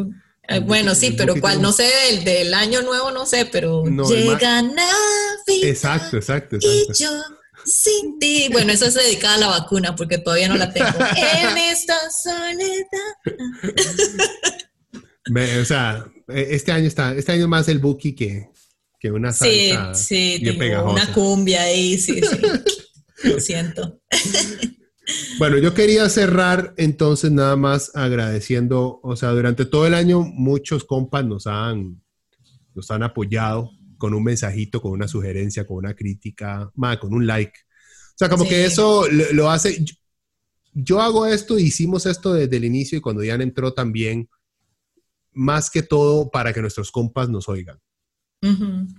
ah, 0.48 0.60
Bueno, 0.60 0.94
sí, 0.94 1.14
pero 1.18 1.34
cuál, 1.38 1.60
no 1.60 1.70
sé, 1.72 1.90
el 2.08 2.24
del 2.24 2.54
año 2.54 2.80
nuevo 2.80 3.10
no 3.10 3.26
sé, 3.26 3.44
pero 3.44 3.84
llega 3.84 4.62
Navidad. 4.62 5.64
Exacto, 5.64 6.16
exacto, 6.16 6.56
exacto. 6.56 6.92
Y 6.98 7.02
yo 7.02 7.10
sin 7.64 8.18
ti. 8.18 8.48
Bueno, 8.50 8.72
eso 8.72 8.86
es 8.86 8.94
dedicado 8.94 9.34
a 9.34 9.38
la 9.38 9.46
vacuna 9.48 9.94
porque 9.96 10.18
todavía 10.18 10.48
no 10.48 10.56
la 10.56 10.72
tengo. 10.72 10.88
en 11.16 11.58
esta 11.58 11.94
soledad. 12.10 12.86
o 15.30 15.64
sea, 15.64 16.06
e, 16.28 16.48
este 16.50 16.72
año 16.72 16.86
está, 16.86 17.14
este 17.14 17.32
año 17.32 17.48
más 17.48 17.68
el 17.68 17.78
Buki 17.78 18.14
que, 18.14 18.48
que 18.98 19.10
una 19.10 19.32
salsa. 19.32 19.94
Sí, 19.94 20.38
sí, 20.38 20.58
una 20.84 21.12
cumbia 21.12 21.62
ahí, 21.62 21.98
sí, 21.98 22.20
sí. 22.20 22.38
Lo 23.28 23.40
siento. 23.40 24.00
Bueno, 25.38 25.58
yo 25.58 25.74
quería 25.74 26.08
cerrar 26.08 26.74
entonces 26.76 27.32
nada 27.32 27.56
más 27.56 27.90
agradeciendo, 27.94 29.00
o 29.02 29.16
sea, 29.16 29.30
durante 29.30 29.64
todo 29.64 29.86
el 29.86 29.94
año 29.94 30.22
muchos 30.22 30.84
compas 30.84 31.24
nos 31.24 31.46
han, 31.46 32.00
nos 32.74 32.90
han 32.90 33.02
apoyado 33.02 33.70
con 33.98 34.14
un 34.14 34.24
mensajito, 34.24 34.80
con 34.80 34.92
una 34.92 35.08
sugerencia, 35.08 35.66
con 35.66 35.78
una 35.78 35.94
crítica, 35.94 36.70
más, 36.74 36.98
con 36.98 37.14
un 37.14 37.26
like. 37.26 37.52
O 37.52 38.14
sea, 38.16 38.28
como 38.28 38.48
que 38.48 38.64
eso 38.64 39.06
lo, 39.08 39.50
hace. 39.50 39.84
Yo, 40.72 41.00
hago 41.00 41.26
esto, 41.26 41.58
hicimos 41.58 42.06
esto 42.06 42.34
desde 42.34 42.56
el 42.56 42.64
inicio 42.64 42.98
y 42.98 43.00
cuando 43.00 43.22
Diana 43.22 43.42
entró 43.42 43.72
también, 43.74 44.28
más 45.32 45.70
que 45.70 45.82
todo 45.82 46.30
para 46.30 46.52
que 46.52 46.60
nuestros 46.60 46.90
compas 46.90 47.28
nos 47.28 47.48
oigan. 47.48 47.78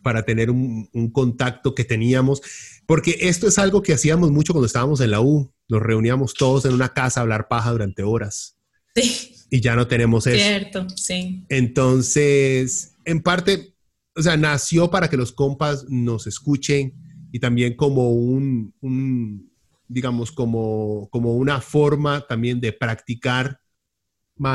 Para 0.03 0.23
tener 0.23 0.49
un, 0.49 0.87
contacto 1.11 1.75
que 1.75 1.83
teníamos, 1.83 2.41
porque 2.85 3.17
esto 3.19 3.45
es 3.45 3.59
algo 3.59 3.81
que 3.81 3.93
hacíamos 3.93 4.31
mucho 4.31 4.53
cuando 4.53 4.67
estábamos 4.67 5.01
en 5.01 5.11
la 5.11 5.19
U. 5.19 5.53
Nos 5.67 5.81
reuníamos 5.81 6.33
todos 6.33 6.63
en 6.63 6.73
una 6.73 6.93
casa 6.93 7.19
a 7.19 7.23
hablar 7.23 7.49
paja 7.49 7.71
durante 7.71 8.03
horas. 8.03 8.57
Sí. 8.95 9.35
Y 9.49 9.59
ya 9.59 9.75
no 9.75 9.87
tenemos 9.87 10.27
eso. 10.27 10.37
Cierto, 10.37 10.87
sí. 10.95 11.43
Entonces, 11.49 12.95
en 13.03 13.21
parte, 13.21 13.75
o 14.15 14.21
sea, 14.21 14.37
nació 14.37 14.89
para 14.89 15.09
que 15.09 15.17
los 15.17 15.33
compas 15.33 15.85
nos 15.89 16.25
escuchen 16.25 16.93
y 17.33 17.39
también 17.39 17.75
como 17.75 18.11
un, 18.11 19.51
digamos, 19.89 20.31
como, 20.31 21.09
como 21.11 21.35
una 21.35 21.59
forma 21.59 22.25
también 22.27 22.61
de 22.61 22.71
practicar 22.71 23.59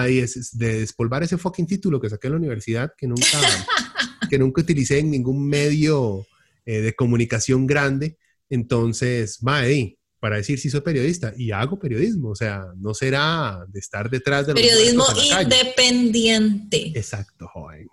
es 0.08 0.56
de 0.56 0.80
despolvar 0.80 1.22
ese 1.22 1.38
fucking 1.38 1.66
título 1.66 2.00
que 2.00 2.10
saqué 2.10 2.28
en 2.28 2.34
la 2.34 2.38
universidad 2.38 2.92
que 2.96 3.06
nunca, 3.06 3.38
que 4.30 4.38
nunca 4.38 4.62
utilicé 4.62 4.98
en 4.98 5.10
ningún 5.10 5.48
medio 5.48 6.26
eh, 6.66 6.80
de 6.80 6.94
comunicación 6.94 7.66
grande. 7.66 8.16
Entonces, 8.50 9.42
mae, 9.42 9.98
para 10.20 10.36
decir 10.36 10.58
si 10.58 10.70
soy 10.70 10.80
periodista 10.80 11.32
y 11.36 11.52
hago 11.52 11.78
periodismo, 11.78 12.30
o 12.30 12.36
sea, 12.36 12.66
no 12.76 12.94
será 12.94 13.64
de 13.68 13.78
estar 13.78 14.10
detrás 14.10 14.46
de 14.46 14.54
los 14.54 14.62
Periodismo 14.62 15.04
independiente. 15.40 16.92
Exacto, 16.94 17.48
joven. 17.48 17.86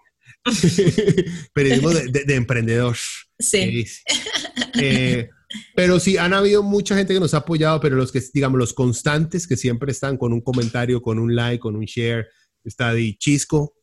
periodismo 1.54 1.90
de, 1.90 2.24
de, 2.24 2.36
emprendedor. 2.36 2.96
Sí. 3.40 3.86
Eh, 4.76 5.30
pero 5.76 6.00
sí, 6.00 6.18
han 6.18 6.34
habido 6.34 6.64
mucha 6.64 6.96
gente 6.96 7.14
que 7.14 7.20
nos 7.20 7.34
ha 7.34 7.38
apoyado, 7.38 7.80
pero 7.80 7.96
los 7.96 8.12
que, 8.12 8.22
digamos, 8.34 8.60
los 8.60 8.74
constantes 8.74 9.48
que 9.48 9.58
siempre 9.58 9.92
están 9.92 10.18
con 10.18 10.34
un 10.34 10.42
comentario, 10.42 11.02
con 11.02 11.20
un 11.20 11.36
like, 11.36 11.60
con 11.60 11.76
un 11.76 11.86
share, 11.86 12.28
está 12.64 12.94
de 12.94 13.16
Chisco, 13.18 13.76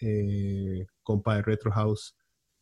eh, 0.00 0.86
compa 1.02 1.36
de 1.36 1.42
Retro 1.42 1.70
House, 1.72 2.16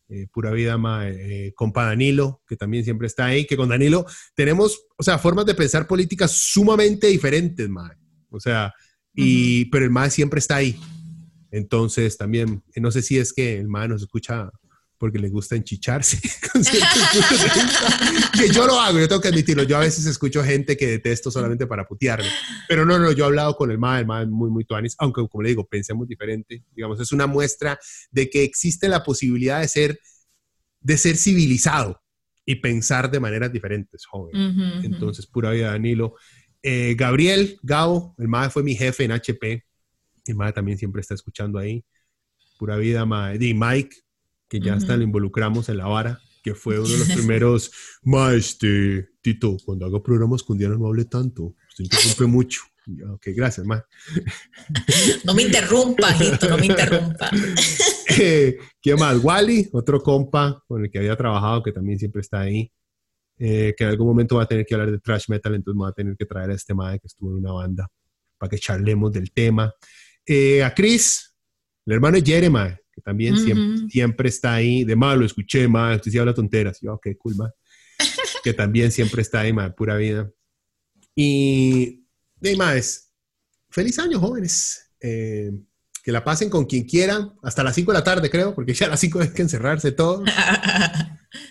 eh, 0.09 0.27
Pura 0.31 0.51
Vida, 0.51 0.77
eh, 1.05 1.53
compa 1.55 1.85
Danilo, 1.85 2.41
que 2.47 2.55
también 2.55 2.83
siempre 2.83 3.07
está 3.07 3.27
ahí, 3.27 3.45
que 3.45 3.55
con 3.55 3.69
Danilo 3.69 4.05
tenemos, 4.33 4.87
o 4.97 5.03
sea, 5.03 5.19
formas 5.19 5.45
de 5.45 5.55
pensar 5.55 5.87
políticas 5.87 6.31
sumamente 6.31 7.07
diferentes, 7.07 7.69
ma. 7.69 7.95
O 8.29 8.39
sea, 8.39 8.73
y, 9.13 9.65
pero 9.65 9.85
el 9.85 9.91
MAE 9.91 10.09
siempre 10.09 10.39
está 10.39 10.57
ahí. 10.57 10.79
Entonces, 11.51 12.17
también, 12.17 12.63
no 12.75 12.91
sé 12.91 13.01
si 13.01 13.17
es 13.17 13.33
que 13.33 13.57
el 13.59 13.67
MAE 13.67 13.87
nos 13.87 14.01
escucha 14.01 14.49
porque 14.99 15.17
le 15.17 15.29
gusta 15.29 15.55
enchicharse 15.55 16.19
que 18.37 18.49
yo 18.49 18.67
lo 18.67 18.79
hago, 18.79 18.99
yo 18.99 19.07
tengo 19.07 19.21
que 19.21 19.29
admitirlo. 19.29 19.63
Yo 19.63 19.77
a 19.77 19.79
veces 19.79 20.05
escucho 20.05 20.43
gente 20.43 20.75
que 20.75 20.87
detesto 20.87 21.31
solamente 21.31 21.65
para 21.65 21.87
putearme. 21.87 22.27
Pero 22.67 22.85
no, 22.85 22.99
no, 22.99 23.11
yo 23.13 23.23
he 23.23 23.27
hablado 23.27 23.55
con 23.55 23.71
el 23.71 23.77
MAE, 23.77 24.01
el 24.01 24.05
MAE 24.05 24.25
muy, 24.25 24.49
muy 24.49 24.65
tuanis, 24.65 24.95
aunque 24.99 25.25
como 25.29 25.41
le 25.41 25.49
digo, 25.49 25.65
pensemos 25.65 26.05
diferente. 26.05 26.65
Digamos, 26.75 26.99
es 26.99 27.13
una 27.13 27.27
muestra 27.27 27.79
de 28.11 28.29
que 28.29 28.43
existe 28.43 28.89
la 28.89 29.03
posibilidad 29.03 29.61
de 29.61 29.69
ser, 29.69 29.99
de 30.81 30.97
ser 30.97 31.15
civilizado 31.15 32.01
y 32.45 32.55
pensar 32.55 33.09
de 33.09 33.21
maneras 33.21 33.53
diferentes, 33.53 34.05
joven. 34.05 34.83
Entonces, 34.83 35.27
pura 35.27 35.51
vida, 35.51 35.71
Danilo. 35.71 36.15
Eh, 36.61 36.95
Gabriel 36.97 37.57
Gabo, 37.63 38.15
el 38.17 38.27
MAE 38.27 38.49
fue 38.49 38.63
mi 38.63 38.75
jefe 38.75 39.05
en 39.05 39.13
HP. 39.13 39.63
El 40.25 40.35
MAE 40.35 40.51
también 40.51 40.77
siempre 40.77 40.99
está 40.99 41.13
escuchando 41.13 41.57
ahí. 41.57 41.85
Pura 42.57 42.75
vida, 42.75 43.05
MAE. 43.05 43.37
Y 43.39 43.53
Mike, 43.53 43.95
que 44.49 44.59
ya 44.59 44.73
hasta 44.73 44.97
lo 44.97 45.03
involucramos 45.03 45.69
en 45.69 45.77
la 45.77 45.87
vara, 45.87 46.19
que 46.43 46.55
fue 46.55 46.79
uno 46.79 46.89
de 46.89 46.97
los 46.97 47.09
primeros, 47.09 47.71
ma, 48.03 48.33
este, 48.33 49.09
Tito, 49.21 49.57
cuando 49.63 49.85
hago 49.85 50.01
programas 50.01 50.43
con 50.43 50.57
Diana 50.57 50.75
no 50.75 50.87
hable 50.87 51.05
tanto, 51.05 51.55
usted 51.69 51.83
interrumpe 51.85 52.25
mucho. 52.25 52.61
ok, 53.13 53.27
gracias, 53.35 53.65
ma. 53.65 53.85
No 55.23 55.33
me 55.33 55.43
interrumpa, 55.43 56.17
Tito, 56.17 56.49
no 56.49 56.57
me 56.57 56.65
interrumpa. 56.65 57.29
eh, 58.19 58.57
¿Quién 58.81 58.97
más? 58.97 59.23
Wally, 59.23 59.69
otro 59.73 60.01
compa 60.01 60.63
con 60.67 60.83
el 60.83 60.91
que 60.91 60.97
había 60.97 61.15
trabajado, 61.15 61.61
que 61.61 61.71
también 61.71 61.99
siempre 61.99 62.21
está 62.21 62.41
ahí, 62.41 62.71
eh, 63.37 63.75
que 63.77 63.83
en 63.83 63.91
algún 63.91 64.07
momento 64.07 64.37
va 64.37 64.43
a 64.43 64.47
tener 64.47 64.65
que 64.65 64.73
hablar 64.73 64.91
de 64.91 64.99
thrash 64.99 65.29
metal, 65.29 65.53
entonces 65.53 65.77
me 65.77 65.83
va 65.83 65.89
a 65.89 65.93
tener 65.93 66.15
que 66.17 66.25
traer 66.25 66.49
a 66.49 66.55
este 66.55 66.73
madre 66.73 66.99
que 66.99 67.07
estuvo 67.07 67.31
en 67.31 67.37
una 67.37 67.51
banda 67.51 67.87
para 68.37 68.49
que 68.49 68.57
charlemos 68.57 69.11
del 69.11 69.31
tema. 69.31 69.71
Eh, 70.25 70.63
a 70.63 70.73
Chris, 70.73 71.35
el 71.85 71.93
hermano 71.93 72.17
de 72.17 72.23
Jeremiah, 72.23 72.79
también 73.01 73.37
siempre, 73.37 73.89
siempre, 73.89 74.29
está 74.29 74.53
ahí, 74.55 74.83
de 74.83 74.95
malo, 74.95 75.25
escuché, 75.25 75.67
mal, 75.67 75.95
usted 75.95 76.11
sí 76.11 76.17
habla 76.17 76.33
tonteras, 76.33 76.79
yo, 76.81 76.93
ok, 76.93 77.07
cool, 77.17 77.35
man. 77.35 77.51
que 78.43 78.53
también 78.53 78.91
siempre 78.91 79.21
está 79.21 79.41
ahí, 79.41 79.53
man, 79.53 79.73
pura 79.75 79.95
vida. 79.97 80.29
Y, 81.15 82.05
de 82.37 82.55
más, 82.55 83.11
feliz 83.69 83.99
año, 83.99 84.19
jóvenes. 84.19 84.91
Eh, 85.01 85.51
que 86.03 86.11
la 86.11 86.23
pasen 86.23 86.49
con 86.49 86.65
quien 86.65 86.85
quieran, 86.85 87.33
hasta 87.43 87.63
las 87.63 87.75
5 87.75 87.91
de 87.91 87.97
la 87.97 88.03
tarde, 88.03 88.29
creo, 88.29 88.55
porque 88.55 88.73
ya 88.73 88.87
a 88.87 88.89
las 88.89 88.99
5 88.99 89.19
hay 89.19 89.29
que 89.29 89.41
encerrarse 89.41 89.91
todo. 89.91 90.23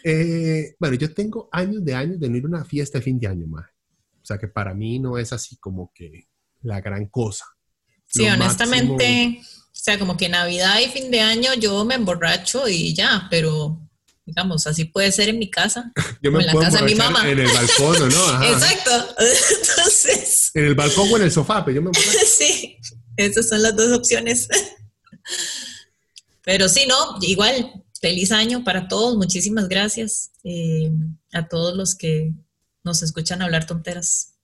Eh, 0.02 0.74
bueno, 0.80 0.96
yo 0.96 1.14
tengo 1.14 1.48
años 1.52 1.84
de 1.84 1.94
años 1.94 2.18
de 2.18 2.28
no 2.28 2.36
ir 2.36 2.44
a 2.44 2.48
una 2.48 2.64
fiesta 2.64 2.98
de 2.98 3.04
fin 3.04 3.18
de 3.20 3.28
año, 3.28 3.46
más. 3.46 3.66
O 4.20 4.24
sea 4.24 4.36
que 4.36 4.48
para 4.48 4.74
mí 4.74 4.98
no 4.98 5.18
es 5.18 5.32
así 5.32 5.56
como 5.58 5.92
que 5.94 6.28
la 6.62 6.80
gran 6.80 7.06
cosa. 7.06 7.44
Sí, 8.04 8.26
honestamente. 8.26 9.40
O 9.78 9.80
sea, 9.80 9.96
como 9.96 10.16
que 10.16 10.28
Navidad 10.28 10.80
y 10.80 10.88
fin 10.88 11.08
de 11.08 11.20
año 11.20 11.54
yo 11.54 11.84
me 11.84 11.94
emborracho 11.94 12.66
y 12.66 12.94
ya, 12.94 13.28
pero 13.30 13.78
digamos, 14.26 14.66
así 14.66 14.86
puede 14.86 15.12
ser 15.12 15.28
en 15.28 15.38
mi 15.38 15.48
casa. 15.48 15.92
Yo 16.20 16.32
me 16.32 16.40
en 16.40 16.46
la 16.46 16.52
casa 16.52 16.78
de 16.78 16.84
mi 16.84 16.94
mamá. 16.96 17.26
En 17.30 17.38
el 17.38 17.46
balcón, 17.46 18.08
¿no? 18.08 18.44
Exacto. 18.52 18.90
Entonces. 19.18 20.50
En 20.52 20.64
el 20.64 20.74
balcón 20.74 21.08
o 21.10 21.16
en 21.16 21.22
el 21.22 21.30
sofá, 21.30 21.64
pero 21.64 21.76
yo 21.76 21.82
me 21.82 21.88
emborracho. 21.90 22.18
Sí, 22.26 22.76
esas 23.16 23.48
son 23.48 23.62
las 23.62 23.76
dos 23.76 23.96
opciones. 23.96 24.48
Pero 26.42 26.68
sí, 26.68 26.84
no, 26.86 27.18
igual, 27.22 27.84
feliz 28.00 28.32
año 28.32 28.64
para 28.64 28.88
todos, 28.88 29.16
muchísimas 29.16 29.68
gracias 29.68 30.32
eh, 30.42 30.90
a 31.32 31.46
todos 31.46 31.76
los 31.76 31.94
que 31.94 32.32
nos 32.82 33.02
escuchan 33.02 33.42
hablar 33.42 33.66
tonteras. 33.66 34.34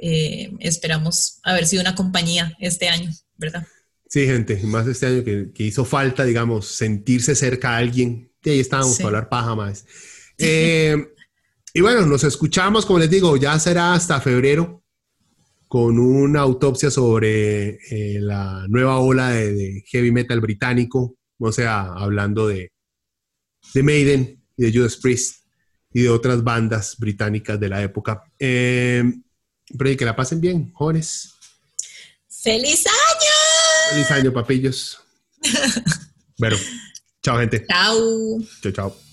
Eh, 0.00 0.50
esperamos 0.60 1.40
haber 1.42 1.66
sido 1.66 1.82
una 1.82 1.94
compañía 1.94 2.56
este 2.58 2.88
año, 2.88 3.12
¿verdad? 3.36 3.66
Sí, 4.08 4.26
gente, 4.26 4.58
más 4.64 4.86
este 4.86 5.06
año 5.06 5.22
que, 5.22 5.52
hizo 5.58 5.84
falta, 5.84 6.24
digamos, 6.24 6.66
sentirse 6.66 7.34
cerca 7.34 7.74
a 7.74 7.76
alguien. 7.76 8.32
Y 8.42 8.50
ahí 8.50 8.60
estábamos 8.60 8.96
para 8.96 9.08
hablar 9.08 9.28
paja 9.28 9.54
más. 9.54 9.84
Eh, 10.40 10.96
y 11.74 11.80
bueno, 11.80 12.06
nos 12.06 12.22
escuchamos, 12.22 12.86
como 12.86 13.00
les 13.00 13.10
digo, 13.10 13.36
ya 13.36 13.58
será 13.58 13.94
hasta 13.94 14.20
febrero 14.20 14.84
con 15.66 15.98
una 15.98 16.40
autopsia 16.40 16.92
sobre 16.92 17.70
eh, 17.90 18.20
la 18.20 18.64
nueva 18.68 19.00
ola 19.00 19.30
de, 19.30 19.82
heavy 19.86 20.12
metal 20.12 20.40
británico, 20.40 21.16
o 21.38 21.50
sea, 21.50 21.92
hablando 21.92 22.46
de, 22.46 22.70
de 23.74 23.82
Maiden 23.82 24.40
y 24.56 24.64
de 24.64 24.72
Judas 24.72 24.96
Priest 24.96 25.44
y 25.92 26.02
de 26.02 26.08
otras 26.08 26.44
bandas 26.44 26.96
británicas 26.98 27.58
de 27.58 27.68
la 27.68 27.82
época. 27.82 28.22
Eh, 28.38 29.02
pero 29.76 29.96
que 29.96 30.04
la 30.04 30.16
pasen 30.16 30.40
bien, 30.40 30.72
jóvenes. 30.72 31.34
¡Feliz 32.28 32.86
año! 32.86 33.07
Feliz 33.90 34.10
año, 34.10 34.32
papillos. 34.32 34.98
bueno, 36.38 36.56
chao, 37.22 37.38
gente. 37.38 37.66
Chao. 37.66 38.40
Chao, 38.62 38.72
chao. 38.72 39.07